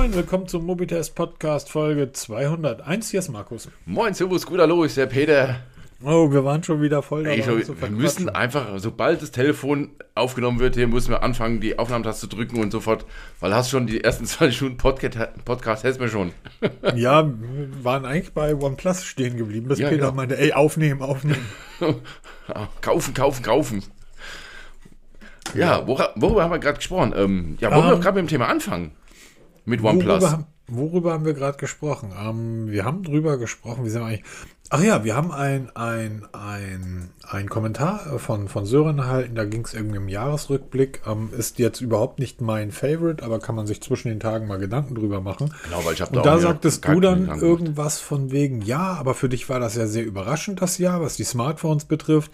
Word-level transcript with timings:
moin, 0.00 0.14
willkommen 0.14 0.48
zum 0.48 0.64
Mobitest 0.64 1.14
Podcast 1.14 1.70
Folge 1.70 2.10
201. 2.10 3.10
Hier 3.10 3.20
ist 3.20 3.28
Markus. 3.28 3.68
Moin, 3.84 4.14
Servus, 4.14 4.46
gut, 4.46 4.58
hallo, 4.58 4.84
ist 4.84 4.96
der 4.96 5.04
Peter. 5.04 5.56
Oh, 6.02 6.32
wir 6.32 6.42
waren 6.42 6.62
schon 6.62 6.80
wieder 6.80 7.02
voll 7.02 7.24
dabei. 7.24 7.36
Ey, 7.36 7.60
ich, 7.60 7.68
wir 7.68 7.90
müssen 7.90 8.30
einfach, 8.30 8.66
sobald 8.78 9.20
das 9.20 9.30
Telefon 9.30 9.90
aufgenommen 10.14 10.58
wird, 10.58 10.76
hier 10.76 10.88
müssen 10.88 11.10
wir 11.10 11.22
anfangen, 11.22 11.60
die 11.60 11.78
Aufnahmetaste 11.78 12.30
zu 12.30 12.34
drücken 12.34 12.62
und 12.62 12.70
sofort, 12.70 13.04
weil 13.40 13.54
hast 13.54 13.68
schon 13.68 13.86
die 13.86 14.02
ersten 14.02 14.24
20 14.24 14.56
Stunden 14.56 14.76
Podcast, 14.78 15.18
Podcast 15.44 15.84
du 15.84 15.98
mir 15.98 16.08
schon. 16.08 16.32
Ja, 16.94 17.28
wir 17.28 17.84
waren 17.84 18.06
eigentlich 18.06 18.32
bei 18.32 18.54
OnePlus 18.54 19.04
stehen 19.04 19.36
geblieben, 19.36 19.68
bis 19.68 19.80
Ja, 19.80 19.90
Peter 19.90 20.04
genau. 20.04 20.14
meinte, 20.14 20.38
ey, 20.38 20.54
aufnehmen, 20.54 21.02
aufnehmen. 21.02 21.44
Ja, 22.48 22.68
kaufen, 22.80 23.12
kaufen, 23.12 23.42
kaufen. 23.42 23.82
Ja, 25.54 25.86
worüber 25.86 26.42
haben 26.42 26.52
wir 26.52 26.58
gerade 26.58 26.78
gesprochen? 26.78 27.12
Ähm, 27.14 27.58
ja, 27.60 27.70
wollen 27.70 27.82
wir 27.82 27.90
Ähm, 27.90 27.96
doch 27.96 28.00
gerade 28.00 28.22
mit 28.22 28.30
dem 28.30 28.32
Thema 28.32 28.48
anfangen? 28.48 28.92
Mit 29.70 29.82
OnePlus. 29.82 30.20
Worüber, 30.20 30.30
haben- 30.32 30.46
worüber 30.68 31.12
haben 31.12 31.24
wir 31.24 31.34
gerade 31.34 31.58
gesprochen? 31.58 32.12
Ähm, 32.18 32.70
wir 32.70 32.84
haben 32.84 33.02
drüber 33.02 33.38
gesprochen, 33.38 33.84
wie 33.84 33.90
sind 33.90 34.02
wir 34.02 34.06
eigentlich? 34.08 34.24
Ach 34.72 34.80
ja, 34.84 35.02
wir 35.02 35.16
haben 35.16 35.32
ein, 35.32 35.68
ein, 35.74 36.28
ein, 36.32 37.10
ein 37.28 37.48
Kommentar 37.48 38.20
von, 38.20 38.46
von 38.46 38.66
Sören 38.66 38.98
erhalten, 39.00 39.34
da 39.34 39.44
ging 39.44 39.64
es 39.64 39.74
irgendwie 39.74 39.96
im 39.96 40.08
Jahresrückblick. 40.08 41.02
Ähm, 41.08 41.30
ist 41.36 41.58
jetzt 41.58 41.80
überhaupt 41.80 42.20
nicht 42.20 42.40
mein 42.40 42.70
Favorite, 42.70 43.24
aber 43.24 43.40
kann 43.40 43.56
man 43.56 43.66
sich 43.66 43.80
zwischen 43.80 44.10
den 44.10 44.20
Tagen 44.20 44.46
mal 44.46 44.58
Gedanken 44.60 44.94
drüber 44.94 45.20
machen. 45.20 45.52
Genau, 45.64 45.84
weil 45.84 45.94
ich 45.94 46.00
habe 46.00 46.12
Und 46.12 46.18
auch 46.18 46.22
da 46.22 46.38
sagtest 46.38 46.86
du 46.86 47.00
dann 47.00 47.26
irgendwas 47.40 47.98
von 47.98 48.30
wegen, 48.30 48.62
ja, 48.62 48.94
aber 48.94 49.14
für 49.14 49.28
dich 49.28 49.48
war 49.48 49.58
das 49.58 49.74
ja 49.74 49.88
sehr 49.88 50.04
überraschend, 50.04 50.62
das 50.62 50.78
Jahr, 50.78 51.00
was 51.00 51.16
die 51.16 51.24
Smartphones 51.24 51.86
betrifft. 51.86 52.30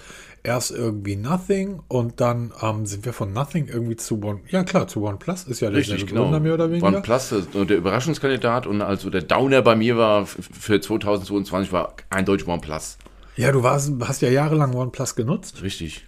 Erst 0.46 0.70
irgendwie 0.70 1.16
Nothing 1.16 1.80
und 1.88 2.20
dann 2.20 2.52
ähm, 2.62 2.86
sind 2.86 3.04
wir 3.04 3.12
von 3.12 3.32
Nothing 3.32 3.66
irgendwie 3.66 3.96
zu 3.96 4.22
One, 4.22 4.40
ja 4.48 4.62
klar, 4.62 4.86
zu 4.86 5.02
OnePlus, 5.02 5.42
ist 5.44 5.58
ja 5.60 5.70
derselbe 5.70 5.94
Richtig, 5.94 6.06
genau. 6.08 6.22
Gründer 6.22 6.38
mehr 6.38 6.54
oder 6.54 6.70
weniger. 6.70 6.86
OnePlus, 6.86 7.32
ist 7.32 7.48
der 7.52 7.76
Überraschungskandidat 7.76 8.68
und 8.68 8.80
also 8.80 9.10
der 9.10 9.22
Downer 9.22 9.62
bei 9.62 9.74
mir 9.74 9.96
war 9.96 10.24
für 10.26 10.80
2022 10.80 11.72
war 11.72 11.94
eindeutig 12.10 12.46
OnePlus. 12.46 12.96
Ja, 13.36 13.50
du 13.50 13.64
warst, 13.64 13.92
hast 14.02 14.22
ja 14.22 14.28
jahrelang 14.30 14.72
OnePlus 14.72 15.16
genutzt. 15.16 15.62
Richtig. 15.62 16.06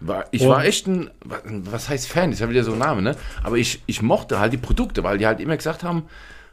War, 0.00 0.26
ich 0.30 0.42
Und- 0.42 0.48
war 0.48 0.64
echt 0.66 0.86
ein, 0.86 1.10
was 1.70 1.88
heißt 1.88 2.06
Fan, 2.06 2.32
ist 2.32 2.40
ja 2.40 2.50
wieder 2.50 2.64
so 2.64 2.72
ein 2.74 2.78
Name, 2.78 3.00
ne? 3.00 3.16
Aber 3.42 3.56
ich, 3.56 3.82
ich 3.86 4.02
mochte 4.02 4.38
halt 4.40 4.52
die 4.52 4.58
Produkte, 4.58 5.02
weil 5.04 5.16
die 5.16 5.26
halt 5.26 5.40
immer 5.40 5.56
gesagt 5.56 5.82
haben, 5.84 6.02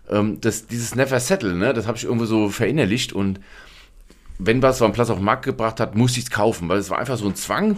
ähm, 0.09 0.39
dass 0.39 0.65
dieses 0.67 0.95
Never 0.95 1.19
Settle, 1.19 1.55
ne? 1.55 1.73
Das 1.73 1.87
habe 1.87 1.97
ich 1.97 2.05
irgendwo 2.05 2.25
so 2.25 2.47
verinnerlicht 2.49 3.11
und 3.11 3.41
wenn 4.43 4.61
was 4.61 4.81
OnePlus 4.81 5.09
auf 5.09 5.17
den 5.17 5.25
Markt 5.25 5.45
gebracht 5.45 5.79
hat, 5.79 5.95
musste 5.95 6.19
ich 6.19 6.25
es 6.25 6.31
kaufen, 6.31 6.67
weil 6.67 6.79
es 6.79 6.89
war 6.89 6.97
einfach 6.97 7.17
so 7.17 7.27
ein 7.27 7.35
Zwang. 7.35 7.77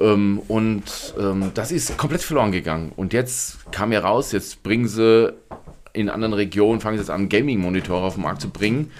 Ähm, 0.00 0.40
und 0.48 0.82
ähm, 1.18 1.50
das 1.54 1.72
ist 1.72 1.96
komplett 1.98 2.22
verloren 2.22 2.52
gegangen. 2.52 2.92
Und 2.94 3.12
jetzt 3.12 3.70
kam 3.72 3.92
ja 3.92 4.00
raus, 4.00 4.32
jetzt 4.32 4.62
bringen 4.62 4.86
sie 4.86 5.34
in 5.92 6.08
anderen 6.08 6.34
Regionen, 6.34 6.80
fangen 6.80 6.96
sie 6.96 7.02
jetzt 7.02 7.10
an, 7.10 7.28
Gaming-Monitore 7.28 8.06
auf 8.06 8.14
den 8.14 8.22
Markt 8.22 8.40
zu 8.40 8.50
bringen. 8.50 8.92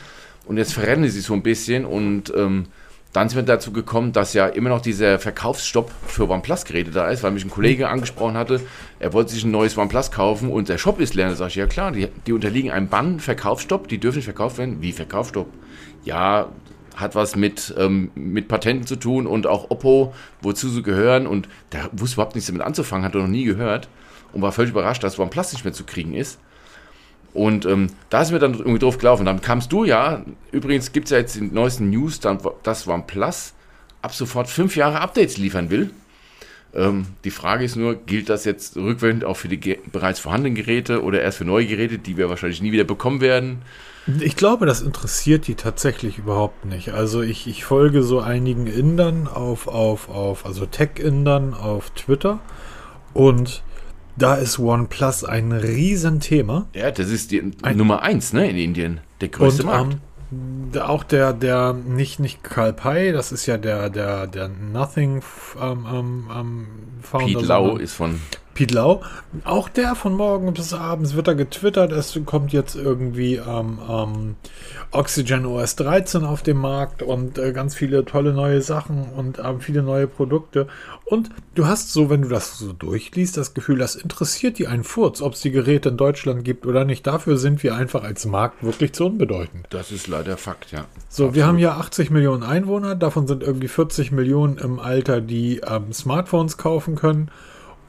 Und 0.47 0.57
jetzt 0.57 0.73
verrennen 0.73 1.05
sie 1.05 1.11
sich 1.11 1.27
so 1.27 1.35
ein 1.35 1.43
bisschen 1.43 1.85
und 1.85 2.33
ähm, 2.35 2.67
dann 3.13 3.29
sind 3.29 3.39
wir 3.39 3.43
dazu 3.43 3.73
gekommen, 3.73 4.13
dass 4.13 4.35
ja 4.35 4.47
immer 4.47 4.69
noch 4.69 4.81
dieser 4.81 5.19
Verkaufsstopp 5.19 5.91
für 6.07 6.29
OnePlus-Geräte 6.29 6.91
da 6.91 7.09
ist, 7.09 7.23
weil 7.23 7.31
mich 7.31 7.45
ein 7.45 7.51
Kollege 7.51 7.89
angesprochen 7.89 8.37
hatte, 8.37 8.61
er 8.99 9.13
wollte 9.13 9.33
sich 9.33 9.45
ein 9.45 9.51
neues 9.51 9.79
OnePlus 9.79 10.11
kaufen 10.11 10.51
und 10.51 10.69
der 10.69 10.79
Shop 10.79 11.01
ist 11.01 11.15
leer. 11.15 11.29
Da 11.29 11.37
sage 11.37 11.51
ich, 11.51 11.57
ja 11.57 11.67
klar, 11.67 11.93
die, 11.93 12.09
die 12.27 12.33
unterliegen 12.33 12.71
einem 12.71 12.89
Bann, 12.89 13.21
Verkaufsstopp, 13.21 13.89
die 13.89 13.99
dürfen 13.99 14.17
nicht 14.17 14.27
verkauft 14.27 14.59
werden. 14.59 14.83
Wie 14.83 14.93
Verkaufsstopp? 14.93 15.49
Ja, 16.05 16.49
hat 17.01 17.15
was 17.15 17.37
mit, 17.37 17.75
ähm, 17.79 18.11
mit 18.15 18.49
Patenten 18.49 18.87
zu 18.87 18.97
tun 18.97 19.27
und 19.27 19.47
auch 19.47 19.71
Oppo, 19.71 20.15
wozu 20.41 20.69
sie 20.69 20.83
gehören 20.83 21.27
und 21.27 21.49
der 21.73 21.89
wusste 21.93 22.17
überhaupt 22.17 22.35
nichts 22.35 22.49
damit 22.49 22.63
anzufangen, 22.63 23.05
hat 23.05 23.15
er 23.15 23.23
noch 23.23 23.29
nie 23.29 23.45
gehört 23.45 23.89
und 24.33 24.43
war 24.43 24.53
völlig 24.53 24.73
überrascht, 24.73 25.05
dass 25.05 25.19
OnePlus 25.19 25.53
nicht 25.53 25.65
mehr 25.65 25.73
zu 25.73 25.85
kriegen 25.85 26.15
ist. 26.15 26.39
Und 27.35 27.67
ähm, 27.67 27.89
da 28.11 28.25
sind 28.25 28.35
wir 28.35 28.41
dann 28.41 28.55
irgendwie 28.55 28.79
drauf 28.79 28.99
gelaufen. 28.99 29.27
Dann 29.27 29.41
kamst 29.41 29.71
du 29.73 29.85
ja, 29.85 30.25
übrigens 30.51 30.93
gibt 30.93 31.07
es 31.07 31.11
ja 31.11 31.19
jetzt 31.19 31.37
die 31.37 31.43
neuesten 31.43 31.91
News, 31.91 32.21
dass 32.63 32.89
OnePlus 32.89 33.55
ab 34.03 34.15
sofort 34.15 34.49
fünf 34.49 34.77
Jahre 34.77 35.01
Updates 35.01 35.37
liefern 35.37 35.71
will. 35.71 35.91
Ähm, 36.75 37.07
die 37.25 37.31
Frage 37.31 37.65
ist 37.65 37.77
nur, 37.77 37.95
gilt 37.95 38.29
das 38.29 38.45
jetzt 38.45 38.77
rückwirkend 38.77 39.25
auch 39.25 39.37
für 39.37 39.49
die 39.49 39.79
bereits 39.93 40.21
vorhandenen 40.21 40.55
Geräte 40.55 41.03
oder 41.03 41.21
erst 41.21 41.39
für 41.39 41.45
neue 41.45 41.67
Geräte, 41.67 41.99
die 41.99 42.17
wir 42.17 42.29
wahrscheinlich 42.29 42.63
nie 42.63 42.73
wieder 42.73 42.85
bekommen 42.85 43.21
werden? 43.21 43.63
Ich 44.21 44.37
glaube, 44.37 44.65
das 44.67 44.81
interessiert 44.81 45.47
die 45.47 45.55
tatsächlich 45.55 46.19
überhaupt 46.19 46.65
nicht. 46.65 46.91
Also 46.95 47.21
ich, 47.23 47.47
ich 47.47 47.65
folge 47.65 48.03
so 48.03 48.21
einigen 48.21 48.67
Indern 48.67 49.27
auf, 49.29 49.69
auf, 49.69 50.09
auf, 50.09 50.47
also 50.47 50.67
Tech-Indern 50.67 51.55
auf 51.55 51.91
Twitter 51.91 52.39
und 53.15 53.63
da 54.17 54.35
ist 54.35 54.59
OnePlus 54.59 55.25
ein 55.25 55.53
Riesenthema. 55.53 56.67
Ja, 56.75 56.91
das 56.91 57.09
ist 57.11 57.31
die 57.31 57.53
Ein- 57.63 57.77
Nummer 57.77 58.03
eins 58.03 58.33
ne, 58.33 58.51
in 58.51 58.57
Indien. 58.57 59.01
Der 59.21 59.29
größte 59.29 59.63
Und 59.63 59.69
Markt. 59.69 59.97
ähm, 60.33 60.81
auch 60.81 61.05
der, 61.05 61.33
der, 61.33 61.73
nicht, 61.73 62.19
nicht 62.19 62.43
Karl 62.43 62.73
Pei, 62.73 63.13
das 63.13 63.31
ist 63.33 63.47
ja 63.47 63.59
der, 63.59 63.91
der, 63.91 64.27
der 64.27 64.49
Nothing 64.49 65.23
ähm, 65.61 65.87
ähm, 65.93 66.31
ähm, 66.35 66.67
Founder. 67.03 67.27
Pete 67.27 67.45
Lau 67.47 67.77
ist 67.77 67.95
von 67.95 68.21
Pete 68.59 68.75
Lau. 68.75 69.03
Auch 69.45 69.69
der 69.69 69.95
von 69.95 70.15
morgen 70.15 70.53
bis 70.53 70.73
abends 70.73 71.15
wird 71.15 71.29
da 71.29 71.35
getwittert. 71.35 71.93
Es 71.93 72.19
kommt 72.27 72.53
jetzt 72.53 72.75
irgendwie 72.75 73.37
ähm, 73.37 73.79
ähm, 73.89 74.35
Oxygen 74.91 75.47
OS 75.47 75.77
13 75.77 76.25
auf 76.25 76.43
den 76.43 76.57
Markt 76.57 77.05
und 77.05 77.39
äh, 77.39 77.53
ganz 77.53 77.77
viele 77.77 78.05
tolle 78.05 78.33
neue 78.33 78.61
Sachen 78.61 79.11
und 79.11 79.39
ähm, 79.39 79.61
viele 79.61 79.85
neue 79.85 80.09
Produkte. 80.09 80.67
Und 81.05 81.31
du 81.55 81.69
hast 81.69 81.93
so, 81.93 82.11
wenn 82.11 82.23
du 82.23 82.29
das 82.29 82.59
so 82.59 82.73
durchliest, 82.73 83.37
das 83.37 83.55
Gefühl, 83.55 83.79
das 83.79 83.95
interessiert 83.95 84.59
die 84.59 84.67
einen 84.67 84.83
Furz, 84.83 85.23
ob 85.23 85.35
es 85.35 85.41
die 85.41 85.53
Geräte 85.53 85.91
in 85.91 85.97
Deutschland 85.97 86.45
gibt 86.45 86.67
oder 86.67 86.85
nicht. 86.85 87.07
Dafür 87.07 87.37
sind 87.37 87.63
wir 87.63 87.77
einfach 87.77 88.03
als 88.03 88.27
Markt 88.27 88.65
wirklich 88.65 88.93
zu 88.93 89.07
unbedeutend. 89.07 89.69
Das 89.71 89.93
ist 89.93 90.09
leider 90.09 90.37
Fakt, 90.37 90.73
ja. 90.73 90.87
So, 91.09 91.33
wir 91.33 91.47
haben 91.47 91.59
ja 91.59 91.77
80 91.77 92.11
Millionen 92.11 92.43
Einwohner, 92.43 92.97
davon 92.97 93.29
sind 93.29 93.45
irgendwie 93.45 93.69
40 93.69 94.11
Millionen 94.11 94.59
im 94.59 94.81
Alter, 94.81 95.21
die 95.21 95.59
ähm, 95.59 95.93
Smartphones 95.93 96.57
kaufen 96.57 96.97
können. 96.97 97.31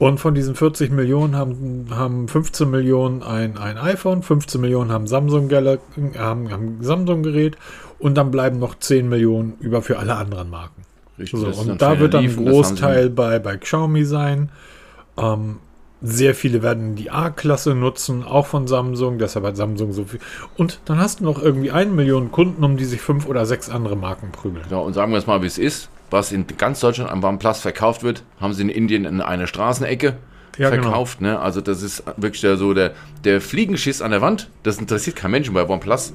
Und 0.00 0.18
von 0.18 0.34
diesen 0.34 0.54
40 0.54 0.92
Millionen 0.92 1.36
haben, 1.36 1.88
haben 1.90 2.26
15 2.26 2.70
Millionen 2.70 3.22
ein, 3.22 3.58
ein 3.58 3.76
iPhone, 3.76 4.22
15 4.22 4.58
Millionen 4.58 4.90
haben 4.90 5.06
Samsung 5.06 5.48
Gala- 5.48 5.76
haben, 6.18 6.50
haben 6.50 6.78
Samsung 6.80 7.22
Gerät 7.22 7.58
und 7.98 8.14
dann 8.16 8.30
bleiben 8.30 8.58
noch 8.58 8.78
10 8.78 9.10
Millionen 9.10 9.58
über 9.60 9.82
für 9.82 9.98
alle 9.98 10.16
anderen 10.16 10.48
Marken. 10.48 10.84
Richtig, 11.18 11.38
So, 11.38 11.48
und 11.48 11.82
da 11.82 12.00
wird 12.00 12.14
dann 12.14 12.24
ein 12.24 12.34
Großteil 12.34 13.10
bei, 13.10 13.38
bei 13.40 13.58
Xiaomi 13.58 14.06
sein. 14.06 14.48
Ähm, 15.18 15.56
sehr 16.00 16.34
viele 16.34 16.62
werden 16.62 16.94
die 16.96 17.10
A-Klasse 17.10 17.74
nutzen, 17.74 18.24
auch 18.24 18.46
von 18.46 18.66
Samsung, 18.66 19.18
deshalb 19.18 19.44
hat 19.44 19.58
Samsung 19.58 19.92
so 19.92 20.06
viel. 20.06 20.20
Und 20.56 20.80
dann 20.86 20.98
hast 20.98 21.20
du 21.20 21.24
noch 21.24 21.42
irgendwie 21.42 21.72
eine 21.72 21.90
Million 21.90 22.32
Kunden, 22.32 22.64
um 22.64 22.78
die 22.78 22.86
sich 22.86 23.02
fünf 23.02 23.26
oder 23.26 23.44
sechs 23.44 23.68
andere 23.68 23.96
Marken 23.96 24.32
prügeln. 24.32 24.64
Ja, 24.70 24.78
und 24.78 24.94
sagen 24.94 25.12
wir 25.12 25.18
es 25.18 25.26
mal, 25.26 25.42
wie 25.42 25.46
es 25.46 25.58
ist. 25.58 25.90
Was 26.10 26.32
in 26.32 26.46
ganz 26.58 26.80
Deutschland 26.80 27.10
am 27.10 27.22
OnePlus 27.22 27.60
verkauft 27.60 28.02
wird, 28.02 28.22
haben 28.40 28.52
sie 28.52 28.62
in 28.62 28.68
Indien 28.68 29.04
in 29.04 29.20
einer 29.20 29.46
Straßenecke 29.46 30.16
Ja, 30.58 30.70
genau. 30.70 30.82
verkauft. 30.82 31.20
Ne? 31.20 31.38
Also 31.38 31.60
das 31.60 31.82
ist 31.82 32.02
wirklich 32.16 32.40
der, 32.40 32.56
so 32.56 32.74
der, 32.74 32.92
der 33.24 33.40
Fliegenschiss 33.40 34.02
an 34.02 34.10
der 34.10 34.20
Wand. 34.20 34.48
Das 34.62 34.78
interessiert 34.78 35.16
kein 35.16 35.30
Menschen 35.30 35.54
bei 35.54 35.66
OnePlus. 35.68 36.12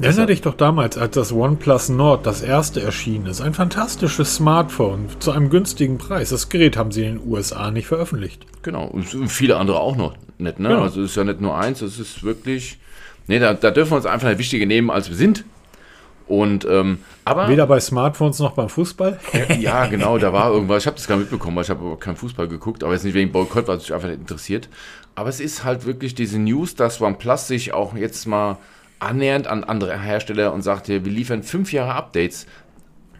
Erinnere 0.00 0.26
dich 0.26 0.42
doch 0.42 0.54
damals, 0.54 0.98
als 0.98 1.14
das 1.14 1.32
OnePlus 1.32 1.88
Nord 1.88 2.26
das 2.26 2.42
erste 2.42 2.82
erschienen 2.82 3.26
ist. 3.26 3.40
Ein 3.40 3.54
fantastisches 3.54 4.34
Smartphone 4.34 5.06
zu 5.20 5.30
einem 5.30 5.48
günstigen 5.48 5.96
Preis. 5.96 6.28
Das 6.30 6.50
Gerät 6.50 6.76
haben 6.76 6.92
sie 6.92 7.04
in 7.04 7.18
den 7.18 7.26
USA 7.26 7.70
nicht 7.70 7.86
veröffentlicht. 7.86 8.44
Genau. 8.62 8.84
Und 8.84 9.04
viele 9.30 9.56
andere 9.56 9.80
auch 9.80 9.96
noch 9.96 10.14
nicht. 10.38 10.58
Ne? 10.60 10.68
Genau. 10.68 10.82
Also 10.82 11.00
es 11.00 11.10
ist 11.10 11.16
ja 11.16 11.24
nicht 11.24 11.40
nur 11.40 11.56
eins, 11.56 11.80
es 11.80 11.98
ist 11.98 12.22
wirklich. 12.24 12.78
Ne, 13.28 13.40
da, 13.40 13.54
da 13.54 13.70
dürfen 13.70 13.92
wir 13.92 13.96
uns 13.96 14.06
einfach 14.06 14.28
nicht 14.28 14.38
wichtiger 14.38 14.66
nehmen, 14.66 14.90
als 14.90 15.08
wir 15.08 15.16
sind. 15.16 15.44
Und 16.26 16.66
ähm, 16.68 16.98
aber 17.24 17.48
Weder 17.48 17.66
bei 17.66 17.78
Smartphones 17.78 18.40
noch 18.40 18.52
beim 18.52 18.68
Fußball. 18.68 19.18
ja, 19.60 19.86
genau, 19.86 20.18
da 20.18 20.32
war 20.32 20.50
irgendwas. 20.50 20.82
Ich 20.82 20.86
habe 20.86 20.96
das 20.96 21.06
gar 21.06 21.16
nicht 21.16 21.30
mitbekommen, 21.30 21.56
weil 21.56 21.64
ich 21.64 21.70
habe 21.70 21.84
aber 21.84 21.98
keinen 21.98 22.16
Fußball 22.16 22.48
geguckt, 22.48 22.82
aber 22.82 22.94
jetzt 22.94 23.04
nicht 23.04 23.14
wegen 23.14 23.30
Boykott, 23.30 23.68
weil 23.68 23.76
es 23.76 23.84
mich 23.84 23.94
einfach 23.94 24.08
nicht 24.08 24.20
interessiert. 24.20 24.68
Aber 25.14 25.28
es 25.28 25.40
ist 25.40 25.64
halt 25.64 25.86
wirklich 25.86 26.14
diese 26.14 26.38
News, 26.38 26.74
dass 26.74 27.00
OnePlus 27.00 27.46
sich 27.46 27.72
auch 27.72 27.94
jetzt 27.94 28.26
mal 28.26 28.58
annähernd 28.98 29.46
an 29.46 29.64
andere 29.64 29.98
Hersteller 29.98 30.52
und 30.52 30.62
sagt, 30.62 30.86
hier, 30.86 31.04
wir 31.04 31.12
liefern 31.12 31.42
fünf 31.42 31.72
Jahre 31.72 31.94
Updates. 31.94 32.46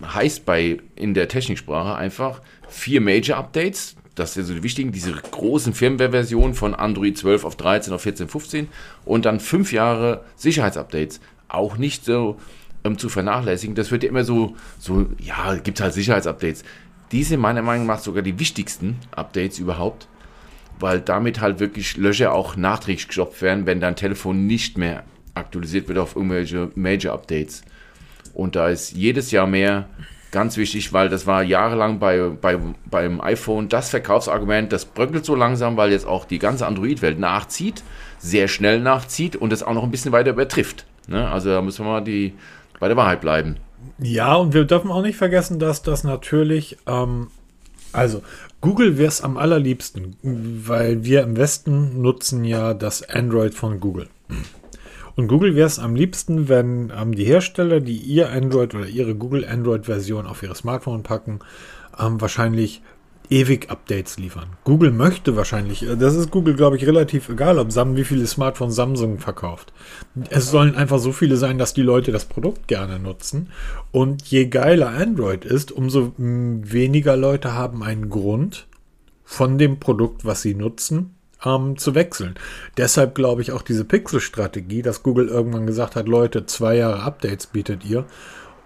Heißt 0.02 0.44
bei 0.44 0.78
in 0.94 1.14
der 1.14 1.28
Techniksprache 1.28 1.94
einfach 1.94 2.40
vier 2.68 3.00
Major 3.00 3.38
Updates. 3.38 3.96
Das 4.14 4.34
sind 4.34 4.44
so 4.44 4.54
die 4.54 4.62
wichtigen, 4.62 4.92
diese 4.92 5.12
großen 5.12 5.74
Firmware-Versionen 5.74 6.54
von 6.54 6.74
Android 6.74 7.16
12 7.16 7.44
auf 7.44 7.56
13 7.56 7.92
auf 7.92 8.02
14, 8.02 8.28
15 8.28 8.68
und 9.04 9.24
dann 9.26 9.40
fünf 9.40 9.72
Jahre 9.72 10.24
Sicherheitsupdates. 10.36 11.20
Auch 11.48 11.76
nicht 11.76 12.04
so 12.04 12.36
ähm, 12.86 12.98
zu 12.98 13.08
vernachlässigen. 13.08 13.74
Das 13.74 13.90
wird 13.90 14.02
ja 14.02 14.08
immer 14.08 14.24
so, 14.24 14.56
so 14.78 15.06
ja, 15.18 15.54
gibt 15.56 15.80
halt 15.80 15.92
Sicherheitsupdates. 15.92 16.64
Die 17.12 17.22
sind 17.22 17.40
meiner 17.40 17.62
Meinung 17.62 17.86
nach 17.86 17.98
sogar 17.98 18.22
die 18.22 18.38
wichtigsten 18.38 18.96
Updates 19.12 19.58
überhaupt, 19.58 20.08
weil 20.78 21.00
damit 21.00 21.40
halt 21.40 21.60
wirklich 21.60 21.96
Löcher 21.96 22.32
auch 22.32 22.56
nachträglich 22.56 23.08
gestopft 23.08 23.42
werden, 23.42 23.66
wenn 23.66 23.80
dein 23.80 23.96
Telefon 23.96 24.46
nicht 24.46 24.78
mehr 24.78 25.04
aktualisiert 25.34 25.88
wird 25.88 25.98
auf 25.98 26.16
irgendwelche 26.16 26.70
Major 26.74 27.14
Updates. 27.14 27.62
Und 28.34 28.56
da 28.56 28.68
ist 28.68 28.92
jedes 28.92 29.30
Jahr 29.30 29.46
mehr 29.46 29.88
Ganz 30.32 30.58
wichtig, 30.58 30.92
weil 30.92 31.08
das 31.08 31.26
war 31.26 31.42
jahrelang 31.42 31.98
bei, 31.98 32.28
bei, 32.28 32.58
beim 32.90 33.22
iPhone 33.22 33.70
das 33.70 33.88
Verkaufsargument, 33.88 34.72
das 34.72 34.84
bröckelt 34.84 35.24
so 35.24 35.34
langsam, 35.34 35.78
weil 35.78 35.92
jetzt 35.92 36.06
auch 36.06 36.24
die 36.24 36.38
ganze 36.38 36.66
Android-Welt 36.66 37.18
nachzieht, 37.18 37.82
sehr 38.18 38.46
schnell 38.46 38.80
nachzieht 38.80 39.36
und 39.36 39.52
es 39.52 39.62
auch 39.62 39.72
noch 39.72 39.84
ein 39.84 39.90
bisschen 39.90 40.12
weiter 40.12 40.30
übertrifft. 40.30 40.84
Ne? 41.06 41.26
Also 41.26 41.50
da 41.50 41.62
müssen 41.62 41.86
wir 41.86 41.90
mal 41.92 42.04
die, 42.04 42.34
bei 42.78 42.88
der 42.88 42.96
Wahrheit 42.96 43.20
bleiben. 43.20 43.56
Ja, 43.98 44.34
und 44.34 44.52
wir 44.52 44.64
dürfen 44.64 44.90
auch 44.90 45.02
nicht 45.02 45.16
vergessen, 45.16 45.58
dass 45.58 45.82
das 45.82 46.04
natürlich, 46.04 46.76
ähm, 46.86 47.28
also 47.92 48.22
Google 48.60 48.98
wäre 48.98 49.08
es 49.08 49.22
am 49.22 49.36
allerliebsten, 49.36 50.16
weil 50.22 51.04
wir 51.04 51.22
im 51.22 51.36
Westen 51.36 52.02
nutzen 52.02 52.44
ja 52.44 52.74
das 52.74 53.08
Android 53.08 53.54
von 53.54 53.80
Google. 53.80 54.08
Und 55.14 55.28
Google 55.28 55.54
wäre 55.54 55.66
es 55.66 55.78
am 55.78 55.94
liebsten, 55.94 56.48
wenn 56.48 56.92
ähm, 56.94 57.14
die 57.14 57.24
Hersteller, 57.24 57.80
die 57.80 57.96
ihr 57.96 58.30
Android 58.30 58.74
oder 58.74 58.86
ihre 58.86 59.14
Google 59.14 59.46
Android-Version 59.46 60.26
auf 60.26 60.42
ihre 60.42 60.54
Smartphone 60.54 61.02
packen, 61.02 61.38
ähm, 61.98 62.20
wahrscheinlich 62.20 62.82
ewig 63.30 63.70
Updates 63.70 64.18
liefern. 64.18 64.48
Google 64.64 64.90
möchte 64.90 65.36
wahrscheinlich, 65.36 65.82
äh, 65.82 65.96
das 65.96 66.14
ist 66.14 66.30
Google, 66.30 66.54
glaube 66.54 66.76
ich, 66.76 66.86
relativ 66.86 67.28
egal, 67.28 67.58
ob 67.58 67.72
Sam, 67.72 67.96
wie 67.96 68.04
viele 68.04 68.26
Smartphones 68.26 68.74
Samsung 68.74 69.18
verkauft. 69.18 69.72
Es 70.30 70.50
sollen 70.50 70.74
einfach 70.74 70.98
so 70.98 71.12
viele 71.12 71.36
sein, 71.36 71.58
dass 71.58 71.74
die 71.74 71.82
Leute 71.82 72.12
das 72.12 72.24
Produkt 72.24 72.68
gerne 72.68 72.98
nutzen. 72.98 73.50
Und 73.92 74.26
je 74.26 74.46
geiler 74.46 74.90
Android 74.90 75.44
ist, 75.44 75.72
umso 75.72 76.12
weniger 76.16 77.16
Leute 77.16 77.54
haben 77.54 77.82
einen 77.82 78.10
Grund 78.10 78.66
von 79.24 79.58
dem 79.58 79.80
Produkt, 79.80 80.24
was 80.24 80.42
sie 80.42 80.54
nutzen, 80.54 81.16
ähm, 81.44 81.76
zu 81.76 81.94
wechseln. 81.94 82.34
Deshalb 82.76 83.14
glaube 83.14 83.42
ich 83.42 83.52
auch 83.52 83.62
diese 83.62 83.84
Pixel-Strategie, 83.84 84.82
dass 84.82 85.02
Google 85.02 85.28
irgendwann 85.28 85.66
gesagt 85.66 85.96
hat, 85.96 86.08
Leute, 86.08 86.46
zwei 86.46 86.76
Jahre 86.76 87.02
Updates 87.02 87.46
bietet 87.46 87.84
ihr. 87.84 88.06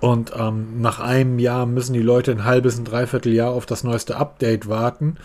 Und 0.01 0.33
ähm, 0.35 0.81
nach 0.81 0.99
einem 0.99 1.39
Jahr 1.39 1.67
müssen 1.67 1.93
die 1.93 2.03
Leute 2.03 2.33
ein 2.33 2.45
halbes, 2.45 2.79
ein 2.79 2.85
Dreivierteljahr 2.85 3.51
auf 3.51 3.67
das 3.67 3.85
neueste 3.85 4.17
Update 4.17 4.69
warten. 4.69 5.17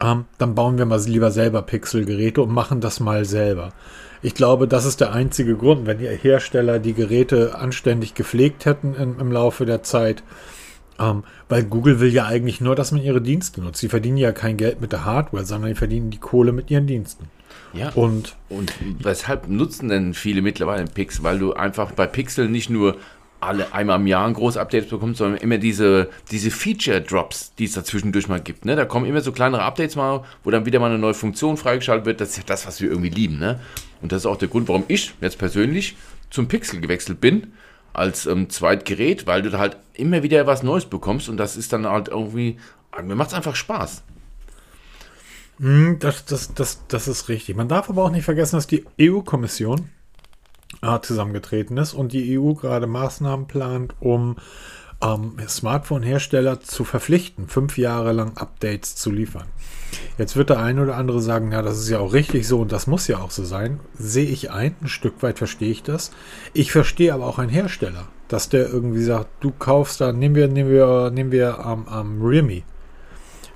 Ähm, 0.00 0.24
dann 0.38 0.54
bauen 0.54 0.78
wir 0.78 0.86
mal 0.86 1.00
lieber 1.00 1.30
selber 1.30 1.62
Pixel-Geräte 1.62 2.42
und 2.42 2.52
machen 2.52 2.80
das 2.80 3.00
mal 3.00 3.24
selber. 3.24 3.72
Ich 4.22 4.34
glaube, 4.34 4.66
das 4.68 4.86
ist 4.86 5.00
der 5.00 5.12
einzige 5.12 5.56
Grund, 5.56 5.86
wenn 5.86 5.98
die 5.98 6.06
Hersteller 6.08 6.78
die 6.78 6.94
Geräte 6.94 7.56
anständig 7.56 8.14
gepflegt 8.14 8.64
hätten 8.64 8.94
im, 8.94 9.20
im 9.20 9.30
Laufe 9.30 9.66
der 9.66 9.82
Zeit, 9.82 10.22
ähm, 10.98 11.24
weil 11.48 11.64
Google 11.64 12.00
will 12.00 12.12
ja 12.12 12.24
eigentlich 12.24 12.60
nur, 12.60 12.74
dass 12.74 12.92
man 12.92 13.02
ihre 13.02 13.20
Dienste 13.20 13.60
nutzt. 13.60 13.80
Sie 13.80 13.88
verdienen 13.88 14.16
ja 14.16 14.32
kein 14.32 14.56
Geld 14.56 14.80
mit 14.80 14.92
der 14.92 15.04
Hardware, 15.04 15.44
sondern 15.44 15.70
die 15.70 15.76
verdienen 15.76 16.10
die 16.10 16.18
Kohle 16.18 16.52
mit 16.52 16.70
ihren 16.70 16.86
Diensten. 16.86 17.26
Ja. 17.72 17.90
Und, 17.90 18.36
und 18.48 18.72
weshalb 19.00 19.48
nutzen 19.48 19.88
denn 19.88 20.14
viele 20.14 20.42
mittlerweile 20.42 20.84
Pixel? 20.84 21.24
Weil 21.24 21.38
du 21.38 21.52
einfach 21.54 21.92
bei 21.92 22.06
Pixel 22.06 22.48
nicht 22.48 22.70
nur 22.70 22.96
alle 23.40 23.72
einmal 23.74 24.00
im 24.00 24.06
Jahr 24.06 24.26
ein 24.26 24.34
großes 24.34 24.56
Update 24.56 24.88
bekommst, 24.88 25.18
sondern 25.18 25.40
immer 25.40 25.58
diese, 25.58 26.08
diese 26.30 26.50
Feature-Drops, 26.50 27.54
die 27.56 27.64
es 27.64 27.72
dazwischendurch 27.72 28.28
mal 28.28 28.40
gibt. 28.40 28.64
Ne? 28.64 28.74
Da 28.76 28.84
kommen 28.84 29.06
immer 29.06 29.20
so 29.20 29.32
kleinere 29.32 29.62
Updates 29.62 29.96
mal, 29.96 30.24
wo 30.42 30.50
dann 30.50 30.66
wieder 30.66 30.80
mal 30.80 30.90
eine 30.90 30.98
neue 30.98 31.14
Funktion 31.14 31.56
freigeschaltet 31.56 32.06
wird. 32.06 32.20
Das 32.20 32.30
ist 32.30 32.36
ja 32.38 32.42
das, 32.46 32.66
was 32.66 32.80
wir 32.80 32.90
irgendwie 32.90 33.10
lieben. 33.10 33.38
Ne? 33.38 33.60
Und 34.00 34.12
das 34.12 34.22
ist 34.22 34.26
auch 34.26 34.36
der 34.36 34.48
Grund, 34.48 34.68
warum 34.68 34.84
ich 34.88 35.14
jetzt 35.20 35.38
persönlich 35.38 35.96
zum 36.30 36.48
Pixel 36.48 36.80
gewechselt 36.80 37.20
bin 37.20 37.52
als 37.92 38.26
ähm, 38.26 38.50
Zweitgerät, 38.50 39.26
weil 39.26 39.42
du 39.42 39.50
da 39.50 39.58
halt 39.58 39.76
immer 39.94 40.22
wieder 40.22 40.46
was 40.46 40.62
Neues 40.62 40.86
bekommst 40.86 41.28
und 41.28 41.36
das 41.36 41.56
ist 41.56 41.72
dann 41.72 41.86
halt 41.86 42.08
irgendwie, 42.08 42.58
mir 43.02 43.14
macht 43.14 43.28
es 43.28 43.34
einfach 43.34 43.54
Spaß. 43.54 44.02
Hm, 45.60 45.98
das, 46.00 46.24
das, 46.24 46.52
das, 46.54 46.80
das 46.88 47.08
ist 47.08 47.28
richtig. 47.28 47.54
Man 47.56 47.68
darf 47.68 47.88
aber 47.88 48.02
auch 48.04 48.10
nicht 48.10 48.24
vergessen, 48.24 48.56
dass 48.56 48.66
die 48.66 48.84
EU-Kommission 49.00 49.88
zusammengetreten 51.02 51.76
ist 51.76 51.94
und 51.94 52.12
die 52.12 52.38
EU 52.38 52.54
gerade 52.54 52.86
Maßnahmen 52.86 53.46
plant, 53.46 53.94
um 54.00 54.36
ähm, 55.02 55.36
Smartphone-Hersteller 55.46 56.60
zu 56.60 56.84
verpflichten, 56.84 57.48
fünf 57.48 57.78
Jahre 57.78 58.12
lang 58.12 58.36
Updates 58.36 58.96
zu 58.96 59.10
liefern. 59.10 59.46
Jetzt 60.18 60.36
wird 60.36 60.50
der 60.50 60.60
eine 60.60 60.82
oder 60.82 60.96
andere 60.96 61.20
sagen, 61.20 61.52
ja, 61.52 61.62
das 61.62 61.78
ist 61.78 61.88
ja 61.88 61.98
auch 61.98 62.12
richtig 62.12 62.46
so 62.46 62.60
und 62.60 62.72
das 62.72 62.86
muss 62.86 63.06
ja 63.06 63.18
auch 63.18 63.30
so 63.30 63.44
sein. 63.44 63.80
Sehe 63.94 64.26
ich 64.26 64.50
ein, 64.50 64.74
ein 64.82 64.88
Stück 64.88 65.22
weit 65.22 65.38
verstehe 65.38 65.70
ich 65.70 65.82
das. 65.82 66.10
Ich 66.52 66.72
verstehe 66.72 67.14
aber 67.14 67.26
auch 67.26 67.38
einen 67.38 67.50
Hersteller, 67.50 68.08
dass 68.28 68.48
der 68.48 68.68
irgendwie 68.68 69.02
sagt, 69.02 69.28
du 69.40 69.52
kaufst 69.52 70.00
da, 70.00 70.12
nehmen 70.12 70.34
wir, 70.34 70.48
nehmen 70.48 70.70
wir, 70.70 71.10
nehmen 71.10 71.32
wir 71.32 71.64
am 71.64 71.84
um, 71.84 72.20
um, 72.20 72.26
Realme. 72.26 72.62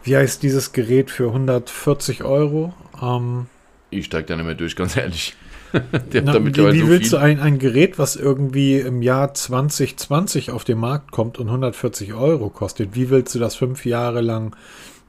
Wie 0.02 0.16
heißt 0.16 0.42
dieses 0.42 0.72
Gerät 0.72 1.10
für 1.10 1.28
140 1.28 2.24
Euro? 2.24 2.72
Um, 3.00 3.46
ich 3.90 4.06
steige 4.06 4.26
da 4.26 4.36
nicht 4.36 4.46
mehr 4.46 4.54
durch, 4.54 4.76
ganz 4.76 4.96
ehrlich. 4.96 5.36
Na, 6.22 6.34
wie, 6.44 6.54
wie 6.54 6.80
so 6.80 6.88
willst 6.88 7.12
du 7.12 7.16
ein, 7.18 7.40
ein 7.40 7.58
Gerät, 7.58 7.98
was 7.98 8.16
irgendwie 8.16 8.76
im 8.76 9.02
Jahr 9.02 9.34
2020 9.34 10.50
auf 10.50 10.64
den 10.64 10.78
Markt 10.78 11.10
kommt 11.12 11.38
und 11.38 11.48
140 11.48 12.14
Euro 12.14 12.50
kostet, 12.50 12.94
wie 12.94 13.10
willst 13.10 13.34
du 13.34 13.38
das 13.38 13.54
fünf 13.54 13.84
Jahre 13.84 14.20
lang 14.20 14.56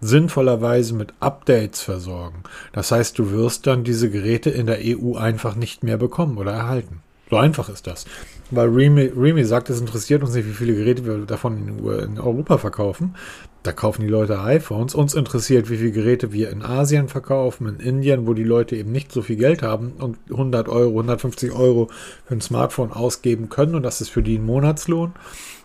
sinnvollerweise 0.02 0.94
mit 0.94 1.14
Updates 1.20 1.82
versorgen? 1.82 2.44
Das 2.74 2.92
heißt, 2.92 3.18
du 3.20 3.32
wirst 3.32 3.68
dann 3.68 3.84
diese 3.84 4.10
Geräte 4.10 4.50
in 4.50 4.66
der 4.66 4.80
EU 4.82 5.16
einfach 5.16 5.56
nicht 5.56 5.84
mehr 5.84 5.98
bekommen 5.98 6.38
oder 6.38 6.52
erhalten. 6.52 7.02
So 7.30 7.38
einfach 7.38 7.70
ist 7.70 7.88
das. 7.88 8.06
Weil 8.52 8.70
Remy, 8.70 9.44
sagt, 9.44 9.70
es 9.70 9.80
interessiert 9.80 10.24
uns 10.24 10.34
nicht, 10.34 10.48
wie 10.48 10.54
viele 10.54 10.74
Geräte 10.74 11.06
wir 11.06 11.18
davon 11.26 11.58
in, 11.68 11.78
in 11.78 12.20
Europa 12.20 12.58
verkaufen. 12.58 13.16
Da 13.62 13.74
kaufen 13.74 14.02
die 14.02 14.08
Leute 14.08 14.40
iPhones. 14.40 14.96
Uns 14.96 15.14
interessiert, 15.14 15.70
wie 15.70 15.78
viele 15.78 15.92
Geräte 15.92 16.32
wir 16.32 16.50
in 16.50 16.64
Asien 16.64 17.10
verkaufen, 17.10 17.68
in 17.68 17.80
Indien, 17.80 18.26
wo 18.26 18.34
die 18.34 18.44
Leute 18.44 18.76
eben 18.76 18.92
nicht 18.92 19.12
so 19.12 19.22
viel 19.22 19.36
Geld 19.36 19.62
haben 19.62 19.94
und 20.00 20.18
100 20.32 20.68
Euro, 20.70 20.90
150 20.90 21.52
Euro 21.52 21.90
für 22.26 22.36
ein 22.36 22.42
Smartphone 22.42 22.92
ausgeben 22.92 23.50
können. 23.50 23.76
Und 23.76 23.84
das 23.84 24.02
ist 24.02 24.10
für 24.10 24.24
die 24.24 24.38
ein 24.38 24.46
Monatslohn. 24.46 25.12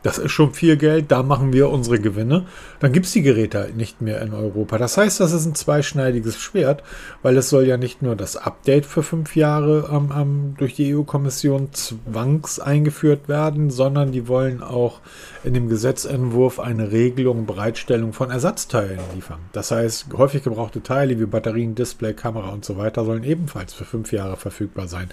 Das 0.04 0.18
ist 0.18 0.32
schon 0.32 0.52
viel 0.52 0.76
Geld, 0.76 1.10
da 1.10 1.22
machen 1.22 1.54
wir 1.54 1.70
unsere 1.70 1.98
Gewinne. 1.98 2.44
Dann 2.78 2.92
gibt 2.92 3.06
es 3.06 3.12
die 3.12 3.22
Geräte 3.22 3.58
halt 3.58 3.76
nicht 3.76 4.02
mehr 4.02 4.20
in 4.20 4.34
Europa. 4.34 4.76
Das 4.76 4.98
heißt, 4.98 5.18
das 5.18 5.32
ist 5.32 5.46
ein 5.46 5.54
zweischneidiges 5.54 6.38
Schwert, 6.38 6.82
weil 7.22 7.38
es 7.38 7.48
soll 7.48 7.66
ja 7.66 7.78
nicht 7.78 8.02
nur 8.02 8.14
das 8.14 8.36
Update 8.36 8.84
für 8.84 9.02
fünf 9.02 9.34
Jahre 9.34 9.88
ähm, 9.90 10.12
ähm, 10.14 10.54
durch 10.58 10.74
die 10.74 10.94
EU-Kommission 10.94 11.70
zwangs 11.72 12.60
eingeführt 12.60 13.30
werden, 13.30 13.70
sondern 13.70 14.12
die 14.12 14.28
wollen 14.28 14.62
auch 14.62 15.00
in 15.42 15.54
dem 15.54 15.70
Gesetzentwurf 15.70 16.60
eine 16.60 16.92
Regelung 16.92 17.46
Bereitstellung 17.46 18.12
von 18.12 18.30
Ersatzteilen 18.30 19.00
liefern. 19.14 19.40
Das 19.52 19.70
heißt, 19.70 20.08
häufig 20.18 20.42
gebrauchte 20.42 20.82
Teile 20.82 21.18
wie 21.18 21.24
Batterien, 21.24 21.74
Display, 21.74 22.12
Kamera 22.12 22.50
und 22.50 22.66
so 22.66 22.76
weiter 22.76 23.06
sollen 23.06 23.24
ebenfalls 23.24 23.72
für 23.72 23.86
fünf 23.86 24.12
Jahre 24.12 24.36
verfügbar 24.36 24.86
sein. 24.86 25.08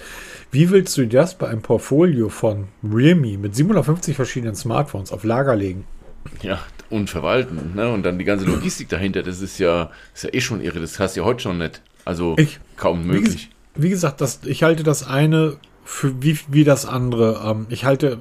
Wie 0.51 0.69
willst 0.69 0.97
du 0.97 1.07
das 1.07 1.35
bei 1.35 1.47
einem 1.47 1.61
Portfolio 1.61 2.27
von 2.27 2.67
Realme 2.83 3.37
mit 3.37 3.55
750 3.55 4.17
verschiedenen 4.17 4.55
Smartphones 4.55 4.80
auf 4.83 5.23
Lager 5.23 5.55
legen? 5.55 5.85
Ja, 6.41 6.59
und 6.89 7.09
verwalten. 7.09 7.73
Ne? 7.75 7.91
Und 7.91 8.03
dann 8.03 8.19
die 8.19 8.25
ganze 8.25 8.45
Logistik 8.45 8.89
dahinter, 8.89 9.23
das 9.23 9.41
ist 9.41 9.57
ja, 9.57 9.89
ist 10.13 10.23
ja 10.23 10.33
eh 10.33 10.41
schon 10.41 10.61
irre. 10.61 10.79
Das 10.79 10.99
hast 10.99 11.15
du 11.15 11.21
ja 11.21 11.25
heute 11.25 11.41
schon 11.41 11.57
nicht. 11.57 11.81
Also 12.05 12.35
ich, 12.37 12.59
kaum 12.77 13.05
möglich. 13.05 13.49
Wie, 13.75 13.83
wie 13.83 13.89
gesagt, 13.89 14.21
das, 14.21 14.41
ich 14.45 14.63
halte 14.63 14.83
das 14.83 15.07
eine 15.07 15.57
für 15.83 16.21
wie, 16.21 16.37
wie 16.47 16.63
das 16.63 16.85
andere. 16.85 17.41
Ähm, 17.43 17.65
ich 17.69 17.85
halte, 17.85 18.19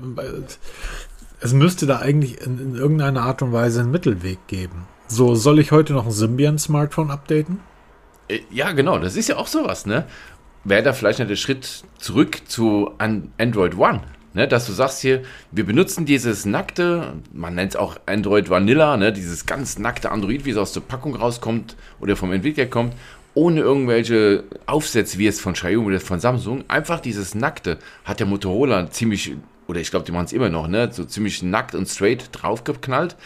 es 1.41 1.53
müsste 1.53 1.87
da 1.87 1.99
eigentlich 1.99 2.41
in, 2.41 2.59
in, 2.59 2.75
irgendeiner 2.75 3.23
Art 3.23 3.43
und 3.43 3.53
Weise 3.53 3.81
einen 3.81 3.91
Mittelweg 3.91 4.47
geben. 4.47 4.87
So, 5.09 5.35
soll 5.35 5.59
ich 5.59 5.73
heute 5.73 5.93
noch 5.93 6.07
ein 6.07 6.13
Symbian-Smartphone 6.13 7.11
updaten? 7.11 7.61
Äh, 8.29 8.41
ja, 8.51 8.73
genau, 8.73 8.99
das 8.99 9.17
ist 9.17 9.29
ja 9.29 9.37
auch 9.37 9.49
sowas, 9.49 9.87
ne? 9.87 10.07
wäre 10.65 10.83
da 10.83 10.93
vielleicht 10.93 11.19
noch 11.19 11.27
der 11.27 11.37
Schritt 11.37 11.85
zurück 11.99 12.43
zu 12.47 12.93
Android 12.99 13.77
One. 13.77 14.03
Ne, 14.33 14.47
dass 14.47 14.67
du 14.67 14.73
sagst 14.73 15.01
hier, 15.01 15.23
wir 15.51 15.67
benutzen 15.67 16.07
dieses 16.07 16.47
nackte, 16.47 17.15
man 17.33 17.57
nennt 17.57 17.73
es 17.73 17.77
auch 17.77 17.97
Android 18.07 18.49
Vanilla, 18.49 18.97
ne, 18.97 19.13
dieses 19.13 19.45
ganz 19.45 19.77
nackte 19.77 20.13
Android, 20.13 20.45
wie 20.45 20.51
es 20.51 20.57
aus 20.57 20.73
der 20.73 20.83
Packung 20.83 21.17
rauskommt 21.17 21.75
oder 21.99 22.15
vom 22.15 22.33
Entwickler 22.33 22.67
kommt, 22.67 22.95
ohne 23.35 23.61
irgendwelche 23.61 24.45
Aufsätze 24.67 25.19
wie 25.19 25.27
es 25.27 25.41
von 25.41 25.55
Xiaomi 25.55 25.89
oder 25.89 26.01
von 26.01 26.21
Samsung. 26.21 26.63
Einfach 26.69 27.01
dieses 27.01 27.35
nackte 27.35 27.79
hat 28.05 28.21
der 28.21 28.29
Motorola 28.29 28.89
ziemlich, 28.91 29.33
oder 29.67 29.81
ich 29.81 29.91
glaube, 29.91 30.07
die 30.07 30.13
machen 30.13 30.27
es 30.27 30.33
immer 30.33 30.49
noch, 30.49 30.69
ne, 30.69 30.91
so 30.93 31.05
ziemlich 31.05 31.43
nackt 31.43 31.75
und 31.75 31.89
straight 31.89 32.29
draufgeknallt. 32.31 33.17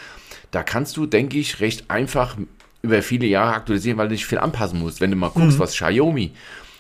Da 0.53 0.63
kannst 0.63 0.97
du, 0.97 1.05
denke 1.05 1.37
ich, 1.37 1.61
recht 1.61 1.91
einfach 1.91 2.39
über 2.81 3.03
viele 3.03 3.27
Jahre 3.27 3.55
aktualisieren, 3.55 3.99
weil 3.99 4.09
du 4.09 4.13
nicht 4.13 4.27
viel 4.27 4.39
anpassen 4.39 4.79
musst. 4.79 5.03
Wenn 5.03 5.11
du 5.11 5.17
mal 5.19 5.31
guckst, 5.31 5.59
mhm. 5.59 5.63
was 5.63 5.73
Xiaomi 5.73 6.33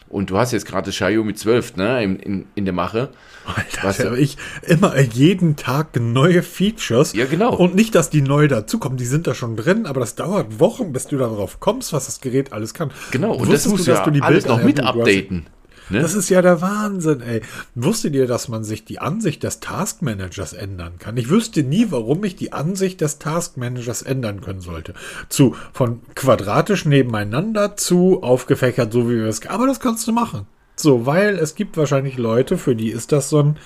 und 0.08 0.30
du 0.30 0.38
hast 0.38 0.52
jetzt 0.52 0.66
gerade 0.66 0.90
Xiaomi 0.90 1.34
12 1.34 1.76
ne, 1.76 2.02
in, 2.02 2.16
in, 2.16 2.46
in 2.54 2.64
der 2.64 2.74
Mache. 2.74 3.10
Alter, 3.46 3.82
was, 3.82 3.98
ja 3.98 4.14
ich 4.14 4.36
immer 4.62 4.98
jeden 4.98 5.56
Tag 5.56 5.98
neue 5.98 6.42
Features. 6.42 7.12
Ja, 7.12 7.26
genau. 7.26 7.54
Und 7.54 7.74
nicht, 7.74 7.94
dass 7.94 8.10
die 8.10 8.22
neu 8.22 8.48
dazukommen, 8.48 8.96
die 8.96 9.04
sind 9.04 9.26
da 9.26 9.34
schon 9.34 9.56
drin, 9.56 9.86
aber 9.86 10.00
das 10.00 10.14
dauert 10.14 10.60
Wochen, 10.60 10.92
bis 10.92 11.06
du 11.06 11.18
darauf 11.18 11.60
kommst, 11.60 11.92
was 11.92 12.06
das 12.06 12.20
Gerät 12.20 12.52
alles 12.52 12.74
kann. 12.74 12.90
Genau, 13.10 13.32
und 13.32 13.40
Wusstest 13.40 13.66
das 13.66 13.72
musst 13.72 13.86
du, 13.86 13.92
ja 13.92 14.02
du 14.02 14.20
alles 14.22 14.46
noch 14.46 14.62
mit 14.62 14.80
updaten. 14.80 15.46
Ne? 15.94 16.02
Das 16.02 16.14
ist 16.14 16.28
ja 16.28 16.42
der 16.42 16.60
Wahnsinn, 16.60 17.20
ey. 17.20 17.40
Wusstet 17.74 18.14
ihr, 18.14 18.26
dass 18.26 18.48
man 18.48 18.64
sich 18.64 18.84
die 18.84 18.98
Ansicht 18.98 19.42
des 19.42 19.60
Taskmanagers 19.60 20.52
ändern 20.52 20.94
kann? 20.98 21.16
Ich 21.16 21.30
wüsste 21.30 21.62
nie, 21.62 21.86
warum 21.90 22.22
ich 22.24 22.36
die 22.36 22.52
Ansicht 22.52 23.00
des 23.00 23.18
Taskmanagers 23.18 24.02
ändern 24.02 24.40
können 24.40 24.60
sollte. 24.60 24.94
Zu 25.28 25.56
von 25.72 26.00
quadratisch 26.14 26.84
nebeneinander 26.84 27.76
zu 27.76 28.22
aufgefächert, 28.22 28.92
so 28.92 29.08
wie 29.08 29.16
wir 29.16 29.26
es. 29.26 29.46
Aber 29.46 29.66
das 29.66 29.80
kannst 29.80 30.06
du 30.06 30.12
machen. 30.12 30.46
So, 30.76 31.06
weil 31.06 31.38
es 31.38 31.54
gibt 31.54 31.76
wahrscheinlich 31.76 32.18
Leute, 32.18 32.58
für 32.58 32.74
die 32.74 32.90
ist 32.90 33.12
das 33.12 33.30
so 33.30 33.40
ein 33.40 33.56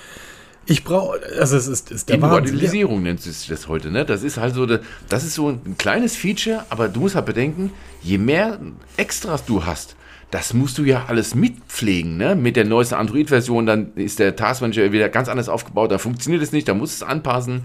Ich 0.67 0.83
brauche, 0.83 1.19
also 1.39 1.57
es 1.57 1.67
ist, 1.67 1.89
ist 1.89 2.09
der 2.09 2.21
Wahnsinn. 2.21 2.37
Individualisierung 2.39 3.01
nennt 3.01 3.21
sich 3.21 3.47
das 3.47 3.67
heute, 3.67 3.89
ne? 3.89 4.05
Das 4.05 4.21
ist 4.21 4.37
halt 4.37 4.53
so, 4.53 4.67
das 4.67 5.23
ist 5.23 5.33
so 5.33 5.49
ein 5.49 5.75
kleines 5.79 6.15
Feature, 6.15 6.65
aber 6.69 6.87
du 6.87 6.99
musst 6.99 7.15
halt 7.15 7.25
bedenken, 7.25 7.71
je 8.03 8.19
mehr 8.19 8.59
Extras 8.95 9.45
du 9.45 9.65
hast, 9.65 9.95
das 10.31 10.53
musst 10.53 10.77
du 10.77 10.83
ja 10.83 11.05
alles 11.07 11.33
mitpflegen, 11.33 12.17
ne? 12.17 12.35
Mit 12.35 12.55
der 12.55 12.65
neuesten 12.65 12.95
Android-Version, 12.95 13.65
dann 13.65 13.93
ist 13.95 14.19
der 14.19 14.35
Taskmanager 14.35 14.91
wieder 14.91 15.09
ganz 15.09 15.27
anders 15.27 15.49
aufgebaut, 15.49 15.91
da 15.91 15.97
funktioniert 15.97 16.43
es 16.43 16.51
nicht, 16.51 16.67
da 16.67 16.73
musst 16.73 17.01
du 17.01 17.05
es 17.05 17.09
anpassen. 17.09 17.63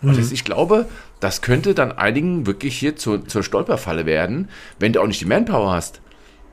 Mhm. 0.00 0.10
Und 0.10 0.18
das, 0.18 0.32
ich 0.32 0.44
glaube, 0.44 0.86
das 1.20 1.42
könnte 1.42 1.74
dann 1.74 1.92
einigen 1.92 2.46
wirklich 2.46 2.76
hier 2.78 2.96
zur, 2.96 3.26
zur 3.26 3.42
Stolperfalle 3.42 4.06
werden, 4.06 4.48
wenn 4.78 4.92
du 4.92 5.00
auch 5.00 5.06
nicht 5.06 5.20
die 5.20 5.26
Manpower 5.26 5.72
hast. 5.72 6.00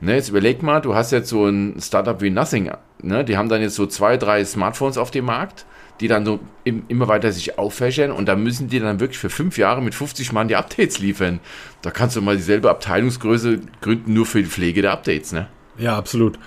Ne, 0.00 0.16
jetzt 0.16 0.28
überleg 0.28 0.62
mal, 0.62 0.80
du 0.80 0.94
hast 0.94 1.12
jetzt 1.12 1.30
so 1.30 1.46
ein 1.46 1.80
Startup 1.80 2.20
wie 2.20 2.30
Nothing, 2.30 2.70
ne? 3.00 3.24
Die 3.24 3.38
haben 3.38 3.48
dann 3.48 3.62
jetzt 3.62 3.76
so 3.76 3.86
zwei, 3.86 4.18
drei 4.18 4.44
Smartphones 4.44 4.98
auf 4.98 5.10
dem 5.10 5.24
Markt 5.24 5.64
die 6.00 6.08
dann 6.08 6.24
so 6.24 6.40
im, 6.64 6.84
immer 6.88 7.08
weiter 7.08 7.32
sich 7.32 7.58
auffächern 7.58 8.10
und 8.10 8.26
da 8.26 8.36
müssen 8.36 8.68
die 8.68 8.80
dann 8.80 9.00
wirklich 9.00 9.18
für 9.18 9.30
fünf 9.30 9.58
Jahre 9.58 9.82
mit 9.82 9.94
50 9.94 10.32
Mann 10.32 10.48
die 10.48 10.56
Updates 10.56 10.98
liefern. 10.98 11.40
Da 11.82 11.90
kannst 11.90 12.16
du 12.16 12.22
mal 12.22 12.36
dieselbe 12.36 12.70
Abteilungsgröße 12.70 13.60
gründen, 13.80 14.14
nur 14.14 14.26
für 14.26 14.42
die 14.42 14.48
Pflege 14.48 14.82
der 14.82 14.92
Updates, 14.92 15.32
ne? 15.32 15.48
Ja, 15.78 15.96
absolut. 15.96 16.38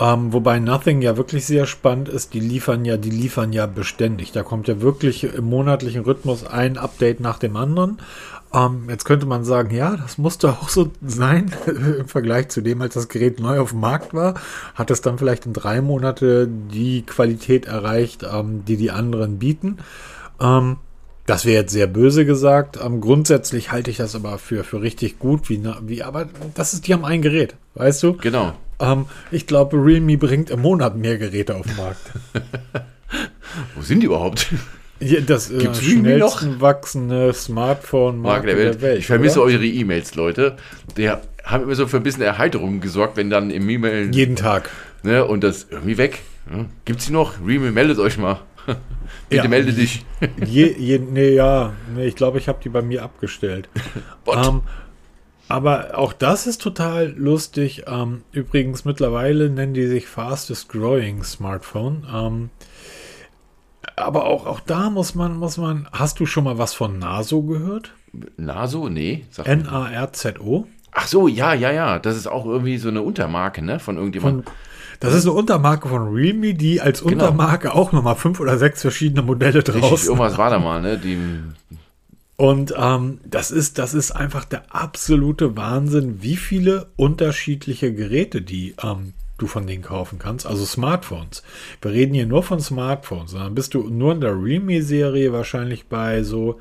Ähm, 0.00 0.32
wobei 0.32 0.60
Nothing 0.60 1.02
ja 1.02 1.16
wirklich 1.16 1.44
sehr 1.44 1.66
spannend 1.66 2.08
ist, 2.08 2.32
die 2.32 2.40
liefern 2.40 2.84
ja, 2.84 2.96
die 2.96 3.10
liefern 3.10 3.52
ja 3.52 3.66
beständig. 3.66 4.30
Da 4.30 4.44
kommt 4.44 4.68
ja 4.68 4.80
wirklich 4.80 5.24
im 5.24 5.46
monatlichen 5.46 6.02
Rhythmus 6.02 6.46
ein 6.46 6.78
Update 6.78 7.18
nach 7.18 7.40
dem 7.40 7.56
anderen. 7.56 7.98
Ähm, 8.52 8.86
jetzt 8.88 9.04
könnte 9.04 9.26
man 9.26 9.44
sagen, 9.44 9.74
ja, 9.74 9.96
das 9.96 10.18
musste 10.18 10.50
auch 10.50 10.68
so 10.68 10.90
sein 11.02 11.52
im 11.66 12.08
Vergleich 12.08 12.48
zu 12.48 12.60
dem, 12.60 12.80
als 12.80 12.94
das 12.94 13.08
Gerät 13.08 13.40
neu 13.40 13.60
auf 13.60 13.70
dem 13.70 13.80
Markt 13.80 14.14
war. 14.14 14.34
Hat 14.74 14.90
es 14.90 15.02
dann 15.02 15.18
vielleicht 15.18 15.46
in 15.46 15.52
drei 15.52 15.80
Monate 15.80 16.48
die 16.48 17.02
Qualität 17.02 17.66
erreicht, 17.66 18.24
ähm, 18.30 18.64
die 18.64 18.76
die 18.76 18.90
anderen 18.90 19.38
bieten. 19.38 19.78
Ähm, 20.40 20.78
das 21.26 21.44
wäre 21.44 21.60
jetzt 21.60 21.72
sehr 21.72 21.86
böse 21.86 22.24
gesagt. 22.24 22.78
Ähm, 22.82 23.02
grundsätzlich 23.02 23.70
halte 23.70 23.90
ich 23.90 23.98
das 23.98 24.14
aber 24.14 24.38
für, 24.38 24.64
für 24.64 24.80
richtig 24.80 25.18
gut. 25.18 25.50
Wie, 25.50 25.62
wie, 25.82 26.02
aber 26.02 26.28
das 26.54 26.72
ist, 26.72 26.86
die 26.86 26.94
haben 26.94 27.04
ein 27.04 27.20
Gerät, 27.20 27.54
weißt 27.74 28.02
du? 28.02 28.14
Genau. 28.14 28.54
Ähm, 28.80 29.04
ich 29.30 29.46
glaube, 29.46 29.76
Realme 29.76 30.16
bringt 30.16 30.48
im 30.48 30.62
Monat 30.62 30.96
mehr 30.96 31.18
Geräte 31.18 31.56
auf 31.56 31.66
den 31.66 31.76
Markt. 31.76 32.00
Wo 33.76 33.82
sind 33.82 34.00
die 34.00 34.06
überhaupt? 34.06 34.48
Ja, 35.00 35.20
das 35.20 35.50
äh, 35.50 35.58
Gibt's 35.58 35.82
schnellsten 35.82 36.52
noch? 36.52 36.60
wachsende 36.60 37.32
Smartphone-Marke 37.32 38.46
der, 38.46 38.56
Welt. 38.56 38.74
der 38.74 38.82
Welt. 38.82 38.98
Ich 38.98 39.06
vermisse 39.06 39.40
oder? 39.40 39.52
eure 39.52 39.64
E-Mails, 39.64 40.14
Leute. 40.14 40.56
Die 40.96 41.08
haben 41.08 41.62
immer 41.62 41.74
so 41.74 41.86
für 41.86 41.98
ein 41.98 42.02
bisschen 42.02 42.22
Erheiterung 42.22 42.80
gesorgt, 42.80 43.16
wenn 43.16 43.30
dann 43.30 43.50
im 43.50 43.68
E-Mail. 43.68 44.14
Jeden 44.14 44.36
Tag. 44.36 44.70
Ne, 45.02 45.24
und 45.24 45.44
das 45.44 45.68
irgendwie 45.70 45.98
weg. 45.98 46.20
Ne? 46.50 46.66
Gibt's 46.84 47.06
die 47.06 47.12
noch? 47.12 47.34
Realme, 47.44 47.70
meldet 47.70 47.98
euch 47.98 48.18
mal. 48.18 48.40
Bitte 49.28 49.44
ja, 49.44 49.48
melde 49.48 49.72
dich. 49.72 50.04
Je, 50.44 50.74
je, 50.78 50.98
nee, 50.98 51.34
ja, 51.34 51.74
nee, 51.94 52.06
ich 52.06 52.16
glaube, 52.16 52.38
ich 52.38 52.48
habe 52.48 52.58
die 52.62 52.68
bei 52.68 52.82
mir 52.82 53.02
abgestellt. 53.02 53.68
ähm, 54.26 54.62
aber 55.48 55.96
auch 55.96 56.12
das 56.12 56.46
ist 56.46 56.60
total 56.60 57.14
lustig. 57.16 57.84
Ähm, 57.86 58.22
übrigens, 58.32 58.84
mittlerweile 58.84 59.48
nennen 59.48 59.74
die 59.74 59.86
sich 59.86 60.06
Fastest 60.06 60.68
Growing 60.68 61.22
Smartphone. 61.24 62.06
Ähm, 62.12 62.50
aber 64.00 64.24
auch, 64.24 64.46
auch 64.46 64.60
da 64.60 64.90
muss 64.90 65.14
man, 65.14 65.36
muss 65.36 65.56
man. 65.56 65.88
Hast 65.92 66.20
du 66.20 66.26
schon 66.26 66.44
mal 66.44 66.58
was 66.58 66.74
von 66.74 66.98
NASO 66.98 67.42
gehört? 67.42 67.92
NASO? 68.36 68.88
Nee. 68.88 69.26
N-A-R-Z-O. 69.42 70.66
Ach 70.92 71.06
so, 71.06 71.28
ja, 71.28 71.54
ja, 71.54 71.70
ja. 71.70 71.98
Das 71.98 72.16
ist 72.16 72.26
auch 72.26 72.46
irgendwie 72.46 72.78
so 72.78 72.88
eine 72.88 73.02
Untermarke, 73.02 73.62
ne? 73.62 73.78
Von 73.78 73.96
irgendjemandem. 73.96 74.44
Das 75.00 75.14
ist 75.14 75.26
eine 75.26 75.34
Untermarke 75.34 75.88
von 75.88 76.12
Realme, 76.12 76.54
die 76.54 76.80
als 76.80 77.02
genau. 77.02 77.12
Untermarke 77.12 77.72
auch 77.74 77.92
nochmal 77.92 78.16
fünf 78.16 78.40
oder 78.40 78.58
sechs 78.58 78.82
verschiedene 78.82 79.22
Modelle 79.22 79.62
draußen. 79.62 79.82
Richtig, 79.82 80.06
irgendwas 80.06 80.38
war 80.38 80.50
da 80.50 80.58
mal, 80.58 80.82
ne? 80.82 80.98
Die, 80.98 81.16
und 82.40 82.72
ähm, 82.78 83.18
das 83.24 83.50
ist, 83.50 83.78
das 83.78 83.94
ist 83.94 84.12
einfach 84.12 84.44
der 84.44 84.72
absolute 84.72 85.56
Wahnsinn, 85.56 86.22
wie 86.22 86.36
viele 86.36 86.86
unterschiedliche 86.94 87.92
Geräte 87.92 88.42
die 88.42 88.76
ähm, 88.80 89.12
du 89.38 89.46
von 89.46 89.66
denen 89.66 89.82
kaufen 89.82 90.18
kannst. 90.18 90.46
Also 90.46 90.64
Smartphones. 90.64 91.42
Wir 91.80 91.92
reden 91.92 92.14
hier 92.14 92.26
nur 92.26 92.42
von 92.42 92.60
Smartphones. 92.60 93.32
Dann 93.32 93.54
bist 93.54 93.74
du 93.74 93.88
nur 93.88 94.12
in 94.12 94.20
der 94.20 94.34
Realme-Serie 94.34 95.32
wahrscheinlich 95.32 95.86
bei 95.86 96.22
so 96.22 96.60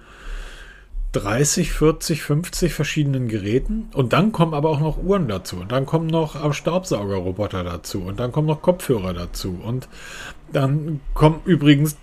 30, 1.14 1.72
40, 1.72 2.22
50 2.22 2.74
verschiedenen 2.74 3.28
Geräten. 3.28 3.90
Und 3.94 4.14
dann 4.14 4.32
kommen 4.32 4.54
aber 4.54 4.70
auch 4.70 4.80
noch 4.80 5.02
Uhren 5.02 5.28
dazu. 5.28 5.58
Und 5.58 5.72
dann 5.72 5.86
kommen 5.86 6.08
noch 6.08 6.54
Staubsaugerroboter 6.54 7.64
dazu. 7.64 8.04
Und 8.04 8.20
dann 8.20 8.32
kommen 8.32 8.48
noch 8.48 8.62
Kopfhörer 8.62 9.14
dazu. 9.14 9.60
Und 9.64 9.90
dann 10.54 11.02
kommen 11.14 11.42
übrigens, 11.46 11.98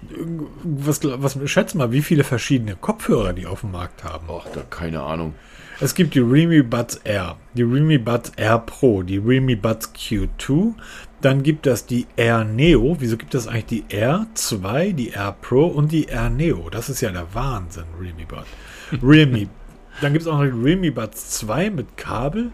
was, 0.64 1.00
was 1.02 1.38
schätzt 1.48 1.74
mal, 1.74 1.92
wie 1.92 2.02
viele 2.02 2.24
verschiedene 2.24 2.76
Kopfhörer 2.76 3.32
die 3.32 3.46
auf 3.46 3.60
dem 3.60 3.72
Markt 3.72 4.04
haben? 4.04 4.26
Ach, 4.28 4.46
da 4.52 4.62
keine 4.62 5.02
Ahnung. 5.02 5.34
Es 5.80 5.96
gibt 5.96 6.14
die 6.14 6.20
Realme 6.20 6.62
Buds 6.62 7.00
Air, 7.02 7.36
die 7.54 7.64
Realme 7.64 7.98
Buds 7.98 8.30
Air 8.36 8.60
Pro, 8.60 9.02
die 9.02 9.18
Realme 9.18 9.56
Buds 9.56 9.92
Q2. 9.92 10.72
Dann 11.20 11.42
gibt 11.42 11.66
es 11.66 11.84
die 11.84 12.06
Air 12.14 12.44
Neo. 12.44 12.96
Wieso 13.00 13.16
gibt 13.16 13.34
es 13.34 13.48
eigentlich 13.48 13.66
die 13.66 13.84
Air 13.88 14.26
2, 14.34 14.92
die 14.92 15.08
Air 15.08 15.34
Pro 15.42 15.66
und 15.66 15.90
die 15.90 16.04
Air 16.04 16.30
Neo? 16.30 16.70
Das 16.70 16.88
ist 16.88 17.00
ja 17.00 17.10
der 17.10 17.26
Wahnsinn, 17.34 17.86
Realme 18.00 18.24
Buds. 18.24 18.46
Realme. 19.02 19.48
Dann 20.00 20.12
gibt 20.12 20.22
es 20.22 20.28
auch 20.28 20.38
noch 20.38 20.44
die 20.44 20.50
Realme 20.50 20.92
Buds 20.92 21.30
2 21.30 21.70
mit 21.70 21.96
Kabel. 21.96 22.52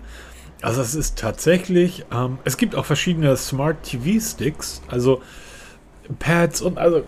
Also 0.62 0.80
es 0.80 0.94
ist 0.94 1.18
tatsächlich, 1.18 2.06
ähm, 2.10 2.38
es 2.44 2.56
gibt 2.56 2.74
auch 2.74 2.86
verschiedene 2.86 3.36
Smart 3.36 3.82
TV 3.82 4.18
Sticks. 4.18 4.80
Also 4.88 5.20
Pads 6.18 6.62
und 6.62 6.78
also 6.78 7.04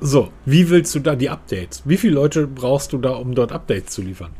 so, 0.00 0.30
wie 0.44 0.70
willst 0.70 0.94
du 0.94 1.00
da 1.00 1.16
die 1.16 1.30
Updates? 1.30 1.82
Wie 1.84 1.96
viele 1.96 2.14
Leute 2.14 2.46
brauchst 2.46 2.92
du 2.92 2.98
da, 2.98 3.10
um 3.10 3.34
dort 3.34 3.50
Updates 3.50 3.92
zu 3.92 4.02
liefern? 4.02 4.30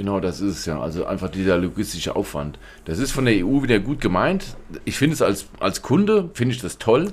Genau, 0.00 0.18
das 0.18 0.40
ist 0.40 0.60
es 0.60 0.64
ja. 0.64 0.80
Also 0.80 1.04
einfach 1.04 1.28
dieser 1.28 1.58
logistische 1.58 2.16
Aufwand. 2.16 2.58
Das 2.86 2.98
ist 2.98 3.12
von 3.12 3.26
der 3.26 3.44
EU 3.44 3.62
wieder 3.62 3.80
gut 3.80 4.00
gemeint. 4.00 4.56
Ich 4.86 4.96
finde 4.96 5.12
es 5.12 5.20
als, 5.20 5.50
als 5.58 5.82
Kunde, 5.82 6.30
finde 6.32 6.54
ich 6.54 6.62
das 6.62 6.78
toll. 6.78 7.12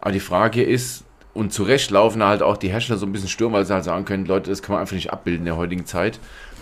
Aber 0.00 0.12
die 0.12 0.20
Frage 0.20 0.62
ist, 0.62 1.02
und 1.34 1.52
zu 1.52 1.64
Recht 1.64 1.90
laufen 1.90 2.22
halt 2.22 2.42
auch 2.42 2.56
die 2.56 2.68
Hersteller 2.68 2.96
so 2.96 3.06
ein 3.06 3.10
bisschen 3.10 3.28
Sturm, 3.28 3.54
weil 3.54 3.64
sie 3.64 3.74
halt 3.74 3.82
sagen 3.82 4.04
können, 4.04 4.24
Leute, 4.24 4.50
das 4.50 4.62
kann 4.62 4.74
man 4.74 4.82
einfach 4.82 4.94
nicht 4.94 5.12
abbilden 5.12 5.40
in 5.40 5.46
der 5.46 5.56
heutigen 5.56 5.84
Zeit. 5.84 6.20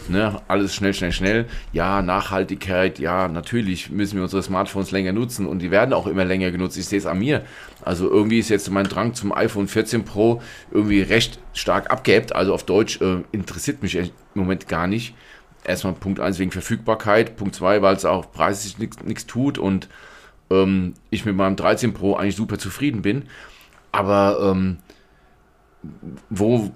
Ne? 0.08 0.40
Alles 0.48 0.74
schnell, 0.74 0.94
schnell, 0.94 1.12
schnell. 1.12 1.44
Ja, 1.74 2.00
Nachhaltigkeit, 2.00 2.98
ja, 2.98 3.28
natürlich 3.28 3.90
müssen 3.90 4.16
wir 4.16 4.22
unsere 4.22 4.42
Smartphones 4.42 4.92
länger 4.92 5.12
nutzen 5.12 5.44
und 5.44 5.58
die 5.58 5.70
werden 5.70 5.92
auch 5.92 6.06
immer 6.06 6.24
länger 6.24 6.52
genutzt. 6.52 6.78
Ich 6.78 6.86
sehe 6.86 7.00
es 7.00 7.04
an 7.04 7.18
mir. 7.18 7.44
Also 7.84 8.10
irgendwie 8.10 8.38
ist 8.38 8.48
jetzt 8.48 8.70
mein 8.70 8.86
Drang 8.86 9.12
zum 9.12 9.30
iPhone 9.30 9.68
14 9.68 10.06
Pro 10.06 10.40
irgendwie 10.70 11.02
recht 11.02 11.38
stark 11.52 11.90
abgehebt. 11.90 12.34
Also 12.34 12.54
auf 12.54 12.64
Deutsch 12.64 12.98
äh, 13.02 13.24
interessiert 13.32 13.82
mich 13.82 13.94
im 13.96 14.10
Moment 14.32 14.68
gar 14.68 14.86
nicht. 14.86 15.14
Erstmal 15.66 15.94
Punkt 15.94 16.20
1 16.20 16.38
wegen 16.38 16.50
Verfügbarkeit, 16.50 17.36
Punkt 17.36 17.54
2, 17.54 17.82
weil 17.82 17.96
es 17.96 18.04
auch 18.04 18.30
preislich 18.32 18.78
nichts 18.78 19.26
tut 19.26 19.58
und 19.58 19.88
ähm, 20.50 20.94
ich 21.10 21.24
mit 21.24 21.36
meinem 21.36 21.56
13 21.56 21.92
Pro 21.92 22.14
eigentlich 22.14 22.36
super 22.36 22.58
zufrieden 22.58 23.02
bin. 23.02 23.24
Aber 23.92 24.38
ähm, 24.52 24.78
wo 26.30 26.70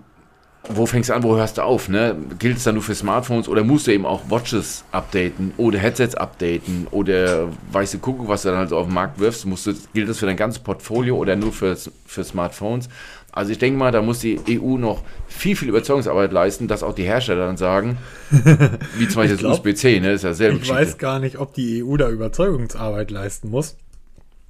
wo 0.68 0.86
fängst 0.86 1.08
du 1.08 1.14
an, 1.14 1.22
wo 1.22 1.36
hörst 1.36 1.58
du 1.58 1.62
auf? 1.62 1.88
Ne? 1.88 2.16
Gilt 2.38 2.58
es 2.58 2.64
dann 2.64 2.74
nur 2.74 2.82
für 2.82 2.94
Smartphones 2.94 3.48
oder 3.48 3.64
musst 3.64 3.86
du 3.86 3.92
eben 3.92 4.04
auch 4.04 4.28
Watches 4.28 4.84
updaten 4.92 5.52
oder 5.56 5.78
Headsets 5.78 6.14
updaten 6.14 6.86
oder 6.90 7.48
weißt 7.72 7.94
du, 7.94 7.98
gucken, 7.98 8.28
was 8.28 8.42
du 8.42 8.50
dann 8.50 8.58
halt 8.58 8.72
auf 8.72 8.86
den 8.86 8.94
Markt 8.94 9.18
wirfst? 9.18 9.46
Musst 9.46 9.66
du, 9.66 9.72
gilt 9.94 10.08
das 10.08 10.18
für 10.18 10.26
dein 10.26 10.36
ganzes 10.36 10.62
Portfolio 10.62 11.16
oder 11.16 11.34
nur 11.34 11.52
für, 11.52 11.76
für 12.06 12.24
Smartphones? 12.24 12.88
Also 13.32 13.52
ich 13.52 13.58
denke 13.58 13.78
mal, 13.78 13.92
da 13.92 14.02
muss 14.02 14.20
die 14.20 14.40
EU 14.48 14.76
noch 14.76 15.02
viel, 15.28 15.56
viel 15.56 15.68
Überzeugungsarbeit 15.68 16.32
leisten, 16.32 16.68
dass 16.68 16.82
auch 16.82 16.94
die 16.94 17.04
Hersteller 17.04 17.46
dann 17.46 17.56
sagen, 17.56 17.98
wie 18.30 19.08
zum 19.08 19.22
Beispiel 19.22 19.36
das 19.36 19.58
USB-C, 19.58 20.00
ne? 20.00 20.12
ist 20.12 20.24
ja 20.24 20.34
selber 20.34 20.54
Ich 20.56 20.60
Geschichte. 20.62 20.80
weiß 20.80 20.98
gar 20.98 21.18
nicht, 21.18 21.38
ob 21.38 21.54
die 21.54 21.84
EU 21.84 21.96
da 21.96 22.08
Überzeugungsarbeit 22.10 23.10
leisten 23.10 23.50
muss 23.50 23.76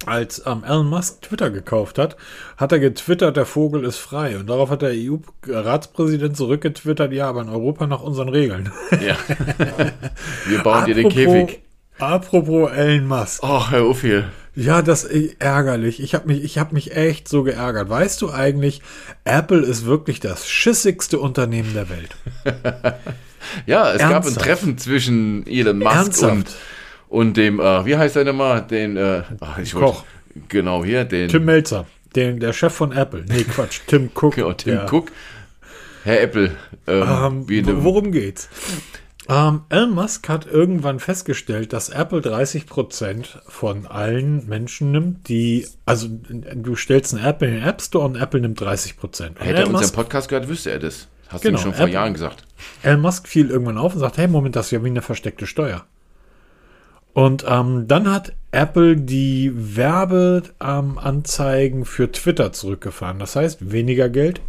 als 0.06 0.42
ähm, 0.46 0.64
Elon 0.64 0.88
Musk 0.88 1.22
Twitter 1.22 1.50
gekauft 1.50 1.99
hat, 1.99 2.16
hat 2.56 2.72
er 2.72 2.78
getwittert, 2.78 3.37
der 3.37 3.46
Vogel 3.46 3.84
ist 3.84 3.99
frei. 3.99 4.38
Und 4.38 4.49
darauf 4.49 4.70
hat 4.70 4.82
der 4.82 4.92
EU-Ratspräsident 4.94 6.37
zurückgetwittert, 6.37 7.12
ja, 7.12 7.28
aber 7.28 7.42
in 7.42 7.49
Europa 7.49 7.87
nach 7.87 8.02
unseren 8.02 8.28
Regeln. 8.30 8.72
Ja. 8.92 9.16
Wir 10.46 10.62
bauen 10.62 10.87
dir 10.87 10.94
den 10.94 11.08
Käfig. 11.08 11.62
Apropos 11.99 12.70
Elon 12.72 13.06
Musk. 13.06 13.40
Ach, 13.44 13.70
Herr 13.72 13.87
Uffiel. 13.87 14.25
Ja, 14.54 14.83
das 14.83 15.04
ist 15.04 15.37
ärgerlich. 15.38 16.02
Ich 16.02 16.14
habe 16.14 16.26
mich, 16.26 16.42
ich 16.42 16.59
hab 16.59 16.73
mich 16.73 16.97
echt 16.97 17.28
so 17.28 17.42
geärgert. 17.42 17.88
Weißt 17.88 18.21
du 18.21 18.30
eigentlich, 18.30 18.83
Apple 19.25 19.61
ist 19.61 19.85
wirklich 19.85 20.21
das 20.21 20.49
schissigste 20.49 21.19
Unternehmen 21.19 21.73
der 21.73 21.88
Welt. 21.88 22.16
ja, 23.66 23.92
es 23.92 24.00
Ernsthaft? 24.00 24.11
gab 24.11 24.26
ein 24.26 24.35
Treffen 24.35 24.78
zwischen 24.78 25.47
Elon 25.47 25.78
Musk 25.78 25.95
Ernsthaft? 25.95 26.33
und 26.33 26.57
und 27.11 27.37
dem, 27.37 27.59
äh, 27.59 27.85
wie 27.85 27.97
heißt 27.97 28.16
er 28.16 28.25
nochmal? 28.25 28.62
Den, 28.62 28.97
äh, 28.97 29.23
ach, 29.40 29.59
ich 29.59 29.73
Koch. 29.73 29.80
Wollte, 29.80 30.47
genau 30.49 30.85
hier, 30.85 31.04
den. 31.04 31.28
Tim 31.28 31.45
Melzer, 31.45 31.87
den, 32.14 32.38
der 32.38 32.52
Chef 32.52 32.73
von 32.73 32.92
Apple. 32.92 33.25
Nee, 33.28 33.42
Quatsch, 33.42 33.80
Tim 33.88 34.11
Cook. 34.14 34.37
genau, 34.37 34.52
Tim 34.52 34.76
der, 34.76 34.92
Cook. 34.92 35.11
Herr 36.04 36.23
Apple. 36.23 36.52
Ähm, 36.87 37.47
ähm, 37.50 37.85
worum 37.85 38.12
geht's? 38.12 38.49
Ähm, 39.30 39.62
Elon 39.68 39.92
Musk 39.94 40.28
hat 40.28 40.46
irgendwann 40.46 40.99
festgestellt, 40.99 41.72
dass 41.72 41.88
Apple 41.88 42.18
30% 42.18 43.26
von 43.46 43.87
allen 43.87 44.49
Menschen 44.49 44.90
nimmt, 44.90 45.28
die, 45.28 45.68
also 45.87 46.08
du 46.08 46.75
stellst 46.75 47.14
eine 47.14 47.25
App 47.28 47.40
in 47.42 47.52
den 47.52 47.62
App 47.62 47.80
Store 47.80 48.04
und 48.04 48.16
Apple 48.16 48.40
nimmt 48.40 48.60
30%. 48.60 48.96
Und 49.00 49.12
Hätte 49.12 49.38
er 49.40 49.46
Elon 49.49 49.66
unseren 49.68 49.72
Musk, 49.82 49.94
Podcast 49.94 50.28
gehört, 50.28 50.49
wüsste 50.49 50.72
er 50.72 50.80
das. 50.80 51.06
Hast 51.28 51.42
Genau, 51.42 51.58
du 51.58 51.62
schon 51.62 51.75
vor 51.75 51.82
Apple- 51.84 51.94
Jahren 51.94 52.12
gesagt. 52.12 52.42
Elon 52.82 53.02
Musk 53.02 53.28
fiel 53.28 53.50
irgendwann 53.50 53.78
auf 53.78 53.94
und 53.94 54.00
sagt, 54.00 54.18
hey, 54.18 54.26
Moment, 54.26 54.56
das 54.56 54.66
ist 54.66 54.72
ja 54.72 54.82
wie 54.82 54.88
eine 54.88 55.00
versteckte 55.02 55.46
Steuer. 55.46 55.84
Und 57.12 57.44
ähm, 57.49 57.87
dann 57.87 58.10
hat 58.12 58.32
Apple 58.50 58.96
die 58.96 59.52
Werbeanzeigen 59.54 61.84
für 61.84 62.10
Twitter 62.10 62.52
zurückgefahren. 62.52 63.20
Das 63.20 63.37
heißt, 63.37 63.70
weniger 63.70 64.08
Geld 64.08 64.40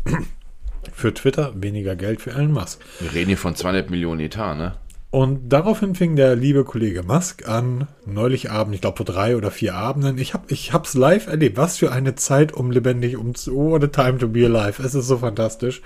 für 0.93 1.13
Twitter, 1.13 1.53
weniger 1.55 1.95
Geld 1.95 2.21
für 2.21 2.31
Elon 2.31 2.51
Musk. 2.51 2.79
Wir 2.99 3.13
reden 3.13 3.27
hier 3.27 3.37
von 3.37 3.55
200 3.55 3.89
Millionen 3.89 4.21
Etat, 4.21 4.55
ne? 4.55 4.75
Und 5.11 5.49
daraufhin 5.49 5.93
fing 5.93 6.15
der 6.15 6.37
liebe 6.37 6.63
Kollege 6.63 7.03
Musk 7.03 7.45
an, 7.45 7.89
neulich 8.05 8.49
Abend, 8.49 8.73
ich 8.73 8.79
glaube 8.79 8.95
vor 8.95 9.05
drei 9.05 9.35
oder 9.35 9.51
vier 9.51 9.75
Abenden, 9.75 10.17
ich 10.17 10.33
habe 10.33 10.45
ich 10.47 10.71
hab's 10.71 10.93
live 10.93 11.27
erlebt. 11.27 11.57
Was 11.57 11.77
für 11.77 11.91
eine 11.91 12.15
Zeit, 12.15 12.53
um 12.53 12.71
lebendig 12.71 13.17
um 13.17 13.35
zu, 13.35 13.57
oh, 13.57 13.75
a 13.75 13.79
time 13.87 14.19
to 14.19 14.29
be 14.29 14.45
alive. 14.45 14.81
Es 14.81 14.95
ist 14.95 15.07
so 15.07 15.17
fantastisch. 15.17 15.81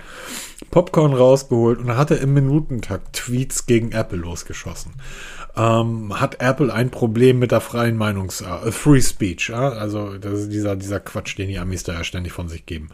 Popcorn 0.70 1.12
rausgeholt 1.12 1.80
und 1.80 1.96
hat 1.96 2.12
er 2.12 2.20
im 2.20 2.34
Minutentakt 2.34 3.16
Tweets 3.16 3.66
gegen 3.66 3.90
Apple 3.90 4.18
losgeschossen. 4.18 4.92
Ähm, 5.58 6.20
hat 6.20 6.42
Apple 6.42 6.72
ein 6.72 6.90
Problem 6.90 7.38
mit 7.38 7.50
der 7.50 7.62
freien 7.62 7.96
Meinungs-, 7.96 8.42
äh, 8.42 8.70
Free 8.70 9.00
Speech, 9.00 9.48
ja? 9.48 9.70
also 9.70 10.18
das 10.18 10.40
ist 10.40 10.52
dieser, 10.52 10.76
dieser 10.76 11.00
Quatsch, 11.00 11.38
den 11.38 11.48
die 11.48 11.58
Amis 11.58 11.82
da 11.82 11.94
ja 11.94 12.04
ständig 12.04 12.32
von 12.32 12.48
sich 12.48 12.66
geben. 12.66 12.88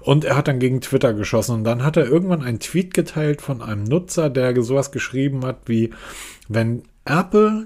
Und 0.00 0.24
er 0.24 0.36
hat 0.36 0.46
dann 0.46 0.60
gegen 0.60 0.80
Twitter 0.80 1.12
geschossen 1.12 1.56
und 1.56 1.64
dann 1.64 1.82
hat 1.82 1.96
er 1.96 2.06
irgendwann 2.06 2.42
einen 2.42 2.60
Tweet 2.60 2.94
geteilt 2.94 3.42
von 3.42 3.60
einem 3.60 3.82
Nutzer, 3.82 4.30
der 4.30 4.62
sowas 4.62 4.92
geschrieben 4.92 5.44
hat 5.44 5.62
wie, 5.66 5.90
wenn 6.48 6.84
Apple 7.04 7.64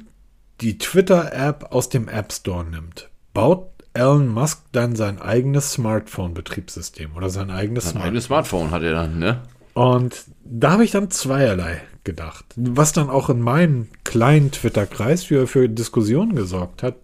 die 0.60 0.78
Twitter-App 0.78 1.66
aus 1.70 1.90
dem 1.90 2.08
App 2.08 2.32
Store 2.32 2.64
nimmt, 2.64 3.10
baut 3.34 3.68
Elon 3.92 4.28
Musk 4.28 4.62
dann 4.72 4.96
sein 4.96 5.20
eigenes 5.20 5.72
Smartphone-Betriebssystem 5.72 7.16
oder 7.16 7.30
sein 7.30 7.50
eigenes 7.50 7.84
Ein 7.86 7.90
Smartphone. 7.90 8.08
eigenes 8.08 8.24
Smartphone 8.24 8.70
hat 8.70 8.82
er 8.82 8.94
dann, 8.94 9.18
ne? 9.18 9.42
Und 9.74 10.24
da 10.44 10.72
habe 10.72 10.84
ich 10.84 10.90
dann 10.90 11.10
zweierlei 11.10 11.82
gedacht, 12.08 12.46
was 12.56 12.92
dann 12.92 13.10
auch 13.10 13.28
in 13.28 13.40
meinem 13.40 13.88
kleinen 14.04 14.50
Twitter-Kreis 14.50 15.24
für, 15.24 15.46
für 15.46 15.68
Diskussionen 15.68 16.34
gesorgt 16.34 16.82
hat. 16.82 16.96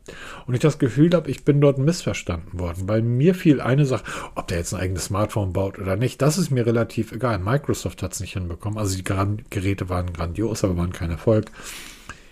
Und 0.47 0.55
ich 0.55 0.61
das 0.61 0.79
Gefühl 0.79 1.11
habe, 1.15 1.31
ich 1.31 1.45
bin 1.45 1.61
dort 1.61 1.79
missverstanden 1.79 2.59
worden. 2.59 2.87
Bei 2.87 3.03
mir 3.03 3.35
fiel 3.35 3.61
eine 3.61 3.85
Sache, 3.85 4.05
ob 4.35 4.49
der 4.49 4.59
jetzt 4.59 4.73
ein 4.73 4.81
eigenes 4.81 5.05
Smartphone 5.05 5.53
baut 5.53 5.79
oder 5.79 5.97
nicht, 5.97 6.23
das 6.23 6.39
ist 6.39 6.51
mir 6.51 6.65
relativ 6.65 7.13
egal. 7.13 7.39
Microsoft 7.39 8.03
hat 8.03 8.15
es 8.15 8.21
nicht 8.21 8.33
hinbekommen. 8.33 8.79
Also 8.79 8.97
die 8.97 9.05
Gran- 9.05 9.43
Geräte 9.51 9.89
waren 9.91 10.13
grandios, 10.13 10.65
aber 10.65 10.77
waren 10.77 10.93
kein 10.93 11.11
Erfolg. 11.11 11.51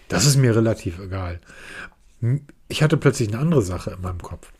Das 0.08 0.26
ist 0.26 0.36
mir 0.36 0.56
relativ 0.56 0.98
egal. 0.98 1.40
Ich 2.68 2.82
hatte 2.82 2.96
plötzlich 2.96 3.28
eine 3.28 3.38
andere 3.38 3.62
Sache 3.62 3.90
in 3.90 4.00
meinem 4.00 4.22
Kopf. 4.22 4.50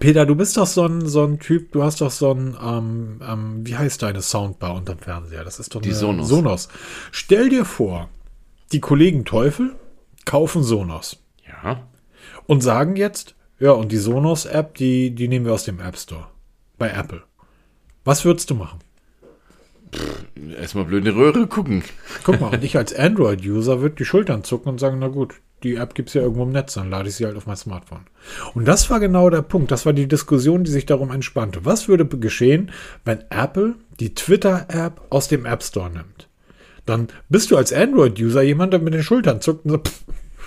Peter, 0.00 0.26
du 0.26 0.34
bist 0.34 0.56
doch 0.56 0.66
so 0.66 0.84
ein, 0.86 1.06
so 1.06 1.24
ein 1.24 1.38
Typ, 1.38 1.72
du 1.72 1.82
hast 1.82 2.00
doch 2.00 2.10
so 2.10 2.32
ein, 2.32 2.56
ähm, 2.62 3.20
ähm, 3.26 3.66
wie 3.66 3.76
heißt 3.76 4.02
deine 4.02 4.22
Soundbar 4.22 4.74
unterm 4.74 4.98
Fernseher? 4.98 5.44
Das 5.44 5.58
ist 5.58 5.74
doch 5.74 5.80
Die 5.82 5.92
Sonos. 5.92 6.28
Sonos. 6.28 6.68
Stell 7.10 7.48
dir 7.48 7.64
vor, 7.64 8.08
die 8.72 8.80
Kollegen 8.80 9.24
Teufel 9.24 9.74
kaufen 10.24 10.62
Sonos 10.62 11.18
Ja. 11.46 11.86
und 12.46 12.62
sagen 12.62 12.96
jetzt, 12.96 13.34
ja, 13.58 13.72
und 13.72 13.92
die 13.92 13.98
Sonos-App, 13.98 14.74
die, 14.74 15.12
die 15.14 15.28
nehmen 15.28 15.46
wir 15.46 15.52
aus 15.52 15.64
dem 15.64 15.78
App 15.80 15.96
Store 15.96 16.26
bei 16.78 16.90
Apple. 16.90 17.22
Was 18.04 18.24
würdest 18.24 18.50
du 18.50 18.54
machen? 18.56 18.80
Erstmal 20.58 20.86
blöde 20.86 21.14
Röhre 21.14 21.46
gucken. 21.46 21.84
Guck 22.24 22.40
mal, 22.40 22.52
und 22.54 22.64
ich 22.64 22.76
als 22.76 22.94
Android-User 22.94 23.80
würde 23.80 23.94
die 23.96 24.04
Schultern 24.04 24.42
zucken 24.42 24.70
und 24.72 24.80
sagen, 24.80 24.98
na 24.98 25.08
gut, 25.08 25.34
die 25.64 25.76
App 25.76 25.94
gibt 25.94 26.08
es 26.08 26.14
ja 26.14 26.22
irgendwo 26.22 26.42
im 26.42 26.52
Netz, 26.52 26.74
dann 26.74 26.90
lade 26.90 27.08
ich 27.08 27.16
sie 27.16 27.26
halt 27.26 27.36
auf 27.36 27.46
mein 27.46 27.56
Smartphone. 27.56 28.06
Und 28.54 28.66
das 28.66 28.90
war 28.90 29.00
genau 29.00 29.30
der 29.30 29.42
Punkt. 29.42 29.70
Das 29.70 29.86
war 29.86 29.92
die 29.92 30.08
Diskussion, 30.08 30.64
die 30.64 30.70
sich 30.70 30.86
darum 30.86 31.10
entspannte. 31.10 31.64
Was 31.64 31.88
würde 31.88 32.04
geschehen, 32.06 32.70
wenn 33.04 33.24
Apple 33.30 33.74
die 34.00 34.14
Twitter-App 34.14 35.00
aus 35.10 35.28
dem 35.28 35.46
App 35.46 35.62
Store 35.62 35.90
nimmt? 35.90 36.28
Dann 36.86 37.08
bist 37.28 37.50
du 37.50 37.56
als 37.56 37.72
Android-User 37.72 38.42
jemand, 38.42 38.72
der 38.72 38.80
mit 38.80 38.94
den 38.94 39.02
Schultern 39.02 39.40
zuckt 39.40 39.64
und 39.66 39.88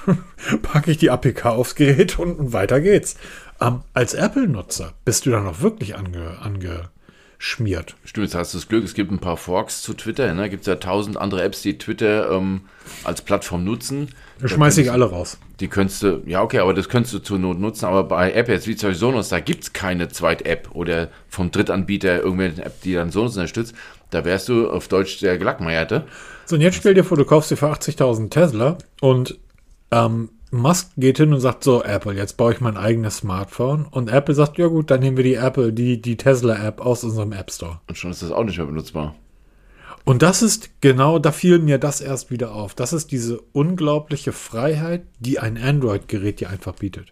so, 0.05 0.13
packe 0.61 0.91
ich 0.91 0.97
die 0.97 1.09
APK 1.09 1.45
aufs 1.45 1.75
Gerät 1.75 2.19
und, 2.19 2.35
und 2.35 2.53
weiter 2.53 2.81
geht's. 2.81 3.15
Ähm, 3.61 3.81
als 3.93 4.13
Apple-Nutzer 4.13 4.93
bist 5.05 5.25
du 5.25 5.31
dann 5.31 5.47
auch 5.47 5.61
wirklich 5.61 5.95
ange, 5.95 6.37
angeschmiert. 6.41 7.95
Stimmt, 8.03 8.27
jetzt 8.27 8.35
hast 8.35 8.53
du 8.53 8.57
das 8.57 8.67
Glück, 8.67 8.83
es 8.83 8.93
gibt 8.93 9.11
ein 9.11 9.19
paar 9.19 9.37
Forks 9.37 9.81
zu 9.81 9.93
Twitter. 9.93 10.33
Ne? 10.33 10.49
Gibt 10.49 10.61
es 10.61 10.67
ja 10.67 10.75
tausend 10.75 11.17
andere 11.17 11.41
Apps, 11.41 11.61
die 11.61 11.77
Twitter 11.77 12.31
ähm, 12.31 12.61
als 13.03 13.21
Plattform 13.21 13.63
nutzen. 13.63 14.09
Da 14.39 14.47
schmeiße 14.47 14.81
ich 14.81 14.91
alle 14.91 15.05
raus. 15.05 15.37
Die 15.59 15.67
könntest 15.67 16.03
du, 16.03 16.21
ja 16.25 16.41
okay, 16.41 16.59
aber 16.59 16.73
das 16.73 16.89
könntest 16.89 17.13
du 17.13 17.19
zur 17.19 17.39
Not 17.39 17.59
nutzen, 17.59 17.85
aber 17.85 18.03
bei 18.03 18.33
App 18.33 18.49
jetzt 18.49 18.67
wie 18.67 18.75
zum 18.75 18.89
Beispiel 18.89 18.99
Sonos, 18.99 19.29
da 19.29 19.39
gibt 19.39 19.63
es 19.63 19.73
keine 19.73 20.09
Zweit-App 20.09 20.69
oder 20.73 21.09
vom 21.29 21.51
Drittanbieter 21.51 22.21
irgendwelche 22.21 22.65
App, 22.65 22.81
die 22.81 22.93
dann 22.93 23.11
Sonos 23.11 23.35
unterstützt. 23.35 23.73
Da 24.09 24.25
wärst 24.25 24.49
du 24.49 24.69
auf 24.69 24.87
Deutsch 24.87 25.19
der 25.19 25.37
Gelackmeierte. 25.37 26.05
So, 26.45 26.55
und 26.55 26.61
jetzt 26.61 26.75
stell 26.75 26.93
dir 26.93 27.03
vor, 27.03 27.17
du 27.17 27.25
kaufst 27.25 27.51
dir 27.51 27.57
für 27.57 27.71
80.000 27.71 28.29
Tesla 28.29 28.77
und 29.01 29.39
ähm, 29.91 30.29
Musk 30.51 30.91
geht 30.97 31.17
hin 31.17 31.33
und 31.33 31.39
sagt 31.39 31.63
so, 31.63 31.83
Apple, 31.83 32.13
jetzt 32.13 32.37
baue 32.37 32.53
ich 32.53 32.61
mein 32.61 32.77
eigenes 32.77 33.17
Smartphone. 33.17 33.85
Und 33.89 34.09
Apple 34.09 34.35
sagt, 34.35 34.57
ja 34.57 34.67
gut, 34.67 34.91
dann 34.91 35.01
nehmen 35.01 35.17
wir 35.17 35.23
die 35.23 35.35
Apple, 35.35 35.73
die, 35.73 36.01
die 36.01 36.17
Tesla-App 36.17 36.81
aus 36.81 37.03
unserem 37.03 37.31
App 37.33 37.51
Store. 37.51 37.79
Und 37.87 37.97
schon 37.97 38.11
ist 38.11 38.21
das 38.21 38.31
auch 38.31 38.43
nicht 38.43 38.57
mehr 38.57 38.67
benutzbar. 38.67 39.15
Und 40.05 40.21
das 40.21 40.43
ist 40.43 40.69
genau, 40.81 41.17
da 41.17 41.31
fiel 41.31 41.57
mir 41.59 41.79
das 41.79 41.99
erst 41.99 42.29
wieder 42.29 42.53
auf. 42.53 42.75
Das 42.75 42.93
ist 42.93 43.11
diese 43.11 43.41
unglaubliche 43.53 44.31
Freiheit, 44.31 45.01
die 45.19 45.39
ein 45.39 45.57
Android-Gerät 45.57 46.39
dir 46.39 46.49
einfach 46.51 46.75
bietet. 46.75 47.11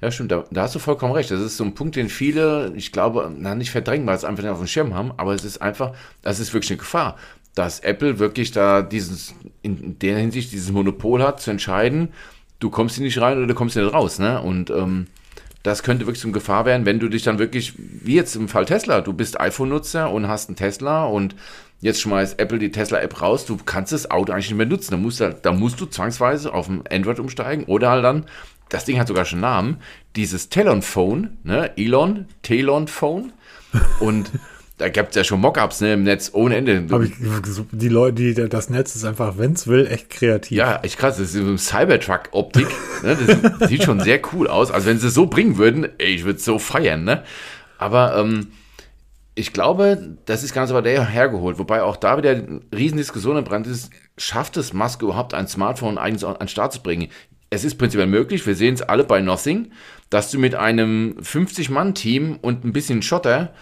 Ja, 0.00 0.10
stimmt, 0.10 0.32
da, 0.32 0.44
da 0.50 0.62
hast 0.62 0.74
du 0.74 0.78
vollkommen 0.78 1.12
recht. 1.12 1.30
Das 1.30 1.40
ist 1.40 1.58
so 1.58 1.64
ein 1.64 1.74
Punkt, 1.74 1.96
den 1.96 2.08
viele, 2.08 2.72
ich 2.76 2.92
glaube, 2.92 3.30
na, 3.36 3.54
nicht 3.54 3.70
verdrängen, 3.70 4.06
weil 4.06 4.16
es 4.16 4.24
einfach 4.24 4.42
nicht 4.42 4.52
auf 4.52 4.58
dem 4.58 4.66
Schirm 4.66 4.94
haben, 4.94 5.12
aber 5.16 5.34
es 5.34 5.44
ist 5.44 5.60
einfach, 5.60 5.92
das 6.22 6.40
ist 6.40 6.54
wirklich 6.54 6.70
eine 6.70 6.78
Gefahr, 6.78 7.16
dass 7.54 7.80
Apple 7.80 8.18
wirklich 8.18 8.52
da 8.52 8.82
dieses, 8.82 9.34
in 9.60 9.98
der 9.98 10.18
Hinsicht 10.18 10.52
dieses 10.52 10.70
Monopol 10.70 11.22
hat, 11.22 11.40
zu 11.40 11.50
entscheiden, 11.50 12.08
du 12.60 12.70
kommst 12.70 12.94
hier 12.94 13.04
nicht 13.04 13.20
rein 13.20 13.36
oder 13.36 13.48
du 13.48 13.54
kommst 13.54 13.74
hier 13.74 13.82
nicht 13.82 13.94
raus, 13.94 14.18
ne? 14.18 14.40
Und 14.40 14.70
ähm, 14.70 15.08
das 15.64 15.82
könnte 15.82 16.06
wirklich 16.06 16.24
eine 16.24 16.32
Gefahr 16.32 16.64
werden, 16.64 16.86
wenn 16.86 17.00
du 17.00 17.08
dich 17.08 17.24
dann 17.24 17.40
wirklich, 17.40 17.74
wie 17.76 18.14
jetzt 18.14 18.36
im 18.36 18.48
Fall 18.48 18.64
Tesla, 18.64 19.00
du 19.00 19.12
bist 19.12 19.40
iPhone-Nutzer 19.40 20.10
und 20.10 20.28
hast 20.28 20.48
einen 20.48 20.56
Tesla 20.56 21.04
und 21.04 21.34
jetzt 21.80 22.00
schmeißt 22.00 22.38
Apple 22.38 22.58
die 22.58 22.70
Tesla-App 22.70 23.20
raus, 23.20 23.46
du 23.46 23.56
kannst 23.56 23.92
das 23.92 24.10
Auto 24.10 24.32
eigentlich 24.32 24.48
nicht 24.48 24.58
mehr 24.58 24.66
nutzen. 24.66 24.92
Da 24.92 24.96
musst, 24.96 25.20
du, 25.20 25.34
da 25.34 25.52
musst 25.52 25.80
du 25.80 25.86
zwangsweise 25.86 26.52
auf 26.52 26.68
ein 26.68 26.82
Android 26.90 27.20
umsteigen 27.20 27.64
oder 27.64 27.90
halt 27.90 28.04
dann, 28.04 28.26
das 28.68 28.84
Ding 28.84 28.98
hat 28.98 29.08
sogar 29.08 29.24
schon 29.24 29.42
einen 29.42 29.52
Namen, 29.52 29.76
dieses 30.16 30.50
Telon-Phone, 30.50 31.38
ne? 31.42 31.76
Elon, 31.76 32.26
Telon-Phone. 32.42 33.32
Und 34.00 34.30
da 34.78 34.88
gibt 34.88 35.10
es 35.10 35.16
ja 35.16 35.24
schon 35.24 35.40
Mockups 35.40 35.80
ne, 35.80 35.94
im 35.94 36.02
Netz 36.02 36.30
ohne 36.34 36.56
Ende. 36.56 36.84
Aber 36.90 37.04
ich, 37.04 37.12
die 37.72 37.88
Leute, 37.88 38.34
die, 38.34 38.48
das 38.48 38.68
Netz 38.68 38.94
ist 38.94 39.04
einfach, 39.04 39.38
wenn 39.38 39.52
es 39.52 39.66
will, 39.66 39.86
echt 39.86 40.10
kreativ. 40.10 40.56
Ja, 40.56 40.80
echt 40.82 40.98
krass. 40.98 41.16
Das 41.16 41.28
ist 41.28 41.32
so 41.34 41.40
eine 41.40 41.58
Cybertruck-Optik. 41.58 42.68
ne? 43.02 43.16
Das 43.58 43.68
sieht 43.70 43.84
schon 43.84 44.00
sehr 44.00 44.20
cool 44.32 44.48
aus. 44.48 44.70
Also 44.70 44.86
wenn 44.86 44.98
sie 44.98 45.08
es 45.08 45.14
so 45.14 45.26
bringen 45.26 45.56
würden, 45.56 45.88
ey, 45.98 46.14
ich 46.14 46.24
würde 46.24 46.38
es 46.38 46.44
so 46.44 46.58
feiern. 46.58 47.04
Ne? 47.04 47.22
Aber 47.78 48.16
ähm, 48.18 48.48
ich 49.38 49.52
glaube, 49.52 50.16
das 50.26 50.42
ist 50.42 50.52
ganz 50.52 50.70
aber 50.70 50.82
der 50.82 51.06
hergeholt. 51.06 51.60
Wobei 51.60 51.82
auch 51.84 51.96
da 51.96 52.18
wieder 52.18 52.42
Riesendiskussion 52.74 53.36
entbrannt 53.36 53.68
ist, 53.68 53.90
schafft 54.16 54.56
es 54.56 54.72
Musk 54.72 55.00
überhaupt 55.00 55.32
ein 55.32 55.46
Smartphone 55.46 55.96
eigens 55.96 56.24
an 56.24 56.34
den 56.40 56.48
Start 56.48 56.72
zu 56.72 56.82
bringen? 56.82 57.08
Es 57.48 57.62
ist 57.62 57.76
prinzipiell 57.76 58.08
möglich, 58.08 58.44
wir 58.46 58.56
sehen 58.56 58.74
es 58.74 58.82
alle 58.82 59.04
bei 59.04 59.20
Nothing, 59.20 59.70
dass 60.10 60.32
du 60.32 60.40
mit 60.40 60.56
einem 60.56 61.18
50-Mann-Team 61.22 62.40
und 62.42 62.64
ein 62.64 62.72
bisschen 62.72 63.00
Schotter 63.00 63.54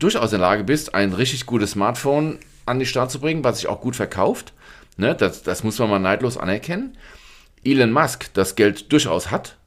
durchaus 0.00 0.32
in 0.32 0.40
der 0.40 0.48
Lage 0.48 0.64
bist, 0.64 0.96
ein 0.96 1.12
richtig 1.12 1.46
gutes 1.46 1.70
Smartphone 1.70 2.40
an 2.66 2.80
den 2.80 2.86
Start 2.86 3.12
zu 3.12 3.20
bringen, 3.20 3.44
was 3.44 3.58
sich 3.60 3.68
auch 3.68 3.80
gut 3.80 3.94
verkauft. 3.94 4.52
Ne, 4.96 5.14
das, 5.14 5.44
das 5.44 5.62
muss 5.62 5.78
man 5.78 5.90
mal 5.90 6.00
neidlos 6.00 6.38
anerkennen. 6.38 6.98
Elon 7.62 7.92
Musk 7.92 8.34
das 8.34 8.56
Geld 8.56 8.90
durchaus 8.90 9.30
hat. 9.30 9.58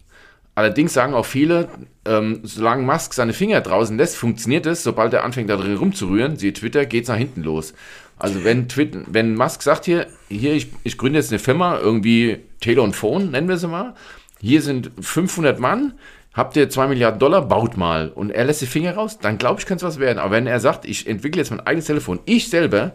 Allerdings 0.56 0.94
sagen 0.94 1.14
auch 1.14 1.26
viele, 1.26 1.68
ähm, 2.06 2.42
solange 2.44 2.84
Musk 2.84 3.14
seine 3.14 3.34
Finger 3.34 3.62
draußen 3.62 3.98
lässt, 3.98 4.16
funktioniert 4.16 4.66
es. 4.66 4.84
Sobald 4.84 5.14
er 5.14 5.24
anfängt, 5.24 5.50
da 5.50 5.58
drin 5.58 5.78
rumzurühren, 5.78 6.38
siehe 6.38 6.54
Twitter, 6.54 6.86
geht 6.86 7.04
es 7.04 7.10
nach 7.10 7.18
hinten 7.18 7.44
los. 7.44 7.74
Also 8.20 8.44
wenn, 8.44 8.70
Twitter, 8.70 9.02
wenn 9.08 9.36
Musk 9.36 9.64
sagt 9.64 9.86
hier, 9.86 10.08
hier 10.30 10.54
ich, 10.54 10.68
ich 10.84 10.98
gründe 10.98 11.20
jetzt 11.20 11.32
eine 11.32 11.40
Firma, 11.40 11.80
irgendwie 11.80 12.38
Telon 12.62 12.94
Phone, 12.94 13.32
nennen 13.32 13.50
wir 13.50 13.58
sie 13.58 13.68
mal. 13.68 13.96
Hier 14.40 14.62
sind 14.62 14.92
500 15.00 15.60
Mann, 15.60 15.94
habt 16.34 16.56
ihr 16.56 16.70
2 16.70 16.88
Milliarden 16.88 17.20
Dollar, 17.20 17.48
baut 17.48 17.76
mal. 17.76 18.10
Und 18.10 18.30
er 18.30 18.46
lässt 18.46 18.62
die 18.62 18.68
Finger 18.68 18.94
raus, 18.94 19.18
dann 19.20 19.40
glaube 19.40 19.60
ich, 19.60 19.66
könnte 19.66 19.86
es 19.86 19.94
was 19.94 20.00
werden. 20.00 20.20
Aber 20.20 20.32
wenn 20.32 20.48
er 20.48 20.60
sagt, 20.60 20.86
ich 20.86 21.08
entwickle 21.08 21.42
jetzt 21.42 21.50
mein 21.50 21.62
eigenes 21.62 21.86
Telefon, 21.86 22.20
ich 22.26 22.50
selber, 22.50 22.94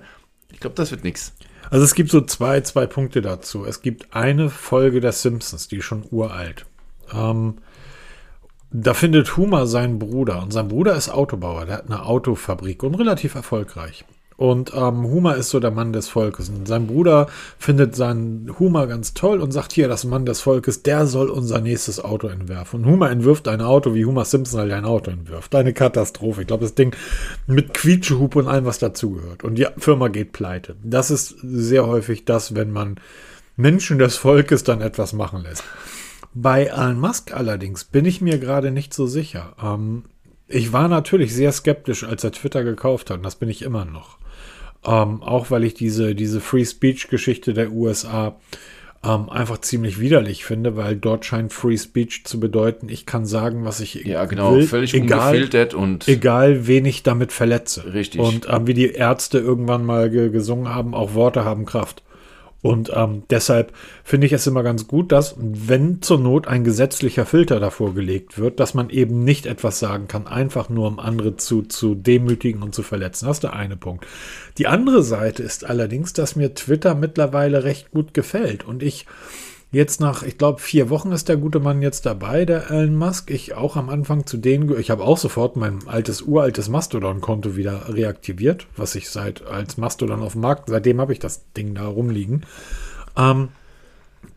ich 0.52 0.60
glaube, 0.60 0.76
das 0.76 0.92
wird 0.92 1.02
nichts. 1.02 1.34
Also 1.70 1.84
es 1.84 1.94
gibt 1.94 2.10
so 2.10 2.20
zwei, 2.20 2.60
zwei 2.60 2.86
Punkte 2.86 3.20
dazu. 3.20 3.64
Es 3.64 3.82
gibt 3.82 4.14
eine 4.14 4.48
Folge 4.48 5.00
der 5.00 5.12
Simpsons, 5.12 5.68
die 5.68 5.78
ist 5.78 5.84
schon 5.84 6.06
uralt. 6.10 6.64
Ähm, 7.14 7.54
da 8.70 8.94
findet 8.94 9.36
Homer 9.36 9.66
seinen 9.66 9.98
Bruder 9.98 10.42
und 10.42 10.52
sein 10.52 10.68
Bruder 10.68 10.94
ist 10.94 11.08
Autobauer, 11.08 11.64
der 11.66 11.78
hat 11.78 11.86
eine 11.86 12.04
Autofabrik 12.04 12.82
und 12.82 12.94
relativ 12.96 13.34
erfolgreich. 13.34 14.04
Und 14.38 14.72
ähm, 14.72 15.02
Huma 15.02 15.32
ist 15.32 15.50
so 15.50 15.58
der 15.58 15.72
Mann 15.72 15.92
des 15.92 16.08
Volkes. 16.08 16.48
Und 16.48 16.68
sein 16.68 16.86
Bruder 16.86 17.26
findet 17.58 17.96
seinen 17.96 18.56
Huma 18.56 18.84
ganz 18.84 19.12
toll 19.12 19.40
und 19.40 19.50
sagt 19.50 19.72
hier, 19.72 19.88
das 19.88 20.04
Mann 20.04 20.26
des 20.26 20.40
Volkes, 20.40 20.84
der 20.84 21.08
soll 21.08 21.28
unser 21.28 21.60
nächstes 21.60 21.98
Auto 21.98 22.28
entwerfen. 22.28 22.84
Und 22.84 22.86
Huma 22.88 23.08
entwirft 23.08 23.48
ein 23.48 23.60
Auto, 23.60 23.94
wie 23.94 24.04
Huma 24.04 24.24
Simpson 24.24 24.60
halt 24.60 24.72
ein 24.72 24.84
Auto 24.84 25.10
entwirft. 25.10 25.56
Eine 25.56 25.72
Katastrophe. 25.72 26.42
Ich 26.42 26.46
glaube, 26.46 26.62
das 26.62 26.76
Ding 26.76 26.94
mit 27.48 27.74
Quietschehupe 27.74 28.38
und 28.38 28.46
allem, 28.46 28.64
was 28.64 28.78
dazugehört. 28.78 29.42
Und 29.42 29.56
die 29.56 29.66
Firma 29.76 30.06
geht 30.06 30.30
pleite. 30.30 30.76
Das 30.84 31.10
ist 31.10 31.34
sehr 31.42 31.88
häufig 31.88 32.24
das, 32.24 32.54
wenn 32.54 32.70
man 32.70 33.00
Menschen 33.56 33.98
des 33.98 34.16
Volkes 34.16 34.62
dann 34.62 34.82
etwas 34.82 35.14
machen 35.14 35.42
lässt. 35.42 35.64
Bei 36.40 36.66
Elon 36.66 37.00
Musk 37.00 37.34
allerdings 37.34 37.82
bin 37.84 38.04
ich 38.04 38.20
mir 38.20 38.38
gerade 38.38 38.70
nicht 38.70 38.94
so 38.94 39.06
sicher. 39.06 39.56
Ähm, 39.60 40.04
ich 40.46 40.72
war 40.72 40.86
natürlich 40.86 41.34
sehr 41.34 41.50
skeptisch, 41.50 42.04
als 42.04 42.22
er 42.22 42.30
Twitter 42.30 42.62
gekauft 42.62 43.10
hat. 43.10 43.18
Und 43.18 43.22
das 43.24 43.36
bin 43.36 43.48
ich 43.48 43.62
immer 43.62 43.84
noch. 43.84 44.18
Ähm, 44.86 45.20
auch 45.22 45.50
weil 45.50 45.64
ich 45.64 45.74
diese, 45.74 46.14
diese 46.14 46.40
Free 46.40 46.64
Speech-Geschichte 46.64 47.54
der 47.54 47.72
USA 47.72 48.36
ähm, 49.02 49.28
einfach 49.30 49.58
ziemlich 49.58 49.98
widerlich 49.98 50.44
finde, 50.44 50.76
weil 50.76 50.94
dort 50.94 51.24
scheint 51.24 51.52
Free 51.52 51.76
Speech 51.76 52.22
zu 52.24 52.38
bedeuten, 52.38 52.88
ich 52.88 53.04
kann 53.04 53.26
sagen, 53.26 53.64
was 53.64 53.80
ich 53.80 53.94
ja, 53.94 54.24
genau, 54.24 54.54
will, 54.54 54.62
völlig 54.62 54.94
egal, 54.94 55.48
und 55.74 56.06
egal, 56.06 56.68
wen 56.68 56.84
ich 56.84 57.02
damit 57.02 57.32
verletze. 57.32 57.92
Richtig. 57.94 58.20
Und 58.20 58.46
ähm, 58.48 58.68
wie 58.68 58.74
die 58.74 58.90
Ärzte 58.90 59.38
irgendwann 59.38 59.84
mal 59.84 60.08
ge 60.08 60.30
gesungen 60.30 60.68
haben, 60.72 60.94
auch 60.94 61.14
Worte 61.14 61.44
haben 61.44 61.64
Kraft. 61.64 62.02
Und 62.60 62.90
ähm, 62.92 63.22
deshalb 63.30 63.72
finde 64.02 64.26
ich 64.26 64.32
es 64.32 64.46
immer 64.46 64.64
ganz 64.64 64.88
gut, 64.88 65.12
dass, 65.12 65.36
wenn 65.38 66.02
zur 66.02 66.18
Not 66.18 66.48
ein 66.48 66.64
gesetzlicher 66.64 67.24
Filter 67.24 67.60
davor 67.60 67.94
gelegt 67.94 68.36
wird, 68.36 68.58
dass 68.58 68.74
man 68.74 68.90
eben 68.90 69.22
nicht 69.22 69.46
etwas 69.46 69.78
sagen 69.78 70.08
kann, 70.08 70.26
einfach 70.26 70.68
nur 70.68 70.88
um 70.88 70.98
andere 70.98 71.36
zu, 71.36 71.62
zu 71.62 71.94
demütigen 71.94 72.62
und 72.62 72.74
zu 72.74 72.82
verletzen. 72.82 73.26
Das 73.26 73.36
ist 73.36 73.44
der 73.44 73.52
eine 73.52 73.76
Punkt. 73.76 74.06
Die 74.58 74.66
andere 74.66 75.04
Seite 75.04 75.44
ist 75.44 75.64
allerdings, 75.64 76.12
dass 76.14 76.34
mir 76.34 76.54
Twitter 76.54 76.96
mittlerweile 76.96 77.62
recht 77.62 77.92
gut 77.92 78.12
gefällt 78.12 78.66
und 78.66 78.82
ich 78.82 79.06
Jetzt 79.70 80.00
nach, 80.00 80.22
ich 80.22 80.38
glaube, 80.38 80.60
vier 80.60 80.88
Wochen 80.88 81.12
ist 81.12 81.28
der 81.28 81.36
gute 81.36 81.60
Mann 81.60 81.82
jetzt 81.82 82.06
dabei, 82.06 82.46
der 82.46 82.70
Elon 82.70 82.96
Musk. 82.96 83.30
Ich 83.30 83.52
auch 83.52 83.76
am 83.76 83.90
Anfang 83.90 84.24
zu 84.24 84.38
denen, 84.38 84.78
ich 84.78 84.88
habe 84.88 85.04
auch 85.04 85.18
sofort 85.18 85.56
mein 85.56 85.86
altes, 85.86 86.22
uraltes 86.22 86.70
Mastodon-Konto 86.70 87.54
wieder 87.54 87.94
reaktiviert, 87.94 88.66
was 88.76 88.94
ich 88.94 89.10
seit 89.10 89.46
als 89.46 89.76
Mastodon 89.76 90.22
auf 90.22 90.32
dem 90.32 90.40
Markt, 90.40 90.70
seitdem 90.70 91.02
habe 91.02 91.12
ich 91.12 91.18
das 91.18 91.52
Ding 91.52 91.74
da 91.74 91.86
rumliegen. 91.86 92.46
Ähm, 93.14 93.50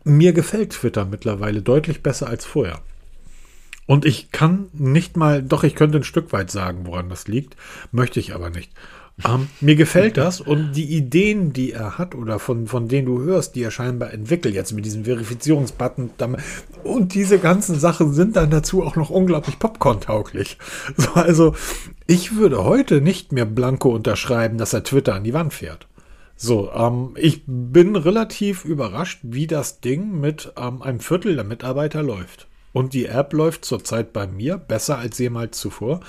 mir 0.04 0.34
gefällt 0.34 0.72
Twitter 0.72 1.06
mittlerweile 1.06 1.62
deutlich 1.62 2.02
besser 2.02 2.26
als 2.26 2.44
vorher. 2.44 2.80
Und 3.86 4.04
ich 4.04 4.32
kann 4.32 4.68
nicht 4.74 5.16
mal, 5.16 5.42
doch 5.42 5.64
ich 5.64 5.74
könnte 5.74 5.98
ein 5.98 6.04
Stück 6.04 6.32
weit 6.32 6.50
sagen, 6.50 6.86
woran 6.86 7.08
das 7.08 7.26
liegt, 7.26 7.56
möchte 7.90 8.20
ich 8.20 8.34
aber 8.34 8.50
nicht. 8.50 8.70
Ähm, 9.24 9.48
mir 9.60 9.76
gefällt 9.76 10.16
das 10.16 10.40
und 10.40 10.72
die 10.72 10.96
Ideen, 10.96 11.52
die 11.52 11.72
er 11.72 11.98
hat 11.98 12.14
oder 12.14 12.38
von, 12.38 12.66
von 12.66 12.88
denen 12.88 13.06
du 13.06 13.20
hörst, 13.20 13.54
die 13.54 13.62
er 13.62 13.70
scheinbar 13.70 14.12
entwickelt, 14.12 14.54
jetzt 14.54 14.72
mit 14.72 14.84
diesem 14.84 15.04
Verifizierungsbutton 15.04 16.10
und 16.82 17.14
diese 17.14 17.38
ganzen 17.38 17.78
Sachen 17.78 18.12
sind 18.12 18.36
dann 18.36 18.50
dazu 18.50 18.82
auch 18.82 18.96
noch 18.96 19.10
unglaublich 19.10 19.58
Popcorn-tauglich. 19.58 20.58
So, 20.96 21.12
also 21.14 21.54
ich 22.06 22.36
würde 22.36 22.64
heute 22.64 23.00
nicht 23.00 23.32
mehr 23.32 23.44
Blanco 23.44 23.90
unterschreiben, 23.90 24.58
dass 24.58 24.72
er 24.72 24.84
Twitter 24.84 25.14
an 25.14 25.24
die 25.24 25.34
Wand 25.34 25.54
fährt. 25.54 25.86
So, 26.36 26.70
ähm, 26.72 27.14
ich 27.16 27.42
bin 27.46 27.96
relativ 27.96 28.64
überrascht, 28.64 29.20
wie 29.22 29.46
das 29.46 29.80
Ding 29.80 30.20
mit 30.20 30.52
ähm, 30.56 30.82
einem 30.82 31.00
Viertel 31.00 31.36
der 31.36 31.44
Mitarbeiter 31.44 32.02
läuft. 32.02 32.48
Und 32.72 32.94
die 32.94 33.06
App 33.06 33.32
läuft 33.32 33.64
zurzeit 33.64 34.12
bei 34.12 34.26
mir 34.26 34.56
besser 34.56 34.98
als 34.98 35.18
jemals 35.18 35.58
zuvor. 35.58 36.00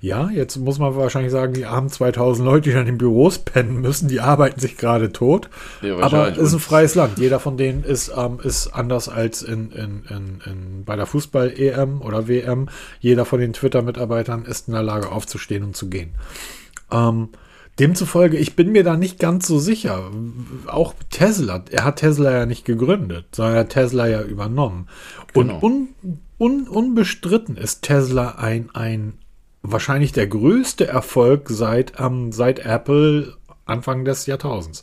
Ja, 0.00 0.30
jetzt 0.30 0.56
muss 0.56 0.78
man 0.78 0.94
wahrscheinlich 0.94 1.32
sagen, 1.32 1.52
die 1.52 1.66
armen 1.66 1.88
2000 1.88 2.46
Leute, 2.46 2.70
die 2.70 2.74
dann 2.74 2.86
in 2.86 2.98
Büros 2.98 3.38
pennen 3.38 3.80
müssen, 3.80 4.08
die 4.08 4.20
arbeiten 4.20 4.60
sich 4.60 4.76
gerade 4.76 5.12
tot. 5.12 5.50
Ja, 5.80 5.98
Aber 5.98 6.30
es 6.30 6.38
ist 6.38 6.52
ein 6.52 6.60
freies 6.60 6.94
Land. 6.94 7.18
Jeder 7.18 7.40
von 7.40 7.56
denen 7.56 7.82
ist, 7.82 8.12
ähm, 8.16 8.38
ist 8.42 8.68
anders 8.68 9.08
als 9.08 9.42
in, 9.42 9.72
in, 9.72 10.04
in, 10.08 10.42
in 10.46 10.84
bei 10.84 10.96
der 10.96 11.06
Fußball-EM 11.06 12.00
oder 12.02 12.28
WM. 12.28 12.68
Jeder 13.00 13.24
von 13.24 13.40
den 13.40 13.52
Twitter-Mitarbeitern 13.52 14.44
ist 14.44 14.68
in 14.68 14.74
der 14.74 14.82
Lage 14.82 15.10
aufzustehen 15.10 15.64
und 15.64 15.76
zu 15.76 15.88
gehen. 15.88 16.14
Ähm, 16.92 17.30
Demzufolge, 17.78 18.36
ich 18.36 18.54
bin 18.54 18.72
mir 18.72 18.84
da 18.84 18.96
nicht 18.96 19.18
ganz 19.18 19.46
so 19.46 19.58
sicher. 19.58 20.10
Auch 20.66 20.94
Tesla, 21.10 21.64
er 21.70 21.84
hat 21.84 21.96
Tesla 21.96 22.30
ja 22.30 22.46
nicht 22.46 22.64
gegründet, 22.64 23.26
sondern 23.32 23.54
er 23.54 23.60
hat 23.60 23.70
Tesla 23.70 24.06
ja 24.06 24.22
übernommen. 24.22 24.88
Genau. 25.32 25.58
Und 25.58 25.62
un, 25.62 25.88
un, 26.38 26.68
unbestritten 26.68 27.56
ist 27.56 27.82
Tesla 27.82 28.32
ein, 28.32 28.68
ein 28.74 29.14
wahrscheinlich 29.62 30.12
der 30.12 30.26
größte 30.26 30.86
Erfolg 30.86 31.48
seit, 31.48 31.94
ähm, 31.98 32.32
seit 32.32 32.58
Apple 32.58 33.36
Anfang 33.64 34.04
des 34.04 34.26
Jahrtausends. 34.26 34.82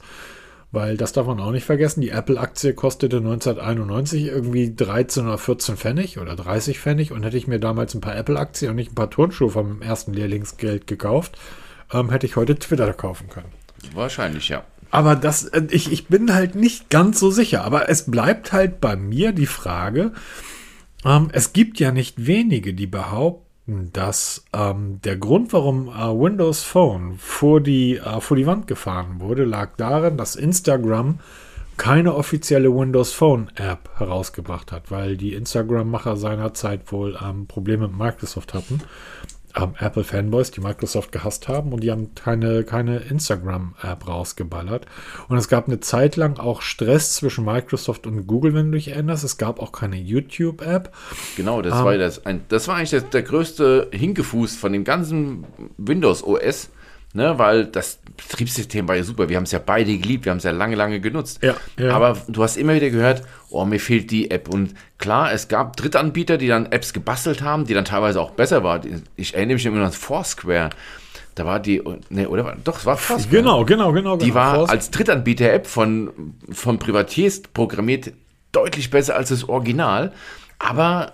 Weil 0.71 0.97
das 0.97 1.13
darf 1.13 1.25
man 1.25 1.39
auch 1.39 1.51
nicht 1.51 1.65
vergessen, 1.65 2.01
die 2.01 2.09
Apple-Aktie 2.09 2.73
kostete 2.73 3.17
1991 3.17 4.25
irgendwie 4.25 4.73
13 4.75 5.25
oder 5.25 5.39
14 5.39 5.77
Pfennig 5.77 6.19
oder 6.19 6.35
30 6.35 6.79
Pfennig 6.79 7.11
und 7.11 7.23
hätte 7.23 7.37
ich 7.37 7.47
mir 7.47 7.59
damals 7.59 7.95
ein 7.95 8.01
paar 8.01 8.15
Apple-Aktien 8.15 8.71
und 8.71 8.75
nicht 8.75 8.91
ein 8.91 8.95
paar 8.95 9.09
Turnschuhe 9.09 9.49
vom 9.49 9.81
ersten 9.81 10.13
Lehrlingsgeld 10.13 10.85
gekauft, 10.85 11.39
ähm, 11.91 12.09
hätte 12.09 12.25
ich 12.25 12.35
heute 12.35 12.57
Twitter 12.57 12.93
kaufen 12.93 13.29
können. 13.29 13.51
Wahrscheinlich, 13.93 14.49
ja. 14.49 14.63
Aber 14.91 15.15
das, 15.15 15.45
äh, 15.45 15.67
ich, 15.69 15.91
ich 15.91 16.07
bin 16.07 16.33
halt 16.33 16.55
nicht 16.55 16.89
ganz 16.89 17.19
so 17.19 17.31
sicher. 17.31 17.63
Aber 17.63 17.89
es 17.89 18.09
bleibt 18.09 18.51
halt 18.51 18.81
bei 18.81 18.95
mir 18.95 19.31
die 19.31 19.45
Frage, 19.45 20.13
ähm, 21.05 21.29
es 21.31 21.53
gibt 21.53 21.79
ja 21.79 21.91
nicht 21.91 22.25
wenige, 22.25 22.73
die 22.73 22.87
behaupten, 22.87 23.91
dass 23.93 24.45
ähm, 24.51 24.99
der 25.03 25.17
Grund, 25.17 25.53
warum 25.53 25.89
äh, 25.89 25.91
Windows 25.91 26.63
Phone 26.63 27.17
vor 27.19 27.61
die, 27.61 27.97
äh, 27.97 28.19
vor 28.19 28.35
die 28.35 28.47
Wand 28.47 28.67
gefahren 28.67 29.19
wurde, 29.19 29.45
lag 29.45 29.75
darin, 29.77 30.17
dass 30.17 30.35
Instagram 30.35 31.19
keine 31.77 32.15
offizielle 32.15 32.75
Windows 32.75 33.13
Phone 33.13 33.49
App 33.55 33.89
herausgebracht 33.97 34.73
hat, 34.73 34.91
weil 34.91 35.15
die 35.15 35.33
Instagram-Macher 35.33 36.17
seinerzeit 36.17 36.91
wohl 36.91 37.17
ähm, 37.23 37.47
Probleme 37.47 37.87
mit 37.87 37.97
Microsoft 37.97 38.53
hatten 38.53 38.81
ähm, 39.55 39.73
Apple-Fanboys, 39.79 40.51
die 40.51 40.61
Microsoft 40.61 41.11
gehasst 41.11 41.47
haben 41.47 41.73
und 41.73 41.81
die 41.81 41.91
haben 41.91 42.13
keine, 42.15 42.63
keine 42.63 42.99
Instagram-App 42.99 44.07
rausgeballert. 44.07 44.85
Und 45.27 45.37
es 45.37 45.47
gab 45.47 45.67
eine 45.67 45.79
Zeit 45.79 46.15
lang 46.15 46.39
auch 46.39 46.61
Stress 46.61 47.15
zwischen 47.15 47.45
Microsoft 47.45 48.07
und 48.07 48.27
Google, 48.27 48.53
wenn 48.53 48.71
du 48.71 48.77
dich 48.77 48.89
erinnerst. 48.89 49.23
Es 49.23 49.37
gab 49.37 49.59
auch 49.59 49.71
keine 49.71 49.97
YouTube-App. 49.97 50.93
Genau, 51.35 51.61
das, 51.61 51.79
ähm, 51.79 51.85
war 51.85 51.97
das, 51.97 52.25
ein, 52.25 52.41
das 52.49 52.67
war 52.67 52.75
eigentlich 52.75 52.91
der, 52.91 53.01
der 53.01 53.23
größte 53.23 53.89
Hinkefuß 53.91 54.55
von 54.55 54.73
dem 54.73 54.83
ganzen 54.83 55.45
Windows 55.77 56.23
OS 56.23 56.69
Ne, 57.11 57.39
weil 57.39 57.65
das 57.65 57.99
Betriebssystem 58.17 58.87
war 58.87 58.95
ja 58.95 59.03
super. 59.03 59.29
Wir 59.29 59.37
haben 59.37 59.45
es 59.45 59.51
ja 59.51 59.59
beide 59.63 59.97
geliebt, 59.97 60.25
wir 60.25 60.31
haben 60.31 60.37
es 60.37 60.43
ja 60.43 60.51
lange, 60.51 60.75
lange 60.75 60.99
genutzt. 60.99 61.39
Ja, 61.41 61.55
ja. 61.79 61.91
Aber 61.91 62.15
du 62.27 62.43
hast 62.43 62.55
immer 62.55 62.75
wieder 62.75 62.91
gehört, 62.91 63.23
oh, 63.49 63.65
mir 63.65 63.79
fehlt 63.79 64.11
die 64.11 64.29
App. 64.29 64.47
Und 64.47 64.75
klar, 64.99 65.33
es 65.33 65.47
gab 65.47 65.75
Drittanbieter, 65.75 66.37
die 66.37 66.47
dann 66.47 66.67
Apps 66.67 66.93
gebastelt 66.93 67.41
haben, 67.41 67.65
die 67.65 67.73
dann 67.73 67.85
teilweise 67.85 68.21
auch 68.21 68.31
besser 68.31 68.63
waren. 68.63 69.03
Ich 69.15 69.33
erinnere 69.33 69.55
mich 69.55 69.65
immer 69.65 69.83
an 69.83 69.91
Foursquare. 69.91 70.69
Da 71.33 71.45
war 71.45 71.59
die, 71.59 71.81
ne, 72.09 72.29
oder? 72.29 72.55
Doch, 72.63 72.77
es 72.77 72.85
war 72.85 72.97
Foursquare. 72.97 73.41
Genau, 73.41 73.65
genau, 73.65 73.91
genau. 73.91 74.17
Die 74.17 74.25
genau. 74.25 74.35
war 74.35 74.55
Foursquare. 74.55 74.77
als 74.77 74.91
Drittanbieter-App 74.91 75.65
von, 75.65 76.35
von 76.51 76.77
Privatiers 76.77 77.41
programmiert 77.41 78.13
deutlich 78.51 78.91
besser 78.91 79.15
als 79.15 79.29
das 79.29 79.49
Original. 79.49 80.11
Aber 80.59 81.13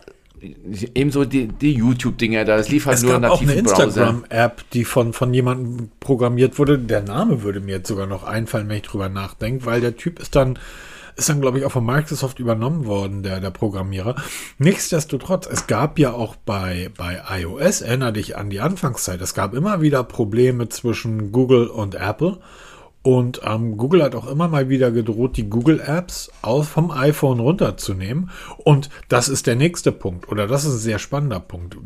ebenso 0.93 1.25
die, 1.25 1.47
die 1.47 1.73
YouTube-Dinger 1.73 2.45
da. 2.45 2.57
Es 2.57 2.69
lief 2.69 2.85
halt 2.85 2.97
es 2.97 3.03
nur 3.03 3.19
gab 3.19 3.31
auch 3.31 3.41
eine 3.41 3.53
Instagram-App, 3.53 4.69
die 4.71 4.85
von, 4.85 5.13
von 5.13 5.33
jemandem 5.33 5.89
programmiert 5.99 6.59
wurde. 6.59 6.77
Der 6.79 7.01
Name 7.01 7.43
würde 7.43 7.59
mir 7.59 7.77
jetzt 7.77 7.87
sogar 7.87 8.07
noch 8.07 8.23
einfallen, 8.23 8.67
wenn 8.69 8.77
ich 8.77 8.83
drüber 8.83 9.09
nachdenke, 9.09 9.65
weil 9.65 9.81
der 9.81 9.95
Typ 9.95 10.19
ist 10.19 10.35
dann, 10.35 10.59
ist 11.15 11.29
dann, 11.29 11.41
glaube 11.41 11.59
ich, 11.59 11.65
auch 11.65 11.71
von 11.71 11.85
Microsoft 11.85 12.39
übernommen 12.39 12.85
worden, 12.85 13.23
der, 13.23 13.39
der 13.39 13.51
Programmierer. 13.51 14.15
Nichtsdestotrotz, 14.57 15.47
es 15.47 15.67
gab 15.67 15.97
ja 15.99 16.11
auch 16.11 16.35
bei, 16.35 16.91
bei 16.97 17.21
iOS, 17.39 17.81
erinnere 17.81 18.13
dich 18.13 18.37
an 18.37 18.49
die 18.49 18.59
Anfangszeit, 18.59 19.21
es 19.21 19.33
gab 19.33 19.53
immer 19.53 19.81
wieder 19.81 20.03
Probleme 20.03 20.69
zwischen 20.69 21.31
Google 21.31 21.67
und 21.67 21.95
Apple. 21.95 22.39
Und 23.05 23.41
ähm, 23.43 23.77
Google 23.77 24.01
hat 24.01 24.15
auch 24.15 24.25
immer 24.25 24.47
mal 24.47 24.67
wieder 24.67 24.89
gedroht, 24.89 25.37
die 25.37 25.47
Google 25.47 25.79
Apps 25.79 26.31
aus 26.41 26.67
vom 26.67 26.89
iPhone 26.89 27.39
runterzunehmen. 27.39 28.31
Und 28.57 28.89
das 29.09 29.29
ist 29.29 29.45
der 29.45 29.55
nächste 29.55 29.91
Punkt. 29.91 30.27
Oder 30.27 30.47
das 30.47 30.65
ist 30.65 30.73
ein 30.73 30.79
sehr 30.79 30.97
spannender 30.97 31.39
Punkt. 31.39 31.77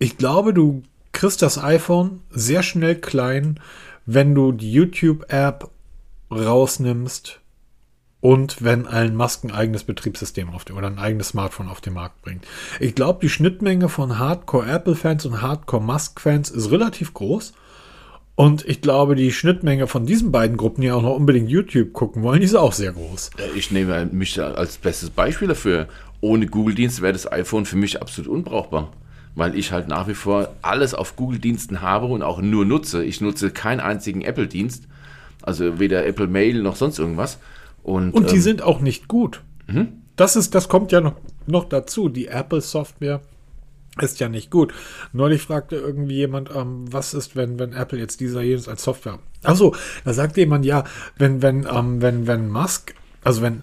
Ich 0.00 0.18
glaube, 0.18 0.52
du 0.52 0.82
kriegst 1.12 1.40
das 1.40 1.56
iPhone 1.56 2.22
sehr 2.30 2.64
schnell 2.64 2.96
klein, 2.96 3.60
wenn 4.06 4.34
du 4.34 4.50
die 4.50 4.72
YouTube-App 4.72 5.70
rausnimmst 6.32 7.38
und 8.20 8.64
wenn 8.64 8.88
ein 8.88 9.14
Masken 9.14 9.52
eigenes 9.52 9.84
Betriebssystem 9.84 10.50
auf 10.50 10.64
dem, 10.64 10.76
oder 10.76 10.88
ein 10.88 10.98
eigenes 10.98 11.28
Smartphone 11.28 11.68
auf 11.68 11.80
den 11.80 11.92
Markt 11.92 12.22
bringt. 12.22 12.44
Ich 12.80 12.96
glaube, 12.96 13.20
die 13.22 13.28
Schnittmenge 13.28 13.88
von 13.88 14.18
Hardcore 14.18 14.66
Apple-Fans 14.68 15.26
und 15.26 15.42
Hardcore 15.42 15.84
Musk-Fans 15.84 16.50
ist 16.50 16.72
relativ 16.72 17.14
groß. 17.14 17.52
Und 18.38 18.64
ich 18.68 18.80
glaube, 18.80 19.16
die 19.16 19.32
Schnittmenge 19.32 19.88
von 19.88 20.06
diesen 20.06 20.30
beiden 20.30 20.56
Gruppen, 20.56 20.82
die 20.82 20.92
auch 20.92 21.02
noch 21.02 21.16
unbedingt 21.16 21.50
YouTube 21.50 21.92
gucken 21.92 22.22
wollen, 22.22 22.38
die 22.38 22.46
ist 22.46 22.54
auch 22.54 22.72
sehr 22.72 22.92
groß. 22.92 23.30
Ich 23.56 23.72
nehme 23.72 24.06
mich 24.12 24.40
als 24.40 24.76
bestes 24.76 25.10
Beispiel 25.10 25.48
dafür. 25.48 25.88
Ohne 26.20 26.46
Google-Dienst 26.46 27.02
wäre 27.02 27.12
das 27.12 27.30
iPhone 27.32 27.66
für 27.66 27.74
mich 27.74 28.00
absolut 28.00 28.30
unbrauchbar. 28.30 28.92
weil 29.34 29.56
ich 29.56 29.72
halt 29.72 29.88
nach 29.88 30.08
wie 30.08 30.14
vor 30.14 30.50
alles 30.62 30.94
auf 30.94 31.16
Google-Diensten 31.16 31.80
habe 31.80 32.06
und 32.06 32.22
auch 32.22 32.40
nur 32.40 32.64
nutze. 32.64 33.04
Ich 33.04 33.20
nutze 33.20 33.50
keinen 33.50 33.80
einzigen 33.80 34.22
Apple-Dienst, 34.22 34.84
also 35.42 35.78
weder 35.78 36.06
Apple 36.06 36.26
Mail 36.26 36.62
noch 36.62 36.76
sonst 36.76 36.98
irgendwas. 36.98 37.38
Und, 37.82 38.12
Und 38.12 38.30
die 38.30 38.36
ähm, 38.36 38.42
sind 38.42 38.62
auch 38.62 38.80
nicht 38.80 39.08
gut. 39.08 39.42
Das 40.16 40.36
ist, 40.36 40.54
das 40.54 40.68
kommt 40.68 40.92
ja 40.92 41.00
noch, 41.00 41.14
noch 41.46 41.64
dazu. 41.64 42.08
Die 42.08 42.26
Apple-Software 42.28 43.20
ist 44.02 44.20
ja 44.20 44.28
nicht 44.28 44.50
gut. 44.50 44.72
Neulich 45.12 45.42
fragte 45.42 45.76
irgendwie 45.76 46.16
jemand, 46.16 46.50
ähm, 46.54 46.84
was 46.90 47.14
ist, 47.14 47.36
wenn, 47.36 47.58
wenn 47.58 47.72
Apple 47.72 47.98
jetzt 47.98 48.20
dieser 48.20 48.42
jenes 48.42 48.68
als 48.68 48.82
Software. 48.82 49.18
Achso, 49.42 49.74
da 50.04 50.12
sagte 50.12 50.40
jemand, 50.40 50.64
ja, 50.64 50.84
wenn, 51.16 51.42
wenn, 51.42 51.66
ähm, 51.70 52.02
wenn, 52.02 52.26
wenn 52.26 52.48
Musk, 52.48 52.94
also 53.22 53.42
wenn, 53.42 53.62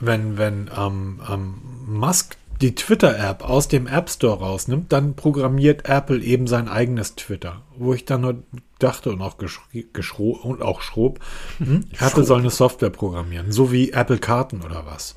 wenn, 0.00 0.38
wenn 0.38 0.70
ähm, 0.76 1.20
ähm, 1.30 1.54
Musk 1.86 2.36
die 2.60 2.74
Twitter-App 2.74 3.42
aus 3.42 3.68
dem 3.68 3.86
App 3.86 4.08
Store 4.08 4.38
rausnimmt, 4.38 4.92
dann 4.92 5.14
programmiert 5.14 5.88
Apple 5.88 6.22
eben 6.22 6.46
sein 6.46 6.68
eigenes 6.68 7.14
Twitter. 7.14 7.62
Wo 7.76 7.92
ich 7.92 8.04
dann 8.04 8.22
nur 8.22 8.42
dachte 8.78 9.10
und 9.10 9.20
auch 9.20 9.36
geschro 9.38 10.30
und 10.30 10.62
auch 10.62 10.80
schrob, 10.80 11.20
hm, 11.58 11.84
Apple 12.00 12.24
soll 12.24 12.40
eine 12.40 12.50
Software 12.50 12.90
programmieren, 12.90 13.52
so 13.52 13.72
wie 13.72 13.92
Apple 13.92 14.18
Karten 14.18 14.62
oder 14.62 14.86
was. 14.86 15.16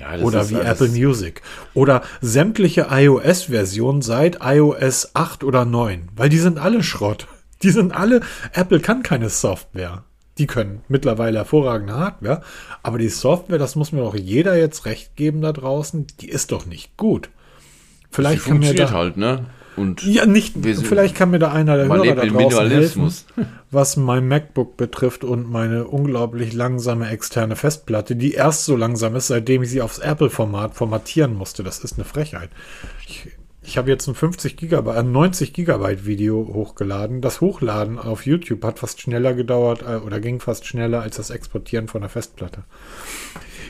Ja, 0.00 0.18
Oder 0.18 0.48
wie 0.48 0.54
Apple 0.54 0.88
Music. 0.88 1.42
Oder 1.74 2.02
sämtliche 2.20 2.88
iOS-Versionen 2.90 4.02
seit 4.02 4.38
iOS 4.42 5.14
8 5.14 5.44
oder 5.44 5.64
9. 5.64 6.08
Weil 6.16 6.28
die 6.30 6.38
sind 6.38 6.58
alle 6.58 6.82
Schrott. 6.82 7.26
Die 7.62 7.72
sind 7.72 7.92
alle, 7.92 8.22
Apple 8.54 8.80
kann 8.80 9.02
keine 9.02 9.28
Software. 9.28 10.04
Die 10.38 10.46
können 10.46 10.80
mittlerweile 10.88 11.40
hervorragende 11.40 11.94
Hardware. 11.94 12.40
Aber 12.82 12.96
die 12.96 13.10
Software, 13.10 13.58
das 13.58 13.76
muss 13.76 13.92
mir 13.92 14.00
doch 14.00 14.14
jeder 14.14 14.56
jetzt 14.56 14.86
recht 14.86 15.14
geben 15.14 15.42
da 15.42 15.52
draußen, 15.52 16.06
die 16.22 16.30
ist 16.30 16.52
doch 16.52 16.64
nicht 16.64 16.96
gut. 16.96 17.28
Vielleicht 18.10 18.44
kann 18.44 18.60
mir 18.60 18.68
funktioniert 18.68 18.90
da, 18.90 18.94
halt, 18.94 19.18
ne? 19.18 19.44
Und 19.80 20.02
ja, 20.04 20.26
nicht, 20.26 20.54
vielleicht 20.62 21.14
kann 21.14 21.30
mir 21.30 21.38
da 21.38 21.52
einer 21.52 21.76
der 21.76 21.88
Hörer 21.88 22.14
da 22.14 22.26
draußen 22.26 22.70
helfen, 22.70 23.10
was 23.70 23.96
mein 23.96 24.28
MacBook 24.28 24.76
betrifft 24.76 25.24
und 25.24 25.50
meine 25.50 25.86
unglaublich 25.86 26.52
langsame 26.52 27.08
externe 27.08 27.56
Festplatte, 27.56 28.14
die 28.14 28.34
erst 28.34 28.66
so 28.66 28.76
langsam 28.76 29.16
ist, 29.16 29.28
seitdem 29.28 29.62
ich 29.62 29.70
sie 29.70 29.80
aufs 29.80 29.98
Apple-Format 29.98 30.74
formatieren 30.74 31.34
musste. 31.34 31.62
Das 31.62 31.78
ist 31.78 31.94
eine 31.94 32.04
Frechheit. 32.04 32.50
Ich, 33.08 33.28
ich 33.62 33.78
habe 33.78 33.88
jetzt 33.88 34.06
ein 34.06 34.14
50 34.14 34.56
Gigabyte, 34.56 34.96
ein 34.96 35.12
90 35.12 35.54
Gigabyte 35.54 36.04
Video 36.04 36.50
hochgeladen. 36.52 37.22
Das 37.22 37.40
Hochladen 37.40 37.98
auf 37.98 38.26
YouTube 38.26 38.62
hat 38.64 38.78
fast 38.78 39.00
schneller 39.00 39.32
gedauert 39.32 39.82
äh, 39.82 39.96
oder 39.96 40.20
ging 40.20 40.40
fast 40.40 40.66
schneller 40.66 41.00
als 41.00 41.16
das 41.16 41.30
Exportieren 41.30 41.88
von 41.88 42.02
der 42.02 42.10
Festplatte. 42.10 42.64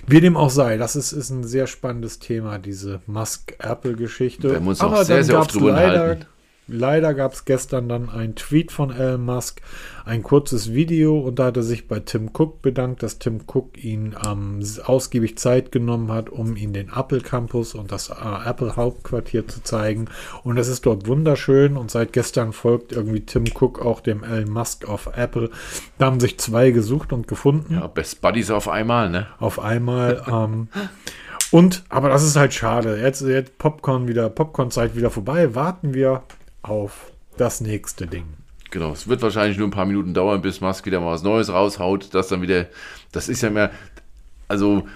Wie 0.07 0.21
dem 0.21 0.37
auch 0.37 0.51
sei, 0.51 0.77
das 0.77 0.97
ist, 0.97 1.13
ist 1.13 1.31
ein 1.31 1.45
sehr 1.45 1.67
spannendes 1.67 2.19
Thema, 2.19 2.59
diese 2.59 3.01
Musk-Apple-Geschichte. 3.07 4.51
Wir 4.51 4.61
uns 4.67 4.81
noch 4.81 5.03
sehr, 5.03 5.25
sehr 5.25 5.39
oft 5.39 5.55
drüber 5.55 5.73
leider, 5.73 5.93
unterhalten. 5.93 6.27
Leider 6.71 7.15
gab 7.15 7.33
es 7.33 7.45
gestern 7.45 7.89
dann 7.89 8.09
ein 8.09 8.35
Tweet 8.35 8.73
von 8.73 8.91
Elon 8.91 9.25
Musk, 9.25 9.61
ein 10.05 10.23
kurzes 10.23 10.73
Video 10.73 11.19
und 11.21 11.39
da 11.39 11.47
hat 11.47 11.57
er 11.57 11.63
sich 11.63 11.89
bei 11.89 12.01
Tim 12.01 12.31
Cook 12.33 12.63
bedankt, 12.63 13.03
dass 13.03 13.19
Tim 13.19 13.41
Cook 13.47 13.83
ihn 13.83 14.17
ähm, 14.27 14.61
ausgiebig 14.85 15.39
Zeit 15.39 15.73
genommen 15.73 16.11
hat, 16.11 16.31
um 16.31 16.57
ihn 16.57 16.73
den 16.73 16.91
Apple 16.95 17.21
Campus 17.21 17.75
und 17.75 17.93
das 17.93 18.11
äh, 18.11 18.49
Apple 18.49 18.77
Hauptquartier 18.77 19.47
zu 19.47 19.63
zeigen. 19.63 20.07
Und 20.43 20.59
es 20.59 20.69
ist 20.69 20.87
dort 20.87 21.07
wunderschön 21.07 21.77
und 21.77 21.91
seit 21.91 22.13
gestern 22.13 22.53
folgt 22.53 22.93
irgendwie 22.93 23.21
Tim 23.21 23.45
Cook 23.55 23.85
auch 23.85 24.01
dem 24.01 24.25
Elon 24.25 24.51
Musk 24.51 24.89
auf 24.89 25.11
Apple. 25.15 25.51
Da 25.99 26.07
haben 26.07 26.21
sich 26.21 26.39
zwei 26.39 26.71
gesucht 26.71 27.13
und 27.13 27.29
gefunden 27.29 27.75
ja, 27.75 27.87
Best 27.87 28.21
Buddies 28.21 28.51
auf 28.51 28.69
einmal, 28.69 29.11
ne? 29.11 29.27
auf 29.39 29.59
einmal. 29.59 30.23
ähm, 30.27 30.69
und, 31.51 31.85
aber 31.89 32.09
das 32.09 32.23
ist 32.23 32.37
halt 32.37 32.55
schade. 32.55 33.01
Jetzt, 33.01 33.23
jetzt 33.23 33.59
Popcorn 33.59 34.07
wieder, 34.07 34.31
Popcorn-Zeit 34.31 34.95
wieder 34.95 35.11
vorbei. 35.11 35.55
Warten 35.55 35.95
wir 35.95 36.23
auf 36.63 37.13
das 37.37 37.61
nächste 37.61 38.07
Ding. 38.07 38.25
Genau, 38.71 38.93
es 38.93 39.09
wird 39.09 39.23
wahrscheinlich 39.23 39.59
nur 39.59 39.67
ein 39.67 39.73
paar 39.73 39.87
Minuten 39.87 40.15
dauern, 40.15 40.43
bis 40.43 40.61
Musk 40.61 40.87
wieder 40.87 41.01
mal 41.01 41.13
was 41.13 41.23
Neues 41.23 41.51
raushaut, 41.51 42.15
das 42.15 42.29
dann 42.29 42.43
wieder, 42.43 42.67
das 43.11 43.29
ist 43.29 43.43
ja 43.43 43.49
immer, 43.49 43.71
also 44.47 44.87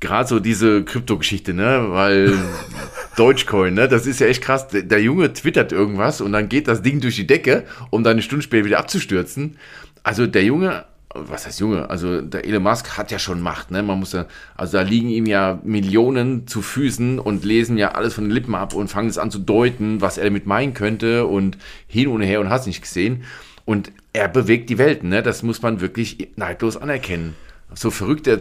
gerade 0.00 0.28
so 0.28 0.38
diese 0.38 0.84
Krypto-Geschichte, 0.84 1.52
ne, 1.52 1.86
weil 1.88 2.38
Dogecoin, 3.16 3.74
ne, 3.74 3.88
das 3.88 4.06
ist 4.06 4.20
ja 4.20 4.28
echt 4.28 4.42
krass, 4.42 4.68
der, 4.68 4.82
der 4.82 5.02
Junge 5.02 5.32
twittert 5.32 5.72
irgendwas 5.72 6.20
und 6.20 6.32
dann 6.32 6.48
geht 6.48 6.68
das 6.68 6.82
Ding 6.82 7.00
durch 7.00 7.16
die 7.16 7.26
Decke, 7.26 7.64
um 7.90 8.04
dann 8.04 8.12
eine 8.12 8.22
Stunde 8.22 8.42
später 8.42 8.64
wieder 8.64 8.78
abzustürzen. 8.78 9.58
Also 10.04 10.26
der 10.26 10.44
Junge, 10.44 10.84
was 11.14 11.46
heißt 11.46 11.60
Junge, 11.60 11.88
also 11.88 12.20
der 12.20 12.44
Elon 12.44 12.62
Musk 12.62 12.98
hat 12.98 13.10
ja 13.10 13.18
schon 13.18 13.40
Macht, 13.40 13.70
ne, 13.70 13.82
man 13.82 13.98
muss 13.98 14.12
ja, 14.12 14.26
also 14.56 14.76
da 14.76 14.82
liegen 14.82 15.08
ihm 15.08 15.26
ja 15.26 15.58
Millionen 15.64 16.46
zu 16.46 16.60
Füßen 16.60 17.18
und 17.18 17.44
lesen 17.44 17.78
ja 17.78 17.92
alles 17.92 18.14
von 18.14 18.24
den 18.24 18.30
Lippen 18.30 18.54
ab 18.54 18.74
und 18.74 18.88
fangen 18.88 19.08
es 19.08 19.18
an 19.18 19.30
zu 19.30 19.38
deuten, 19.38 20.00
was 20.00 20.18
er 20.18 20.24
damit 20.24 20.46
meinen 20.46 20.74
könnte 20.74 21.26
und 21.26 21.56
hin 21.86 22.08
und 22.08 22.20
her 22.20 22.40
und 22.40 22.50
hast 22.50 22.66
nicht 22.66 22.82
gesehen. 22.82 23.24
Und 23.64 23.92
er 24.12 24.28
bewegt 24.28 24.70
die 24.70 24.78
Welten, 24.78 25.08
ne? 25.08 25.22
das 25.22 25.42
muss 25.42 25.62
man 25.62 25.80
wirklich 25.80 26.30
neidlos 26.36 26.76
anerkennen. 26.76 27.34
So 27.74 27.90
verrückt 27.90 28.26
er 28.26 28.40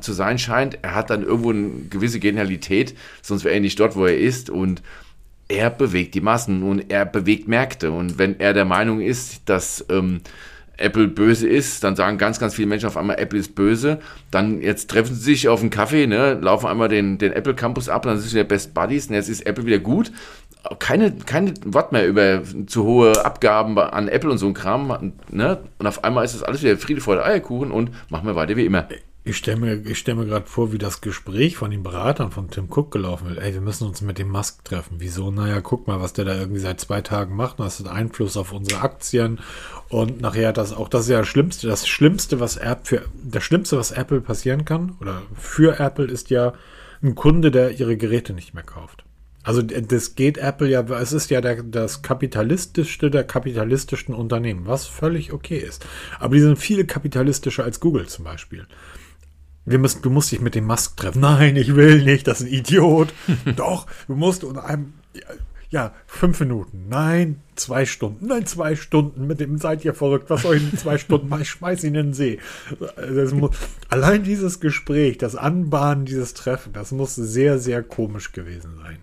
zu 0.00 0.12
sein 0.12 0.38
scheint, 0.38 0.78
er 0.82 0.96
hat 0.96 1.10
dann 1.10 1.22
irgendwo 1.22 1.50
eine 1.50 1.70
gewisse 1.90 2.18
Genialität, 2.18 2.96
sonst 3.22 3.44
wäre 3.44 3.54
er 3.54 3.60
nicht 3.60 3.78
dort, 3.78 3.94
wo 3.94 4.04
er 4.04 4.18
ist. 4.18 4.50
Und 4.50 4.82
er 5.46 5.70
bewegt 5.70 6.14
die 6.14 6.20
Massen 6.20 6.64
und 6.64 6.90
er 6.90 7.06
bewegt 7.06 7.46
Märkte. 7.46 7.92
Und 7.92 8.18
wenn 8.18 8.40
er 8.40 8.52
der 8.52 8.64
Meinung 8.64 9.00
ist, 9.00 9.48
dass 9.48 9.84
ähm, 9.90 10.20
Apple 10.78 11.08
böse 11.08 11.48
ist, 11.48 11.84
dann 11.84 11.96
sagen 11.96 12.18
ganz, 12.18 12.38
ganz 12.38 12.54
viele 12.54 12.68
Menschen 12.68 12.86
auf 12.86 12.96
einmal, 12.96 13.18
Apple 13.18 13.38
ist 13.38 13.54
böse. 13.54 13.98
Dann 14.30 14.60
jetzt 14.60 14.88
treffen 14.88 15.14
sie 15.14 15.22
sich 15.22 15.48
auf 15.48 15.60
einen 15.60 15.70
Kaffee, 15.70 16.06
ne, 16.06 16.34
laufen 16.34 16.66
einmal 16.66 16.88
den, 16.88 17.18
den 17.18 17.32
Apple 17.32 17.54
Campus 17.54 17.88
ab, 17.88 18.02
dann 18.02 18.18
sind 18.18 18.28
sie 18.28 18.36
wieder 18.36 18.44
Best 18.44 18.74
Buddies 18.74 19.08
und 19.08 19.14
jetzt 19.14 19.28
ist 19.28 19.44
Apple 19.46 19.66
wieder 19.66 19.78
gut. 19.78 20.12
Keine, 20.78 21.12
keine 21.12 21.54
Wort 21.64 21.92
mehr 21.92 22.06
über 22.06 22.42
zu 22.66 22.84
hohe 22.84 23.24
Abgaben 23.24 23.78
an 23.78 24.08
Apple 24.08 24.30
und 24.30 24.38
so 24.38 24.46
ein 24.46 24.54
Kram. 24.54 25.12
Ne? 25.30 25.58
Und 25.78 25.86
auf 25.86 26.04
einmal 26.04 26.24
ist 26.24 26.34
das 26.34 26.42
alles 26.42 26.62
wieder 26.62 26.76
Friede, 26.76 27.00
Freude, 27.00 27.24
Eierkuchen 27.24 27.70
und 27.70 27.90
machen 28.10 28.26
wir 28.26 28.34
weiter 28.34 28.56
wie 28.56 28.66
immer. 28.66 28.86
Ich 29.28 29.36
stelle 29.36 29.58
mir, 29.58 29.94
stell 29.94 30.14
mir 30.14 30.24
gerade 30.24 30.46
vor, 30.46 30.72
wie 30.72 30.78
das 30.78 31.02
Gespräch 31.02 31.58
von 31.58 31.70
den 31.70 31.82
Beratern 31.82 32.30
von 32.30 32.50
Tim 32.50 32.64
Cook 32.70 32.90
gelaufen 32.90 33.28
wird. 33.28 33.38
Ey, 33.38 33.52
wir 33.52 33.60
müssen 33.60 33.86
uns 33.86 34.00
mit 34.00 34.16
dem 34.16 34.30
Musk 34.30 34.64
treffen. 34.64 34.96
Wieso? 35.00 35.30
Naja, 35.30 35.60
guck 35.60 35.86
mal, 35.86 36.00
was 36.00 36.14
der 36.14 36.24
da 36.24 36.34
irgendwie 36.34 36.60
seit 36.60 36.80
zwei 36.80 37.02
Tagen 37.02 37.36
macht. 37.36 37.60
Das 37.60 37.78
hat 37.78 37.88
Einfluss 37.88 38.38
auf 38.38 38.54
unsere 38.54 38.80
Aktien. 38.80 39.38
Und 39.90 40.22
nachher 40.22 40.54
das 40.54 40.72
auch 40.72 40.88
das 40.88 41.02
ist 41.02 41.10
ja 41.10 41.18
das 41.18 41.28
Schlimmste. 41.28 41.66
Das 41.66 41.86
Schlimmste, 41.86 42.40
was 42.40 42.56
Apple 42.56 42.84
für 42.84 43.04
das 43.22 43.44
Schlimmste, 43.44 43.76
was 43.76 43.90
Apple 43.90 44.22
passieren 44.22 44.64
kann, 44.64 44.96
oder 44.98 45.20
für 45.34 45.78
Apple, 45.78 46.06
ist 46.06 46.30
ja 46.30 46.54
ein 47.02 47.14
Kunde, 47.14 47.50
der 47.50 47.78
ihre 47.78 47.98
Geräte 47.98 48.32
nicht 48.32 48.54
mehr 48.54 48.64
kauft. 48.64 49.04
Also 49.42 49.60
das 49.60 50.14
geht 50.14 50.38
Apple 50.38 50.68
ja, 50.68 50.80
es 50.80 51.12
ist 51.12 51.30
ja 51.30 51.42
der, 51.42 51.62
das 51.62 52.00
kapitalistischste 52.00 53.10
der 53.10 53.24
kapitalistischen 53.24 54.14
Unternehmen, 54.14 54.66
was 54.66 54.86
völlig 54.86 55.34
okay 55.34 55.58
ist. 55.58 55.86
Aber 56.18 56.34
die 56.34 56.40
sind 56.40 56.58
viel 56.58 56.86
kapitalistischer 56.86 57.64
als 57.64 57.78
Google 57.78 58.06
zum 58.06 58.24
Beispiel. 58.24 58.66
Wir 59.70 59.78
müssen, 59.78 60.02
du 60.02 60.10
musst 60.10 60.32
dich 60.32 60.40
mit 60.40 60.54
dem 60.54 60.64
Musk 60.66 60.96
treffen. 60.96 61.20
Nein, 61.20 61.56
ich 61.56 61.74
will 61.74 62.02
nicht, 62.02 62.26
das 62.26 62.40
ist 62.40 62.46
ein 62.48 62.52
Idiot. 62.52 63.12
Doch, 63.56 63.86
du 64.06 64.14
musst 64.14 64.44
unter 64.44 64.64
einem, 64.64 64.94
ja, 65.70 65.92
fünf 66.06 66.40
Minuten. 66.40 66.86
Nein, 66.88 67.40
zwei 67.54 67.84
Stunden. 67.84 68.26
Nein, 68.26 68.46
zwei 68.46 68.74
Stunden. 68.76 69.26
Mit 69.26 69.38
dem 69.40 69.58
seid 69.58 69.84
ihr 69.84 69.92
verrückt. 69.92 70.30
Was 70.30 70.42
soll 70.42 70.56
ich 70.56 70.72
in 70.72 70.78
zwei 70.78 70.96
Stunden 70.98 71.28
machen? 71.28 71.42
Ich 71.42 71.50
schmeiß 71.50 71.84
ihn 71.84 71.88
in 71.94 72.06
den 72.08 72.14
See. 72.14 72.38
Muss, 73.34 73.50
allein 73.90 74.22
dieses 74.24 74.60
Gespräch, 74.60 75.18
das 75.18 75.36
Anbahnen 75.36 76.06
dieses 76.06 76.32
Treffen, 76.34 76.72
das 76.72 76.90
muss 76.92 77.14
sehr, 77.14 77.58
sehr 77.58 77.82
komisch 77.82 78.32
gewesen 78.32 78.76
sein. 78.82 78.98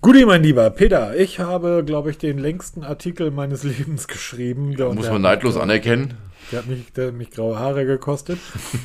Guti, 0.00 0.24
mein 0.26 0.42
Lieber 0.42 0.68
Peter, 0.70 1.16
ich 1.16 1.38
habe, 1.38 1.84
glaube 1.86 2.10
ich, 2.10 2.18
den 2.18 2.38
längsten 2.38 2.82
Artikel 2.82 3.30
meines 3.30 3.62
Lebens 3.62 4.08
geschrieben. 4.08 4.74
Der- 4.76 4.92
Muss 4.92 5.08
man 5.08 5.22
neidlos 5.22 5.56
anerkennen. 5.56 6.14
Der 6.52 6.60
hat 6.60 6.68
mich, 6.68 6.92
der 6.92 7.08
hat 7.08 7.14
mich 7.14 7.30
graue 7.30 7.58
Haare 7.58 7.86
gekostet. 7.86 8.38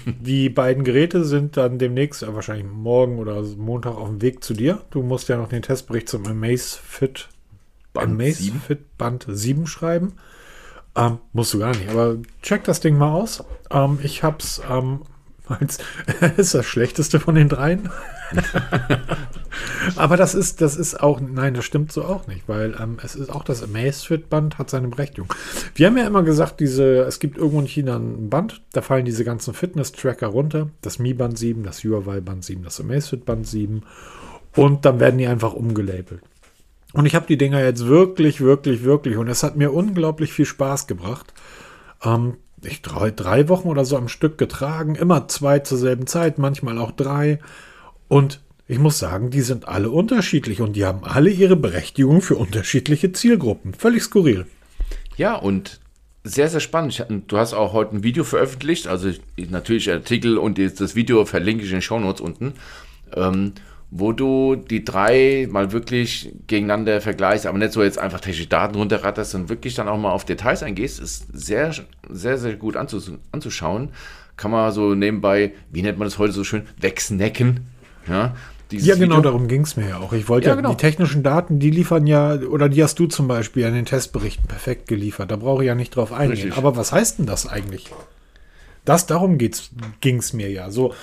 Die 0.06 0.50
beiden 0.50 0.84
Geräte 0.84 1.26
sind 1.26 1.58
dann 1.58 1.78
demnächst, 1.78 2.24
äh, 2.24 2.34
wahrscheinlich 2.34 2.66
morgen 2.66 3.20
oder 3.20 3.42
Montag 3.44 3.96
auf 3.96 4.08
dem 4.08 4.22
Weg 4.22 4.44
zu 4.44 4.54
dir. 4.54 4.82
Du 4.90 5.04
musst 5.04 5.28
ja 5.30 5.38
noch 5.38 5.50
den 5.50 5.62
Testbericht 5.62 6.10
zum 6.10 6.26
Amazfit 6.26 7.30
Band 7.94 8.12
Amazfit 8.12 8.38
7. 8.68 8.86
Band 8.98 9.26
7 9.28 9.68
schreiben. 9.68 10.14
Ähm, 10.96 11.20
musst 11.34 11.54
du 11.54 11.60
gar 11.60 11.76
nicht, 11.76 11.90
aber 11.90 12.18
check 12.42 12.64
das 12.64 12.80
Ding 12.80 12.98
mal 12.98 13.12
aus. 13.12 13.44
Ähm, 13.70 14.00
ich 14.02 14.24
hab's 14.24 14.62
ähm, 14.70 15.02
als 15.50 15.80
ist 16.38 16.54
das 16.54 16.66
schlechteste 16.66 17.20
von 17.20 17.36
den 17.36 17.50
dreien. 17.50 17.90
aber 19.96 20.18
das 20.18 20.36
ist, 20.36 20.62
das 20.62 20.76
ist 20.76 21.02
auch, 21.02 21.20
nein, 21.22 21.54
das 21.54 21.66
stimmt 21.66 21.92
so 21.92 22.04
auch 22.04 22.28
nicht, 22.28 22.48
weil 22.48 22.76
ähm, 22.80 22.98
es 23.04 23.16
ist 23.16 23.30
auch 23.30 23.44
das 23.44 23.64
Amazfit-Band 23.64 24.58
hat 24.58 24.70
seine 24.70 24.88
Berechtigung. 24.88 25.34
Wir 25.76 25.88
haben 25.88 25.98
ja 25.98 26.08
immer 26.08 26.24
gesagt, 26.24 26.60
diese, 26.60 27.02
es 27.02 27.20
gibt 27.20 27.38
irgendwo 27.38 27.60
in 27.60 27.68
China 27.68 27.98
ein 27.98 28.30
Band, 28.30 28.62
da 28.74 28.82
fallen 28.82 29.06
diese 29.06 29.24
ganzen 29.24 29.54
Fitness-Tracker 29.54 30.28
runter. 30.28 30.70
Das 30.82 31.00
Mi 31.00 31.14
Band 31.14 31.38
7, 31.38 31.64
das 31.64 31.84
Huawei 31.84 32.20
Band 32.20 32.44
7, 32.44 32.64
das 32.64 32.80
Amazfit 32.80 33.26
Band 33.26 33.48
7 33.48 33.84
und 34.56 34.86
dann 34.86 35.00
werden 35.00 35.18
die 35.18 35.28
einfach 35.28 35.54
umgelabelt. 35.54 36.22
Und 36.94 37.06
ich 37.06 37.16
habe 37.16 37.28
die 37.28 37.38
Dinger 37.38 37.64
jetzt 37.64 37.86
wirklich, 37.86 38.42
wirklich, 38.42 38.84
wirklich, 38.84 39.18
und 39.18 39.28
es 39.28 39.44
hat 39.44 39.56
mir 39.56 39.72
unglaublich 39.72 40.34
viel 40.34 40.46
Spaß 40.46 40.88
gebracht. 40.88 41.34
Ähm, 42.04 42.38
ich 42.64 42.82
drei, 42.82 43.12
drei 43.12 43.50
Wochen 43.50 43.68
oder 43.68 43.86
so 43.86 43.98
am 43.98 44.08
Stück 44.08 44.38
getragen, 44.38 44.96
immer 44.96 45.28
zwei 45.28 45.60
zur 45.60 45.78
selben 45.78 46.08
Zeit, 46.08 46.38
manchmal 46.38 46.78
auch 46.78 46.92
drei. 46.92 47.40
Und 48.08 48.42
ich 48.68 48.80
muss 48.80 49.00
sagen, 49.00 49.30
die 49.30 49.42
sind 49.42 49.68
alle 49.68 49.90
unterschiedlich 49.90 50.62
und 50.62 50.76
die 50.76 50.86
haben 50.86 51.04
alle 51.04 51.30
ihre 51.30 51.56
Berechtigung 51.56 52.22
für 52.22 52.36
unterschiedliche 52.36 53.12
Zielgruppen. 53.12 53.74
Völlig 53.74 54.04
skurril. 54.04 54.46
Ja, 55.16 55.36
und 55.36 55.80
sehr, 56.24 56.50
sehr 56.50 56.60
spannend. 56.60 57.06
Du 57.28 57.38
hast 57.38 57.54
auch 57.54 57.74
heute 57.74 57.96
ein 57.96 58.04
Video 58.04 58.24
veröffentlicht, 58.24 58.88
also 58.88 59.12
natürlich 59.38 59.90
Artikel 59.90 60.38
und 60.38 60.60
das 60.60 60.96
Video 60.96 61.26
verlinke 61.26 61.64
ich 61.64 61.70
in 61.70 61.78
den 61.78 61.82
Shownotes 61.82 62.22
unten, 62.22 62.54
ähm, 63.16 63.54
wo 63.90 64.12
du 64.12 64.56
die 64.56 64.84
drei 64.84 65.48
mal 65.50 65.72
wirklich 65.72 66.34
gegeneinander 66.48 67.00
vergleichst, 67.00 67.46
aber 67.46 67.58
nicht 67.58 67.72
so 67.72 67.84
jetzt 67.84 67.98
einfach 67.98 68.20
technische 68.20 68.48
Daten 68.48 68.76
runterratterst, 68.76 69.32
sondern 69.32 69.50
wirklich 69.50 69.76
dann 69.76 69.88
auch 69.88 69.98
mal 69.98 70.12
auf 70.12 70.26
Details 70.26 70.62
eingehst, 70.62 71.00
ist 71.00 71.28
sehr, 71.32 71.74
sehr, 72.10 72.38
sehr 72.38 72.56
gut 72.56 72.76
anzus 72.76 73.12
anzuschauen. 73.32 73.90
Kann 74.36 74.52
man 74.52 74.72
so 74.72 74.94
nebenbei, 74.94 75.54
wie 75.72 75.82
nennt 75.82 75.98
man 75.98 76.06
das 76.06 76.20
heute 76.20 76.34
so 76.34 76.44
schön, 76.44 76.64
wegsnacken. 76.80 77.62
Ja, 78.08 78.36
ja, 78.72 78.96
genau, 78.96 79.18
Video. 79.18 79.22
darum 79.22 79.48
ging 79.48 79.62
es 79.62 79.78
mir 79.78 79.90
ja 79.90 79.98
auch. 80.00 80.12
Ich 80.12 80.28
wollte 80.28 80.50
ja, 80.50 80.56
genau. 80.56 80.72
die 80.72 80.78
technischen 80.78 81.24
Daten, 81.24 81.60
die 81.60 81.70
liefern 81.70 82.06
ja, 82.06 82.36
oder 82.36 82.68
die 82.68 82.84
hast 82.84 83.00
du 83.00 83.08
zum 83.08 83.28
Beispiel 83.28 83.66
an 83.66 83.74
den 83.74 83.86
Testberichten 83.86 84.46
perfekt 84.48 84.88
geliefert. 84.88 85.32
Da 85.32 85.38
brauche 85.38 85.64
ich 85.64 85.68
ja 85.68 85.76
nicht 85.76 85.96
drauf 85.96 86.12
eingehen. 86.12 86.32
Richtig. 86.32 86.58
Aber 86.58 86.76
was 86.76 86.92
heißt 86.92 87.20
denn 87.20 87.26
das 87.26 87.48
eigentlich? 87.48 87.90
Das, 88.84 89.06
darum 89.06 89.38
ging 89.38 90.18
es 90.18 90.34
mir 90.34 90.50
ja. 90.50 90.70
So, 90.70 90.94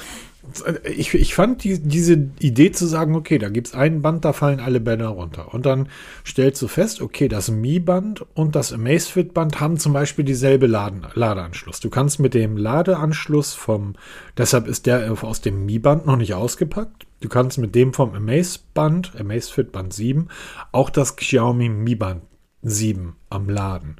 ich, 0.84 1.14
ich 1.14 1.34
fand 1.34 1.64
die, 1.64 1.78
diese 1.80 2.12
Idee 2.38 2.70
zu 2.72 2.86
sagen, 2.86 3.14
okay, 3.14 3.38
da 3.38 3.48
gibt 3.48 3.68
es 3.68 3.74
ein 3.74 4.02
Band, 4.02 4.24
da 4.24 4.32
fallen 4.32 4.60
alle 4.60 4.80
Bänder 4.80 5.08
runter. 5.08 5.52
Und 5.52 5.66
dann 5.66 5.88
stellst 6.24 6.60
du 6.62 6.68
fest, 6.68 7.00
okay, 7.00 7.28
das 7.28 7.50
Mi-Band 7.50 8.24
und 8.34 8.54
das 8.54 8.72
Amazfit-Band 8.72 9.60
haben 9.60 9.78
zum 9.78 9.92
Beispiel 9.92 10.24
dieselbe 10.24 10.66
Laden, 10.66 11.06
Ladeanschluss. 11.14 11.80
Du 11.80 11.90
kannst 11.90 12.20
mit 12.20 12.34
dem 12.34 12.56
Ladeanschluss 12.56 13.54
vom, 13.54 13.94
deshalb 14.36 14.66
ist 14.66 14.86
der 14.86 15.12
aus 15.22 15.40
dem 15.40 15.66
Mi-Band 15.66 16.06
noch 16.06 16.16
nicht 16.16 16.34
ausgepackt. 16.34 17.06
Du 17.20 17.28
kannst 17.28 17.58
mit 17.58 17.74
dem 17.74 17.94
vom 17.94 18.14
Amaze-Band, 18.14 19.12
Amazfit 19.18 19.72
Band 19.72 19.92
7, 19.94 20.28
auch 20.72 20.90
das 20.90 21.16
Xiaomi 21.16 21.68
Mi 21.68 21.94
Band 21.94 22.22
7 22.62 23.16
am 23.30 23.48
Laden. 23.48 23.96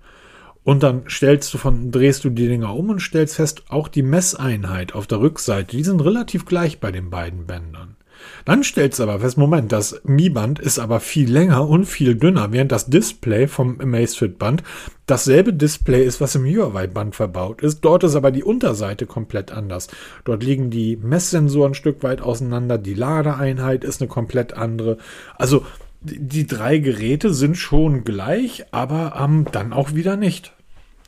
Und 0.65 0.83
dann 0.83 1.05
stellst 1.09 1.53
du 1.53 1.59
von, 1.59 1.91
drehst 1.91 2.25
du 2.25 2.31
die 2.31 2.49
Dinger 2.49 2.75
um 2.75 2.91
und 2.91 3.01
stellst 3.01 3.37
fest, 3.37 3.65
auch 3.69 3.89
die 3.89 4.03
Messeinheit 4.03 4.95
auf 4.95 5.07
der 5.07 5.21
Rückseite, 5.21 5.77
die 5.77 5.85
sind 5.85 6.01
relativ 6.01 6.47
gleich 6.47 6.81
bei 6.81 6.91
den 6.91 7.11
beiden 7.11 7.47
Bändern. 7.47 7.97
Dann 8.45 8.63
stellst 8.65 8.99
du 8.99 9.03
aber 9.03 9.21
fest, 9.21 9.37
Moment, 9.37 9.73
das 9.73 10.01
Mi-Band 10.05 10.59
ist 10.59 10.79
aber 10.79 11.01
viel 11.01 11.31
länger 11.31 11.69
und 11.69 11.85
viel 11.85 12.15
dünner, 12.15 12.53
während 12.53 12.73
das 12.73 12.87
Display 12.87 13.47
vom 13.47 13.81
Amazfit-Band 13.81 14.63
dasselbe 15.07 15.53
Display 15.53 16.05
ist, 16.05 16.21
was 16.21 16.35
im 16.35 16.47
Huawei-Band 16.47 17.15
verbaut 17.15 17.63
ist. 17.63 17.81
Dort 17.81 18.05
ist 18.05 18.17
aber 18.17 18.31
die 18.31 18.45
Unterseite 18.45 19.07
komplett 19.07 19.53
anders. 19.53 19.89
Dort 20.25 20.43
liegen 20.43 20.71
die 20.71 20.97
Messsensoren 20.97 21.73
ein 21.73 21.75
Stück 21.75 22.03
weit 22.03 22.23
auseinander, 22.23 22.79
die 22.79 22.95
Ladeeinheit 22.95 23.85
ist 23.85 24.01
eine 24.01 24.09
komplett 24.09 24.55
andere. 24.55 24.99
Also 25.37 25.65
die 26.05 26.47
drei 26.47 26.79
Geräte 26.79 27.33
sind 27.33 27.57
schon 27.57 28.05
gleich, 28.05 28.65
aber 28.71 29.19
ähm, 29.19 29.47
dann 29.51 29.73
auch 29.73 29.95
wieder 29.95 30.17
nicht. 30.17 30.53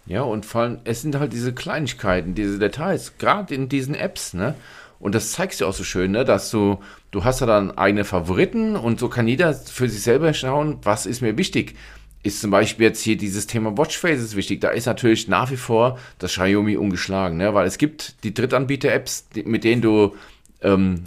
Ja, 0.07 0.23
und 0.23 0.47
vor 0.47 0.63
allem, 0.63 0.79
es 0.85 1.03
sind 1.03 1.19
halt 1.19 1.33
diese 1.33 1.53
Kleinigkeiten, 1.53 2.35
diese 2.35 2.59
Details, 2.59 3.19
gerade 3.19 3.55
in 3.55 3.69
diesen 3.69 3.95
Apps, 3.95 4.35
ne? 4.35 4.55
Und 4.99 5.15
das 5.15 5.33
zeigst 5.33 5.61
du 5.61 5.67
auch 5.67 5.75
so 5.75 5.85
schön, 5.85 6.13
ne? 6.13 6.25
dass 6.25 6.51
du, 6.51 6.79
du 7.11 7.25
hast 7.25 7.41
ja 7.41 7.47
dann 7.47 7.77
eigene 7.77 8.05
Favoriten 8.05 8.77
und 8.77 8.99
so 8.99 9.09
kann 9.11 9.29
jeder 9.29 9.53
für 9.53 9.89
sich 9.91 10.03
selber 10.03 10.33
schauen, 10.33 10.79
was 10.83 11.05
ist 11.05 11.21
mir 11.21 11.37
wichtig. 11.37 11.75
Ist 12.23 12.41
zum 12.41 12.51
Beispiel 12.51 12.87
jetzt 12.87 13.03
hier 13.03 13.19
dieses 13.19 13.47
Thema 13.47 13.77
Watchfaces 13.77 14.37
wichtig. 14.37 14.63
Da 14.63 14.71
ist 14.71 14.87
natürlich 14.87 15.29
nach 15.29 15.51
wie 15.51 15.59
vor 15.59 15.99
das 16.19 16.33
Xiaomi 16.33 16.77
ungeschlagen, 16.77 17.37
ne? 17.37 17.53
weil 17.53 17.67
es 17.67 17.77
gibt 17.77 18.25
die 18.25 18.33
Drittanbieter-Apps, 18.33 19.29
mit 19.45 19.65
denen 19.65 19.83
du 19.83 20.17
ähm, 20.63 21.03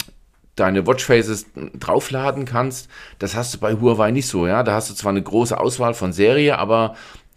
deine 0.60 0.86
Watchfaces 0.86 1.46
draufladen 1.78 2.44
kannst. 2.44 2.88
Das 3.18 3.34
hast 3.34 3.54
du 3.54 3.58
bei 3.58 3.74
Huawei 3.74 4.10
nicht 4.10 4.28
so, 4.28 4.46
ja. 4.46 4.62
Da 4.62 4.74
hast 4.74 4.90
du 4.90 4.94
zwar 4.94 5.10
eine 5.10 5.22
große 5.22 5.58
Auswahl 5.58 5.94
von 5.94 6.12
Serie, 6.12 6.58
aber 6.58 6.96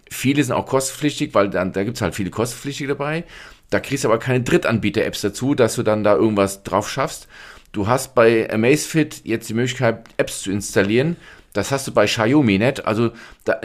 viele 0.09 0.43
sind 0.43 0.53
auch 0.53 0.65
kostenpflichtig, 0.65 1.33
weil 1.33 1.49
dann, 1.49 1.71
da 1.71 1.83
gibt 1.83 1.97
es 1.97 2.01
halt 2.01 2.15
viele 2.15 2.29
kostenpflichtige 2.29 2.89
dabei. 2.89 3.23
Da 3.69 3.79
kriegst 3.79 4.03
du 4.03 4.09
aber 4.09 4.19
keine 4.19 4.43
Drittanbieter-Apps 4.43 5.21
dazu, 5.21 5.55
dass 5.55 5.75
du 5.75 5.83
dann 5.83 6.03
da 6.03 6.15
irgendwas 6.15 6.63
drauf 6.63 6.89
schaffst. 6.89 7.27
Du 7.71 7.87
hast 7.87 8.13
bei 8.13 8.51
Amazfit 8.51 9.21
jetzt 9.23 9.49
die 9.49 9.55
Möglichkeit, 9.55 10.03
Apps 10.17 10.43
zu 10.43 10.51
installieren. 10.51 11.15
Das 11.53 11.71
hast 11.71 11.87
du 11.87 11.91
bei 11.91 12.05
Xiaomi 12.05 12.59
nicht. 12.59 12.85
Also 12.85 13.11
da, 13.45 13.61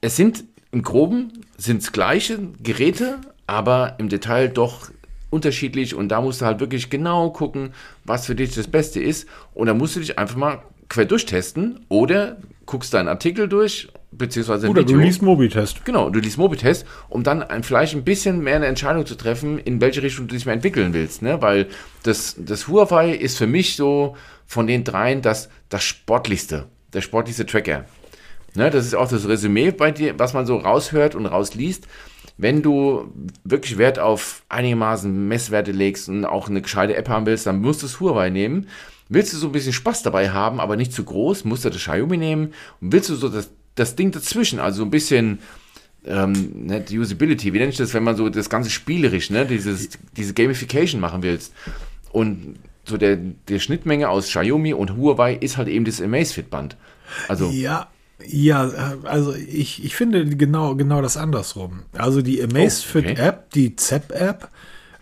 es 0.00 0.16
sind 0.16 0.44
im 0.72 0.82
Groben 0.82 1.44
sind 1.58 1.92
gleiche 1.92 2.38
Geräte, 2.62 3.18
aber 3.46 3.96
im 3.98 4.08
Detail 4.08 4.48
doch 4.48 4.90
unterschiedlich 5.30 5.94
und 5.94 6.08
da 6.08 6.20
musst 6.20 6.40
du 6.40 6.46
halt 6.46 6.60
wirklich 6.60 6.90
genau 6.90 7.30
gucken, 7.30 7.72
was 8.04 8.26
für 8.26 8.34
dich 8.34 8.54
das 8.54 8.68
Beste 8.68 9.00
ist 9.00 9.28
und 9.54 9.66
da 9.66 9.74
musst 9.74 9.96
du 9.96 10.00
dich 10.00 10.18
einfach 10.18 10.36
mal 10.36 10.62
quer 10.88 11.06
durchtesten 11.06 11.80
oder 11.88 12.36
guckst 12.66 12.92
deinen 12.92 13.08
Artikel 13.08 13.48
durch, 13.48 13.88
beziehungsweise 14.12 14.68
Oder 14.68 14.82
Video. 14.82 14.98
du 14.98 15.02
liest 15.02 15.22
Mobitest. 15.22 15.84
Genau, 15.84 16.10
du 16.10 16.20
liest 16.20 16.38
Mobitest, 16.38 16.86
um 17.08 17.22
dann 17.22 17.42
ein, 17.42 17.62
vielleicht 17.62 17.94
ein 17.94 18.04
bisschen 18.04 18.42
mehr 18.42 18.56
eine 18.56 18.66
Entscheidung 18.66 19.06
zu 19.06 19.14
treffen, 19.14 19.58
in 19.58 19.80
welche 19.80 20.02
Richtung 20.02 20.28
du 20.28 20.34
dich 20.34 20.46
mehr 20.46 20.54
entwickeln 20.54 20.92
willst. 20.92 21.22
Ne? 21.22 21.40
Weil 21.40 21.66
das, 22.02 22.36
das 22.38 22.68
Huawei 22.68 23.12
ist 23.12 23.38
für 23.38 23.46
mich 23.46 23.76
so 23.76 24.16
von 24.46 24.66
den 24.66 24.84
dreien 24.84 25.22
das, 25.22 25.48
das 25.68 25.84
sportlichste, 25.84 26.66
der 26.92 27.00
sportlichste 27.00 27.46
Tracker. 27.46 27.84
Ne? 28.54 28.70
Das 28.70 28.84
ist 28.84 28.94
auch 28.94 29.08
das 29.08 29.28
Resümee 29.28 29.70
bei 29.70 29.92
dir, 29.92 30.18
was 30.18 30.34
man 30.34 30.46
so 30.46 30.56
raushört 30.56 31.14
und 31.14 31.26
rausliest 31.26 31.86
wenn 32.40 32.62
du 32.62 33.12
wirklich 33.44 33.76
Wert 33.76 33.98
auf 33.98 34.42
einigermaßen 34.48 35.28
Messwerte 35.28 35.72
legst 35.72 36.08
und 36.08 36.24
auch 36.24 36.48
eine 36.48 36.62
gescheite 36.62 36.96
App 36.96 37.08
haben 37.08 37.26
willst, 37.26 37.46
dann 37.46 37.60
musst 37.60 37.82
du 37.82 37.86
das 37.86 38.00
Huawei 38.00 38.30
nehmen. 38.30 38.68
Willst 39.08 39.32
du 39.32 39.36
so 39.36 39.46
ein 39.46 39.52
bisschen 39.52 39.72
Spaß 39.72 40.02
dabei 40.02 40.30
haben, 40.30 40.60
aber 40.60 40.76
nicht 40.76 40.92
zu 40.92 41.04
groß, 41.04 41.44
musst 41.44 41.64
du 41.64 41.70
das 41.70 41.82
Xiaomi 41.82 42.16
nehmen. 42.16 42.54
Und 42.80 42.92
willst 42.92 43.10
du 43.10 43.16
so 43.16 43.28
das, 43.28 43.50
das 43.74 43.96
Ding 43.96 44.10
dazwischen, 44.12 44.58
also 44.58 44.82
ein 44.82 44.90
bisschen 44.90 45.40
ähm, 46.06 46.66
ne, 46.66 46.80
die 46.80 46.98
Usability, 46.98 47.52
wie 47.52 47.58
nenne 47.58 47.70
ich 47.70 47.76
das, 47.76 47.92
wenn 47.92 48.04
man 48.04 48.16
so 48.16 48.28
das 48.28 48.48
ganze 48.48 48.70
spielerisch, 48.70 49.30
ne, 49.30 49.44
dieses, 49.44 49.90
diese 50.16 50.32
Gamification 50.32 51.00
machen 51.00 51.22
willst. 51.22 51.52
Und 52.12 52.56
so 52.84 52.96
der, 52.96 53.16
der 53.16 53.58
Schnittmenge 53.58 54.08
aus 54.08 54.28
Xiaomi 54.28 54.72
und 54.72 54.96
Huawei 54.96 55.34
ist 55.34 55.56
halt 55.56 55.68
eben 55.68 55.84
das 55.84 56.00
Amazfit-Band. 56.00 56.76
Also 57.28 57.50
ja, 57.50 57.88
ja, 58.26 58.96
also 59.04 59.34
ich, 59.34 59.84
ich 59.84 59.96
finde 59.96 60.24
genau, 60.36 60.74
genau 60.74 61.02
das 61.02 61.16
andersrum. 61.16 61.84
Also 61.92 62.22
die 62.22 62.42
Amazfit 62.42 63.06
oh, 63.06 63.10
okay. 63.10 63.20
App, 63.20 63.50
die 63.50 63.76
ZEP-App, 63.76 64.48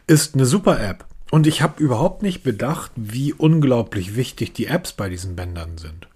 ist 0.06 0.34
eine 0.34 0.46
super 0.46 0.80
App. 0.80 1.04
Und 1.30 1.46
ich 1.46 1.60
habe 1.60 1.82
überhaupt 1.82 2.22
nicht 2.22 2.42
bedacht, 2.42 2.90
wie 2.96 3.32
unglaublich 3.34 4.16
wichtig 4.16 4.54
die 4.54 4.66
Apps 4.66 4.92
bei 4.92 5.08
diesen 5.08 5.36
Bändern 5.36 5.76
sind. 5.76 6.08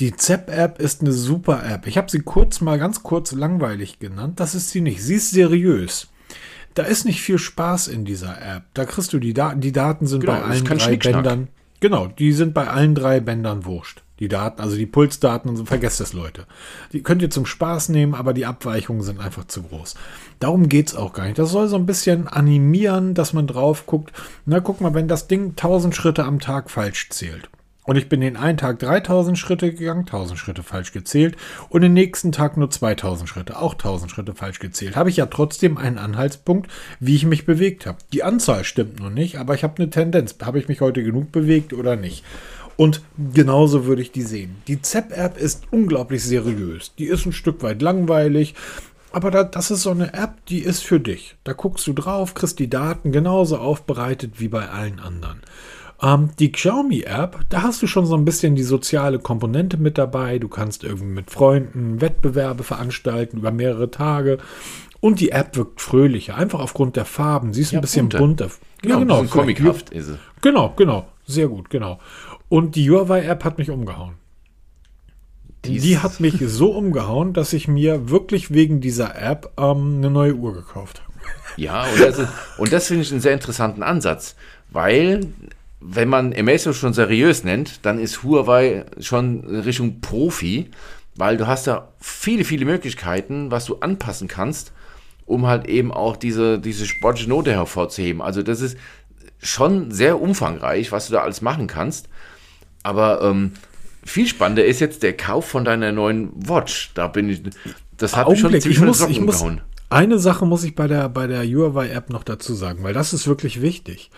Die 0.00 0.16
ZEP-App 0.16 0.80
ist 0.80 1.02
eine 1.02 1.12
super 1.12 1.64
App. 1.64 1.86
Ich 1.86 1.98
habe 1.98 2.10
sie 2.10 2.20
kurz 2.20 2.60
mal 2.60 2.78
ganz 2.78 3.02
kurz 3.02 3.32
langweilig 3.32 3.98
genannt. 3.98 4.40
Das 4.40 4.54
ist 4.54 4.70
sie 4.70 4.80
nicht. 4.80 5.02
Sie 5.02 5.14
ist 5.14 5.30
seriös. 5.30 6.08
Da 6.74 6.82
ist 6.82 7.04
nicht 7.04 7.20
viel 7.20 7.38
Spaß 7.38 7.86
in 7.88 8.04
dieser 8.04 8.40
App. 8.42 8.64
Da 8.74 8.84
kriegst 8.84 9.12
du 9.12 9.20
die 9.20 9.34
Daten. 9.34 9.60
Die 9.60 9.70
Daten 9.70 10.06
sind 10.06 10.20
genau, 10.20 10.32
bei 10.32 10.42
allen 10.42 10.64
drei 10.64 10.96
Bändern. 10.96 11.48
Genau, 11.78 12.08
die 12.08 12.32
sind 12.32 12.54
bei 12.54 12.66
allen 12.66 12.94
drei 12.94 13.20
Bändern 13.20 13.64
wurscht. 13.64 14.02
Die 14.24 14.28
Daten, 14.28 14.62
also 14.62 14.74
die 14.74 14.86
Pulsdaten 14.86 15.50
und 15.50 15.56
so, 15.58 15.66
vergesst 15.66 16.00
das, 16.00 16.14
Leute. 16.14 16.46
Die 16.94 17.02
könnt 17.02 17.20
ihr 17.20 17.28
zum 17.28 17.44
Spaß 17.44 17.90
nehmen, 17.90 18.14
aber 18.14 18.32
die 18.32 18.46
Abweichungen 18.46 19.02
sind 19.02 19.20
einfach 19.20 19.44
zu 19.44 19.64
groß. 19.64 19.96
Darum 20.40 20.70
geht 20.70 20.88
es 20.88 20.96
auch 20.96 21.12
gar 21.12 21.24
nicht. 21.24 21.38
Das 21.38 21.50
soll 21.50 21.68
so 21.68 21.76
ein 21.76 21.84
bisschen 21.84 22.26
animieren, 22.26 23.12
dass 23.12 23.34
man 23.34 23.46
drauf 23.46 23.84
guckt. 23.84 24.14
Na, 24.46 24.60
guck 24.60 24.80
mal, 24.80 24.94
wenn 24.94 25.08
das 25.08 25.28
Ding 25.28 25.50
1000 25.50 25.94
Schritte 25.94 26.24
am 26.24 26.40
Tag 26.40 26.70
falsch 26.70 27.10
zählt. 27.10 27.50
Und 27.82 27.96
ich 27.96 28.08
bin 28.08 28.22
den 28.22 28.38
einen 28.38 28.56
Tag 28.56 28.78
3000 28.78 29.38
Schritte 29.38 29.74
gegangen, 29.74 30.06
1000 30.06 30.38
Schritte 30.38 30.62
falsch 30.62 30.92
gezählt. 30.92 31.36
Und 31.68 31.82
den 31.82 31.92
nächsten 31.92 32.32
Tag 32.32 32.56
nur 32.56 32.70
2000 32.70 33.28
Schritte, 33.28 33.58
auch 33.58 33.74
1000 33.74 34.10
Schritte 34.10 34.34
falsch 34.34 34.58
gezählt. 34.58 34.96
Habe 34.96 35.10
ich 35.10 35.18
ja 35.18 35.26
trotzdem 35.26 35.76
einen 35.76 35.98
Anhaltspunkt, 35.98 36.70
wie 36.98 37.14
ich 37.14 37.26
mich 37.26 37.44
bewegt 37.44 37.84
habe. 37.84 37.98
Die 38.14 38.22
Anzahl 38.22 38.64
stimmt 38.64 39.00
nur 39.00 39.10
nicht, 39.10 39.36
aber 39.36 39.54
ich 39.54 39.64
habe 39.64 39.76
eine 39.76 39.90
Tendenz. 39.90 40.34
Habe 40.42 40.58
ich 40.58 40.68
mich 40.68 40.80
heute 40.80 41.02
genug 41.02 41.30
bewegt 41.30 41.74
oder 41.74 41.96
nicht? 41.96 42.24
Und 42.76 43.02
genauso 43.32 43.86
würde 43.86 44.02
ich 44.02 44.12
die 44.12 44.22
sehen. 44.22 44.56
Die 44.66 44.82
ZEP-App 44.82 45.38
ist 45.38 45.64
unglaublich 45.70 46.24
seriös. 46.24 46.92
Die 46.98 47.06
ist 47.06 47.26
ein 47.26 47.32
Stück 47.32 47.62
weit 47.62 47.82
langweilig. 47.82 48.54
Aber 49.12 49.30
da, 49.30 49.44
das 49.44 49.70
ist 49.70 49.82
so 49.82 49.90
eine 49.90 50.12
App, 50.12 50.44
die 50.46 50.58
ist 50.58 50.82
für 50.82 50.98
dich. 50.98 51.36
Da 51.44 51.52
guckst 51.52 51.86
du 51.86 51.92
drauf, 51.92 52.34
kriegst 52.34 52.58
die 52.58 52.68
Daten 52.68 53.12
genauso 53.12 53.58
aufbereitet 53.58 54.40
wie 54.40 54.48
bei 54.48 54.68
allen 54.68 54.98
anderen. 54.98 55.40
Ähm, 56.02 56.30
die 56.40 56.50
Xiaomi-App, 56.50 57.46
da 57.48 57.62
hast 57.62 57.80
du 57.80 57.86
schon 57.86 58.06
so 58.06 58.16
ein 58.16 58.24
bisschen 58.24 58.56
die 58.56 58.64
soziale 58.64 59.20
Komponente 59.20 59.76
mit 59.76 59.98
dabei. 59.98 60.40
Du 60.40 60.48
kannst 60.48 60.82
irgendwie 60.82 61.06
mit 61.06 61.30
Freunden 61.30 62.00
Wettbewerbe 62.00 62.64
veranstalten 62.64 63.38
über 63.38 63.52
mehrere 63.52 63.90
Tage. 63.90 64.38
Und 65.00 65.20
die 65.20 65.30
App 65.30 65.56
wirkt 65.56 65.80
fröhlicher, 65.80 66.36
einfach 66.36 66.60
aufgrund 66.60 66.96
der 66.96 67.04
Farben. 67.04 67.52
Sie 67.52 67.60
ist 67.60 67.72
ja, 67.72 67.78
ein 67.78 67.82
bisschen 67.82 68.08
bunter. 68.08 68.18
bunter. 68.18 68.50
Genau, 68.82 68.94
ja, 68.94 69.00
genau. 69.00 69.24
Comichaft 69.24 69.90
ist 69.90 70.06
sie. 70.06 70.18
Genau, 70.40 70.72
genau. 70.76 71.06
Sehr 71.26 71.48
gut, 71.48 71.70
genau. 71.70 72.00
Und 72.54 72.76
die 72.76 72.88
Huawei-App 72.88 73.42
hat 73.42 73.58
mich 73.58 73.68
umgehauen. 73.68 74.14
Die, 75.64 75.80
die 75.80 75.98
hat 75.98 76.20
mich 76.20 76.36
so 76.38 76.70
umgehauen, 76.70 77.32
dass 77.32 77.52
ich 77.52 77.66
mir 77.66 78.10
wirklich 78.10 78.52
wegen 78.52 78.80
dieser 78.80 79.20
App 79.20 79.50
ähm, 79.58 79.96
eine 79.96 80.08
neue 80.08 80.36
Uhr 80.36 80.54
gekauft 80.54 81.02
habe. 81.02 81.12
Ja, 81.56 81.82
und 81.82 82.00
das, 82.00 82.28
das 82.70 82.86
finde 82.86 83.02
ich 83.02 83.10
einen 83.10 83.20
sehr 83.20 83.32
interessanten 83.32 83.82
Ansatz, 83.82 84.36
weil 84.70 85.26
wenn 85.80 86.08
man 86.08 86.32
Amazfit 86.32 86.76
schon 86.76 86.92
seriös 86.92 87.42
nennt, 87.42 87.84
dann 87.84 87.98
ist 87.98 88.22
Huawei 88.22 88.84
schon 89.00 89.40
Richtung 89.44 90.00
Profi, 90.00 90.70
weil 91.16 91.36
du 91.36 91.48
hast 91.48 91.66
da 91.66 91.88
viele, 91.98 92.44
viele 92.44 92.66
Möglichkeiten, 92.66 93.50
was 93.50 93.64
du 93.64 93.78
anpassen 93.80 94.28
kannst, 94.28 94.72
um 95.26 95.48
halt 95.48 95.66
eben 95.66 95.92
auch 95.92 96.14
diese, 96.16 96.60
diese 96.60 96.86
sportliche 96.86 97.28
Note 97.28 97.50
hervorzuheben. 97.50 98.22
Also 98.22 98.44
das 98.44 98.60
ist 98.60 98.76
schon 99.40 99.90
sehr 99.90 100.20
umfangreich, 100.20 100.92
was 100.92 101.08
du 101.08 101.14
da 101.14 101.22
alles 101.22 101.42
machen 101.42 101.66
kannst. 101.66 102.08
Aber 102.84 103.22
ähm, 103.22 103.52
viel 104.04 104.28
spannender 104.28 104.64
ist 104.64 104.80
jetzt 104.80 105.02
der 105.02 105.16
Kauf 105.16 105.48
von 105.48 105.64
deiner 105.64 105.90
neuen 105.90 106.30
Watch. 106.48 106.92
Da 106.94 107.08
bin 107.08 107.28
ich, 107.28 107.42
das 107.96 108.14
hat 108.14 108.28
mich 108.28 108.38
schon 108.38 108.52
ziemlich 108.52 108.76
ich 108.76 108.80
muss, 108.80 109.00
ich 109.08 109.20
muss, 109.20 109.44
eine 109.90 110.18
Sache 110.18 110.44
muss 110.44 110.64
ich 110.64 110.74
bei 110.74 110.88
der, 110.88 111.08
bei 111.08 111.26
der 111.26 111.44
Huawei-App 111.44 112.10
noch 112.10 112.24
dazu 112.24 112.54
sagen, 112.54 112.82
weil 112.82 112.94
das 112.94 113.12
ist 113.12 113.28
wirklich 113.28 113.62
wichtig. 113.62 114.10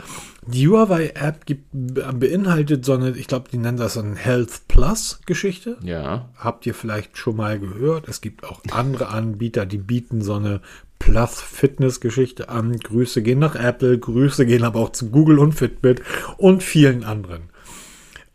Die 0.46 0.68
Huawei-App 0.68 1.44
beinhaltet 1.72 2.84
so 2.84 2.94
eine, 2.94 3.10
ich 3.10 3.26
glaube, 3.26 3.50
die 3.52 3.58
nennen 3.58 3.76
das 3.76 3.98
eine 3.98 4.16
Health 4.16 4.68
Plus-Geschichte. 4.68 5.76
Ja. 5.82 6.30
Habt 6.36 6.66
ihr 6.66 6.74
vielleicht 6.74 7.18
schon 7.18 7.36
mal 7.36 7.58
gehört? 7.58 8.08
Es 8.08 8.20
gibt 8.20 8.44
auch 8.44 8.62
andere 8.70 9.08
Anbieter, 9.08 9.66
die 9.66 9.78
bieten 9.78 10.22
so 10.22 10.34
eine 10.34 10.60
Plus-Fitness-Geschichte 10.98 12.48
an. 12.48 12.78
Grüße 12.78 13.22
gehen 13.22 13.40
nach 13.40 13.54
Apple, 13.54 13.98
Grüße 13.98 14.46
gehen 14.46 14.64
aber 14.64 14.80
auch 14.80 14.92
zu 14.92 15.10
Google 15.10 15.38
und 15.38 15.52
Fitbit 15.52 16.00
und 16.38 16.62
vielen 16.62 17.04
anderen. 17.04 17.50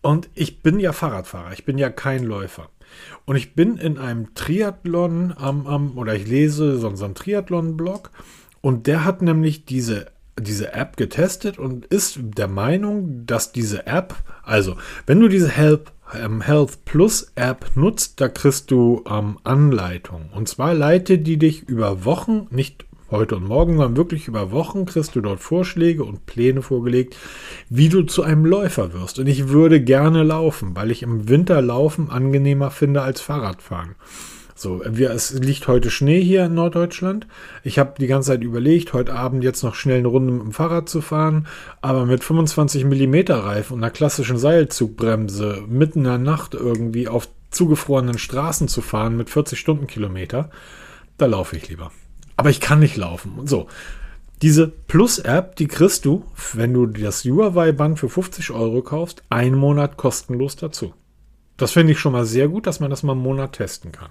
Und 0.02 0.30
ich 0.34 0.62
bin 0.62 0.80
ja 0.80 0.94
Fahrradfahrer, 0.94 1.54
ich 1.54 1.66
bin 1.66 1.78
ja 1.78 1.90
kein 1.90 2.24
Läufer. 2.24 2.70
Und 3.26 3.36
ich 3.36 3.54
bin 3.54 3.78
in 3.78 3.98
einem 3.98 4.34
Triathlon 4.34 5.34
am, 5.38 5.68
am 5.68 5.98
oder 5.98 6.16
ich 6.16 6.28
lese 6.28 6.78
so, 6.78 6.88
einen 6.88 7.16
Triathlon-Blog 7.16 8.12
und 8.62 8.88
der 8.88 9.06
hat 9.06 9.22
nämlich 9.22 9.66
diese, 9.66 10.08
diese 10.40 10.74
App 10.74 10.98
getestet 10.98 11.58
und 11.58 11.86
ist 11.86 12.20
der 12.22 12.48
Meinung, 12.48 13.26
dass 13.26 13.52
diese 13.52 13.88
App, 13.88 14.16
also 14.44 14.76
wenn 15.06 15.20
du 15.20 15.28
diese 15.28 15.50
Help, 15.50 15.92
ähm, 16.14 16.42
Health 16.42 16.84
Plus 16.86 17.32
App 17.36 17.72
nutzt, 17.76 18.20
da 18.20 18.28
kriegst 18.28 18.72
du 18.72 19.04
ähm, 19.10 19.38
Anleitung. 19.44 20.30
Und 20.34 20.50
zwar 20.50 20.74
leitet 20.74 21.26
die 21.26 21.38
dich 21.38 21.64
über 21.64 22.06
Wochen, 22.06 22.48
nicht 22.50 22.86
heute 23.12 23.36
und 23.36 23.48
morgen, 23.48 23.78
sondern 23.78 23.98
wirklich 23.98 24.28
über 24.28 24.52
Wochen 24.52 24.86
kriegst 24.86 25.16
du 25.16 25.22
dort 25.22 25.40
Vorschläge 25.40 26.04
und 26.04 26.26
Pläne 26.26 26.62
vorgelegt, 26.62 27.18
wie 27.70 27.90
du 27.90 28.04
zu 28.04 28.24
einem 28.24 28.46
Läufer 28.46 28.94
wirst. 28.94 29.20
Und 29.20 29.28
ich 29.28 29.50
würde 29.50 29.82
gerne 29.82 30.24
laufen, 30.24 30.76
weil 30.76 30.92
ich 30.92 31.04
im 31.04 31.30
Winter 31.30 31.62
laufen 31.62 32.10
angenehmer 32.10 32.72
finde 32.72 33.02
als 33.02 33.22
Fahrradfahren. 33.22 33.96
So, 34.56 34.82
wir, 34.88 35.10
es 35.10 35.34
liegt 35.34 35.68
heute 35.68 35.90
Schnee 35.90 36.22
hier 36.22 36.46
in 36.46 36.54
Norddeutschland. 36.54 37.26
Ich 37.64 37.80
habe 37.80 37.96
die 38.00 38.08
ganze 38.08 38.28
Zeit 38.28 38.44
überlegt, 38.44 38.94
heute 38.94 39.14
Abend 39.14 39.44
jetzt 39.44 39.64
noch 39.64 39.74
schnell 39.74 39.98
eine 39.98 40.08
Runde 40.08 40.34
mit 40.34 40.44
dem 40.44 40.52
Fahrrad 40.52 40.88
zu 40.88 41.02
fahren, 41.02 41.48
aber 41.82 42.06
mit 42.06 42.24
25 42.24 42.86
mm 42.86 43.16
Reifen 43.32 43.74
und 43.74 43.84
einer 43.84 43.92
klassischen 43.92 44.38
Seilzugbremse 44.38 45.64
mitten 45.68 46.00
in 46.00 46.06
der 46.06 46.18
Nacht 46.20 46.54
irgendwie 46.54 47.08
auf 47.08 47.28
zugefrorenen 47.50 48.18
Straßen 48.18 48.68
zu 48.68 48.82
fahren 48.82 49.18
mit 49.18 49.30
40 49.30 49.60
Stundenkilometer, 49.60 50.50
da 51.18 51.26
laufe 51.26 51.56
ich 51.56 51.68
lieber 51.68 51.92
aber 52.38 52.50
ich 52.50 52.60
kann 52.60 52.80
nicht 52.80 52.98
laufen. 52.98 53.38
Und 53.38 53.50
so. 53.50 53.68
Diese 54.42 54.68
Plus-App, 54.68 55.56
die 55.56 55.68
kriegst 55.68 56.06
du, 56.06 56.26
wenn 56.54 56.74
du 56.74 56.88
das 56.88 57.24
Huawei-Band 57.24 58.00
für 58.00 58.10
50 58.10 58.50
Euro 58.52 58.82
kaufst, 58.82 59.24
einen 59.30 59.56
Monat 59.56 59.98
kostenlos 59.98 60.56
dazu. 60.56 60.96
Das 61.58 61.72
finde 61.74 61.94
ich 61.94 62.00
schon 62.00 62.14
mal 62.14 62.26
sehr 62.26 62.48
gut, 62.48 62.66
dass 62.66 62.80
man 62.80 62.90
das 62.90 63.04
mal 63.04 63.14
einen 63.14 63.22
Monat 63.22 63.54
testen 63.54 63.92
kann. 63.92 64.10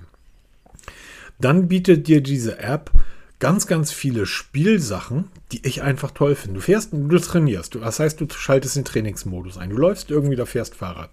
Dann 1.41 1.67
bietet 1.67 2.07
dir 2.07 2.23
diese 2.23 2.61
App 2.61 2.93
ganz, 3.41 3.67
ganz 3.67 3.91
viele 3.91 4.27
Spielsachen, 4.27 5.25
die 5.51 5.67
ich 5.67 5.83
einfach 5.83 6.13
toll 6.13 6.37
finde. 6.37 6.57
Du 6.57 6.61
fährst, 6.61 6.93
du 6.93 7.19
trainierst. 7.19 7.75
das 7.75 7.99
heißt, 7.99 8.21
du 8.21 8.27
schaltest 8.31 8.77
den 8.77 8.85
Trainingsmodus 8.85 9.59
ein. 9.59 9.71
Du 9.71 9.77
läufst 9.77 10.11
irgendwie, 10.11 10.37
da 10.37 10.47
fährst 10.47 10.77
Fahrrad. 10.77 11.11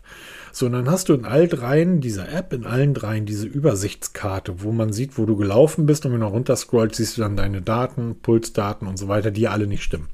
So, 0.51 0.67
und 0.67 0.73
dann 0.73 0.91
hast 0.91 1.09
du 1.09 1.13
in 1.13 1.25
all 1.25 1.47
dreien 1.47 2.01
dieser 2.01 2.31
App, 2.31 2.53
in 2.53 2.65
allen 2.65 2.93
dreien 2.93 3.25
diese 3.25 3.47
Übersichtskarte, 3.47 4.61
wo 4.61 4.71
man 4.71 4.93
sieht, 4.93 5.17
wo 5.17 5.25
du 5.25 5.35
gelaufen 5.35 5.85
bist 5.85 6.05
und 6.05 6.13
wenn 6.13 6.19
du 6.19 6.27
runter 6.27 6.55
scrollt, 6.55 6.95
siehst 6.95 7.17
du 7.17 7.21
dann 7.21 7.37
deine 7.37 7.61
Daten, 7.61 8.19
Pulsdaten 8.21 8.87
und 8.87 8.97
so 8.97 9.07
weiter, 9.07 9.31
die 9.31 9.47
alle 9.47 9.67
nicht 9.67 9.83
stimmen. 9.83 10.09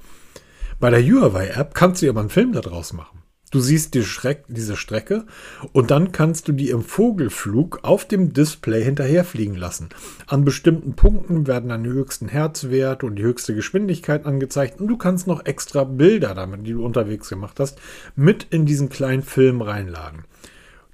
Bei 0.80 0.90
der 0.90 1.04
Huawei-App 1.04 1.74
kannst 1.74 2.02
du 2.02 2.10
aber 2.10 2.20
einen 2.20 2.30
Film 2.30 2.54
daraus 2.54 2.94
machen. 2.94 3.23
Du 3.54 3.60
siehst 3.60 3.94
die 3.94 4.02
Schreck, 4.02 4.46
diese 4.48 4.76
Strecke 4.76 5.26
und 5.74 5.92
dann 5.92 6.12
kannst 6.12 6.48
du 6.48 6.54
die 6.54 6.72
im 6.72 6.82
Vogelflug 6.82 7.82
auf 7.84 8.04
dem 8.04 8.34
Display 8.34 8.84
hinterherfliegen 8.84 9.56
lassen. 9.56 9.90
An 10.26 10.44
bestimmten 10.44 10.96
Punkten 10.96 11.46
werden 11.46 11.70
dann 11.70 11.84
die 11.84 11.92
höchsten 11.92 12.28
Herzwerte 12.28 13.06
und 13.06 13.16
die 13.16 13.22
höchste 13.22 13.54
Geschwindigkeit 13.54 14.26
angezeigt 14.26 14.82
und 14.82 14.88
du 14.88 14.98
kannst 14.98 15.28
noch 15.28 15.46
extra 15.46 15.84
Bilder 15.84 16.34
damit, 16.34 16.66
die 16.66 16.72
du 16.72 16.84
unterwegs 16.84 17.30
gemacht 17.30 17.60
hast, 17.60 17.80
mit 18.16 18.48
in 18.50 18.66
diesen 18.66 18.90
kleinen 18.90 19.22
Film 19.22 19.62
reinladen. 19.62 20.24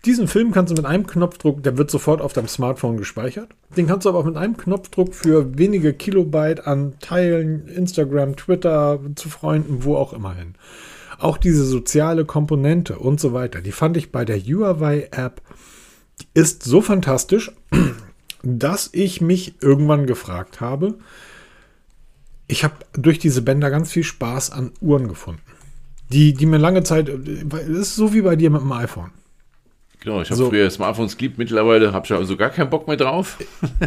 Diesen 0.04 0.28
Film 0.28 0.52
kannst 0.52 0.72
du 0.72 0.76
mit 0.76 0.86
einem 0.86 1.08
Knopfdruck, 1.08 1.64
der 1.64 1.78
wird 1.78 1.90
sofort 1.90 2.20
auf 2.20 2.34
deinem 2.34 2.50
Smartphone 2.50 2.98
gespeichert. 2.98 3.48
Den 3.78 3.88
kannst 3.88 4.04
du 4.04 4.10
aber 4.10 4.20
auch 4.20 4.26
mit 4.26 4.36
einem 4.36 4.58
Knopfdruck 4.58 5.16
für 5.16 5.58
wenige 5.58 5.94
Kilobyte 5.94 6.68
an 6.68 6.96
Teilen, 7.00 7.70
Instagram, 7.70 8.36
Twitter, 8.36 9.00
zu 9.16 9.30
Freunden, 9.30 9.86
wo 9.86 9.96
auch 9.96 10.12
immer 10.12 10.36
hin. 10.36 10.56
Auch 11.20 11.38
diese 11.38 11.66
soziale 11.66 12.26
Komponente 12.26 12.98
und 12.98 13.20
so 13.20 13.34
weiter, 13.34 13.62
die 13.62 13.74
fand 13.74 13.98
ich 13.98 14.12
bei 14.12 14.26
der 14.26 14.40
Huawei-App 14.40 15.42
ist 16.34 16.64
so 16.64 16.82
fantastisch, 16.82 17.52
dass 18.44 18.90
ich 18.94 19.22
mich 19.22 19.62
irgendwann 19.62 20.08
gefragt 20.08 20.62
habe, 20.62 20.98
ich 22.48 22.64
habe 22.64 22.76
durch 22.94 23.20
diese 23.20 23.42
Bänder 23.42 23.70
ganz 23.70 23.92
viel 23.92 24.04
Spaß 24.04 24.52
an 24.52 24.72
Uhren 24.82 25.08
gefunden. 25.08 25.42
Die, 26.12 26.34
die 26.34 26.48
mir 26.48 26.58
lange 26.58 26.84
Zeit, 26.84 27.12
das 27.46 27.64
ist 27.64 27.96
so 27.96 28.14
wie 28.14 28.22
bei 28.22 28.36
dir 28.36 28.50
mit 28.50 28.62
dem 28.62 28.72
iPhone. 28.72 29.12
Genau, 30.02 30.22
ich 30.22 30.30
habe 30.30 30.38
so. 30.38 30.50
früher 30.50 30.70
Smartphones 30.70 31.18
geliebt, 31.18 31.38
mittlerweile 31.38 31.92
habe 31.92 32.06
ich 32.06 32.14
also 32.14 32.38
gar 32.38 32.50
keinen 32.50 32.70
Bock 32.70 32.88
mehr 32.88 32.96
drauf. 32.96 33.38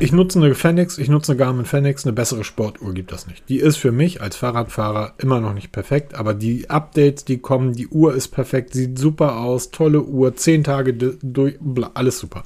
ich 0.01 0.13
nutze 0.13 0.39
eine 0.39 0.55
Fenix, 0.55 0.99
ich 0.99 1.09
nutze 1.09 1.33
eine 1.33 1.39
Garmin 1.39 1.65
Fenix, 1.65 2.05
eine 2.05 2.13
bessere 2.13 2.45
Sportuhr 2.45 2.93
gibt 2.93 3.13
das 3.13 3.27
nicht. 3.27 3.49
Die 3.49 3.59
ist 3.59 3.79
für 3.79 3.93
mich 3.93 4.21
als 4.21 4.37
Fahrradfahrer 4.37 5.15
immer 5.17 5.41
noch 5.41 5.55
nicht 5.55 5.73
perfekt, 5.73 6.15
aber 6.15 6.35
die 6.35 6.69
Updates, 6.69 7.25
die 7.25 7.39
kommen, 7.39 7.73
die 7.73 7.89
Uhr 7.89 8.15
ist 8.15 8.29
perfekt, 8.29 8.75
sieht 8.75 8.99
super 8.99 9.39
aus, 9.39 9.71
tolle 9.71 10.03
Uhr, 10.03 10.37
zehn 10.37 10.65
Tage 10.65 10.93
durch, 10.93 11.57
bla, 11.61 11.93
alles 11.95 12.19
super. 12.19 12.43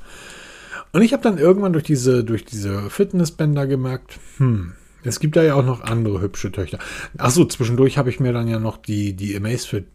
Und 0.92 1.02
ich 1.02 1.12
habe 1.12 1.24
dann 1.24 1.38
irgendwann 1.38 1.72
durch 1.72 1.84
diese, 1.84 2.22
durch 2.22 2.44
diese 2.44 2.88
Fitnessbänder 2.88 3.66
gemerkt, 3.66 4.20
hm, 4.36 4.74
es 5.02 5.18
gibt 5.18 5.36
da 5.36 5.42
ja 5.42 5.54
auch 5.54 5.64
noch 5.64 5.82
andere 5.82 6.20
hübsche 6.20 6.52
Töchter. 6.52 6.78
Achso, 7.18 7.44
zwischendurch 7.44 7.98
habe 7.98 8.10
ich 8.10 8.20
mir 8.20 8.32
dann 8.32 8.46
ja 8.46 8.60
noch 8.60 8.76
die, 8.76 9.14
die 9.14 9.36
Amazfit 9.36 9.86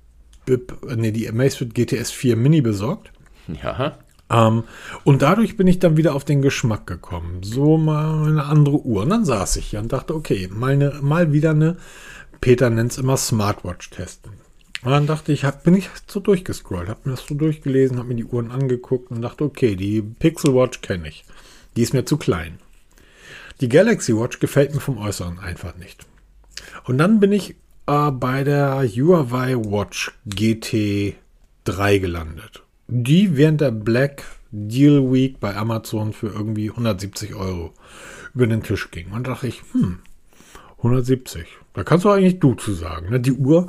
Bip, 0.45 0.76
nee, 0.95 1.11
die 1.11 1.30
Amazfit 1.30 1.74
GTS 1.74 2.11
4 2.11 2.36
Mini 2.36 2.61
besorgt. 2.61 3.11
Ja. 3.48 3.98
Ähm, 4.32 4.64
und 5.04 5.22
dadurch 5.22 5.58
bin 5.58 5.68
ich 5.68 5.80
dann 5.80 5.98
wieder 5.98 6.16
auf 6.16 6.24
den 6.24 6.42
Geschmack 6.42 6.88
gekommen. 6.88 7.44
So 7.44 7.78
mal 7.78 8.28
eine 8.28 8.46
andere 8.46 8.78
Uhr. 8.78 9.04
Und 9.04 9.10
dann 9.10 9.26
saß 9.26 9.58
ich 9.58 9.68
hier 9.68 9.80
und 9.80 9.92
dachte, 9.92 10.16
okay, 10.16 10.50
mal, 10.52 10.72
eine, 10.72 11.00
mal 11.02 11.34
wieder 11.34 11.52
eine, 11.52 11.78
Peter 12.39 12.70
nennt 12.70 12.92
es 12.92 12.98
immer 12.98 13.18
Smartwatch 13.18 13.89
testen. 13.89 14.32
Und 14.84 14.92
dann 14.92 15.06
dachte 15.06 15.32
ich, 15.32 15.44
hab, 15.44 15.64
bin 15.64 15.76
ich 15.76 15.89
so 16.08 16.20
durchgescrollt, 16.20 16.89
habe 16.89 17.02
mir 17.04 17.16
das 17.16 17.28
so 17.28 17.36
durchgelesen, 17.36 18.00
habe 18.00 18.10
mir 18.10 18.16
die 18.16 18.26
Uhren 18.26 18.50
angeguckt 18.50 19.12
und 19.12 19.22
dachte, 19.22 19.44
okay, 19.44 19.76
die 19.76 20.02
Pixel 20.02 20.56
Watch 20.56 20.82
kenne 20.82 21.08
ich. 21.08 21.24
Die 21.76 21.84
ist 21.84 21.94
mir 21.94 22.06
zu 22.06 22.18
klein. 22.18 22.58
Die 23.60 23.70
Galaxy 23.70 24.18
Watch 24.18 24.39
gefällt 24.39 24.74
mir 24.74 24.82
vom 24.82 24.98
Äußeren 24.98 25.38
einfach 25.38 25.76
nicht. 25.76 26.08
Und 26.86 26.98
dann 26.98 27.20
bin 27.20 27.32
ich 27.32 27.56
äh, 27.86 28.12
bei 28.12 28.44
der 28.44 28.82
Huawei 28.88 29.56
Watch 29.56 30.12
GT3 30.28 32.00
gelandet 32.00 32.64
die 32.92 33.38
während 33.38 33.62
der 33.62 33.72
Black 33.72 34.26
Deal 34.52 35.12
Week 35.12 35.39
bei 35.39 35.56
Amazon 35.56 36.12
für 36.12 36.28
irgendwie 36.28 36.70
170 36.70 37.36
Euro 37.36 37.74
über 38.36 38.48
den 38.48 38.64
Tisch 38.64 38.92
ging. 38.92 39.12
Und 39.12 39.28
dachte 39.28 39.48
ich, 39.48 39.62
hm, 39.72 40.00
170. 40.78 41.46
Da 41.74 41.84
kannst 41.84 42.06
du 42.06 42.10
eigentlich 42.10 42.39
du 42.39 42.54
zu 42.54 42.74
sagen. 42.74 43.10
Ne? 43.10 43.20
Die 43.20 43.32
Uhr. 43.32 43.68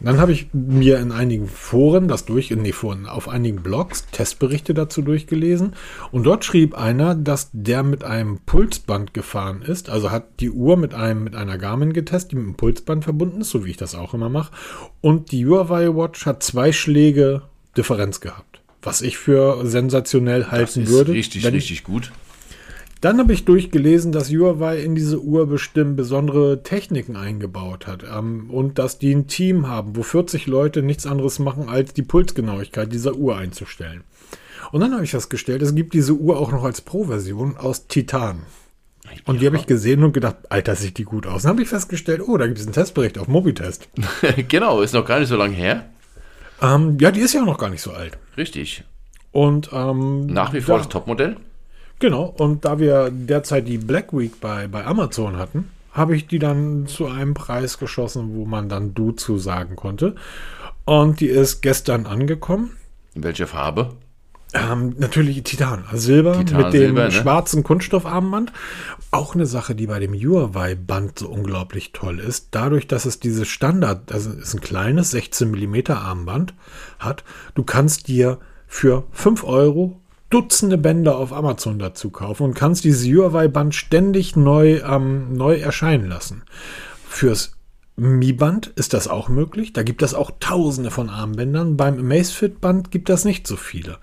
Dann 0.00 0.20
habe 0.20 0.30
ich 0.30 0.48
mir 0.52 1.00
in 1.00 1.10
einigen 1.10 1.48
Foren 1.48 2.06
das 2.06 2.24
durch, 2.24 2.50
nee, 2.52 2.70
Foren, 2.70 3.06
auf 3.06 3.28
einigen 3.28 3.62
Blogs 3.64 4.06
Testberichte 4.12 4.72
dazu 4.72 5.02
durchgelesen. 5.02 5.74
Und 6.12 6.24
dort 6.24 6.44
schrieb 6.44 6.76
einer, 6.76 7.16
dass 7.16 7.50
der 7.52 7.82
mit 7.82 8.04
einem 8.04 8.38
Pulsband 8.46 9.12
gefahren 9.12 9.62
ist. 9.62 9.88
Also 9.90 10.12
hat 10.12 10.40
die 10.40 10.50
Uhr 10.50 10.76
mit 10.76 10.94
einem, 10.94 11.24
mit 11.24 11.34
einer 11.34 11.58
Garmin 11.58 11.92
getestet, 11.92 12.32
die 12.32 12.36
mit 12.36 12.44
einem 12.44 12.56
Pulsband 12.56 13.04
verbunden 13.04 13.40
ist, 13.40 13.50
so 13.50 13.64
wie 13.64 13.70
ich 13.70 13.76
das 13.76 13.96
auch 13.96 14.14
immer 14.14 14.28
mache. 14.28 14.52
Und 15.00 15.32
die 15.32 15.46
Huawei 15.46 15.88
Watch 15.88 16.26
hat 16.26 16.44
zwei 16.44 16.70
Schläge 16.70 17.42
Differenz 17.76 18.20
gehabt. 18.20 18.47
Was 18.88 19.02
ich 19.02 19.18
für 19.18 19.66
sensationell 19.66 20.46
halten 20.46 20.80
das 20.80 20.88
ist 20.88 20.88
würde. 20.88 21.12
Richtig, 21.12 21.44
richtig 21.44 21.84
gut. 21.84 22.10
Dann 23.00 23.18
habe 23.18 23.32
ich 23.32 23.44
durchgelesen, 23.44 24.10
dass 24.10 24.30
Huawei 24.30 24.78
in 24.78 24.94
diese 24.94 25.20
Uhr 25.20 25.46
bestimmt 25.46 25.96
besondere 25.96 26.62
Techniken 26.62 27.14
eingebaut 27.14 27.86
hat 27.86 28.02
ähm, 28.02 28.50
und 28.50 28.78
dass 28.78 28.98
die 28.98 29.14
ein 29.14 29.28
Team 29.28 29.68
haben, 29.68 29.94
wo 29.94 30.02
40 30.02 30.46
Leute 30.46 30.82
nichts 30.82 31.06
anderes 31.06 31.38
machen, 31.38 31.68
als 31.68 31.92
die 31.92 32.02
Pulsgenauigkeit 32.02 32.92
dieser 32.92 33.14
Uhr 33.14 33.36
einzustellen. 33.36 34.04
Und 34.72 34.80
dann 34.80 34.92
habe 34.92 35.04
ich 35.04 35.10
festgestellt, 35.10 35.62
es 35.62 35.74
gibt 35.74 35.94
diese 35.94 36.14
Uhr 36.14 36.38
auch 36.38 36.50
noch 36.50 36.64
als 36.64 36.80
Pro-Version 36.80 37.56
aus 37.56 37.86
Titan. 37.86 38.42
Und 39.26 39.36
ja. 39.36 39.40
die 39.40 39.46
habe 39.46 39.56
ich 39.56 39.66
gesehen 39.66 40.02
und 40.02 40.12
gedacht, 40.12 40.36
Alter, 40.48 40.74
sieht 40.74 40.98
die 40.98 41.04
gut 41.04 41.26
aus. 41.26 41.42
Dann 41.42 41.50
habe 41.50 41.62
ich 41.62 41.68
festgestellt, 41.68 42.22
oh, 42.26 42.36
da 42.36 42.46
gibt 42.46 42.58
es 42.58 42.64
einen 42.64 42.74
Testbericht 42.74 43.18
auf 43.18 43.28
Mobitest. 43.28 43.88
genau, 44.48 44.80
ist 44.80 44.94
noch 44.94 45.06
gar 45.06 45.20
nicht 45.20 45.28
so 45.28 45.36
lange 45.36 45.54
her. 45.54 45.88
Ähm, 46.60 46.98
ja, 47.00 47.10
die 47.10 47.20
ist 47.20 47.34
ja 47.34 47.42
auch 47.42 47.46
noch 47.46 47.58
gar 47.58 47.70
nicht 47.70 47.82
so 47.82 47.92
alt. 47.92 48.18
Richtig. 48.36 48.84
Und 49.32 49.70
ähm, 49.72 50.26
Nach 50.26 50.52
wie 50.52 50.60
vor 50.60 50.76
da, 50.76 50.82
das 50.82 50.88
Topmodell. 50.88 51.36
Genau, 51.98 52.24
und 52.24 52.64
da 52.64 52.78
wir 52.78 53.10
derzeit 53.10 53.68
die 53.68 53.78
Black 53.78 54.12
Week 54.12 54.40
bei, 54.40 54.68
bei 54.68 54.84
Amazon 54.84 55.36
hatten, 55.36 55.70
habe 55.92 56.16
ich 56.16 56.26
die 56.26 56.38
dann 56.38 56.86
zu 56.86 57.06
einem 57.06 57.34
Preis 57.34 57.78
geschossen, 57.78 58.34
wo 58.34 58.44
man 58.44 58.68
dann 58.68 58.94
Du 58.94 59.12
zu 59.12 59.38
sagen 59.38 59.76
konnte. 59.76 60.14
Und 60.84 61.20
die 61.20 61.26
ist 61.26 61.60
gestern 61.60 62.06
angekommen. 62.06 62.76
In 63.14 63.24
welcher 63.24 63.46
Farbe? 63.46 63.96
Ähm, 64.54 64.94
natürlich 64.98 65.42
Titan, 65.42 65.84
also 65.90 66.06
Silber 66.06 66.38
Titan, 66.38 66.62
mit 66.62 66.72
dem 66.72 66.80
Silber, 66.80 67.04
ne? 67.04 67.12
schwarzen 67.12 67.62
Kunststoffarmband. 67.62 68.52
Auch 69.10 69.34
eine 69.34 69.46
Sache, 69.46 69.74
die 69.74 69.86
bei 69.86 69.98
dem 69.98 70.14
Huawei-Band 70.14 71.18
so 71.18 71.28
unglaublich 71.28 71.92
toll 71.92 72.18
ist. 72.18 72.48
Dadurch, 72.52 72.86
dass 72.86 73.04
es 73.04 73.20
diese 73.20 73.44
Standard, 73.44 74.10
also 74.12 74.30
es 74.30 74.48
ist 74.48 74.54
ein 74.54 74.60
kleines 74.60 75.10
16 75.10 75.50
mm 75.50 75.92
Armband 75.92 76.54
hat, 76.98 77.24
du 77.54 77.62
kannst 77.62 78.08
dir 78.08 78.38
für 78.66 79.04
5 79.12 79.44
Euro 79.44 80.00
Dutzende 80.30 80.76
Bänder 80.76 81.16
auf 81.16 81.32
Amazon 81.32 81.78
dazu 81.78 82.10
kaufen 82.10 82.42
und 82.42 82.54
kannst 82.54 82.84
dieses 82.84 83.06
Huawei-Band 83.06 83.74
ständig 83.74 84.36
neu, 84.36 84.80
ähm, 84.80 85.32
neu 85.32 85.56
erscheinen 85.56 86.06
lassen. 86.06 86.42
Fürs 87.08 87.52
Mi-Band 87.96 88.68
ist 88.76 88.92
das 88.92 89.08
auch 89.08 89.28
möglich. 89.28 89.72
Da 89.72 89.82
gibt 89.82 90.02
es 90.02 90.12
auch 90.14 90.30
tausende 90.38 90.90
von 90.90 91.08
Armbändern. 91.08 91.76
Beim 91.76 91.98
Amazfit-Band 91.98 92.90
gibt 92.90 93.08
es 93.10 93.24
nicht 93.24 93.46
so 93.46 93.56
viele. 93.56 93.98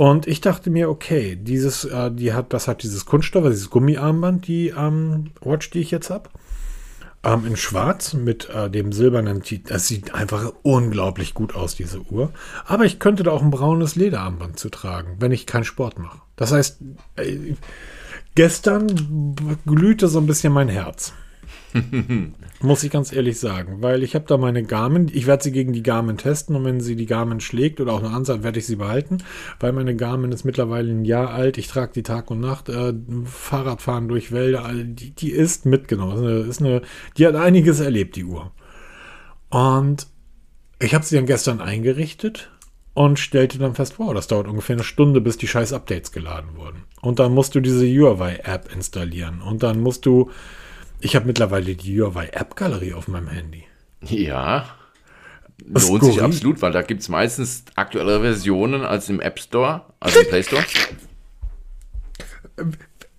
Und 0.00 0.26
ich 0.26 0.40
dachte 0.40 0.70
mir, 0.70 0.88
okay, 0.88 1.36
dieses, 1.36 1.84
äh, 1.84 2.10
die 2.10 2.32
hat, 2.32 2.54
das 2.54 2.68
hat 2.68 2.82
dieses 2.82 3.04
Kunststoff, 3.04 3.44
also 3.44 3.54
dieses 3.54 3.68
Gummiarmband, 3.68 4.46
die 4.46 4.68
ähm, 4.68 5.32
Watch, 5.42 5.68
die 5.68 5.80
ich 5.80 5.90
jetzt 5.90 6.08
habe. 6.08 6.30
Ähm, 7.22 7.44
in 7.44 7.54
Schwarz 7.54 8.14
mit 8.14 8.48
äh, 8.48 8.70
dem 8.70 8.92
silbernen 8.92 9.42
Titel. 9.42 9.68
Das 9.68 9.88
sieht 9.88 10.14
einfach 10.14 10.54
unglaublich 10.62 11.34
gut 11.34 11.54
aus, 11.54 11.76
diese 11.76 12.00
Uhr. 12.00 12.32
Aber 12.64 12.86
ich 12.86 12.98
könnte 12.98 13.24
da 13.24 13.32
auch 13.32 13.42
ein 13.42 13.50
braunes 13.50 13.94
Lederarmband 13.94 14.58
zu 14.58 14.70
tragen, 14.70 15.16
wenn 15.18 15.32
ich 15.32 15.44
keinen 15.44 15.64
Sport 15.64 15.98
mache. 15.98 16.22
Das 16.34 16.50
heißt, 16.50 16.78
äh, 17.16 17.36
gestern 18.34 19.36
glühte 19.66 20.08
so 20.08 20.18
ein 20.18 20.26
bisschen 20.26 20.54
mein 20.54 20.70
Herz. 20.70 21.12
Muss 22.60 22.82
ich 22.82 22.90
ganz 22.90 23.12
ehrlich 23.12 23.38
sagen, 23.38 23.78
weil 23.80 24.02
ich 24.02 24.14
habe 24.14 24.26
da 24.26 24.36
meine 24.36 24.62
Garmin, 24.62 25.10
ich 25.12 25.26
werde 25.26 25.42
sie 25.42 25.52
gegen 25.52 25.72
die 25.72 25.82
Garmin 25.82 26.16
testen 26.18 26.56
und 26.56 26.64
wenn 26.64 26.80
sie 26.80 26.96
die 26.96 27.06
Garmin 27.06 27.40
schlägt 27.40 27.80
oder 27.80 27.92
auch 27.92 28.02
eine 28.02 28.10
Ansatz, 28.10 28.42
werde 28.42 28.58
ich 28.58 28.66
sie 28.66 28.76
behalten, 28.76 29.18
weil 29.60 29.72
meine 29.72 29.96
Garmin 29.96 30.32
ist 30.32 30.44
mittlerweile 30.44 30.90
ein 30.90 31.04
Jahr 31.04 31.30
alt, 31.30 31.58
ich 31.58 31.68
trage 31.68 31.92
die 31.94 32.02
Tag 32.02 32.30
und 32.30 32.40
Nacht, 32.40 32.68
äh, 32.68 32.92
Fahrradfahren 33.24 34.08
durch 34.08 34.32
Wälder, 34.32 34.64
also 34.64 34.82
die, 34.84 35.10
die 35.10 35.30
ist 35.30 35.66
mitgenommen, 35.66 36.48
ist 36.48 36.60
eine, 36.60 36.82
die 37.16 37.26
hat 37.26 37.36
einiges 37.36 37.80
erlebt, 37.80 38.16
die 38.16 38.24
Uhr. 38.24 38.50
Und 39.48 40.06
ich 40.80 40.94
habe 40.94 41.04
sie 41.04 41.16
dann 41.16 41.26
gestern 41.26 41.60
eingerichtet 41.60 42.50
und 42.94 43.18
stellte 43.18 43.58
dann 43.58 43.74
fest, 43.74 43.98
wow, 43.98 44.12
das 44.12 44.26
dauert 44.26 44.48
ungefähr 44.48 44.76
eine 44.76 44.84
Stunde, 44.84 45.20
bis 45.20 45.38
die 45.38 45.48
scheiß 45.48 45.72
Updates 45.72 46.12
geladen 46.12 46.56
wurden. 46.56 46.84
Und 47.00 47.18
dann 47.18 47.32
musst 47.32 47.54
du 47.54 47.60
diese 47.60 47.86
Huawei-App 47.86 48.72
installieren 48.74 49.40
und 49.40 49.62
dann 49.62 49.80
musst 49.80 50.06
du 50.06 50.30
ich 51.00 51.16
habe 51.16 51.26
mittlerweile 51.26 51.74
die 51.74 52.00
Huawei 52.00 52.28
App 52.32 52.56
Galerie 52.56 52.94
auf 52.94 53.08
meinem 53.08 53.28
Handy. 53.28 53.64
Ja. 54.02 54.66
Lohnt 55.66 56.04
sich 56.04 56.14
skurril. 56.14 56.20
absolut, 56.20 56.62
weil 56.62 56.72
da 56.72 56.82
gibt 56.82 57.02
es 57.02 57.08
meistens 57.08 57.64
aktuellere 57.74 58.20
Versionen 58.20 58.82
als 58.82 59.08
im 59.08 59.20
App 59.20 59.38
Store, 59.38 59.82
also 60.00 60.20
im 60.20 60.28
Play 60.28 60.42
Store. 60.42 60.64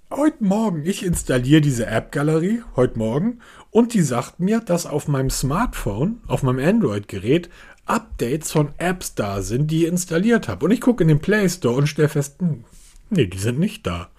Heute 0.10 0.44
Morgen, 0.44 0.86
ich 0.86 1.06
installiere 1.06 1.62
diese 1.62 1.86
App 1.86 2.12
Galerie, 2.12 2.64
heute 2.76 2.98
Morgen, 2.98 3.40
und 3.70 3.94
die 3.94 4.02
sagt 4.02 4.40
mir, 4.40 4.60
dass 4.60 4.86
auf 4.86 5.08
meinem 5.08 5.30
Smartphone, 5.30 6.22
auf 6.28 6.44
meinem 6.44 6.60
Android-Gerät, 6.60 7.50
Updates 7.86 8.52
von 8.52 8.74
Apps 8.78 9.16
da 9.16 9.42
sind, 9.42 9.72
die 9.72 9.84
ich 9.84 9.90
installiert 9.90 10.48
habe. 10.48 10.66
Und 10.66 10.72
ich 10.72 10.82
gucke 10.82 11.04
in 11.04 11.08
den 11.08 11.20
Play 11.20 11.48
Store 11.48 11.76
und 11.76 11.88
stelle 11.88 12.10
fest, 12.10 12.36
hm, 12.40 12.64
nee, 13.10 13.28
die 13.28 13.38
sind 13.38 13.60
nicht 13.60 13.88
da. 13.88 14.10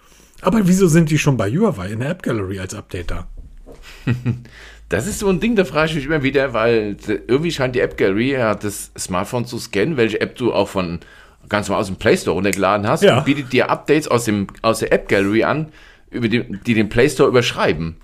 Aber 0.41 0.67
wieso 0.67 0.87
sind 0.87 1.09
die 1.09 1.17
schon 1.17 1.37
bei 1.37 1.49
Huawei 1.49 1.91
in 1.91 1.99
der 1.99 2.09
App 2.09 2.23
Gallery 2.23 2.59
als 2.59 2.73
Update 2.73 3.11
da? 3.11 3.27
Das 4.89 5.07
ist 5.07 5.19
so 5.19 5.29
ein 5.29 5.39
Ding, 5.39 5.55
da 5.55 5.65
frage 5.65 5.89
ich 5.89 5.95
mich 5.95 6.05
immer 6.05 6.21
wieder, 6.21 6.53
weil 6.53 6.97
irgendwie 7.27 7.51
scheint 7.51 7.73
die 7.73 7.79
App 7.79 7.97
Gallery 7.97 8.33
ja 8.33 8.53
das 8.53 8.91
Smartphone 8.95 9.45
zu 9.45 9.57
scannen, 9.57 9.97
welche 9.97 10.21
App 10.21 10.35
du 10.35 10.53
auch 10.53 10.67
von 10.67 10.99
ganz 11.49 11.67
mal 11.69 11.77
aus 11.77 11.87
dem 11.87 11.95
Play 11.95 12.15
Store 12.15 12.35
runtergeladen 12.35 12.87
hast 12.87 13.01
Ja. 13.01 13.17
und 13.17 13.25
bietet 13.25 13.51
dir 13.53 13.71
Updates 13.71 14.07
aus, 14.07 14.25
dem, 14.25 14.47
aus 14.61 14.79
der 14.79 14.91
App 14.93 15.07
Gallery 15.09 15.45
an, 15.45 15.69
über 16.11 16.27
die, 16.27 16.43
die 16.43 16.75
den 16.75 16.89
Play 16.89 17.09
Store 17.09 17.27
überschreiben. 17.27 17.95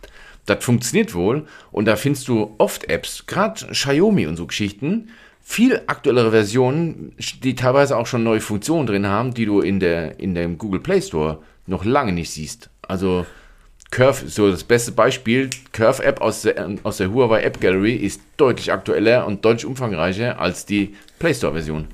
Das 0.48 0.64
funktioniert 0.64 1.14
wohl 1.14 1.46
und 1.72 1.86
da 1.86 1.96
findest 1.96 2.28
du 2.28 2.56
oft 2.58 2.90
Apps, 2.90 3.26
gerade 3.28 3.68
Xiaomi 3.68 4.26
und 4.26 4.36
so 4.36 4.48
Geschichten, 4.48 5.10
viel 5.42 5.82
aktuellere 5.86 6.32
Versionen, 6.32 7.14
die 7.44 7.54
teilweise 7.54 7.98
auch 7.98 8.08
schon 8.08 8.24
neue 8.24 8.42
Funktionen 8.42 8.88
drin 8.88 9.06
haben, 9.06 9.34
die 9.36 9.46
du 9.46 9.60
in, 9.62 9.80
der, 9.80 10.20
in 10.20 10.34
dem 10.34 10.58
Google 10.58 10.80
Play 10.80 11.02
Store 11.02 11.40
noch 11.68 11.86
lange 11.86 12.14
nicht 12.14 12.32
siehst. 12.32 12.72
Also 12.88 13.28
Curve 13.92 14.30
so 14.30 14.52
das 14.52 14.64
beste 14.64 14.92
Beispiel. 14.92 15.50
Curve 15.72 16.04
App 16.04 16.22
aus 16.22 16.44
der, 16.44 16.78
aus 16.84 16.98
der 16.98 17.12
Huawei 17.12 17.42
App 17.42 17.60
Gallery 17.60 17.96
ist 17.96 18.22
deutlich 18.38 18.72
aktueller 18.72 19.26
und 19.26 19.44
deutlich 19.44 19.66
umfangreicher 19.66 20.40
als 20.40 20.66
die 20.66 20.96
Play 21.18 21.34
Store 21.34 21.54
Version. 21.54 21.88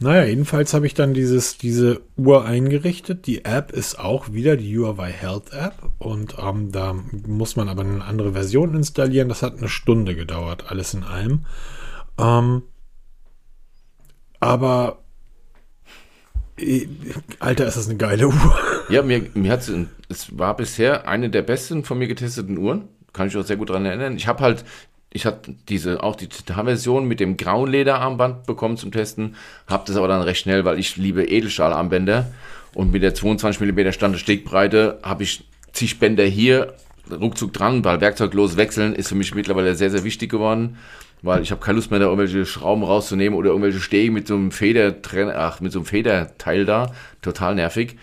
Naja, 0.00 0.24
jedenfalls 0.24 0.74
habe 0.74 0.86
ich 0.86 0.94
dann 0.94 1.14
dieses, 1.14 1.56
diese 1.56 2.02
Uhr 2.16 2.44
eingerichtet. 2.44 3.26
Die 3.26 3.44
App 3.44 3.72
ist 3.72 3.98
auch 3.98 4.32
wieder 4.32 4.56
die 4.56 4.76
Huawei 4.76 5.10
Health 5.10 5.52
App 5.52 5.74
und 5.98 6.36
ähm, 6.38 6.72
da 6.72 6.94
muss 7.26 7.56
man 7.56 7.68
aber 7.68 7.82
eine 7.82 8.04
andere 8.04 8.32
Version 8.32 8.74
installieren. 8.74 9.28
Das 9.28 9.42
hat 9.42 9.56
eine 9.56 9.68
Stunde 9.68 10.14
gedauert, 10.14 10.70
alles 10.70 10.94
in 10.94 11.04
allem. 11.04 11.46
Ähm, 12.18 12.62
aber 14.40 15.03
Alter, 17.40 17.66
ist 17.66 17.76
das 17.76 17.88
eine 17.88 17.98
geile 17.98 18.28
Uhr. 18.28 18.58
Ja, 18.90 19.00
mir, 19.00 19.24
mir 19.32 19.50
hat 19.50 19.66
es 20.10 20.38
war 20.38 20.54
bisher 20.56 21.08
eine 21.08 21.30
der 21.30 21.40
besten 21.40 21.84
von 21.84 21.98
mir 21.98 22.06
getesteten 22.06 22.58
Uhren. 22.58 22.88
Kann 23.14 23.28
ich 23.28 23.36
auch 23.36 23.42
sehr 23.42 23.56
gut 23.56 23.70
daran 23.70 23.86
erinnern. 23.86 24.14
Ich 24.16 24.26
habe 24.26 24.42
halt, 24.42 24.62
ich 25.10 25.24
hatte 25.24 25.54
diese, 25.70 26.02
auch 26.02 26.16
die 26.16 26.28
Version 26.28 27.08
mit 27.08 27.18
dem 27.18 27.38
grauen 27.38 27.70
Lederarmband 27.70 28.44
bekommen 28.44 28.76
zum 28.76 28.92
Testen, 28.92 29.36
habe 29.66 29.84
das 29.86 29.96
aber 29.96 30.06
dann 30.06 30.20
recht 30.20 30.42
schnell, 30.42 30.66
weil 30.66 30.78
ich 30.78 30.96
liebe 30.96 31.24
Edelstahlarmbänder 31.24 32.30
und 32.74 32.92
mit 32.92 33.02
der 33.02 33.14
22 33.14 33.60
mm 33.62 33.92
Standard-Steckbreite 33.92 34.98
habe 35.02 35.22
ich 35.22 35.44
zig 35.72 35.98
Bänder 35.98 36.24
hier 36.24 36.74
ruckzuck 37.10 37.52
dran, 37.52 37.84
weil 37.84 38.00
werkzeuglos 38.00 38.56
wechseln 38.56 38.94
ist 38.94 39.08
für 39.08 39.14
mich 39.14 39.34
mittlerweile 39.34 39.74
sehr, 39.74 39.90
sehr 39.90 40.04
wichtig 40.04 40.30
geworden, 40.30 40.76
weil 41.24 41.42
ich 41.42 41.50
habe 41.50 41.60
keine 41.60 41.76
Lust 41.76 41.90
mehr, 41.90 42.00
da 42.00 42.06
irgendwelche 42.06 42.44
Schrauben 42.44 42.84
rauszunehmen 42.84 43.38
oder 43.38 43.48
irgendwelche 43.48 43.80
Stege 43.80 44.12
mit 44.12 44.28
so 44.28 44.34
einem 44.34 44.50
Federtrenner, 44.50 45.34
ach, 45.36 45.60
mit 45.60 45.72
so 45.72 45.78
einem 45.78 45.86
Federteil 45.86 46.66
da, 46.66 46.92
total 47.22 47.54
nervig. 47.54 47.96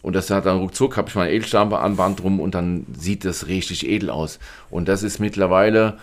Und 0.00 0.14
das 0.14 0.30
hat 0.30 0.46
dann 0.46 0.58
ruckzuck, 0.58 0.96
habe 0.96 1.08
ich 1.08 1.14
mein 1.16 1.28
Edelstahlarmband 1.28 2.20
drum 2.20 2.38
und 2.38 2.54
dann 2.54 2.86
sieht 2.96 3.24
das 3.24 3.48
richtig 3.48 3.88
edel 3.88 4.10
aus. 4.10 4.38
Und 4.70 4.86
das 4.86 5.02
ist 5.02 5.18
mittlerweile, 5.18 5.98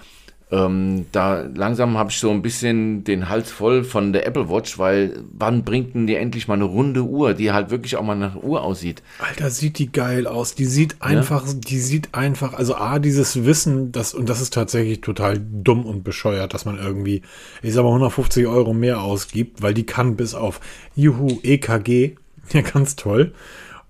ähm, 0.52 1.08
da 1.12 1.42
langsam 1.42 1.98
habe 1.98 2.12
ich 2.12 2.20
so 2.20 2.30
ein 2.30 2.44
bisschen 2.44 3.04
den 3.04 3.30
Hals 3.30 3.52
voll 3.52 3.84
von 3.84 4.14
der 4.14 4.28
Apple 4.28 4.48
Watch, 4.48 4.78
weil 4.78 5.24
wann 5.32 5.64
bringt 5.64 5.96
denn 5.96 6.06
die 6.06 6.16
endlich 6.16 6.48
mal 6.48 6.54
eine 6.54 6.66
runde 6.66 7.02
Uhr, 7.02 7.34
die 7.34 7.52
halt 7.52 7.72
wirklich 7.72 7.96
auch 7.96 8.04
mal 8.04 8.16
nach 8.16 8.36
Uhr 8.36 8.62
aussieht? 8.62 9.02
Alter, 9.18 9.50
sieht 9.50 9.80
die 9.80 9.92
geil 9.92 10.28
aus. 10.28 10.54
Die 10.54 10.66
sieht 10.66 11.02
einfach, 11.02 11.46
die 11.52 11.80
sieht 11.80 12.14
einfach, 12.14 12.54
also 12.54 12.76
A, 12.76 13.00
dieses 13.00 13.44
Wissen, 13.46 13.92
das, 13.92 14.14
und 14.14 14.30
das 14.30 14.40
ist 14.40 14.54
tatsächlich 14.54 15.02
total 15.02 15.40
dumm 15.40 15.84
und 15.84 16.04
bescheuert, 16.04 16.54
dass 16.54 16.66
man 16.66 16.78
irgendwie, 16.78 17.24
ich 17.64 17.74
sag 17.74 17.82
mal, 17.82 17.90
150 17.90 18.46
Euro 18.46 18.74
mehr 18.74 19.02
ausgibt, 19.02 19.64
weil 19.64 19.74
die 19.74 19.86
kann 19.86 20.16
bis 20.16 20.36
auf 20.36 20.60
Juhu, 20.96 21.40
EKG, 21.42 22.16
ja, 22.54 22.62
ganz 22.62 22.96
toll. 22.96 23.34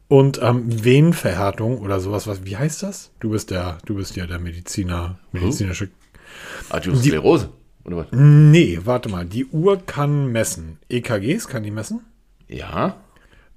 Und 0.08 0.39
ähm, 0.41 0.86
Venenverhärtung 0.86 1.80
oder 1.80 1.99
sowas, 1.99 2.28
was, 2.28 2.45
wie 2.45 2.56
heißt 2.56 2.84
das? 2.84 3.12
Du 3.20 3.32
bist 3.32 3.51
der, 3.51 3.80
du 3.86 3.95
bist 3.95 4.16
ja 4.16 4.26
der 4.28 4.39
Mediziner, 4.39 5.18
medizinische 5.32 5.89
Arteriosklerose, 6.70 7.50
oder 7.84 7.98
was? 7.98 8.08
Nee, 8.12 8.80
warte 8.84 9.10
mal. 9.10 9.26
Die 9.26 9.46
Uhr 9.46 9.78
kann 9.86 10.32
messen. 10.32 10.80
EKGs 10.89 11.48
kann 11.48 11.64
die 11.64 11.72
messen. 11.72 12.02
Ja, 12.48 12.96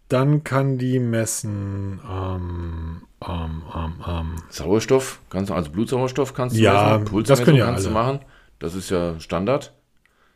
Dann 0.09 0.43
kann 0.45 0.79
die 0.79 0.99
messen 0.99 2.01
ähm, 2.11 3.03
ähm, 3.27 3.63
ähm, 3.75 3.93
ähm, 4.07 4.35
Sauerstoff, 4.49 5.21
kannst 5.29 5.51
du, 5.51 5.55
also 5.55 5.71
Blutsauerstoff 5.71 6.33
kannst 6.33 6.57
du 6.57 6.61
Ja, 6.61 6.99
messen, 6.99 7.25
das 7.25 7.43
können 7.45 7.57
ja 7.59 7.67
kannst 7.67 7.85
du 7.85 7.91
alle. 7.91 7.99
machen. 7.99 8.19
Das 8.59 8.75
ist 8.75 8.89
ja 8.91 9.21
Standard. 9.21 9.75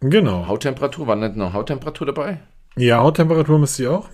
genau. 0.01 0.47
Hauttemperatur, 0.47 1.07
war 1.07 1.17
nicht 1.17 1.37
noch 1.37 1.53
Hauttemperatur 1.55 2.07
dabei? 2.09 2.41
Ja, 2.77 2.99
Hauttemperatur 3.01 3.59
misst 3.59 3.77
sie 3.77 3.89
auch. 3.89 4.09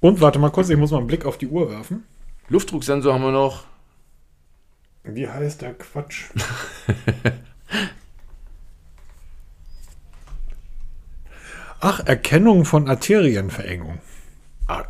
Und 0.00 0.20
warte 0.20 0.38
mal 0.38 0.50
kurz, 0.50 0.68
ich 0.68 0.76
muss 0.76 0.90
mal 0.90 0.98
einen 0.98 1.06
Blick 1.06 1.24
auf 1.24 1.38
die 1.38 1.48
Uhr 1.48 1.70
werfen. 1.70 2.04
Luftdrucksensor 2.50 3.14
haben 3.14 3.22
wir 3.22 3.32
noch. 3.32 3.64
Wie 5.04 5.28
heißt 5.28 5.62
der 5.62 5.74
Quatsch? 5.74 6.30
Ach, 11.80 12.00
Erkennung 12.00 12.64
von 12.64 12.88
Arterienverengung. 12.88 13.98
Ah, 14.66 14.84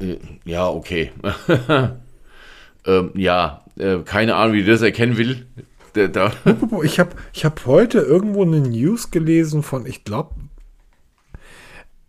ja, 0.44 0.68
okay. 0.68 1.10
ähm, 2.86 3.10
ja, 3.14 3.64
äh, 3.76 3.98
keine 4.04 4.36
Ahnung, 4.36 4.54
wie 4.54 4.62
die 4.62 4.70
das 4.70 4.82
erkennen 4.82 5.16
will. 5.16 5.46
Da, 5.94 6.32
Ich 6.82 7.00
habe 7.00 7.16
ich 7.32 7.44
hab 7.44 7.66
heute 7.66 7.98
irgendwo 7.98 8.42
eine 8.42 8.60
News 8.60 9.10
gelesen 9.10 9.62
von, 9.62 9.86
ich 9.86 10.04
glaube, 10.04 10.34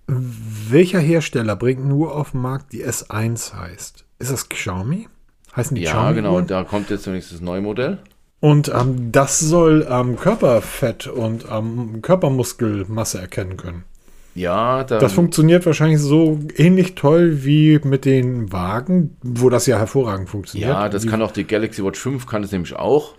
Welcher 0.07 0.99
Hersteller 0.99 1.55
bringt 1.55 1.83
nur 1.85 2.15
auf 2.15 2.31
den 2.31 2.41
Markt 2.41 2.73
die 2.73 2.85
S1 2.85 3.55
heißt? 3.55 4.05
Ist 4.19 4.31
das 4.31 4.49
Xiaomi? 4.49 5.07
Heißen 5.55 5.75
die 5.75 5.83
Ja, 5.83 5.91
Xiaomi? 5.91 6.15
genau. 6.15 6.33
Uhren? 6.35 6.47
Da 6.47 6.63
kommt 6.63 6.89
jetzt 6.89 7.03
zunächst 7.03 7.31
das 7.31 7.41
neue 7.41 7.61
Modell. 7.61 7.99
Und 8.41 8.69
ähm, 8.69 9.11
das 9.11 9.39
soll 9.39 9.87
ähm, 9.89 10.17
Körperfett 10.17 11.07
und 11.07 11.45
ähm, 11.51 12.01
Körpermuskelmasse 12.01 13.19
erkennen 13.19 13.57
können. 13.57 13.83
Ja, 14.35 14.83
da, 14.83 14.99
Das 14.99 15.13
funktioniert 15.13 15.65
wahrscheinlich 15.65 15.99
so 16.01 16.39
ähnlich 16.57 16.95
toll 16.95 17.45
wie 17.45 17.79
mit 17.83 18.03
den 18.03 18.51
Wagen, 18.51 19.15
wo 19.23 19.49
das 19.49 19.65
ja 19.65 19.77
hervorragend 19.77 20.29
funktioniert. 20.29 20.69
ja, 20.69 20.89
das 20.89 21.03
Die, 21.03 21.07
kann 21.07 21.21
auch 21.21 21.31
die 21.31 21.45
Galaxy 21.45 21.83
Watch 21.83 21.99
5, 21.99 22.25
kann 22.27 22.43
es 22.43 22.51
nämlich 22.51 22.75
auch. 22.75 23.15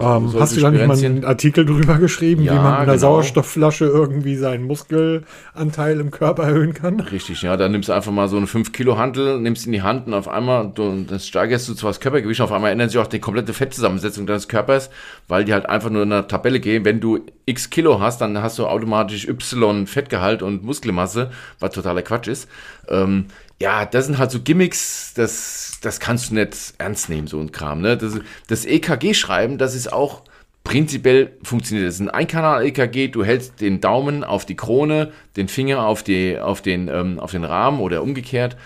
Ähm, 0.00 0.34
hast 0.38 0.56
du 0.56 0.60
da 0.60 0.70
nicht 0.70 0.86
mal 0.86 0.96
einen 0.96 1.24
Artikel 1.24 1.64
drüber 1.66 1.98
geschrieben, 1.98 2.48
wie 2.48 2.54
Ja, 2.54 2.60
man 2.60 2.72
mit 2.72 2.80
einer 2.82 2.92
genau. 2.92 2.98
Sauerstoffflasche 2.98 3.84
irgendwie 3.84 4.36
seinen 4.36 4.64
Muskelanteil 4.64 5.98
im 6.00 6.10
Körper 6.12 6.44
erhöhen 6.44 6.72
kann? 6.74 7.00
Richtig, 7.00 7.42
ja, 7.42 7.56
da 7.56 7.68
nimmst 7.68 7.88
du 7.88 7.92
einfach 7.92 8.12
mal 8.12 8.28
so 8.28 8.36
eine 8.36 8.46
5 8.46 8.72
Kilo 8.72 8.96
Hantel, 8.98 9.40
nimmst 9.40 9.66
in 9.66 9.72
die 9.72 9.82
Hand 9.82 10.06
und 10.06 10.14
auf 10.14 10.28
einmal, 10.28 10.70
du, 10.74 11.04
das 11.04 11.26
steigerst 11.26 11.68
du 11.68 11.74
zwar 11.74 11.90
das 11.90 12.00
Körpergewicht, 12.00 12.40
auf 12.40 12.52
einmal 12.52 12.72
ändert 12.72 12.90
sich 12.90 13.00
auch 13.00 13.06
die 13.06 13.20
komplette 13.20 13.52
Fettzusammensetzung 13.54 14.26
deines 14.26 14.48
Körpers, 14.48 14.90
weil 15.28 15.44
die 15.44 15.52
halt 15.52 15.66
einfach 15.66 15.90
nur 15.90 16.02
in 16.02 16.12
einer 16.12 16.28
Tabelle 16.28 16.60
gehen. 16.60 16.84
Wenn 16.84 17.00
du 17.00 17.20
x 17.46 17.70
Kilo 17.70 18.00
hast, 18.00 18.20
dann 18.20 18.40
hast 18.42 18.58
du 18.58 18.66
automatisch 18.66 19.26
Y 19.28 19.86
Fettgehalt 19.86 20.42
und 20.42 20.62
Muskelmasse, 20.64 21.30
was 21.60 21.72
totaler 21.72 22.02
Quatsch 22.02 22.28
ist. 22.28 22.48
Ähm, 22.88 23.26
ja, 23.60 23.84
das 23.86 24.06
sind 24.06 24.18
halt 24.18 24.30
so 24.30 24.40
Gimmicks, 24.40 25.12
das, 25.14 25.67
das 25.80 26.00
kannst 26.00 26.30
du 26.30 26.34
nicht 26.34 26.74
ernst 26.78 27.08
nehmen, 27.08 27.26
so 27.26 27.40
ein 27.40 27.52
Kram. 27.52 27.80
Ne? 27.80 27.96
Das, 27.96 28.18
das 28.46 28.64
EKG-Schreiben, 28.64 29.58
das 29.58 29.74
ist 29.74 29.92
auch 29.92 30.22
prinzipiell 30.64 31.32
funktioniert. 31.42 31.88
Das 31.88 31.94
ist 31.94 32.00
ein 32.00 32.10
Einkanal-EKG, 32.10 33.08
du 33.08 33.24
hältst 33.24 33.60
den 33.60 33.80
Daumen 33.80 34.22
auf 34.22 34.44
die 34.44 34.56
Krone, 34.56 35.12
den 35.36 35.48
Finger 35.48 35.86
auf, 35.86 36.02
die, 36.02 36.38
auf, 36.38 36.60
den, 36.60 36.88
ähm, 36.88 37.18
auf 37.18 37.30
den 37.30 37.44
Rahmen 37.44 37.80
oder 37.80 38.02
umgekehrt 38.02 38.56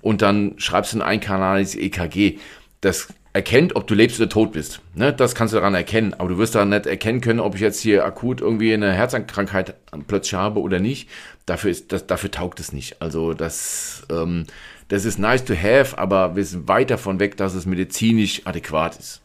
und 0.00 0.22
dann 0.22 0.54
schreibst 0.58 0.92
du 0.92 0.98
ein 0.98 1.02
einkanaliges 1.02 1.74
EKG. 1.74 2.38
Das 2.80 3.08
erkennt, 3.32 3.76
ob 3.76 3.86
du 3.86 3.94
lebst 3.94 4.20
oder 4.20 4.28
tot 4.28 4.52
bist. 4.52 4.80
Ne? 4.94 5.12
Das 5.12 5.34
kannst 5.34 5.52
du 5.52 5.58
daran 5.58 5.74
erkennen, 5.74 6.14
aber 6.14 6.28
du 6.28 6.38
wirst 6.38 6.54
daran 6.54 6.70
nicht 6.70 6.86
erkennen 6.86 7.20
können, 7.20 7.40
ob 7.40 7.54
ich 7.54 7.60
jetzt 7.60 7.80
hier 7.80 8.04
akut 8.04 8.40
irgendwie 8.40 8.72
eine 8.72 8.92
Herzkrankheit 8.92 9.74
plötzlich 10.06 10.34
habe 10.34 10.60
oder 10.60 10.78
nicht. 10.78 11.08
Dafür, 11.44 11.70
ist, 11.70 11.92
das, 11.92 12.06
dafür 12.06 12.30
taugt 12.30 12.60
es 12.60 12.72
nicht. 12.72 13.00
Also 13.00 13.34
das, 13.34 14.06
ähm, 14.10 14.44
das 14.88 15.04
ist 15.04 15.18
nice 15.18 15.44
to 15.44 15.54
have, 15.54 15.98
aber 15.98 16.36
wir 16.36 16.44
sind 16.44 16.68
weit 16.68 16.90
davon 16.90 17.20
weg, 17.20 17.36
dass 17.36 17.54
es 17.54 17.66
medizinisch 17.66 18.42
adäquat 18.44 18.98
ist. 18.98 19.20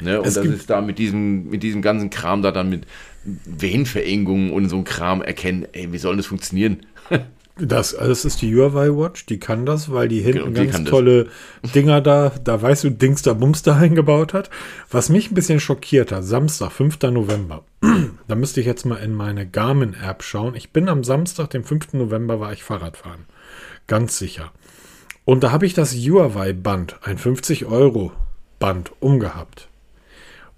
Ne? 0.00 0.20
Und 0.20 0.26
Es 0.26 0.34
das 0.34 0.46
ist 0.46 0.70
da 0.70 0.80
mit 0.80 0.98
diesem, 0.98 1.48
mit 1.50 1.62
diesem 1.62 1.82
ganzen 1.82 2.10
Kram 2.10 2.42
da 2.42 2.50
dann 2.52 2.68
mit 2.70 2.86
Venenverengungen 3.24 4.52
und 4.52 4.68
so 4.68 4.76
ein 4.76 4.84
Kram 4.84 5.22
erkennen, 5.22 5.66
ey, 5.72 5.92
wie 5.92 5.98
soll 5.98 6.16
das 6.16 6.26
funktionieren? 6.26 6.78
Das, 7.58 7.94
das 7.94 8.24
ist 8.24 8.40
die 8.40 8.54
Huawei 8.56 8.88
Watch, 8.88 9.26
die 9.26 9.38
kann 9.38 9.66
das, 9.66 9.92
weil 9.92 10.08
die 10.08 10.20
hinten 10.20 10.38
Genau, 10.38 10.48
die 10.48 10.54
ganz 10.54 10.72
kann 10.72 10.84
das. 10.84 10.90
tolle 10.90 11.28
Dinger 11.74 12.00
da, 12.00 12.32
da 12.42 12.62
weißt 12.62 12.84
du, 12.84 12.90
Dingster 12.90 13.34
Bumster 13.34 13.76
eingebaut 13.76 14.32
hat. 14.32 14.48
Was 14.90 15.10
mich 15.10 15.30
ein 15.30 15.34
bisschen 15.34 15.60
schockiert 15.60 16.12
hat, 16.12 16.24
Samstag, 16.24 16.72
5. 16.72 17.02
November. 17.10 17.62
da 18.28 18.34
müsste 18.36 18.60
ich 18.60 18.66
jetzt 18.66 18.86
mal 18.86 18.96
in 18.96 19.12
meine 19.12 19.46
Garmin-App 19.46 20.22
schauen. 20.22 20.54
Ich 20.54 20.70
bin 20.70 20.88
am 20.88 21.04
Samstag, 21.04 21.50
dem 21.50 21.62
5. 21.62 21.92
November, 21.92 22.40
war 22.40 22.54
ich 22.54 22.64
Fahrradfahren. 22.64 23.26
Ganz 23.86 24.16
sicher. 24.16 24.50
Und 25.24 25.44
da 25.44 25.52
habe 25.52 25.66
ich 25.66 25.74
das 25.74 25.94
Huawei-Band, 25.94 26.98
ein 27.02 27.18
50-Euro-Band, 27.18 28.92
umgehabt. 29.00 29.68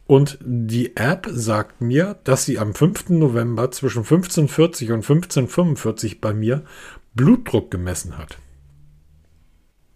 Und 0.06 0.38
die 0.42 0.96
App 0.96 1.26
sagt 1.30 1.80
mir, 1.80 2.16
dass 2.24 2.44
sie 2.44 2.58
am 2.58 2.74
5. 2.74 3.10
November 3.10 3.70
zwischen 3.70 4.00
1540 4.00 4.90
und 4.90 4.98
1545 4.98 6.20
bei 6.20 6.34
mir 6.34 6.64
Blutdruck 7.14 7.70
gemessen 7.70 8.18
hat. 8.18 8.38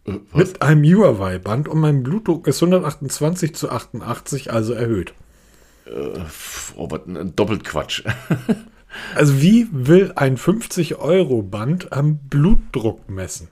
Äh, 0.06 0.18
Mit 0.32 0.62
einem 0.62 0.84
Huawei-Band 0.84 1.68
und 1.68 1.80
mein 1.80 2.02
Blutdruck 2.02 2.46
ist 2.46 2.62
128 2.62 3.54
zu 3.54 3.70
88, 3.70 4.52
also 4.52 4.72
erhöht. 4.72 5.14
Oh, 6.76 6.90
was 6.90 7.06
ein 7.06 7.34
doppelt 7.34 7.64
Quatsch. 7.64 8.04
Also 9.14 9.42
wie 9.42 9.68
will 9.70 10.12
ein 10.16 10.38
50-Euro-Band 10.38 11.92
am 11.92 12.18
Blutdruck 12.18 13.08
messen? 13.10 13.48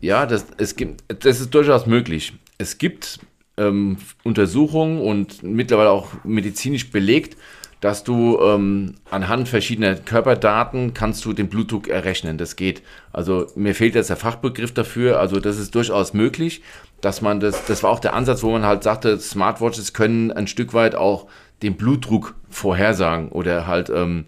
Ja, 0.00 0.26
das, 0.26 0.46
es 0.58 0.76
gibt, 0.76 1.04
das 1.24 1.40
ist 1.40 1.54
durchaus 1.54 1.86
möglich. 1.86 2.34
Es 2.58 2.78
gibt 2.78 3.20
ähm, 3.56 3.96
Untersuchungen 4.24 5.00
und 5.00 5.42
mittlerweile 5.42 5.90
auch 5.90 6.08
medizinisch 6.24 6.90
belegt, 6.90 7.36
dass 7.80 8.04
du 8.04 8.38
ähm, 8.40 8.94
anhand 9.10 9.48
verschiedener 9.48 9.96
Körperdaten 9.96 10.94
kannst 10.94 11.24
du 11.24 11.32
den 11.32 11.48
Blutdruck 11.48 11.88
errechnen. 11.88 12.38
Das 12.38 12.56
geht. 12.56 12.82
Also 13.12 13.46
mir 13.54 13.74
fehlt 13.74 13.94
jetzt 13.94 14.10
der 14.10 14.16
Fachbegriff 14.16 14.72
dafür. 14.72 15.20
Also 15.20 15.40
das 15.40 15.58
ist 15.58 15.74
durchaus 15.74 16.14
möglich, 16.14 16.62
dass 17.00 17.20
man 17.20 17.38
das, 17.38 17.66
das 17.66 17.82
war 17.82 17.90
auch 17.90 18.00
der 18.00 18.14
Ansatz, 18.14 18.42
wo 18.42 18.50
man 18.50 18.64
halt 18.64 18.82
sagte, 18.82 19.18
Smartwatches 19.18 19.92
können 19.92 20.32
ein 20.32 20.46
Stück 20.46 20.72
weit 20.72 20.94
auch 20.94 21.26
den 21.62 21.76
Blutdruck 21.76 22.34
vorhersagen 22.48 23.28
oder 23.28 23.66
halt 23.66 23.90
ähm, 23.90 24.24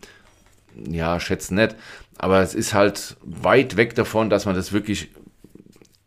ja, 0.88 1.18
schätzen 1.18 1.56
nicht. 1.56 1.74
Aber 2.18 2.40
es 2.42 2.54
ist 2.54 2.74
halt 2.74 3.16
weit 3.22 3.76
weg 3.76 3.94
davon, 3.94 4.28
dass 4.28 4.44
man 4.44 4.54
das 4.54 4.72
wirklich 4.72 5.08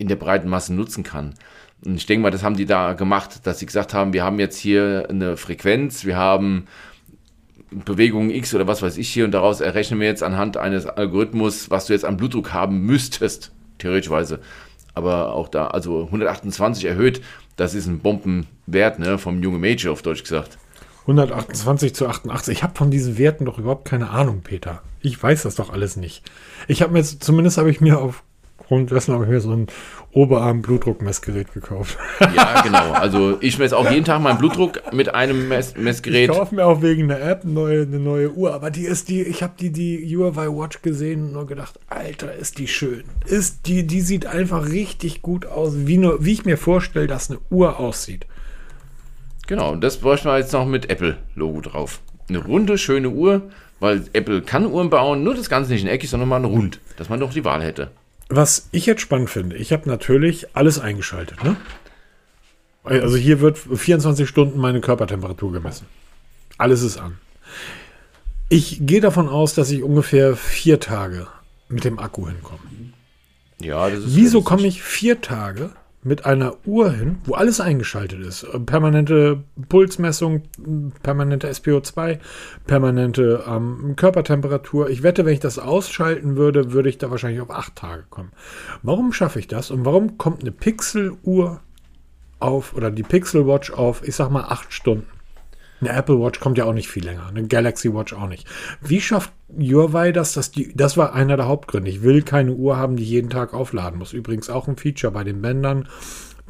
in 0.01 0.07
der 0.07 0.15
breiten 0.15 0.49
Masse 0.49 0.73
nutzen 0.73 1.03
kann. 1.03 1.35
Und 1.85 1.95
ich 1.95 2.05
denke 2.05 2.23
mal, 2.23 2.31
das 2.31 2.43
haben 2.43 2.57
die 2.57 2.65
da 2.65 2.93
gemacht, 2.93 3.45
dass 3.47 3.59
sie 3.59 3.65
gesagt 3.65 3.93
haben, 3.93 4.13
wir 4.13 4.23
haben 4.23 4.39
jetzt 4.39 4.57
hier 4.57 5.07
eine 5.09 5.37
Frequenz, 5.37 6.05
wir 6.05 6.17
haben 6.17 6.67
Bewegung 7.71 8.29
X 8.29 8.53
oder 8.53 8.67
was 8.67 8.81
weiß 8.81 8.97
ich 8.97 9.09
hier 9.09 9.25
und 9.25 9.31
daraus 9.31 9.61
errechnen 9.61 9.99
wir 9.99 10.07
jetzt 10.07 10.23
anhand 10.23 10.57
eines 10.57 10.85
Algorithmus, 10.85 11.69
was 11.71 11.85
du 11.85 11.93
jetzt 11.93 12.03
an 12.03 12.17
Blutdruck 12.17 12.51
haben 12.51 12.81
müsstest, 12.85 13.51
theoretischweise. 13.77 14.39
Aber 14.93 15.33
auch 15.33 15.47
da, 15.47 15.67
also 15.67 16.03
128 16.05 16.85
erhöht, 16.85 17.21
das 17.55 17.73
ist 17.73 17.87
ein 17.87 17.99
Bombenwert, 17.99 18.99
ne, 18.99 19.17
vom 19.17 19.41
jungen 19.41 19.61
Mädchen 19.61 19.91
auf 19.91 20.01
Deutsch 20.01 20.23
gesagt. 20.23 20.57
128 21.01 21.95
zu 21.95 22.07
88. 22.07 22.57
Ich 22.57 22.63
habe 22.63 22.75
von 22.75 22.91
diesen 22.91 23.17
Werten 23.17 23.45
doch 23.45 23.57
überhaupt 23.57 23.85
keine 23.85 24.09
Ahnung, 24.09 24.41
Peter. 24.41 24.81
Ich 24.99 25.21
weiß 25.21 25.43
das 25.43 25.55
doch 25.55 25.71
alles 25.71 25.95
nicht. 25.95 26.29
Ich 26.67 26.81
habe 26.81 26.93
mir 26.93 26.99
jetzt, 26.99 27.23
zumindest 27.23 27.57
habe 27.57 27.71
ich 27.71 27.81
mir 27.81 27.99
aufgrund 28.71 28.91
dessen 28.91 29.13
habe 29.13 29.25
ich 29.25 29.29
mir 29.29 29.41
so 29.41 29.51
ein 29.51 29.67
Oberarm-Blutdruckmessgerät 30.13 31.53
gekauft. 31.53 31.97
Ja, 32.35 32.61
genau. 32.61 32.93
Also 32.93 33.37
ich 33.41 33.57
messe 33.57 33.75
auch 33.75 33.89
jeden 33.89 34.05
Tag 34.05 34.21
meinen 34.21 34.37
Blutdruck 34.37 34.93
mit 34.93 35.13
einem 35.13 35.49
Mess 35.49 35.73
Ich 35.75 35.81
Messgerät. 35.81 36.29
kaufe 36.29 36.55
mir 36.55 36.65
auch 36.65 36.81
wegen 36.81 37.09
der 37.09 37.21
App 37.21 37.41
eine 37.43 37.51
neue, 37.51 37.81
eine 37.81 37.99
neue 37.99 38.31
Uhr, 38.31 38.53
aber 38.53 38.71
die 38.71 38.83
ist 38.83 39.09
die, 39.09 39.21
ich 39.23 39.43
habe 39.43 39.53
die, 39.59 39.71
die 39.71 40.15
Huawei 40.15 40.47
Watch 40.47 40.81
gesehen 40.81 41.25
und 41.25 41.33
nur 41.33 41.47
gedacht, 41.47 41.79
Alter, 41.89 42.33
ist 42.33 42.59
die 42.59 42.67
schön. 42.67 43.03
Ist 43.25 43.67
die, 43.67 43.85
die 43.85 43.99
sieht 44.01 44.25
einfach 44.25 44.69
richtig 44.69 45.21
gut 45.21 45.45
aus, 45.45 45.73
wie, 45.75 45.97
nur, 45.97 46.23
wie 46.23 46.31
ich 46.31 46.45
mir 46.45 46.57
vorstelle, 46.57 47.07
dass 47.07 47.29
eine 47.29 47.39
Uhr 47.49 47.77
aussieht. 47.79 48.25
Genau, 49.47 49.71
und 49.73 49.81
das 49.83 49.97
bräuchten 49.97 50.29
wir 50.29 50.37
jetzt 50.37 50.53
noch 50.53 50.65
mit 50.65 50.89
Apple-Logo 50.89 51.61
drauf. 51.61 51.99
Eine 52.29 52.37
runde, 52.45 52.77
schöne 52.77 53.09
Uhr, 53.09 53.41
weil 53.81 54.05
Apple 54.13 54.41
kann 54.41 54.65
Uhren 54.67 54.89
bauen, 54.89 55.23
nur 55.23 55.35
das 55.35 55.49
Ganze 55.49 55.73
nicht 55.73 55.81
in 55.83 55.89
eckig, 55.89 56.09
sondern 56.09 56.29
mal 56.29 56.45
rund, 56.45 56.79
dass 56.95 57.09
man 57.09 57.19
doch 57.19 57.33
die 57.33 57.43
Wahl 57.43 57.61
hätte. 57.61 57.91
Was 58.33 58.69
ich 58.71 58.85
jetzt 58.85 59.01
spannend 59.01 59.29
finde, 59.29 59.57
ich 59.57 59.73
habe 59.73 59.89
natürlich 59.89 60.55
alles 60.55 60.79
eingeschaltet, 60.79 61.43
ne? 61.43 61.57
Also 62.83 63.17
hier 63.17 63.41
wird 63.41 63.57
24 63.57 64.27
Stunden 64.27 64.57
meine 64.57 64.79
Körpertemperatur 64.79 65.51
gemessen. 65.51 65.85
Alles 66.57 66.81
ist 66.81 66.97
an. 66.97 67.17
Ich 68.47 68.79
gehe 68.81 69.01
davon 69.01 69.27
aus, 69.27 69.53
dass 69.53 69.69
ich 69.69 69.83
ungefähr 69.83 70.37
vier 70.37 70.79
Tage 70.79 71.27
mit 71.67 71.83
dem 71.83 71.99
Akku 71.99 72.27
hinkomme. 72.27 72.61
Ja, 73.59 73.89
das 73.89 73.99
ist 73.99 74.15
Wieso 74.15 74.41
komme 74.41 74.65
ich 74.65 74.81
vier 74.81 75.19
Tage 75.19 75.71
mit 76.03 76.25
einer 76.25 76.55
Uhr 76.65 76.91
hin, 76.91 77.17
wo 77.25 77.33
alles 77.35 77.61
eingeschaltet 77.61 78.21
ist? 78.21 78.43
Äh, 78.43 78.59
Permanente 78.59 79.43
Pulsmessung, 79.69 80.43
permanente 81.03 81.49
SPO2, 81.49 82.19
permanente 82.65 83.43
ähm, 83.47 83.93
Körpertemperatur. 83.95 84.89
Ich 84.89 85.03
wette, 85.03 85.25
wenn 85.25 85.33
ich 85.33 85.39
das 85.39 85.59
ausschalten 85.59 86.35
würde, 86.35 86.73
würde 86.73 86.89
ich 86.89 86.97
da 86.97 87.11
wahrscheinlich 87.11 87.41
auf 87.41 87.51
acht 87.51 87.75
Tage 87.75 88.03
kommen. 88.09 88.31
Warum 88.83 89.13
schaffe 89.13 89.39
ich 89.39 89.47
das? 89.47 89.71
Und 89.71 89.85
warum 89.85 90.17
kommt 90.17 90.41
eine 90.41 90.51
Pixel-Uhr 90.51 91.61
auf 92.39 92.75
oder 92.75 92.89
die 92.89 93.03
Pixel 93.03 93.45
Watch 93.45 93.71
auf, 93.71 94.07
ich 94.07 94.15
sag 94.15 94.29
mal, 94.31 94.43
acht 94.43 94.73
Stunden? 94.73 95.07
Eine 95.81 95.93
Apple 95.93 96.19
Watch 96.19 96.39
kommt 96.39 96.59
ja 96.59 96.65
auch 96.65 96.73
nicht 96.73 96.89
viel 96.89 97.03
länger, 97.03 97.27
eine 97.27 97.47
Galaxy 97.47 97.91
Watch 97.91 98.13
auch 98.13 98.27
nicht. 98.27 98.47
Wie 98.81 99.01
schafft 99.01 99.31
Huawei 99.49 100.11
das? 100.11 100.33
Dass 100.33 100.51
die, 100.51 100.71
das 100.75 100.95
war 100.95 101.13
einer 101.13 101.37
der 101.37 101.47
Hauptgründe. 101.47 101.89
Ich 101.89 102.03
will 102.03 102.21
keine 102.21 102.53
Uhr 102.53 102.77
haben, 102.77 102.97
die 102.97 103.03
jeden 103.03 103.31
Tag 103.31 103.53
aufladen 103.53 103.97
muss. 103.97 104.13
Übrigens 104.13 104.49
auch 104.49 104.67
ein 104.67 104.77
Feature 104.77 105.11
bei 105.11 105.23
den 105.23 105.41
Bändern. 105.41 105.89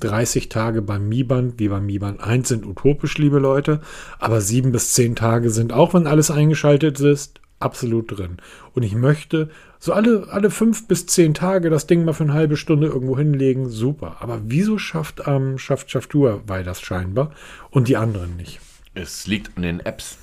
30 0.01 0.49
Tage 0.49 0.82
beim 0.82 1.07
Mi-Band, 1.07 1.59
wie 1.59 1.69
beim 1.69 1.86
Mi-Band 1.86 2.21
1 2.21 2.47
sind 2.47 2.65
utopisch, 2.65 3.17
liebe 3.17 3.39
Leute. 3.39 3.79
Aber 4.19 4.41
7 4.41 4.71
bis 4.71 4.93
10 4.93 5.15
Tage 5.15 5.49
sind, 5.49 5.71
auch 5.71 5.93
wenn 5.93 6.07
alles 6.07 6.29
eingeschaltet 6.29 6.99
ist, 6.99 7.39
absolut 7.59 8.17
drin. 8.17 8.38
Und 8.73 8.84
ich 8.84 8.95
möchte 8.95 9.49
so 9.79 9.93
alle, 9.93 10.27
alle 10.29 10.49
5 10.49 10.88
bis 10.88 11.05
10 11.05 11.36
Tage 11.36 11.69
das 11.69 11.88
Ding 11.88 12.03
mal 12.03 12.13
für 12.13 12.23
eine 12.23 12.34
halbe 12.34 12.57
Stunde 12.57 12.88
irgendwo 12.88 13.17
hinlegen. 13.17 13.69
Super. 13.69 14.17
Aber 14.19 14.41
wieso 14.43 14.77
schafft, 14.77 15.21
ähm, 15.25 15.57
schafft, 15.57 15.89
schafft 15.89 16.13
Huawei 16.13 16.63
das 16.63 16.82
scheinbar 16.82 17.32
und 17.69 17.88
die 17.88 17.97
anderen 17.97 18.36
nicht? 18.36 18.59
Es 18.93 19.27
liegt 19.27 19.55
an 19.57 19.63
den 19.63 19.79
Apps. 19.79 20.17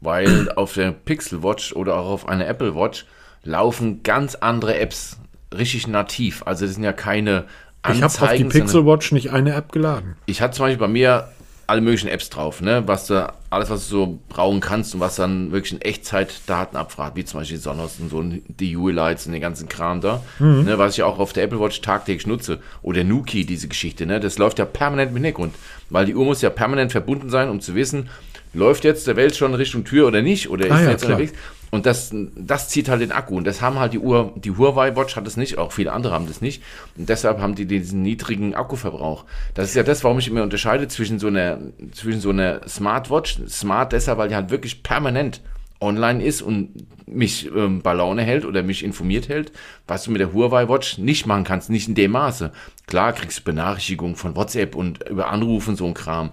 Weil 0.00 0.50
auf 0.56 0.74
der 0.74 0.90
Pixel 0.90 1.42
Watch 1.42 1.72
oder 1.72 1.96
auch 1.96 2.10
auf 2.10 2.28
einer 2.28 2.46
Apple 2.46 2.74
Watch 2.74 3.06
laufen 3.44 4.02
ganz 4.02 4.34
andere 4.34 4.78
Apps 4.78 5.18
richtig 5.54 5.86
nativ. 5.86 6.42
Also 6.44 6.66
das 6.66 6.74
sind 6.74 6.84
ja 6.84 6.92
keine 6.92 7.44
Ich 7.88 8.02
habe 8.02 8.06
auf 8.06 8.16
die 8.16 8.22
Anzeigen, 8.22 8.48
Pixel 8.48 8.84
Watch 8.86 9.12
nicht 9.12 9.30
eine 9.30 9.54
App 9.54 9.70
geladen. 9.70 10.16
ich 10.26 10.40
hatte 10.40 10.56
zum 10.56 10.66
Beispiel 10.66 10.78
bei 10.78 10.88
mir 10.88 11.28
alle 11.72 11.80
möglichen 11.80 12.08
Apps 12.08 12.28
drauf, 12.28 12.60
ne? 12.60 12.82
Was 12.84 13.06
du, 13.06 13.32
alles, 13.48 13.70
was 13.70 13.88
du 13.88 13.96
so 13.96 14.18
brauchen 14.28 14.60
kannst 14.60 14.94
und 14.94 15.00
was 15.00 15.16
dann 15.16 15.52
wirklich 15.52 15.72
in 15.72 15.80
Echtzeit 15.80 16.42
Daten 16.46 16.76
abfragt, 16.76 17.16
wie 17.16 17.24
zum 17.24 17.40
Beispiel 17.40 17.56
Sonos 17.56 17.98
und 17.98 18.10
so, 18.10 18.22
die 18.22 18.76
UI-Lights 18.76 19.24
und 19.24 19.32
den 19.32 19.40
ganzen 19.40 19.70
Kram 19.70 20.02
da, 20.02 20.22
ne? 20.38 20.74
Was 20.76 20.92
ich 20.98 21.02
auch 21.02 21.18
auf 21.18 21.32
der 21.32 21.44
Apple 21.44 21.58
Watch 21.58 21.80
tagtäglich 21.80 22.26
nutze. 22.26 22.58
Oder 22.82 23.04
Nuki, 23.04 23.46
diese 23.46 23.68
Geschichte, 23.68 24.04
ne? 24.04 24.20
Das 24.20 24.36
läuft 24.36 24.58
ja 24.58 24.66
permanent 24.66 25.12
im 25.12 25.16
Hintergrund, 25.16 25.54
weil 25.88 26.04
die 26.04 26.14
Uhr 26.14 26.26
muss 26.26 26.42
ja 26.42 26.50
permanent 26.50 26.92
verbunden 26.92 27.30
sein, 27.30 27.48
um 27.48 27.60
zu 27.62 27.74
wissen, 27.74 28.10
läuft 28.52 28.84
jetzt 28.84 29.06
der 29.06 29.16
Welt 29.16 29.34
schon 29.34 29.54
Richtung 29.54 29.84
Tür 29.84 30.06
oder 30.06 30.20
nicht, 30.20 30.50
oder 30.50 30.66
ist 30.66 30.72
Ah 30.72 30.78
er 30.78 30.84
ja, 30.84 30.90
jetzt 30.90 31.04
klar. 31.04 31.12
unterwegs. 31.12 31.38
Und 31.72 31.86
das, 31.86 32.10
das 32.36 32.68
zieht 32.68 32.90
halt 32.90 33.00
den 33.00 33.12
Akku. 33.12 33.34
Und 33.34 33.46
das 33.46 33.62
haben 33.62 33.78
halt 33.78 33.94
die 33.94 33.98
Uhr, 33.98 34.34
die 34.36 34.50
Huawei 34.50 34.94
Watch 34.94 35.16
hat 35.16 35.26
das 35.26 35.38
nicht, 35.38 35.56
auch 35.56 35.72
viele 35.72 35.90
andere 35.90 36.12
haben 36.12 36.26
das 36.26 36.42
nicht. 36.42 36.62
Und 36.98 37.08
deshalb 37.08 37.40
haben 37.40 37.54
die 37.54 37.64
diesen 37.64 38.02
niedrigen 38.02 38.54
Akkuverbrauch. 38.54 39.24
Das 39.54 39.70
ist 39.70 39.74
ja 39.74 39.82
das, 39.82 40.04
warum 40.04 40.18
ich 40.18 40.28
immer 40.28 40.42
unterscheide 40.42 40.86
zwischen 40.88 41.18
so 41.18 41.28
einer, 41.28 41.58
zwischen 41.92 42.20
so 42.20 42.28
einer 42.28 42.68
Smartwatch, 42.68 43.38
smart 43.48 43.92
deshalb, 43.92 44.18
weil 44.18 44.28
die 44.28 44.34
halt 44.34 44.50
wirklich 44.50 44.82
permanent 44.82 45.40
online 45.80 46.22
ist 46.22 46.42
und 46.42 46.86
mich 47.06 47.50
ähm, 47.54 47.80
bei 47.80 47.94
Laune 47.94 48.22
hält 48.22 48.44
oder 48.44 48.62
mich 48.62 48.84
informiert 48.84 49.30
hält, 49.30 49.50
was 49.86 50.04
du 50.04 50.10
mit 50.10 50.20
der 50.20 50.34
Huawei 50.34 50.68
Watch 50.68 50.98
nicht 50.98 51.24
machen 51.24 51.44
kannst, 51.44 51.70
nicht 51.70 51.88
in 51.88 51.94
dem 51.94 52.10
Maße. 52.10 52.52
Klar 52.86 53.14
kriegst 53.14 53.38
du 53.38 53.44
Benachrichtigungen 53.44 54.16
von 54.16 54.36
WhatsApp 54.36 54.74
und 54.74 55.08
über 55.08 55.30
Anrufe 55.30 55.70
und 55.70 55.76
so 55.76 55.86
ein 55.86 55.94
Kram. 55.94 56.32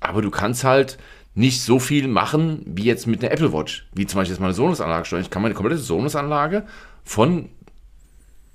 Aber 0.00 0.20
du 0.20 0.30
kannst 0.30 0.64
halt 0.64 0.98
nicht 1.36 1.60
so 1.60 1.78
viel 1.78 2.08
machen 2.08 2.62
wie 2.64 2.84
jetzt 2.84 3.06
mit 3.06 3.22
einer 3.22 3.30
Apple 3.30 3.52
Watch. 3.52 3.86
Wie 3.94 4.06
zum 4.06 4.18
Beispiel 4.18 4.32
jetzt 4.32 4.40
meine 4.40 4.54
Sonos-Anlage 4.54 5.04
steuern. 5.04 5.22
Ich 5.22 5.30
kann 5.30 5.42
meine 5.42 5.54
komplette 5.54 5.80
Sonos-Anlage 5.80 6.66
von 7.04 7.50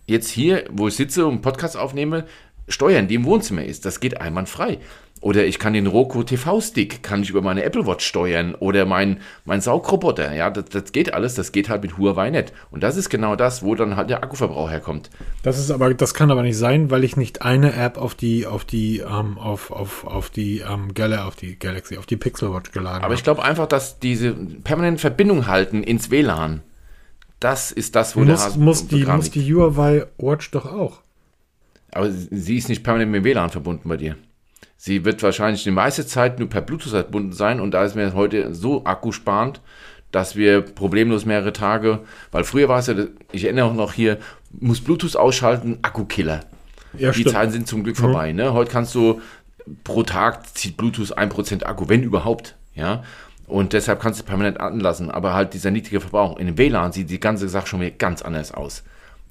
jetzt 0.07 0.29
hier, 0.29 0.65
wo 0.71 0.87
ich 0.87 0.95
sitze 0.95 1.25
und 1.27 1.33
einen 1.33 1.41
Podcast 1.41 1.77
aufnehme, 1.77 2.25
steuern, 2.67 3.07
die 3.07 3.15
im 3.15 3.25
Wohnzimmer 3.25 3.63
ist. 3.63 3.85
Das 3.85 3.99
geht 3.99 4.19
einwandfrei. 4.19 4.79
Oder 5.21 5.45
ich 5.45 5.59
kann 5.59 5.73
den 5.73 5.85
Roku 5.85 6.23
TV-Stick, 6.23 7.03
kann 7.03 7.21
ich 7.21 7.29
über 7.29 7.43
meine 7.43 7.63
Apple 7.63 7.85
Watch 7.85 8.03
steuern 8.03 8.55
oder 8.55 8.85
mein, 8.85 9.19
mein 9.45 9.61
Saugroboter. 9.61 10.33
Ja, 10.33 10.49
das, 10.49 10.65
das 10.65 10.91
geht 10.91 11.13
alles, 11.13 11.35
das 11.35 11.51
geht 11.51 11.69
halt 11.69 11.83
mit 11.83 11.99
Huawei 11.99 12.31
nicht. 12.31 12.51
Und 12.71 12.81
das 12.81 12.97
ist 12.97 13.11
genau 13.11 13.35
das, 13.35 13.61
wo 13.61 13.75
dann 13.75 13.95
halt 13.95 14.09
der 14.09 14.23
Akkuverbrauch 14.23 14.71
herkommt. 14.71 15.11
Das 15.43 15.59
ist 15.59 15.69
aber, 15.69 15.93
das 15.93 16.15
kann 16.15 16.31
aber 16.31 16.41
nicht 16.41 16.57
sein, 16.57 16.89
weil 16.89 17.03
ich 17.03 17.17
nicht 17.17 17.43
eine 17.43 17.73
App 17.73 17.99
auf 17.99 18.15
die, 18.15 18.47
auf 18.47 18.65
die, 18.65 18.97
ähm, 18.97 19.37
auf, 19.37 19.69
auf, 19.69 20.07
auf 20.07 20.31
die 20.31 20.59
ähm, 20.59 20.95
Gala, 20.95 21.27
auf 21.27 21.35
die 21.35 21.57
Galaxy, 21.57 21.97
auf 21.97 22.07
die 22.07 22.17
Pixel 22.17 22.51
Watch 22.51 22.71
geladen 22.71 23.03
Aber 23.03 23.13
ich 23.13 23.23
glaube 23.23 23.43
einfach, 23.43 23.67
dass 23.67 23.99
diese 23.99 24.33
permanente 24.33 25.01
Verbindung 25.01 25.45
halten 25.45 25.83
ins 25.83 26.09
WLAN, 26.09 26.63
das 27.39 27.71
ist 27.71 27.95
das, 27.95 28.15
wo 28.15 28.23
der 28.23 28.33
muss, 28.33 28.43
Hase 28.43 28.59
muss, 28.59 28.87
die, 28.87 29.05
muss 29.05 29.29
die 29.29 29.53
Huawei 29.53 30.07
Watch 30.17 30.49
doch 30.49 30.65
auch. 30.65 31.01
Aber 31.91 32.09
sie 32.09 32.57
ist 32.57 32.69
nicht 32.69 32.83
permanent 32.83 33.11
mit 33.11 33.23
dem 33.23 33.25
WLAN 33.25 33.51
verbunden 33.51 33.87
bei 33.87 33.97
dir. 33.97 34.15
Sie 34.83 35.05
wird 35.05 35.21
wahrscheinlich 35.21 35.63
die 35.63 35.69
meiste 35.69 36.07
Zeit 36.07 36.39
nur 36.39 36.49
per 36.49 36.61
Bluetooth 36.61 36.89
verbunden 36.89 37.33
sein 37.33 37.59
und 37.59 37.69
da 37.69 37.83
ist 37.83 37.95
mir 37.95 38.15
heute 38.15 38.55
so 38.55 38.83
akkusparend, 38.83 39.61
dass 40.11 40.35
wir 40.35 40.61
problemlos 40.61 41.23
mehrere 41.23 41.53
Tage, 41.53 41.99
weil 42.31 42.43
früher 42.43 42.67
war 42.67 42.79
es 42.79 42.87
ja, 42.87 42.95
ich 43.31 43.43
erinnere 43.43 43.65
auch 43.65 43.75
noch 43.75 43.93
hier, 43.93 44.17
muss 44.59 44.81
Bluetooth 44.81 45.15
ausschalten, 45.15 45.77
Akkukiller. 45.83 46.39
Ja, 46.97 47.11
Die 47.11 47.19
stimmt. 47.19 47.35
Zeiten 47.35 47.51
sind 47.51 47.67
zum 47.67 47.83
Glück 47.83 47.95
vorbei. 47.95 48.31
Ne? 48.31 48.53
Heute 48.53 48.71
kannst 48.71 48.95
du 48.95 49.21
pro 49.83 50.01
Tag 50.01 50.47
zieht 50.57 50.77
Bluetooth 50.77 51.15
1% 51.15 51.63
Akku, 51.63 51.87
wenn 51.87 52.01
überhaupt. 52.01 52.55
Ja. 52.73 53.03
Und 53.45 53.73
deshalb 53.73 53.99
kannst 54.01 54.19
du 54.19 54.23
es 54.23 54.27
permanent 54.27 54.59
anlassen. 54.59 55.11
Aber 55.11 55.35
halt 55.35 55.53
dieser 55.53 55.69
niedrige 55.69 56.01
Verbrauch. 56.01 56.39
In 56.39 56.47
dem 56.47 56.57
WLAN 56.57 56.91
sieht 56.91 57.11
die 57.11 57.19
ganze 57.19 57.49
Sache 57.49 57.67
schon 57.67 57.81
wieder 57.81 57.91
ganz 57.91 58.23
anders 58.23 58.51
aus. 58.51 58.81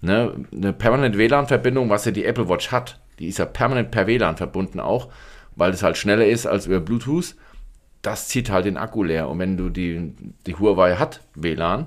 Ne? 0.00 0.32
Eine 0.54 0.72
permanente 0.72 1.18
WLAN-Verbindung, 1.18 1.90
was 1.90 2.04
ja 2.04 2.12
die 2.12 2.24
Apple 2.24 2.48
Watch 2.48 2.70
hat, 2.70 3.00
die 3.18 3.26
ist 3.26 3.38
ja 3.38 3.46
permanent 3.46 3.90
per 3.90 4.06
WLAN 4.06 4.36
verbunden 4.36 4.78
auch, 4.78 5.08
weil 5.56 5.72
es 5.72 5.82
halt 5.82 5.96
schneller 5.96 6.26
ist 6.26 6.46
als 6.46 6.66
über 6.66 6.80
Bluetooth. 6.80 7.34
Das 8.02 8.28
zieht 8.28 8.50
halt 8.50 8.64
den 8.64 8.76
Akku 8.76 9.02
leer. 9.02 9.28
Und 9.28 9.38
wenn 9.38 9.56
du 9.56 9.68
die, 9.68 10.14
die 10.46 10.54
Huawei 10.54 10.96
hat, 10.96 11.20
WLAN, 11.34 11.86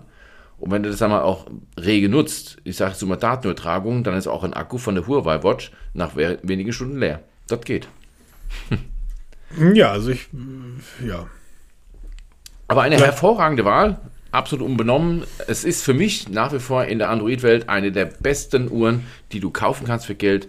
und 0.60 0.72
wenn 0.72 0.84
du 0.84 0.90
das 0.90 1.02
einmal 1.02 1.24
auch 1.24 1.48
rege 1.78 2.08
nutzt, 2.08 2.58
ich 2.64 2.78
sage 2.78 2.96
so 2.96 3.06
mal 3.06 3.18
Datenübertragung, 3.18 4.04
dann 4.04 4.16
ist 4.16 4.28
auch 4.28 4.44
ein 4.44 4.54
Akku 4.54 4.78
von 4.78 4.96
der 4.96 5.08
Huawei 5.08 5.44
Watch 5.44 5.72
nach 5.94 6.16
we- 6.16 6.40
wenigen 6.44 6.72
Stunden 6.72 7.00
leer. 7.00 7.22
Das 7.48 7.62
geht. 7.62 7.90
Ja, 9.74 9.92
also 9.92 10.12
ich, 10.12 10.30
ja. 11.06 11.28
Aber 12.68 12.84
eine 12.84 12.98
hervorragende 12.98 13.66
Wahl, 13.66 14.00
absolut 14.32 14.66
unbenommen. 14.66 15.24
Es 15.48 15.64
ist 15.64 15.84
für 15.84 15.94
mich 15.94 16.30
nach 16.30 16.54
wie 16.54 16.60
vor 16.60 16.86
in 16.86 16.98
der 16.98 17.10
Android-Welt 17.10 17.68
eine 17.68 17.92
der 17.92 18.06
besten 18.06 18.72
Uhren, 18.72 19.06
die 19.32 19.40
du 19.40 19.52
kaufen 19.52 19.86
kannst 19.86 20.06
für 20.06 20.16
Geld. 20.16 20.48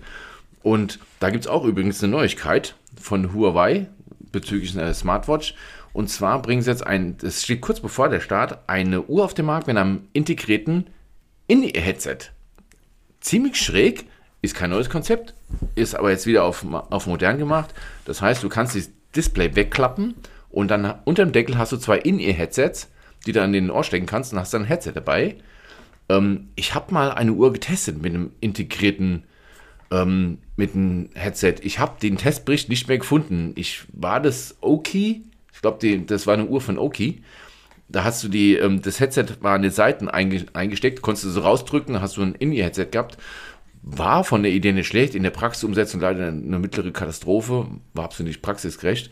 Und 0.63 1.01
da 1.19 1.31
gibt 1.31 1.45
es 1.45 1.51
auch 1.51 1.65
übrigens 1.65 2.03
eine 2.03 2.13
Neuigkeit 2.13 2.77
von 3.01 3.33
Huawei 3.33 3.89
bezüglich 4.33 4.77
einer 4.79 4.93
Smartwatch. 4.95 5.55
Und 5.93 6.11
zwar 6.11 6.43
bringen 6.43 6.61
sie 6.61 6.71
jetzt 6.71 6.87
ein, 6.87 7.17
das 7.19 7.43
steht 7.43 7.61
kurz 7.61 7.81
bevor 7.81 8.09
der 8.09 8.21
Start, 8.21 8.69
eine 8.69 9.03
Uhr 9.03 9.25
auf 9.25 9.35
den 9.35 9.47
Markt 9.47 9.69
mit 9.69 9.77
einem 9.77 10.09
integrierten 10.13 10.89
In-Ear-Headset. 11.47 12.19
Ziemlich 13.21 13.57
schräg, 13.57 14.07
ist 14.43 14.55
kein 14.55 14.71
neues 14.71 14.91
Konzept, 14.91 15.35
ist 15.75 15.95
aber 15.95 16.11
jetzt 16.11 16.27
wieder 16.27 16.45
auf, 16.45 16.67
auf 16.91 17.07
modern 17.07 17.39
gemacht. 17.39 17.73
Das 18.05 18.21
heißt, 18.21 18.43
du 18.43 18.49
kannst 18.49 18.77
das 18.77 18.91
Display 19.15 19.55
wegklappen 19.55 20.15
und 20.51 20.69
dann 20.69 20.95
unter 21.05 21.25
dem 21.25 21.33
Deckel 21.33 21.57
hast 21.57 21.73
du 21.73 21.77
zwei 21.77 21.99
In-Ear-Headsets, 21.99 22.91
die 23.27 23.33
du 23.33 23.41
an 23.41 23.53
den 23.53 23.71
Ohr 23.71 23.85
stecken 23.85 24.07
kannst 24.07 24.33
und 24.33 24.39
hast 24.39 24.53
dann 24.53 24.63
ein 24.63 24.69
Headset 24.69 24.93
dabei. 24.95 25.37
Ähm, 26.09 26.49
ich 26.57 26.75
habe 26.75 26.93
mal 26.93 27.13
eine 27.13 27.33
Uhr 27.33 27.53
getestet 27.53 28.03
mit 28.03 28.15
einem 28.15 28.33
integrierten 28.41 29.25
ähm, 29.91 30.39
mit 30.57 30.75
einem 30.75 31.11
Headset. 31.15 31.57
Ich 31.63 31.79
habe 31.79 31.99
den 32.01 32.17
Testbericht 32.17 32.69
nicht 32.69 32.89
mehr 32.89 32.99
gefunden. 32.99 33.53
Ich 33.57 33.85
war 33.93 34.21
das 34.21 34.57
Oki, 34.61 35.25
ich 35.53 35.61
glaube, 35.61 36.01
das 36.01 36.27
war 36.27 36.35
eine 36.35 36.47
Uhr 36.47 36.61
von 36.61 36.79
Oki. 36.79 37.23
Da 37.89 38.05
hast 38.05 38.25
du 38.25 38.29
die, 38.29 38.57
ähm, 38.57 38.83
das 38.83 39.01
Headset 39.01 39.27
war 39.41 39.55
an 39.55 39.63
den 39.63 39.71
Seiten 39.71 40.09
einge 40.09 40.47
eingesteckt, 40.53 41.03
konntest 41.03 41.27
du 41.27 41.31
so 41.31 41.41
rausdrücken, 41.41 42.01
hast 42.01 42.17
du 42.17 42.23
ein 42.23 42.35
In-Ear-Headset 42.35 42.87
gehabt. 42.91 43.19
War 43.83 44.25
von 44.25 44.43
der 44.43 44.53
Idee 44.53 44.73
nicht 44.73 44.87
schlecht, 44.87 45.15
in 45.15 45.23
der 45.23 45.31
Praxisumsetzung 45.31 46.01
leider 46.01 46.29
eine 46.29 46.59
mittlere 46.59 46.91
Katastrophe, 46.91 47.67
war 47.93 48.05
absolut 48.05 48.29
nicht 48.29 48.41
praxisgerecht. 48.41 49.11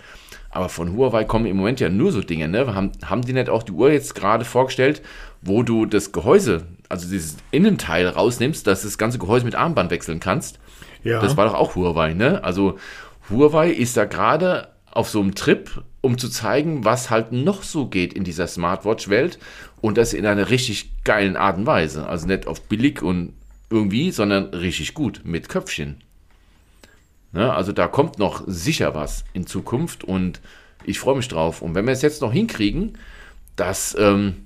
Aber 0.51 0.68
von 0.68 0.95
Huawei 0.97 1.25
kommen 1.25 1.47
im 1.47 1.57
Moment 1.57 1.81
ja 1.81 1.89
nur 1.89 2.12
so 2.12 2.20
Dinge, 2.23 2.49
ne? 2.49 2.75
Haben, 2.75 2.93
haben 3.05 3.23
die 3.23 3.33
nicht 3.33 3.49
auch 3.49 3.62
die 3.62 3.73
Uhr 3.73 3.91
jetzt 3.91 4.14
gerade 4.14 4.45
vorgestellt, 4.45 5.03
wo 5.43 5.62
du 5.62 5.87
das 5.87 6.12
Gehäuse, 6.12 6.66
also 6.93 7.09
dieses 7.09 7.38
Innenteil 7.51 8.07
rausnimmst, 8.07 8.66
dass 8.66 8.82
du 8.82 8.86
das 8.86 8.99
ganze 8.99 9.18
Gehäuse 9.18 9.47
mit 9.47 9.55
Armband 9.55 9.90
wechseln 9.90 10.20
kannst? 10.20 10.61
Ja. 11.03 11.20
Das 11.20 11.36
war 11.38 11.47
doch 11.47 11.55
auch 11.55 11.74
Huawei, 11.74 12.12
ne? 12.12 12.45
Also 12.45 12.78
Huawei 13.30 13.70
ist 13.70 13.97
da 13.97 14.05
gerade 14.05 14.68
auf 14.90 15.09
so 15.09 15.20
einem 15.20 15.34
Trip, 15.34 15.82
um 16.03 16.18
zu 16.18 16.28
zeigen, 16.28 16.84
was 16.84 17.09
halt 17.09 17.32
noch 17.32 17.62
so 17.62 17.86
geht 17.86 18.12
in 18.12 18.24
dieser 18.24 18.47
Smartwatch-Welt 18.47 19.38
und 19.80 19.97
das 19.97 20.12
in 20.12 20.26
einer 20.26 20.51
richtig 20.51 20.90
geilen 21.03 21.36
Art 21.36 21.57
und 21.57 21.66
Weise. 21.66 22.07
Also 22.07 22.26
nicht 22.26 22.47
auf 22.47 22.61
billig 22.61 23.01
und 23.01 23.32
irgendwie, 23.70 24.11
sondern 24.11 24.53
richtig 24.53 24.93
gut 24.93 25.22
mit 25.24 25.49
Köpfchen. 25.49 26.03
Ne? 27.32 27.51
Also 27.53 27.72
da 27.72 27.88
kommt 27.88 28.18
noch 28.18 28.45
sicher 28.47 28.95
was 28.95 29.24
in 29.32 29.47
Zukunft 29.47 30.05
und 30.05 30.43
ich 30.84 30.99
freue 30.99 31.16
mich 31.16 31.28
drauf. 31.28 31.62
Und 31.62 31.74
wenn 31.74 31.86
wir 31.86 31.93
es 31.93 32.03
jetzt 32.03 32.20
noch 32.20 32.34
hinkriegen, 32.34 32.99
dass 33.57 33.97
ähm, 33.99 34.45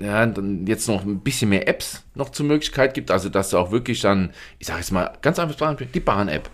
ja, 0.00 0.24
dann 0.26 0.66
jetzt 0.66 0.88
noch 0.88 1.04
ein 1.04 1.20
bisschen 1.20 1.50
mehr 1.50 1.68
Apps 1.68 2.04
noch 2.14 2.30
zur 2.30 2.46
Möglichkeit 2.46 2.94
gibt, 2.94 3.10
also 3.10 3.28
dass 3.28 3.50
du 3.50 3.58
auch 3.58 3.70
wirklich 3.70 4.00
dann, 4.00 4.30
ich 4.58 4.66
sage 4.66 4.80
jetzt 4.80 4.92
mal 4.92 5.12
ganz 5.22 5.38
einfach, 5.38 5.76
die 5.76 6.00
Bahn-App. 6.00 6.48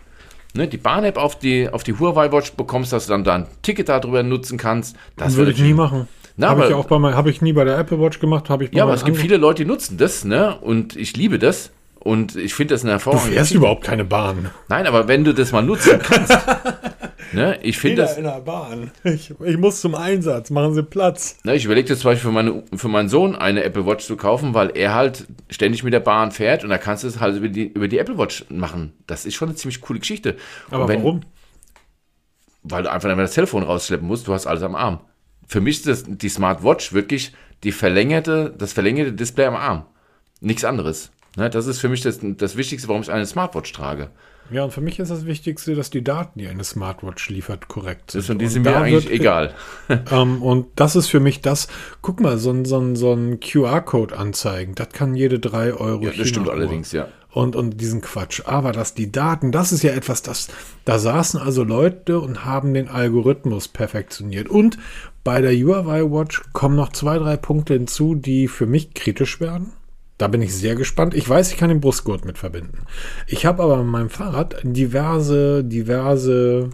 Ne, 0.54 0.66
die 0.66 0.78
Bahn-App 0.78 1.18
auf 1.18 1.38
die, 1.38 1.68
auf 1.68 1.82
die 1.82 1.98
Huawei 1.98 2.32
Watch 2.32 2.52
bekommst, 2.52 2.92
dass 2.92 3.06
du 3.06 3.12
dann 3.12 3.24
da 3.24 3.34
ein 3.34 3.46
Ticket 3.62 3.88
darüber 3.88 4.22
nutzen 4.22 4.56
kannst. 4.56 4.96
Das 5.16 5.36
würde 5.36 5.52
ich 5.52 5.60
nie 5.60 5.74
machen. 5.74 6.08
Habe 6.40 6.66
ich 6.66 6.74
auch 6.74 6.86
bei 6.86 6.96
habe 6.98 7.30
ich 7.30 7.40
nie 7.40 7.52
bei 7.52 7.64
der 7.64 7.78
Apple 7.78 8.00
Watch 8.00 8.20
gemacht, 8.20 8.50
habe 8.50 8.64
ich 8.64 8.70
bei 8.70 8.76
Ja, 8.76 8.84
aber 8.84 8.94
es 8.94 9.04
gibt 9.04 9.16
viele 9.18 9.36
Leute, 9.36 9.64
die 9.64 9.68
nutzen 9.68 9.96
das, 9.96 10.24
ne? 10.24 10.56
Und 10.56 10.96
ich 10.96 11.16
liebe 11.16 11.38
das. 11.38 11.70
Und 11.98 12.36
ich 12.36 12.54
finde 12.54 12.74
das 12.74 12.82
eine 12.82 12.92
Du 12.92 12.94
hervorragende 12.94 13.34
fährst 13.34 13.52
überhaupt 13.52 13.82
keine 13.82 14.04
Bahn. 14.04 14.50
Nein, 14.68 14.86
aber 14.86 15.08
wenn 15.08 15.24
du 15.24 15.34
das 15.34 15.50
mal 15.52 15.62
nutzen 15.62 15.98
kannst. 15.98 16.32
ne? 17.32 17.58
Ich 17.62 17.78
finde 17.78 18.02
das. 18.02 18.16
in 18.16 18.24
der 18.24 18.40
Bahn. 18.40 18.90
Ich, 19.04 19.32
ich 19.44 19.56
muss 19.56 19.80
zum 19.80 19.94
Einsatz, 19.94 20.50
machen 20.50 20.74
Sie 20.74 20.82
Platz. 20.82 21.38
Ne, 21.44 21.54
ich 21.54 21.64
überlege 21.64 21.88
jetzt 21.88 22.00
zum 22.00 22.10
Beispiel 22.10 22.28
für, 22.28 22.34
meine, 22.34 22.64
für 22.74 22.88
meinen 22.88 23.08
Sohn 23.08 23.36
eine 23.36 23.64
Apple 23.64 23.86
Watch 23.86 24.04
zu 24.04 24.16
kaufen, 24.16 24.54
weil 24.54 24.76
er 24.76 24.94
halt 24.94 25.26
ständig 25.50 25.82
mit 25.82 25.92
der 25.92 26.00
Bahn 26.00 26.32
fährt 26.32 26.64
und 26.64 26.70
da 26.70 26.78
kannst 26.78 27.04
du 27.04 27.08
es 27.08 27.20
halt 27.20 27.36
über 27.36 27.48
die, 27.48 27.66
über 27.66 27.88
die 27.88 27.98
Apple 27.98 28.18
Watch 28.18 28.44
machen. 28.48 28.92
Das 29.06 29.26
ist 29.26 29.34
schon 29.34 29.48
eine 29.48 29.56
ziemlich 29.56 29.80
coole 29.80 30.00
Geschichte. 30.00 30.36
Aber 30.70 30.88
wenn, 30.88 31.00
warum? 31.00 31.20
Weil 32.62 32.82
du 32.82 32.90
einfach 32.90 33.08
dann 33.08 33.18
das 33.18 33.34
Telefon 33.34 33.62
rausschleppen 33.62 34.06
musst, 34.06 34.26
du 34.26 34.34
hast 34.34 34.46
alles 34.46 34.62
am 34.62 34.74
Arm. 34.74 35.00
Für 35.46 35.60
mich 35.60 35.76
ist 35.76 35.86
das, 35.86 36.04
die 36.06 36.28
Smartwatch 36.28 36.92
wirklich 36.92 37.32
die 37.62 37.72
verlängerte, 37.72 38.54
das 38.56 38.72
verlängerte 38.72 39.12
Display 39.12 39.46
am 39.46 39.56
Arm. 39.56 39.86
Nichts 40.40 40.64
anderes. 40.64 41.12
Ne, 41.36 41.50
das 41.50 41.66
ist 41.66 41.80
für 41.80 41.88
mich 41.88 42.00
das, 42.00 42.18
das 42.22 42.56
Wichtigste, 42.56 42.88
warum 42.88 43.02
ich 43.02 43.10
eine 43.10 43.26
Smartwatch 43.26 43.72
trage. 43.72 44.10
Ja, 44.50 44.64
und 44.64 44.72
für 44.72 44.80
mich 44.80 44.98
ist 44.98 45.10
das 45.10 45.26
Wichtigste, 45.26 45.74
dass 45.74 45.90
die 45.90 46.04
Daten, 46.04 46.38
die 46.38 46.48
eine 46.48 46.64
Smartwatch 46.64 47.28
liefert, 47.30 47.68
korrekt 47.68 48.12
sind. 48.12 48.28
und 48.30 48.38
die 48.38 48.46
sind 48.46 48.66
und 48.66 48.72
mir 48.72 48.78
eigentlich 48.78 49.04
wird, 49.04 49.20
egal. 49.20 49.54
Ähm, 50.10 50.42
und 50.42 50.66
das 50.76 50.94
ist 50.94 51.08
für 51.08 51.20
mich 51.20 51.40
das, 51.40 51.68
guck 52.02 52.20
mal, 52.20 52.38
so 52.38 52.50
ein, 52.50 52.64
so 52.64 52.78
ein, 52.78 52.96
so 52.96 53.12
ein 53.12 53.40
QR-Code 53.40 54.16
anzeigen, 54.16 54.74
das 54.74 54.90
kann 54.90 55.14
jede 55.14 55.38
drei 55.38 55.72
Euro. 55.72 56.04
Ja, 56.04 56.10
das 56.16 56.28
stimmt 56.28 56.48
allerdings, 56.48 56.92
ja. 56.92 57.08
Und, 57.30 57.54
und 57.54 57.80
diesen 57.80 58.00
Quatsch. 58.00 58.42
Aber 58.46 58.72
dass 58.72 58.94
die 58.94 59.12
Daten, 59.12 59.52
das 59.52 59.72
ist 59.72 59.82
ja 59.82 59.92
etwas, 59.92 60.22
das, 60.22 60.48
da 60.84 60.98
saßen 60.98 61.40
also 61.40 61.64
Leute 61.64 62.20
und 62.20 62.44
haben 62.44 62.72
den 62.72 62.88
Algorithmus 62.88 63.68
perfektioniert. 63.68 64.48
Und 64.48 64.78
bei 65.22 65.40
der 65.40 65.52
Huawei 65.52 66.02
Watch 66.02 66.42
kommen 66.52 66.76
noch 66.76 66.92
zwei, 66.92 67.18
drei 67.18 67.36
Punkte 67.36 67.74
hinzu, 67.74 68.14
die 68.14 68.48
für 68.48 68.66
mich 68.66 68.94
kritisch 68.94 69.40
werden. 69.40 69.72
Da 70.18 70.28
bin 70.28 70.40
ich 70.40 70.54
sehr 70.54 70.74
gespannt. 70.74 71.14
Ich 71.14 71.28
weiß, 71.28 71.52
ich 71.52 71.58
kann 71.58 71.68
den 71.68 71.80
Brustgurt 71.80 72.24
mit 72.24 72.38
verbinden. 72.38 72.84
Ich 73.26 73.44
habe 73.44 73.62
aber 73.62 73.78
an 73.78 73.86
meinem 73.86 74.08
Fahrrad 74.08 74.56
diverse, 74.62 75.62
diverse 75.62 76.70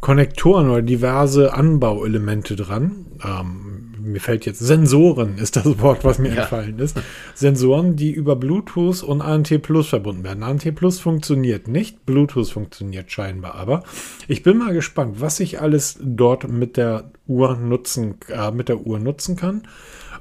Konnektoren 0.00 0.70
oder 0.70 0.82
diverse 0.82 1.54
Anbauelemente 1.54 2.56
dran. 2.56 3.06
Ähm, 3.24 3.94
mir 4.02 4.20
fällt 4.20 4.46
jetzt 4.46 4.58
Sensoren 4.58 5.38
ist 5.38 5.56
das 5.56 5.80
Wort, 5.80 6.04
was 6.04 6.18
mir 6.18 6.34
ja. 6.34 6.42
entfallen 6.42 6.78
ist. 6.78 7.00
Sensoren, 7.34 7.96
die 7.96 8.10
über 8.10 8.36
Bluetooth 8.36 9.02
und 9.02 9.22
ANT 9.22 9.62
Plus 9.62 9.88
verbunden 9.88 10.24
werden. 10.24 10.42
ANT 10.42 10.74
Plus 10.74 11.00
funktioniert 11.00 11.68
nicht, 11.68 12.04
Bluetooth 12.04 12.50
funktioniert 12.50 13.10
scheinbar 13.12 13.54
aber. 13.54 13.84
Ich 14.28 14.42
bin 14.42 14.58
mal 14.58 14.72
gespannt, 14.72 15.20
was 15.20 15.40
ich 15.40 15.60
alles 15.60 15.98
dort 16.02 16.50
mit 16.50 16.76
der 16.76 17.10
Uhr 17.26 17.56
nutzen, 17.56 18.16
äh, 18.28 18.50
mit 18.50 18.68
der 18.68 18.80
Uhr 18.80 18.98
nutzen 18.98 19.36
kann. 19.36 19.62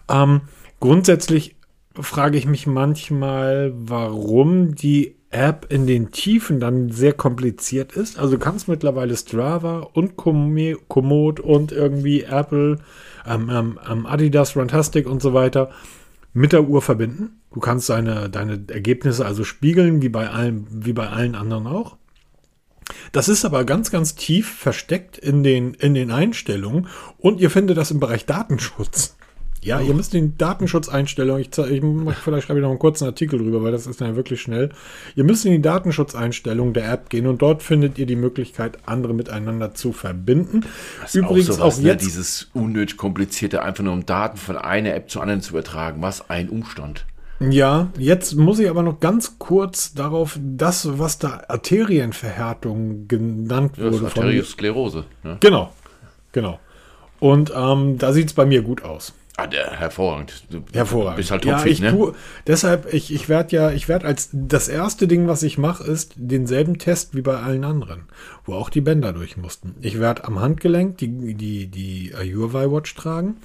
Ähm, 0.10 0.42
grundsätzlich 0.80 1.56
frage 2.00 2.38
ich 2.38 2.46
mich 2.46 2.68
manchmal, 2.68 3.74
warum 3.76 4.76
die 4.76 5.16
App 5.32 5.68
in 5.70 5.88
den 5.88 6.12
Tiefen 6.12 6.60
dann 6.60 6.92
sehr 6.92 7.14
kompliziert 7.14 7.94
ist. 7.94 8.20
Also 8.20 8.34
du 8.34 8.39
kannst 8.39 8.68
mittlerweile 8.68 9.16
Strava 9.16 9.80
und 9.94 10.18
Komoot 10.18 11.39
und 11.39 11.72
irgendwie 11.72 12.24
Apple, 12.24 12.78
ähm, 13.26 13.50
ähm, 13.50 13.80
ähm, 13.89 14.06
Adidas, 14.06 14.56
Runtastic 14.56 15.08
und 15.08 15.22
so 15.22 15.34
weiter 15.34 15.70
mit 16.34 16.54
der 16.54 16.68
Uhr 16.68 16.82
verbinden. 16.82 17.42
Du 17.54 17.60
kannst 17.60 17.89
deine, 17.89 18.30
deine 18.30 18.64
Ergebnisse 18.70 19.26
also 19.26 19.44
spiegeln, 19.44 20.02
wie 20.02 20.10
bei, 20.10 20.30
allen, 20.30 20.68
wie 20.70 20.94
bei 20.94 21.10
allen 21.10 21.36
anderen 21.36 21.68
auch. 21.68 21.98
Das 23.12 23.30
ist 23.30 23.46
aber 23.46 23.64
ganz, 23.64 23.89
ganz 23.89 24.16
tief 24.16 24.50
versteckt 24.50 25.18
in 25.18 25.44
den, 25.44 25.74
in 25.76 25.94
den 25.94 26.12
Einstellungen 26.12 26.88
und 27.18 27.39
ihr 27.39 27.50
findet 27.50 27.78
das 27.78 27.92
im 27.92 28.00
Bereich 28.00 28.26
Datenschutz. 28.26 29.16
Ja, 29.64 29.80
ihr 29.80 29.93
müsst 29.93 30.14
den 30.14 30.38
Datenschutzeinstellungen, 30.39 31.41
ich, 31.41 31.55
ich 31.55 32.16
vielleicht 32.18 32.47
schreibe 32.47 32.59
ich 32.59 32.64
noch 32.64 32.72
einen 32.72 32.80
kurzen 32.80 33.05
Artikel 33.05 33.38
drüber, 33.38 33.62
weil 33.62 33.72
das 33.72 33.86
ist 33.86 33.99
ja 33.99 34.16
wirklich 34.16 34.41
schnell. 34.41 34.70
Ihr 35.16 35.24
müsst 35.24 35.45
in 35.45 35.51
die 35.51 35.62
Datenschutzeinstellungen 35.62 36.74
der 36.74 36.91
App 36.91 37.09
gehen 37.09 37.28
und 37.28 37.43
dort 37.43 37.62
findet 37.62 37.99
ihr 37.99 38.07
die 38.07 38.16
Möglichkeit, 38.16 38.80
andere 38.88 39.14
miteinander 39.14 39.76
zu 39.76 39.93
verbinden. 39.93 40.66
Das 41.01 41.14
Übrigens 41.14 41.51
auch, 41.51 41.57
sowas, 41.57 41.78
auch 41.78 41.82
ne, 41.82 41.89
jetzt 41.89 42.01
ne, 42.01 42.07
dieses 42.07 42.49
unnötig 42.53 42.97
komplizierte, 42.97 43.62
einfach 43.62 43.84
nur 43.84 43.93
um 43.93 44.05
Daten 44.05 44.38
von 44.38 44.57
einer 44.57 44.95
App 44.95 45.12
zur 45.12 45.22
anderen 45.22 45.41
zu 45.41 45.51
übertragen. 45.51 46.01
Was 46.01 46.28
ein 46.30 46.49
Umstand. 46.49 47.05
Ja, 47.39 47.89
jetzt 47.97 48.36
muss 48.36 48.59
ich 48.59 48.70
aber 48.70 48.84
noch 48.84 48.99
ganz 48.99 49.38
kurz 49.39 49.93
darauf, 49.93 50.39
das, 50.41 50.99
was 50.99 51.20
da 51.20 51.43
Arterienverhärtung 51.47 53.07
genannt 53.07 53.78
ja, 53.78 53.91
wurde. 53.91 54.05
Arteriosklerose. 54.05 55.05
Ne? 55.24 55.38
Genau, 55.39 55.72
genau. 56.32 56.59
Und 57.20 57.51
ähm, 57.55 57.99
da 57.99 58.14
sieht 58.14 58.28
es 58.28 58.34
bei 58.34 58.45
mir 58.45 58.64
gut 58.64 58.84
aus. 58.84 59.14
Ah, 59.42 59.48
der, 59.48 59.72
hervorragend. 59.72 60.44
Du 60.52 60.62
hervorragend. 60.72 61.18
bist 61.18 61.32
halt 61.32 61.44
topfit, 61.44 61.80
ja, 61.80 61.88
ich 61.88 61.94
ne? 61.94 62.14
deshalb, 62.46 62.94
ich, 62.94 63.12
ich 63.12 63.28
werde 63.28 63.56
ja, 63.56 63.72
ich 63.72 63.88
werde 63.88 64.06
als 64.06 64.30
das 64.32 64.68
erste 64.68 65.08
Ding, 65.08 65.28
was 65.28 65.42
ich 65.42 65.58
mache, 65.58 65.84
ist 65.84 66.14
denselben 66.16 66.78
Test 66.78 67.16
wie 67.16 67.22
bei 67.22 67.38
allen 67.38 67.64
anderen, 67.64 68.04
wo 68.46 68.54
auch 68.54 68.70
die 68.70 68.82
Bänder 68.82 69.14
durch 69.14 69.38
mussten. 69.38 69.76
Ich 69.82 70.00
werde 70.00 70.26
am 70.26 70.39
Handgelenk 70.39 71.00
die, 71.00 71.34
die, 71.34 71.68
die 71.68 72.14
Huawei 72.14 72.72
Watch 72.72 72.94
tragen 72.94 73.38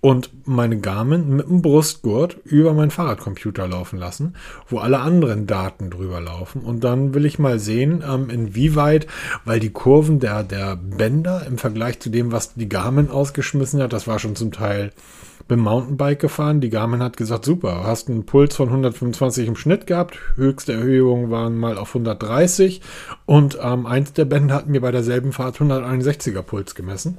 und 0.00 0.30
meine 0.46 0.78
Garmin 0.78 1.36
mit 1.36 1.48
dem 1.48 1.62
Brustgurt 1.62 2.36
über 2.44 2.72
meinen 2.72 2.92
Fahrradcomputer 2.92 3.66
laufen 3.66 3.98
lassen, 3.98 4.36
wo 4.68 4.78
alle 4.78 5.00
anderen 5.00 5.48
Daten 5.48 5.90
drüber 5.90 6.20
laufen. 6.20 6.62
Und 6.62 6.84
dann 6.84 7.12
will 7.12 7.24
ich 7.24 7.40
mal 7.40 7.58
sehen, 7.58 8.04
ähm, 8.08 8.30
inwieweit, 8.30 9.08
weil 9.44 9.58
die 9.58 9.70
Kurven 9.70 10.20
der, 10.20 10.44
der 10.44 10.76
Bänder 10.76 11.44
im 11.44 11.58
Vergleich 11.58 11.98
zu 11.98 12.08
dem, 12.08 12.30
was 12.30 12.54
die 12.54 12.68
Garmin 12.68 13.10
ausgeschmissen 13.10 13.82
hat, 13.82 13.92
das 13.92 14.06
war 14.06 14.20
schon 14.20 14.36
zum 14.36 14.52
Teil 14.52 14.92
bin 15.48 15.60
Mountainbike 15.60 16.20
gefahren. 16.20 16.60
Die 16.60 16.70
Garmin 16.70 17.02
hat 17.02 17.16
gesagt, 17.16 17.44
super, 17.44 17.84
hast 17.84 18.08
einen 18.08 18.26
Puls 18.26 18.56
von 18.56 18.68
125 18.68 19.48
im 19.48 19.56
Schnitt 19.56 19.86
gehabt. 19.86 20.18
Höchste 20.36 20.72
Erhöhung 20.72 21.30
waren 21.30 21.58
mal 21.58 21.78
auf 21.78 21.88
130. 21.88 22.80
Und 23.26 23.58
ähm, 23.62 23.86
eins 23.86 24.12
der 24.12 24.24
Bänder 24.24 24.54
hat 24.54 24.68
mir 24.68 24.80
bei 24.80 24.90
derselben 24.90 25.32
Fahrt 25.32 25.58
161er 25.58 26.42
Puls 26.42 26.74
gemessen. 26.74 27.18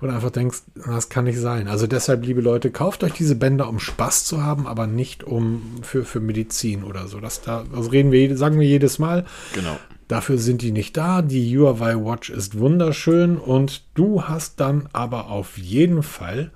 Und 0.00 0.10
einfach 0.10 0.30
denkst, 0.30 0.58
das 0.86 1.08
kann 1.08 1.24
nicht 1.24 1.40
sein. 1.40 1.66
Also 1.66 1.88
deshalb, 1.88 2.24
liebe 2.24 2.40
Leute, 2.40 2.70
kauft 2.70 3.02
euch 3.02 3.14
diese 3.14 3.34
Bänder, 3.34 3.68
um 3.68 3.80
Spaß 3.80 4.24
zu 4.24 4.44
haben, 4.44 4.68
aber 4.68 4.86
nicht 4.86 5.24
um 5.24 5.62
für, 5.82 6.04
für 6.04 6.20
Medizin 6.20 6.84
oder 6.84 7.08
so. 7.08 7.18
Das 7.18 7.40
da, 7.40 7.64
das 7.74 7.90
reden 7.90 8.12
wir, 8.12 8.36
sagen 8.36 8.60
wir 8.60 8.66
jedes 8.66 9.00
Mal. 9.00 9.24
Genau. 9.54 9.76
Dafür 10.06 10.38
sind 10.38 10.62
die 10.62 10.70
nicht 10.70 10.96
da. 10.96 11.20
Die 11.20 11.58
Huawei 11.58 11.96
Watch 11.96 12.30
ist 12.30 12.58
wunderschön 12.58 13.36
und 13.36 13.82
du 13.94 14.22
hast 14.22 14.60
dann 14.60 14.88
aber 14.92 15.30
auf 15.30 15.58
jeden 15.58 16.04
Fall 16.04 16.52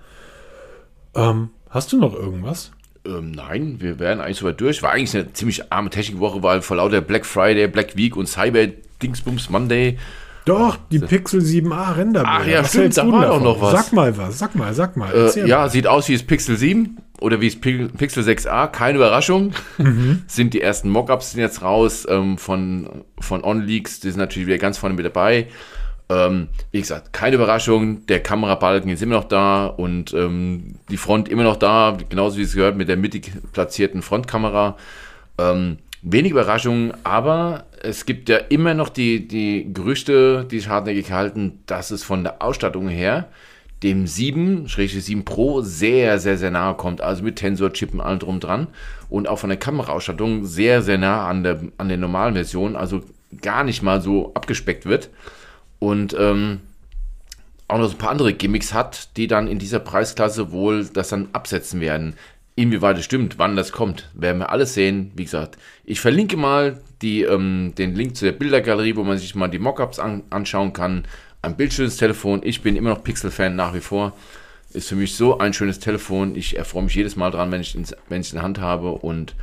ähm, 1.14 1.50
hast 1.70 1.92
du 1.92 1.98
noch 1.98 2.14
irgendwas? 2.14 2.72
Ähm, 3.04 3.32
nein, 3.32 3.76
wir 3.80 3.98
wären 3.98 4.20
eigentlich 4.20 4.38
soweit 4.38 4.60
durch. 4.60 4.82
War 4.82 4.92
eigentlich 4.92 5.14
eine 5.14 5.32
ziemlich 5.32 5.72
arme 5.72 5.90
Technikwoche, 5.90 6.42
weil 6.42 6.62
vor 6.62 6.76
lauter 6.76 7.00
Black 7.00 7.26
Friday, 7.26 7.66
Black 7.66 7.96
Week 7.96 8.16
und 8.16 8.26
Cyber 8.26 8.68
Dingsbums 9.02 9.50
Monday. 9.50 9.98
Doch, 10.44 10.76
die 10.90 10.98
Pixel 10.98 11.40
7a 11.40 11.96
Renderbilder. 11.96 12.40
Ach 12.40 12.46
ja, 12.46 12.60
was 12.60 12.70
stimmt, 12.70 12.96
da 12.96 13.10
war 13.10 13.26
doch 13.26 13.40
noch 13.40 13.60
was. 13.60 13.72
Sag 13.72 13.92
mal 13.92 14.16
was, 14.16 14.38
sag 14.38 14.54
mal, 14.56 14.74
sag 14.74 14.96
mal. 14.96 15.12
Äh, 15.12 15.46
ja, 15.46 15.68
sieht 15.68 15.86
aus 15.86 16.08
wie 16.08 16.14
das 16.14 16.24
Pixel 16.24 16.56
7 16.56 16.98
oder 17.20 17.40
wie 17.40 17.48
das 17.48 17.60
Pixel 17.60 18.24
6a, 18.24 18.66
keine 18.66 18.96
Überraschung. 18.96 19.52
Mhm. 19.78 20.22
sind 20.26 20.54
die 20.54 20.60
ersten 20.60 20.88
Mockups 20.88 21.34
jetzt 21.34 21.62
raus 21.62 22.06
ähm, 22.08 22.38
von, 22.38 23.04
von 23.20 23.44
OnLeaks, 23.44 24.00
die 24.00 24.10
sind 24.10 24.18
natürlich 24.18 24.48
wieder 24.48 24.58
ganz 24.58 24.78
vorne 24.78 24.96
mit 24.96 25.06
dabei. 25.06 25.46
Ähm, 26.12 26.48
wie 26.72 26.80
gesagt, 26.80 27.12
keine 27.12 27.36
Überraschung, 27.36 28.04
der 28.06 28.20
Kamerabalken 28.20 28.90
ist 28.90 29.02
immer 29.02 29.16
noch 29.16 29.28
da 29.28 29.66
und 29.66 30.12
ähm, 30.12 30.74
die 30.90 30.96
Front 30.96 31.28
immer 31.28 31.44
noch 31.44 31.56
da, 31.56 31.96
genauso 32.08 32.36
wie 32.38 32.42
es 32.42 32.54
gehört 32.54 32.76
mit 32.76 32.88
der 32.88 32.96
mittig 32.96 33.32
platzierten 33.52 34.02
Frontkamera. 34.02 34.76
Ähm, 35.38 35.78
wenig 36.02 36.32
Überraschung, 36.32 36.92
aber 37.04 37.64
es 37.82 38.04
gibt 38.04 38.28
ja 38.28 38.36
immer 38.36 38.74
noch 38.74 38.90
die, 38.90 39.26
die 39.26 39.72
Gerüchte, 39.72 40.44
die 40.50 40.58
sich 40.58 40.68
hartnäckig 40.68 41.12
halten, 41.12 41.60
dass 41.66 41.90
es 41.90 42.02
von 42.02 42.24
der 42.24 42.42
Ausstattung 42.42 42.88
her 42.88 43.28
dem 43.82 44.06
7, 44.06 44.66
7 44.68 45.24
Pro 45.24 45.62
sehr, 45.62 46.18
sehr, 46.18 46.36
sehr 46.36 46.50
nahe 46.50 46.74
kommt. 46.74 47.00
Also 47.00 47.24
mit 47.24 47.36
Tensor-Chip 47.36 47.94
und 47.94 48.00
allem 48.00 48.20
drum 48.20 48.38
dran. 48.38 48.68
Und 49.08 49.28
auch 49.28 49.40
von 49.40 49.50
der 49.50 49.58
Kameraausstattung 49.58 50.44
sehr, 50.44 50.82
sehr 50.82 50.98
nah 50.98 51.26
an 51.26 51.42
der, 51.42 51.60
an 51.78 51.88
der 51.88 51.96
normalen 51.96 52.34
Version. 52.34 52.76
Also 52.76 53.02
gar 53.40 53.64
nicht 53.64 53.82
mal 53.82 54.00
so 54.00 54.32
abgespeckt 54.34 54.86
wird 54.86 55.10
und 55.82 56.14
ähm, 56.16 56.60
auch 57.66 57.78
noch 57.78 57.88
so 57.88 57.96
ein 57.96 57.98
paar 57.98 58.10
andere 58.10 58.34
Gimmicks 58.34 58.72
hat, 58.72 59.16
die 59.16 59.26
dann 59.26 59.48
in 59.48 59.58
dieser 59.58 59.80
Preisklasse 59.80 60.52
wohl 60.52 60.84
das 60.84 61.08
dann 61.08 61.30
absetzen 61.32 61.80
werden. 61.80 62.14
Inwieweit 62.54 62.98
es 62.98 63.04
stimmt, 63.04 63.36
wann 63.38 63.56
das 63.56 63.72
kommt, 63.72 64.08
werden 64.14 64.38
wir 64.38 64.50
alles 64.50 64.74
sehen. 64.74 65.10
Wie 65.16 65.24
gesagt, 65.24 65.58
ich 65.84 65.98
verlinke 65.98 66.36
mal 66.36 66.80
die, 67.00 67.22
ähm, 67.22 67.72
den 67.76 67.96
Link 67.96 68.14
zu 68.14 68.24
der 68.24 68.30
Bildergalerie, 68.30 68.94
wo 68.94 69.02
man 69.02 69.18
sich 69.18 69.34
mal 69.34 69.48
die 69.48 69.58
Mockups 69.58 69.98
an, 69.98 70.22
anschauen 70.30 70.72
kann. 70.72 71.02
Ein 71.40 71.56
bildschönes 71.56 71.96
Telefon. 71.96 72.42
Ich 72.44 72.62
bin 72.62 72.76
immer 72.76 72.90
noch 72.90 73.02
Pixel-Fan 73.02 73.56
nach 73.56 73.74
wie 73.74 73.80
vor. 73.80 74.12
Ist 74.72 74.88
für 74.88 74.94
mich 74.94 75.16
so 75.16 75.38
ein 75.38 75.52
schönes 75.52 75.80
Telefon. 75.80 76.36
Ich 76.36 76.56
erfreue 76.56 76.84
mich 76.84 76.94
jedes 76.94 77.16
Mal 77.16 77.32
dran, 77.32 77.50
wenn 77.50 77.60
ich 77.60 77.74
es 77.74 77.92
in 78.08 78.22
der 78.34 78.42
Hand 78.42 78.60
habe 78.60 78.92
und 78.92 79.34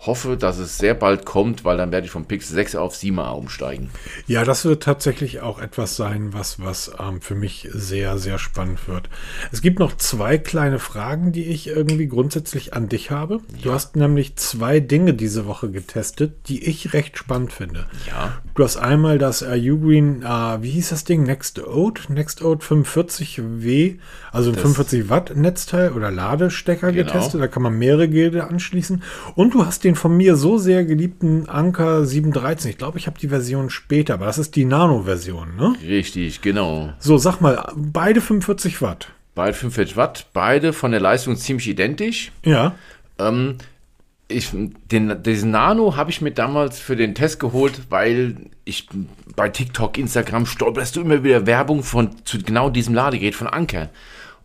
hoffe, 0.00 0.36
dass 0.36 0.58
es 0.58 0.78
sehr 0.78 0.94
bald 0.94 1.24
kommt, 1.24 1.64
weil 1.64 1.76
dann 1.76 1.90
werde 1.90 2.06
ich 2.06 2.12
vom 2.12 2.24
Pixel 2.24 2.54
6 2.54 2.76
auf 2.76 2.94
7a 2.94 3.32
umsteigen. 3.32 3.90
Ja, 4.26 4.44
das 4.44 4.64
wird 4.64 4.84
tatsächlich 4.84 5.40
auch 5.40 5.60
etwas 5.60 5.96
sein, 5.96 6.32
was, 6.32 6.62
was 6.62 6.92
ähm, 7.00 7.20
für 7.20 7.34
mich 7.34 7.68
sehr, 7.72 8.18
sehr 8.18 8.38
spannend 8.38 8.86
wird. 8.86 9.08
Es 9.50 9.60
gibt 9.60 9.80
noch 9.80 9.96
zwei 9.96 10.38
kleine 10.38 10.78
Fragen, 10.78 11.32
die 11.32 11.44
ich 11.44 11.66
irgendwie 11.66 12.06
grundsätzlich 12.06 12.74
an 12.74 12.88
dich 12.88 13.10
habe. 13.10 13.40
Du 13.62 13.72
hast 13.72 13.96
nämlich 13.96 14.36
zwei 14.36 14.78
Dinge 14.80 15.14
diese 15.14 15.46
Woche 15.46 15.70
getestet, 15.70 16.48
die 16.48 16.64
ich 16.64 16.92
recht 16.92 17.18
spannend 17.18 17.52
finde. 17.52 17.86
Ja. 18.06 18.40
Du 18.54 18.62
hast 18.62 18.76
einmal 18.76 19.18
das 19.18 19.42
uh, 19.42 19.52
Ugreen, 19.52 20.22
uh, 20.24 20.62
wie 20.62 20.70
hieß 20.70 20.90
das 20.90 21.04
Ding? 21.04 21.24
Next 21.24 21.58
Ode? 21.64 22.00
Next 22.08 22.42
Ode 22.42 22.64
45W, 22.64 23.98
also 24.30 24.50
ein 24.50 24.54
das 24.54 24.62
45 24.62 25.08
Watt 25.08 25.36
Netzteil 25.36 25.92
oder 25.92 26.10
Ladestecker 26.10 26.92
genau. 26.92 27.12
getestet. 27.12 27.40
Da 27.40 27.48
kann 27.48 27.62
man 27.62 27.76
mehrere 27.78 28.08
Geräte 28.08 28.46
anschließen. 28.46 29.02
Und 29.34 29.54
du 29.54 29.66
hast 29.66 29.84
den 29.84 29.87
von 29.94 30.16
mir 30.16 30.36
so 30.36 30.58
sehr 30.58 30.84
geliebten 30.84 31.48
Anker 31.48 32.04
713. 32.04 32.70
Ich 32.70 32.78
glaube, 32.78 32.98
ich 32.98 33.06
habe 33.06 33.18
die 33.18 33.28
Version 33.28 33.70
später, 33.70 34.14
aber 34.14 34.26
das 34.26 34.38
ist 34.38 34.56
die 34.56 34.64
Nano-Version, 34.64 35.56
ne? 35.56 35.74
Richtig, 35.86 36.40
genau. 36.40 36.92
So, 36.98 37.18
sag 37.18 37.40
mal, 37.40 37.72
beide 37.76 38.20
45 38.20 38.82
Watt. 38.82 39.08
Beide 39.34 39.54
45 39.54 39.96
Watt, 39.96 40.26
beide 40.32 40.72
von 40.72 40.90
der 40.90 41.00
Leistung 41.00 41.36
ziemlich 41.36 41.68
identisch. 41.68 42.32
Ja. 42.44 42.74
Ähm, 43.18 43.56
ich, 44.28 44.50
den, 44.52 45.22
diesen 45.22 45.50
Nano 45.50 45.96
habe 45.96 46.10
ich 46.10 46.20
mir 46.20 46.32
damals 46.32 46.78
für 46.78 46.96
den 46.96 47.14
Test 47.14 47.40
geholt, 47.40 47.82
weil 47.88 48.36
ich 48.64 48.86
bei 49.34 49.48
TikTok, 49.48 49.96
Instagram 49.96 50.44
stolperst 50.44 50.96
du 50.96 51.00
immer 51.00 51.24
wieder 51.24 51.46
Werbung 51.46 51.82
von 51.82 52.10
zu 52.24 52.38
genau 52.38 52.68
diesem 52.68 52.94
Ladegerät 52.94 53.34
von 53.34 53.46
Anker. 53.46 53.88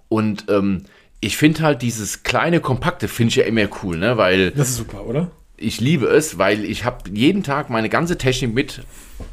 Und 0.07 0.45
ähm, 0.49 0.83
ich 1.23 1.37
finde 1.37 1.61
halt 1.61 1.81
dieses 1.81 2.23
kleine, 2.23 2.59
kompakte, 2.59 3.07
finde 3.07 3.29
ich 3.29 3.35
ja 3.37 3.45
immer 3.45 3.65
cool, 3.81 3.97
ne? 3.97 4.17
Weil. 4.17 4.51
Das 4.51 4.69
ist 4.69 4.75
super, 4.75 5.05
oder? 5.05 5.31
Ich 5.55 5.79
liebe 5.79 6.07
es, 6.07 6.37
weil 6.37 6.65
ich 6.65 6.83
habe 6.83 7.09
jeden 7.13 7.43
Tag 7.43 7.69
meine 7.69 7.87
ganze 7.87 8.17
Technik 8.17 8.53
mit 8.53 8.81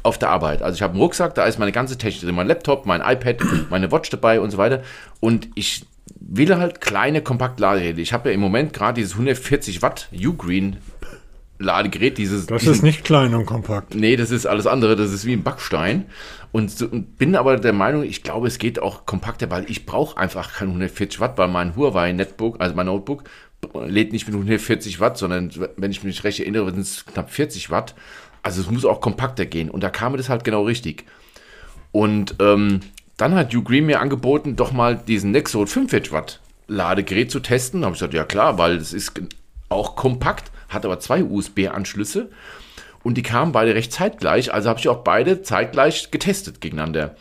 auf 0.01 0.17
der 0.17 0.29
Arbeit. 0.29 0.61
Also 0.61 0.75
ich 0.75 0.81
habe 0.81 0.93
einen 0.93 1.01
Rucksack, 1.01 1.35
da 1.35 1.45
ist 1.45 1.59
meine 1.59 1.73
ganze 1.73 1.97
Technik 1.97 2.23
drin, 2.23 2.35
mein 2.35 2.47
Laptop, 2.47 2.85
mein 2.85 3.01
iPad, 3.01 3.37
meine 3.69 3.91
Watch 3.91 4.09
dabei 4.09 4.39
und 4.39 4.51
so 4.51 4.57
weiter. 4.57 4.83
Und 5.19 5.49
ich 5.55 5.85
will 6.19 6.55
halt 6.55 6.79
kleine 6.79 7.21
Kompaktladegeräte. 7.21 7.99
Ich 7.99 8.13
habe 8.13 8.29
ja 8.29 8.35
im 8.35 8.39
Moment 8.39 8.71
gerade 8.71 9.01
dieses 9.01 9.13
140 9.13 9.81
Watt 9.81 10.07
Ugreen 10.13 10.77
Ladegerät, 11.61 12.17
dieses. 12.17 12.45
Das 12.45 12.61
diesen, 12.61 12.73
ist 12.73 12.83
nicht 12.83 13.03
klein 13.03 13.33
und 13.33 13.45
kompakt. 13.45 13.95
Nee, 13.95 14.15
das 14.15 14.31
ist 14.31 14.45
alles 14.45 14.67
andere, 14.67 14.95
das 14.95 15.11
ist 15.11 15.25
wie 15.25 15.33
ein 15.33 15.43
Backstein. 15.43 16.05
Und, 16.51 16.71
so, 16.71 16.87
und 16.87 17.17
bin 17.17 17.35
aber 17.35 17.57
der 17.57 17.73
Meinung, 17.73 18.03
ich 18.03 18.23
glaube, 18.23 18.47
es 18.47 18.57
geht 18.57 18.81
auch 18.81 19.05
kompakter, 19.05 19.49
weil 19.49 19.69
ich 19.69 19.85
brauche 19.85 20.17
einfach 20.17 20.53
kein 20.53 20.67
140 20.67 21.19
Watt, 21.19 21.37
weil 21.37 21.47
mein 21.47 21.75
Huawei 21.75 22.11
Netbook, 22.11 22.59
also 22.59 22.75
mein 22.75 22.87
Notebook, 22.87 23.23
lädt 23.73 24.11
nicht 24.11 24.27
mit 24.27 24.35
140 24.35 24.99
Watt, 24.99 25.17
sondern 25.17 25.51
wenn 25.77 25.91
ich 25.91 26.03
mich 26.03 26.23
recht 26.23 26.39
erinnere, 26.39 26.71
sind 26.71 26.81
es 26.81 27.05
knapp 27.05 27.29
40 27.29 27.69
Watt. 27.69 27.95
Also 28.43 28.61
es 28.61 28.69
muss 28.69 28.85
auch 28.85 29.01
kompakter 29.01 29.45
gehen. 29.45 29.69
Und 29.69 29.81
da 29.81 29.89
kam 29.89 30.11
mir 30.11 30.17
das 30.17 30.29
halt 30.29 30.43
genau 30.43 30.63
richtig. 30.63 31.05
Und 31.91 32.35
ähm, 32.39 32.79
dann 33.17 33.35
hat 33.35 33.53
Ugreen 33.53 33.85
mir 33.85 33.99
angeboten, 33.99 34.55
doch 34.55 34.71
mal 34.71 34.95
diesen 34.97 35.31
Nexo 35.31 35.65
45 35.65 36.11
Watt 36.11 36.41
Ladegerät 36.67 37.29
zu 37.29 37.39
testen. 37.39 37.81
Da 37.81 37.85
habe 37.85 37.95
ich 37.95 37.99
gesagt, 37.99 38.13
ja 38.13 38.23
klar, 38.23 38.57
weil 38.57 38.77
es 38.77 38.93
ist 38.93 39.13
auch 39.69 39.95
kompakt, 39.95 40.51
hat 40.71 40.85
aber 40.85 40.99
zwei 40.99 41.23
USB-Anschlüsse 41.23 42.29
und 43.03 43.17
die 43.17 43.23
kamen 43.23 43.51
beide 43.51 43.75
recht 43.75 43.91
zeitgleich. 43.91 44.53
Also 44.53 44.69
habe 44.69 44.79
ich 44.79 44.89
auch 44.89 45.03
beide 45.03 45.41
zeitgleich 45.41 46.11
getestet 46.11 46.61
gegeneinander. 46.61 47.15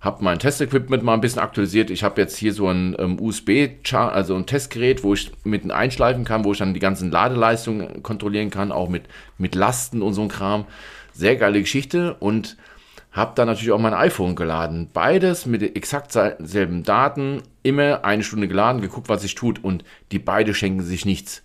Habe 0.00 0.24
mein 0.24 0.40
Testequipment 0.40 1.04
mal 1.04 1.14
ein 1.14 1.20
bisschen 1.20 1.40
aktualisiert. 1.40 1.90
Ich 1.90 2.02
habe 2.02 2.20
jetzt 2.20 2.36
hier 2.36 2.52
so 2.52 2.68
ein 2.68 2.96
ähm, 2.98 3.20
USB, 3.20 3.68
also 3.92 4.34
ein 4.34 4.46
Testgerät, 4.46 5.04
wo 5.04 5.14
ich 5.14 5.30
mitten 5.44 5.70
einschleifen 5.70 6.24
kann, 6.24 6.44
wo 6.44 6.52
ich 6.52 6.58
dann 6.58 6.74
die 6.74 6.80
ganzen 6.80 7.10
Ladeleistungen 7.10 8.02
kontrollieren 8.02 8.50
kann, 8.50 8.72
auch 8.72 8.88
mit, 8.88 9.04
mit 9.38 9.54
Lasten 9.54 10.02
und 10.02 10.14
so 10.14 10.22
ein 10.22 10.28
Kram. 10.28 10.64
Sehr 11.12 11.36
geile 11.36 11.60
Geschichte 11.60 12.14
und 12.14 12.56
habe 13.12 13.32
dann 13.36 13.46
natürlich 13.46 13.72
auch 13.72 13.78
mein 13.78 13.94
iPhone 13.94 14.34
geladen. 14.34 14.88
Beides 14.92 15.46
mit 15.46 15.62
exakt 15.76 16.12
selben 16.12 16.82
Daten, 16.82 17.42
immer 17.62 18.04
eine 18.04 18.24
Stunde 18.24 18.48
geladen, 18.48 18.80
geguckt, 18.80 19.08
was 19.08 19.22
sich 19.22 19.34
tut 19.34 19.62
und 19.62 19.84
die 20.10 20.18
beide 20.18 20.54
schenken 20.54 20.82
sich 20.82 21.04
nichts. 21.04 21.42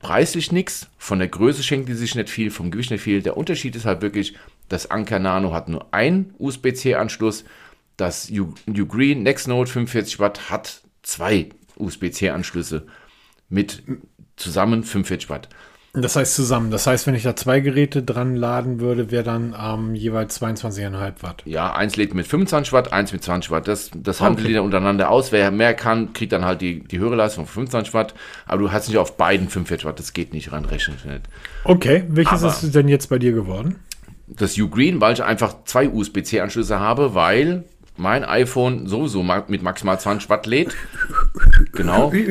Preislich 0.00 0.50
nichts, 0.50 0.88
von 0.96 1.18
der 1.18 1.28
Größe 1.28 1.62
schenken 1.62 1.86
die 1.86 1.94
sich 1.94 2.14
nicht 2.14 2.30
viel, 2.30 2.50
vom 2.50 2.70
Gewicht 2.70 2.90
nicht 2.90 3.02
viel. 3.02 3.22
Der 3.22 3.36
Unterschied 3.36 3.76
ist 3.76 3.84
halt 3.84 4.00
wirklich, 4.00 4.34
das 4.68 4.90
Anker 4.90 5.18
Nano 5.18 5.52
hat 5.52 5.68
nur 5.68 5.92
einen 5.92 6.34
USB-C-Anschluss, 6.38 7.44
das 7.98 8.30
Ugreen 8.30 9.22
Nextnote 9.22 9.70
45 9.70 10.18
Watt 10.18 10.48
hat 10.48 10.80
zwei 11.02 11.50
USB-C-Anschlüsse 11.76 12.86
mit 13.50 13.82
zusammen 14.36 14.84
45 14.84 15.28
Watt. 15.28 15.50
Das 15.92 16.14
heißt 16.14 16.34
zusammen. 16.36 16.70
Das 16.70 16.86
heißt, 16.86 17.08
wenn 17.08 17.16
ich 17.16 17.24
da 17.24 17.34
zwei 17.34 17.58
Geräte 17.58 18.04
dran 18.04 18.36
laden 18.36 18.78
würde, 18.78 19.10
wäre 19.10 19.24
dann 19.24 19.56
ähm, 19.60 19.96
jeweils 19.96 20.40
22,5 20.40 21.14
Watt. 21.22 21.42
Ja, 21.46 21.72
eins 21.74 21.96
lädt 21.96 22.14
mit 22.14 22.28
25 22.28 22.72
Watt, 22.72 22.92
eins 22.92 23.12
mit 23.12 23.24
20 23.24 23.50
Watt. 23.50 23.66
Das, 23.66 23.90
das 23.96 24.20
handeln 24.20 24.46
die 24.46 24.54
dann 24.54 24.64
untereinander 24.64 25.10
aus. 25.10 25.32
Wer 25.32 25.50
mehr 25.50 25.74
kann, 25.74 26.12
kriegt 26.12 26.32
dann 26.32 26.44
halt 26.44 26.60
die, 26.60 26.84
die 26.84 27.00
höhere 27.00 27.16
Leistung 27.16 27.44
von 27.46 27.54
25 27.54 27.92
Watt. 27.92 28.14
Aber 28.46 28.62
du 28.62 28.70
hast 28.70 28.86
nicht 28.86 28.98
auf 28.98 29.16
beiden 29.16 29.48
45 29.48 29.84
Watt. 29.84 29.98
Das 29.98 30.12
geht 30.12 30.32
nicht 30.32 30.52
rein 30.52 30.64
rechnerisch 30.64 31.04
nicht. 31.04 31.22
Okay, 31.64 32.04
welches 32.08 32.44
Aber 32.44 32.52
ist 32.52 32.72
denn 32.72 32.86
jetzt 32.86 33.08
bei 33.08 33.18
dir 33.18 33.32
geworden? 33.32 33.80
Das 34.28 34.56
U-Green, 34.56 35.00
weil 35.00 35.14
ich 35.14 35.24
einfach 35.24 35.64
zwei 35.64 35.88
USB-C-Anschlüsse 35.88 36.78
habe, 36.78 37.16
weil 37.16 37.64
mein 38.00 38.24
iPhone 38.24 38.86
sowieso 38.86 39.22
mit 39.22 39.62
maximal 39.62 40.00
20 40.00 40.30
Watt 40.30 40.46
lädt. 40.46 40.74
Genau. 41.72 42.12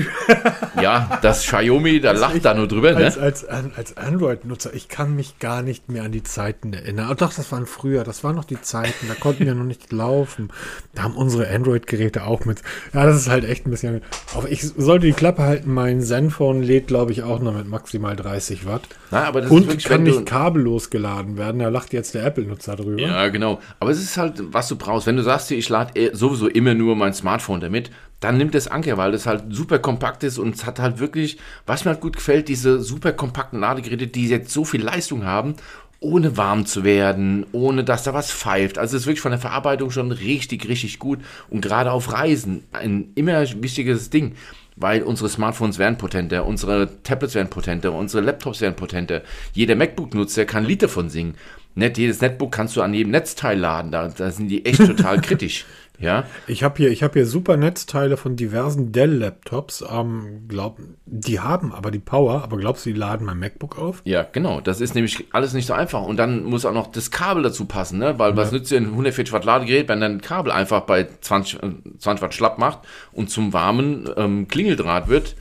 Ja, 0.81 1.19
das 1.21 1.43
Xiaomi, 1.43 1.99
da 1.99 2.13
lacht 2.13 2.45
da 2.45 2.53
nur 2.53 2.67
drüber. 2.67 2.95
Als, 2.95 3.17
ne? 3.17 3.21
als, 3.21 3.45
als 3.45 3.97
Android-Nutzer, 3.97 4.73
ich 4.73 4.87
kann 4.87 5.13
mich 5.13 5.37
gar 5.39 5.61
nicht 5.61 5.89
mehr 5.89 6.03
an 6.03 6.13
die 6.13 6.23
Zeiten 6.23 6.71
erinnern. 6.71 7.13
Doch, 7.17 7.33
das 7.33 7.51
waren 7.51 7.65
früher, 7.65 8.05
das 8.05 8.23
waren 8.23 8.35
noch 8.35 8.45
die 8.45 8.61
Zeiten, 8.61 9.07
da 9.09 9.15
konnten 9.15 9.45
wir 9.45 9.55
noch 9.55 9.65
nicht 9.65 9.91
laufen. 9.91 10.49
Da 10.95 11.03
haben 11.03 11.15
unsere 11.15 11.49
Android-Geräte 11.49 12.23
auch 12.23 12.45
mit. 12.45 12.61
Ja, 12.93 13.05
das 13.05 13.17
ist 13.17 13.29
halt 13.29 13.43
echt 13.43 13.65
ein 13.67 13.71
bisschen. 13.71 14.01
Aber 14.35 14.49
ich 14.49 14.61
sollte 14.61 15.07
die 15.07 15.13
Klappe 15.13 15.41
halten, 15.43 15.73
mein 15.73 16.01
Zenfone 16.01 16.63
lädt, 16.63 16.87
glaube 16.87 17.11
ich, 17.11 17.23
auch 17.23 17.39
noch 17.39 17.53
mit 17.53 17.67
maximal 17.67 18.15
30 18.15 18.65
Watt. 18.65 18.83
Na, 19.11 19.25
aber 19.25 19.41
das 19.41 19.51
Und 19.51 19.67
wirklich, 19.67 19.85
kann 19.85 20.03
nicht 20.03 20.25
kabellos 20.25 20.89
geladen 20.89 21.37
werden. 21.37 21.59
Da 21.59 21.67
lacht 21.67 21.91
jetzt 21.91 22.13
der 22.13 22.25
Apple-Nutzer 22.25 22.77
drüber. 22.77 23.01
Ja, 23.01 23.27
genau. 23.27 23.59
Aber 23.81 23.91
es 23.91 23.99
ist 23.99 24.15
halt, 24.15 24.35
was 24.53 24.69
du 24.69 24.77
brauchst. 24.77 25.07
Wenn 25.07 25.17
du 25.17 25.23
sagst, 25.23 25.51
ich 25.59 25.69
lade 25.69 25.99
eh 25.99 26.09
sowieso 26.13 26.47
immer 26.47 26.73
nur 26.73 26.95
mein 26.95 27.13
Smartphone 27.13 27.59
damit, 27.59 27.91
dann 28.19 28.37
nimmt 28.37 28.55
es 28.55 28.67
Anker, 28.67 28.97
weil 28.97 29.11
das 29.11 29.25
halt 29.25 29.43
super 29.49 29.79
kompakt 29.79 30.23
ist 30.23 30.37
und 30.37 30.55
es 30.55 30.65
hat 30.65 30.79
halt 30.79 30.99
wirklich, 30.99 31.37
was 31.65 31.85
mir 31.85 31.91
halt 31.91 32.01
gut 32.01 32.15
gefällt, 32.15 32.47
diese 32.49 32.81
super 32.81 33.13
kompakten 33.13 33.59
Ladegeräte, 33.59 34.07
die 34.07 34.27
jetzt 34.27 34.51
so 34.51 34.65
viel 34.65 34.81
Leistung 34.81 35.25
haben, 35.25 35.55
ohne 36.01 36.37
warm 36.37 36.65
zu 36.65 36.83
werden, 36.83 37.45
ohne 37.51 37.83
dass 37.83 38.03
da 38.03 38.13
was 38.13 38.31
pfeift. 38.31 38.77
Also 38.77 38.95
es 38.95 39.03
ist 39.03 39.07
wirklich 39.07 39.21
von 39.21 39.31
der 39.31 39.39
Verarbeitung 39.39 39.91
schon 39.91 40.11
richtig, 40.11 40.67
richtig 40.67 40.99
gut 40.99 41.19
und 41.49 41.61
gerade 41.61 41.91
auf 41.91 42.11
Reisen 42.11 42.63
ein 42.71 43.11
immer 43.15 43.41
wichtiges 43.61 44.09
Ding, 44.09 44.35
weil 44.75 45.03
unsere 45.03 45.29
Smartphones 45.29 45.77
werden 45.77 45.97
potenter, 45.97 46.45
unsere 46.45 47.03
Tablets 47.03 47.35
werden 47.35 47.49
potenter, 47.49 47.93
unsere 47.93 48.23
Laptops 48.23 48.61
werden 48.61 48.75
potenter. 48.75 49.23
Jeder 49.53 49.75
MacBook-Nutzer 49.75 50.45
kann 50.45 50.63
Lied 50.63 50.83
davon 50.83 51.09
singen. 51.09 51.35
Nicht 51.79 51.97
jedes 51.97 52.21
Netbook 52.21 52.51
kannst 52.51 52.75
du 52.75 52.81
an 52.81 52.93
jedem 52.93 53.11
Netzteil 53.11 53.57
laden, 53.57 53.91
da, 53.91 54.07
da 54.07 54.31
sind 54.31 54.49
die 54.49 54.65
echt 54.65 54.85
total 54.85 55.19
kritisch. 55.21 55.65
Ja. 55.99 56.23
Ich 56.47 56.63
habe 56.63 56.77
hier, 56.77 56.89
ich 56.91 57.03
habe 57.03 57.13
hier 57.13 57.25
super 57.25 57.57
Netzteile 57.57 58.15
von 58.15 58.35
diversen 58.35 58.91
Dell-Laptops. 58.91 59.83
Ähm, 59.91 60.45
glaub, 60.47 60.79
die 61.05 61.39
haben 61.39 61.73
aber 61.73 61.91
die 61.91 61.99
Power, 61.99 62.41
aber 62.43 62.57
glaubst 62.57 62.85
du, 62.85 62.91
die 62.91 62.97
laden 62.97 63.25
mein 63.25 63.37
MacBook 63.37 63.77
auf? 63.77 64.01
Ja, 64.05 64.25
genau. 64.31 64.61
Das 64.61 64.79
ist 64.79 64.95
nämlich 64.95 65.25
alles 65.31 65.53
nicht 65.53 65.65
so 65.65 65.73
einfach. 65.73 66.03
Und 66.03 66.17
dann 66.17 66.43
muss 66.43 66.65
auch 66.65 66.73
noch 66.73 66.87
das 66.87 67.11
Kabel 67.11 67.43
dazu 67.43 67.65
passen, 67.65 67.99
ne? 67.99 68.17
Weil 68.17 68.31
ja. 68.31 68.37
was 68.37 68.51
nützt 68.51 68.71
dir 68.71 68.77
ein 68.77 68.85
140 68.85 69.33
Watt 69.33 69.43
Ladegerät, 69.43 69.89
wenn 69.89 69.99
dein 69.99 70.21
Kabel 70.21 70.51
einfach 70.51 70.81
bei 70.81 71.07
20, 71.19 71.59
20 71.99 72.05
äh, 72.05 72.21
Watt 72.21 72.33
schlapp 72.33 72.57
macht 72.59 72.79
und 73.11 73.29
zum 73.29 73.51
warmen 73.51 74.09
ähm, 74.15 74.47
Klingeldraht 74.47 75.09
wird 75.09 75.35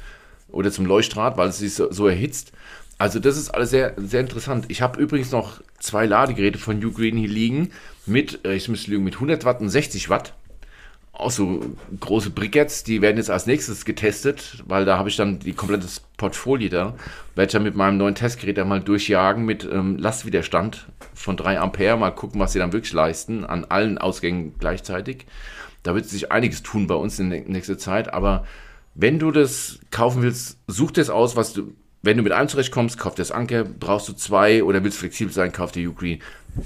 oder 0.49 0.72
zum 0.72 0.86
Leuchtdraht, 0.86 1.36
weil 1.36 1.49
es 1.49 1.59
sich 1.59 1.74
so, 1.74 1.93
so 1.93 2.09
erhitzt. 2.09 2.53
Also 2.99 3.20
das 3.20 3.36
ist 3.36 3.51
alles 3.51 3.70
sehr, 3.70 3.94
sehr 3.96 4.20
interessant. 4.20 4.66
Ich 4.68 4.82
habe 4.82 5.01
übrigens 5.01 5.30
noch 5.30 5.61
zwei 5.78 6.05
Ladegeräte 6.05 6.59
von 6.59 6.84
Ugreen 6.84 7.16
hier 7.16 7.28
liegen 7.28 7.70
mit, 8.07 8.44
äh, 8.44 8.55
ich 8.55 8.68
müsste 8.68 8.90
lügen, 8.90 9.05
mit 9.05 9.14
100 9.14 9.44
Watt 9.44 9.61
und 9.61 9.68
60 9.68 10.11
Watt 10.11 10.34
auch 11.18 11.30
so 11.32 11.61
große 11.99 12.30
Brickets, 12.30 12.84
die 12.84 13.03
werden 13.03 13.16
jetzt 13.16 13.30
als 13.30 13.46
nächstes 13.46 13.84
getestet, 13.84 14.62
weil 14.66 14.84
da 14.84 14.99
habe 14.99 15.09
ich 15.09 15.16
dann 15.16 15.40
die 15.40 15.53
komplette 15.53 15.86
Portfolio 16.16 16.68
da. 16.68 16.94
Werde 17.34 17.49
ich 17.49 17.53
dann 17.53 17.64
mit 17.64 17.74
meinem 17.74 17.96
neuen 17.99 18.14
Testgerät 18.14 18.59
einmal 18.59 18.80
durchjagen 18.80 19.44
mit 19.44 19.68
ähm, 19.70 19.99
Lastwiderstand 19.99 20.86
von 21.14 21.36
3 21.36 21.59
Ampere, 21.59 21.96
mal 21.96 22.12
gucken, 22.12 22.40
was 22.40 22.53
sie 22.53 22.61
dann 22.61 22.72
wirklich 22.72 22.92
leisten, 22.92 23.44
an 23.44 23.64
allen 23.64 23.99
Ausgängen 23.99 24.55
gleichzeitig. 24.59 25.26
Da 25.82 25.94
wird 25.94 26.07
sich 26.07 26.30
einiges 26.30 26.62
tun 26.62 26.86
bei 26.86 26.94
uns 26.94 27.18
in 27.18 27.28
nächster 27.28 27.78
Zeit, 27.78 28.12
aber 28.12 28.46
wenn 28.94 29.18
du 29.18 29.30
das 29.32 29.80
kaufen 29.90 30.22
willst, 30.22 30.59
such 30.66 30.92
das 30.92 31.11
aus, 31.11 31.36
was 31.36 31.53
du, 31.53 31.72
wenn 32.03 32.16
du 32.16 32.22
mit 32.22 32.32
einem 32.32 32.49
zurechtkommst, 32.49 32.99
kauf 32.99 33.14
das 33.14 33.32
Anker, 33.32 33.64
brauchst 33.64 34.09
du 34.09 34.12
zwei 34.12 34.62
oder 34.62 34.84
willst 34.84 34.99
flexibel 34.99 35.32
sein, 35.32 35.53
kauf 35.53 35.72
die 35.72 35.86
Ugreen. 35.86 36.20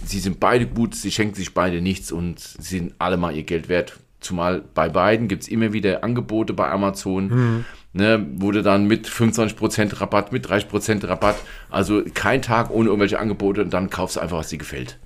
Sie 0.04 0.18
sind 0.18 0.40
beide 0.40 0.66
gut, 0.66 0.94
sie 0.94 1.10
schenken 1.10 1.34
sich 1.34 1.54
beide 1.54 1.80
nichts 1.80 2.12
und 2.12 2.38
sie 2.38 2.78
sind 2.78 2.94
alle 2.98 3.16
mal 3.16 3.34
ihr 3.34 3.42
Geld 3.42 3.68
wert 3.68 3.98
Zumal 4.22 4.62
bei 4.74 4.88
beiden 4.88 5.26
gibt 5.26 5.42
es 5.42 5.48
immer 5.48 5.72
wieder 5.72 6.04
Angebote 6.04 6.52
bei 6.52 6.70
Amazon, 6.70 7.26
mhm. 7.26 7.64
ne, 7.92 8.24
wurde 8.36 8.62
dann 8.62 8.86
mit 8.86 9.08
25% 9.08 10.00
Rabatt, 10.00 10.32
mit 10.32 10.46
30% 10.46 11.06
Rabatt. 11.06 11.36
Also 11.70 12.02
kein 12.14 12.40
Tag 12.40 12.70
ohne 12.70 12.88
irgendwelche 12.88 13.18
Angebote 13.18 13.62
und 13.62 13.74
dann 13.74 13.90
kaufst 13.90 14.16
du 14.16 14.20
einfach, 14.20 14.38
was 14.38 14.48
dir 14.48 14.58
gefällt. 14.58 14.98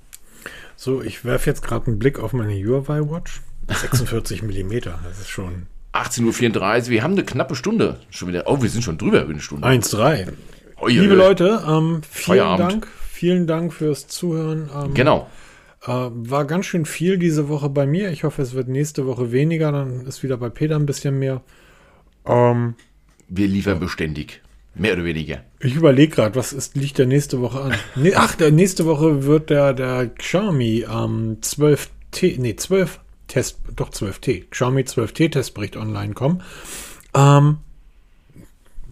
So, 0.75 1.01
ich 1.01 1.25
werfe 1.25 1.49
jetzt 1.49 1.63
gerade 1.63 1.87
einen 1.87 1.97
Blick 1.97 2.19
auf 2.19 2.31
meine 2.33 2.53
Huawei 2.53 3.01
Watch. 3.01 3.41
46 3.67 4.43
mm, 4.43 4.79
das 4.81 5.19
ist 5.19 5.29
schon. 5.29 5.65
18.34 5.97 6.83
Uhr, 6.85 6.89
wir 6.89 7.03
haben 7.03 7.13
eine 7.13 7.23
knappe 7.23 7.55
Stunde 7.55 7.99
schon 8.09 8.27
wieder. 8.29 8.43
Oh, 8.45 8.61
wir 8.61 8.69
sind 8.69 8.83
schon 8.83 8.97
drüber 8.97 9.21
über 9.21 9.31
eine 9.31 9.41
Stunde. 9.41 9.67
1,3. 9.67 10.27
Liebe 10.87 11.15
Leute, 11.15 11.63
ähm, 11.67 12.01
vielen 12.09 12.37
Feierabend. 12.37 12.71
Dank. 12.71 12.87
Vielen 13.09 13.47
Dank 13.47 13.73
fürs 13.73 14.07
Zuhören. 14.07 14.69
Ähm, 14.75 14.93
genau. 14.93 15.27
Äh, 15.83 15.91
war 15.91 16.45
ganz 16.45 16.67
schön 16.67 16.85
viel 16.85 17.17
diese 17.17 17.49
Woche 17.49 17.69
bei 17.69 17.87
mir. 17.87 18.11
Ich 18.11 18.23
hoffe, 18.23 18.43
es 18.43 18.53
wird 18.53 18.67
nächste 18.67 19.07
Woche 19.07 19.31
weniger. 19.31 19.71
Dann 19.71 20.05
ist 20.05 20.21
wieder 20.21 20.37
bei 20.37 20.49
Peter 20.49 20.75
ein 20.75 20.85
bisschen 20.85 21.17
mehr. 21.17 21.41
Ähm, 22.25 22.75
Wir 23.27 23.47
liefern 23.47 23.79
beständig. 23.79 24.41
Mehr 24.75 24.93
oder 24.93 25.05
weniger. 25.05 25.43
Ich 25.59 25.73
überlege 25.73 26.15
gerade, 26.15 26.35
was 26.35 26.53
ist, 26.53 26.75
liegt 26.75 26.99
der 26.99 27.07
nächste 27.07 27.41
Woche 27.41 27.61
an? 27.61 27.73
Ach, 28.15 28.35
der 28.35 28.51
nächste 28.51 28.85
Woche 28.85 29.23
wird 29.23 29.49
der, 29.49 29.73
der 29.73 30.07
Xiaomi 30.09 30.85
ähm, 30.87 31.37
12T, 31.41 32.39
nee, 32.39 32.55
12 32.55 32.99
Test, 33.27 33.59
doch 33.75 33.89
12T, 33.89 34.49
Xiaomi 34.49 34.81
12T 34.81 35.31
Testbericht 35.31 35.77
online 35.77 36.13
kommen. 36.13 36.41
Ähm, 37.13 37.57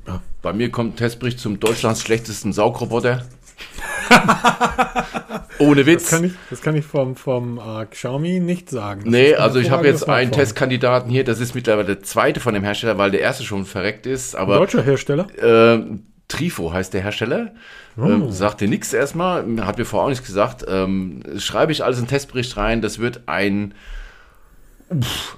Ja. 0.08 0.22
Bei 0.42 0.54
mir 0.54 0.70
kommt 0.70 0.94
ein 0.94 0.98
Testbericht 0.98 1.40
zum 1.40 1.60
Deutschlands 1.60 2.02
schlechtesten 2.02 2.54
Saugroboter. 2.54 3.26
Ohne 5.60 5.86
Witz. 5.86 6.04
Das 6.04 6.12
kann 6.12 6.24
ich, 6.26 6.34
das 6.50 6.62
kann 6.62 6.76
ich 6.76 6.86
vom, 6.86 7.16
vom 7.16 7.58
äh, 7.58 7.86
Xiaomi 7.86 8.40
nicht 8.40 8.70
sagen. 8.70 9.02
Das 9.06 9.12
Nee, 9.12 9.36
also 9.36 9.60
ich 9.60 9.72
habe 9.72 9.88
jetzt 9.88 10.08
einen. 10.10 10.32
Testkandidaten 10.32 11.10
hier, 11.10 11.24
das 11.24 11.40
ist 11.40 11.56
mittlerweile 11.56 11.86
der 11.88 12.04
zweite 12.04 12.40
von 12.40 12.54
dem 12.54 12.64
Hersteller, 12.64 12.98
weil 12.98 13.12
der 13.12 13.22
erste 13.22 13.44
schon 13.44 13.66
verreckt 13.66 14.06
ist, 14.06 14.36
aber 14.36 14.58
Deutscher 14.58 14.84
Hersteller? 14.84 15.28
äh, 15.38 15.82
Trifo 16.28 16.74
heißt 16.74 16.94
der 16.94 17.02
Hersteller. 17.02 17.54
Oh. 17.98 18.04
Ähm, 18.06 18.32
sagt 18.32 18.60
dir 18.62 18.68
nichts 18.68 18.92
erstmal, 18.92 19.46
hat 19.66 19.78
mir 19.78 19.86
vorher 19.86 20.06
auch 20.06 20.10
nichts 20.10 20.26
gesagt. 20.26 20.66
Ähm, 20.68 21.24
schreibe 21.38 21.72
ich 21.72 21.84
alles 21.84 22.00
in 22.00 22.06
den 22.06 22.10
Testbericht 22.10 22.58
rein, 22.58 22.82
das 22.82 23.00
wird 23.00 23.22
ein 23.28 23.74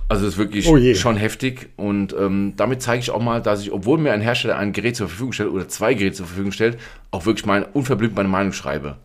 also 0.10 0.26
das 0.26 0.34
ist 0.34 0.38
wirklich 0.38 0.68
Oh 0.68 0.78
schon 0.96 1.16
heftig 1.16 1.70
und 1.78 2.14
ähm, 2.20 2.54
damit 2.58 2.82
zeige 2.82 3.00
ich 3.00 3.12
auch 3.12 3.22
mal, 3.22 3.42
dass 3.42 3.62
ich, 3.62 3.72
obwohl 3.72 3.98
mir 3.98 4.12
ein 4.12 4.22
Hersteller 4.22 4.58
ein 4.58 4.74
Gerät 4.74 4.96
zur 4.96 5.08
Verfügung 5.08 5.32
stellt 5.32 5.50
oder 5.50 5.68
zwei 5.70 5.94
Geräte 5.94 6.18
zur 6.18 6.26
Verfügung 6.26 6.52
stellt, 6.52 6.78
auch 7.12 7.26
wirklich 7.26 7.46
meine, 7.46 7.66
unverblümt 7.68 8.16
meine 8.16 8.28
Meinung 8.28 8.52
schreibe. 8.52 8.98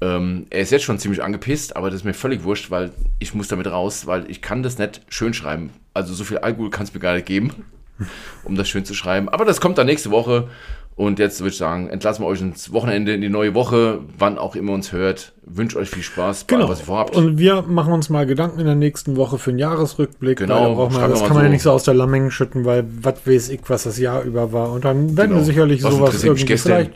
Ähm, 0.00 0.46
er 0.50 0.60
ist 0.60 0.72
jetzt 0.72 0.84
schon 0.84 0.98
ziemlich 0.98 1.22
angepisst, 1.22 1.76
aber 1.76 1.90
das 1.90 2.00
ist 2.00 2.04
mir 2.04 2.14
völlig 2.14 2.44
wurscht, 2.44 2.70
weil 2.70 2.92
ich 3.18 3.34
muss 3.34 3.48
damit 3.48 3.66
raus, 3.66 4.06
weil 4.06 4.30
ich 4.30 4.42
kann 4.42 4.62
das 4.62 4.78
nicht 4.78 5.02
schön 5.08 5.34
schreiben. 5.34 5.70
Also 5.94 6.14
so 6.14 6.24
viel 6.24 6.38
Alkohol 6.38 6.70
kann 6.70 6.84
es 6.84 6.92
mir 6.92 7.00
gar 7.00 7.14
nicht 7.14 7.26
geben, 7.26 7.64
um 8.44 8.56
das 8.56 8.68
schön 8.68 8.84
zu 8.84 8.94
schreiben. 8.94 9.28
Aber 9.28 9.44
das 9.44 9.60
kommt 9.60 9.78
dann 9.78 9.86
nächste 9.86 10.10
Woche. 10.10 10.48
Und 10.98 11.18
jetzt 11.18 11.40
würde 11.40 11.50
ich 11.50 11.58
sagen, 11.58 11.90
entlassen 11.90 12.24
wir 12.24 12.28
euch 12.28 12.40
ins 12.40 12.72
Wochenende, 12.72 13.12
in 13.12 13.20
die 13.20 13.28
neue 13.28 13.54
Woche, 13.54 14.00
wann 14.18 14.38
auch 14.38 14.56
immer 14.56 14.72
uns 14.72 14.92
hört. 14.92 15.34
Wünsche 15.44 15.78
euch 15.78 15.90
viel 15.90 16.02
Spaß 16.02 16.46
Genau. 16.46 16.62
allem, 16.62 16.70
was 16.70 16.80
ihr 16.80 16.86
vorhabt. 16.86 17.14
Und 17.14 17.36
wir 17.36 17.60
machen 17.62 17.92
uns 17.92 18.08
mal 18.08 18.24
Gedanken 18.24 18.60
in 18.60 18.66
der 18.66 18.76
nächsten 18.76 19.14
Woche 19.16 19.36
für 19.36 19.50
einen 19.50 19.58
Jahresrückblick. 19.58 20.38
Genau, 20.38 20.88
da 20.88 20.98
man, 20.98 21.10
das 21.10 21.20
kann 21.22 21.34
man 21.34 21.42
ja 21.42 21.48
so. 21.48 21.52
nicht 21.52 21.62
so 21.62 21.70
aus 21.72 21.82
der 21.84 21.92
Lameng 21.92 22.30
schütten, 22.30 22.64
weil 22.64 22.84
was 23.02 23.26
weiß 23.26 23.50
ich, 23.50 23.60
was 23.68 23.82
das 23.82 23.98
Jahr 23.98 24.22
über 24.22 24.54
war. 24.54 24.72
Und 24.72 24.86
dann 24.86 25.18
werden 25.18 25.28
Genau. 25.32 25.40
wir 25.40 25.44
sicherlich 25.44 25.82
Was 25.82 25.92
sowas 25.94 26.24
irgendwie 26.24 26.56
vielleicht, 26.56 26.92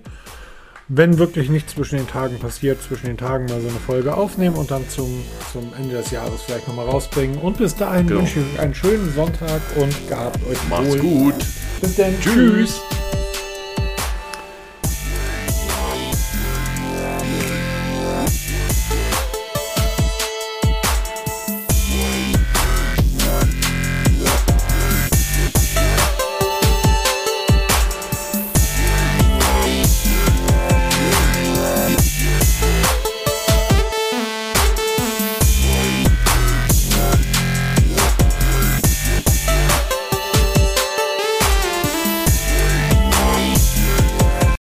wenn 0.88 1.18
wirklich 1.18 1.51
nichts 1.51 1.74
zwischen 1.74 1.98
den 1.98 2.09
Tagen 2.09 2.38
passiert, 2.38 2.82
zwischen 2.82 3.05
den 3.07 3.18
Tagen 3.18 3.44
mal 3.44 3.61
so 3.61 3.68
eine 3.68 3.76
Folge 3.86 4.14
aufnehmen 4.14 4.57
und 4.57 4.70
dann 4.70 4.88
zum, 4.88 5.11
zum 5.53 5.72
Ende 5.78 5.96
des 5.96 6.11
Jahres 6.11 6.40
vielleicht 6.40 6.66
nochmal 6.66 6.86
rausbringen. 6.86 7.36
Und 7.36 7.59
bis 7.59 7.76
dahin 7.76 8.07
Genau. 8.07 8.20
wünsche 8.20 8.40
ich 8.40 8.46
euch 8.55 8.61
einen 8.61 8.74
schönen 8.74 9.12
Sonntag 9.14 9.61
und 9.76 10.09
gehabt 10.09 10.38
euch 10.51 10.59
Macht's 10.70 10.88
wohl. 10.94 10.98
gut. 11.01 11.34
Bis 11.82 11.96
dann. 11.96 12.14
Tschüss. 12.18 12.80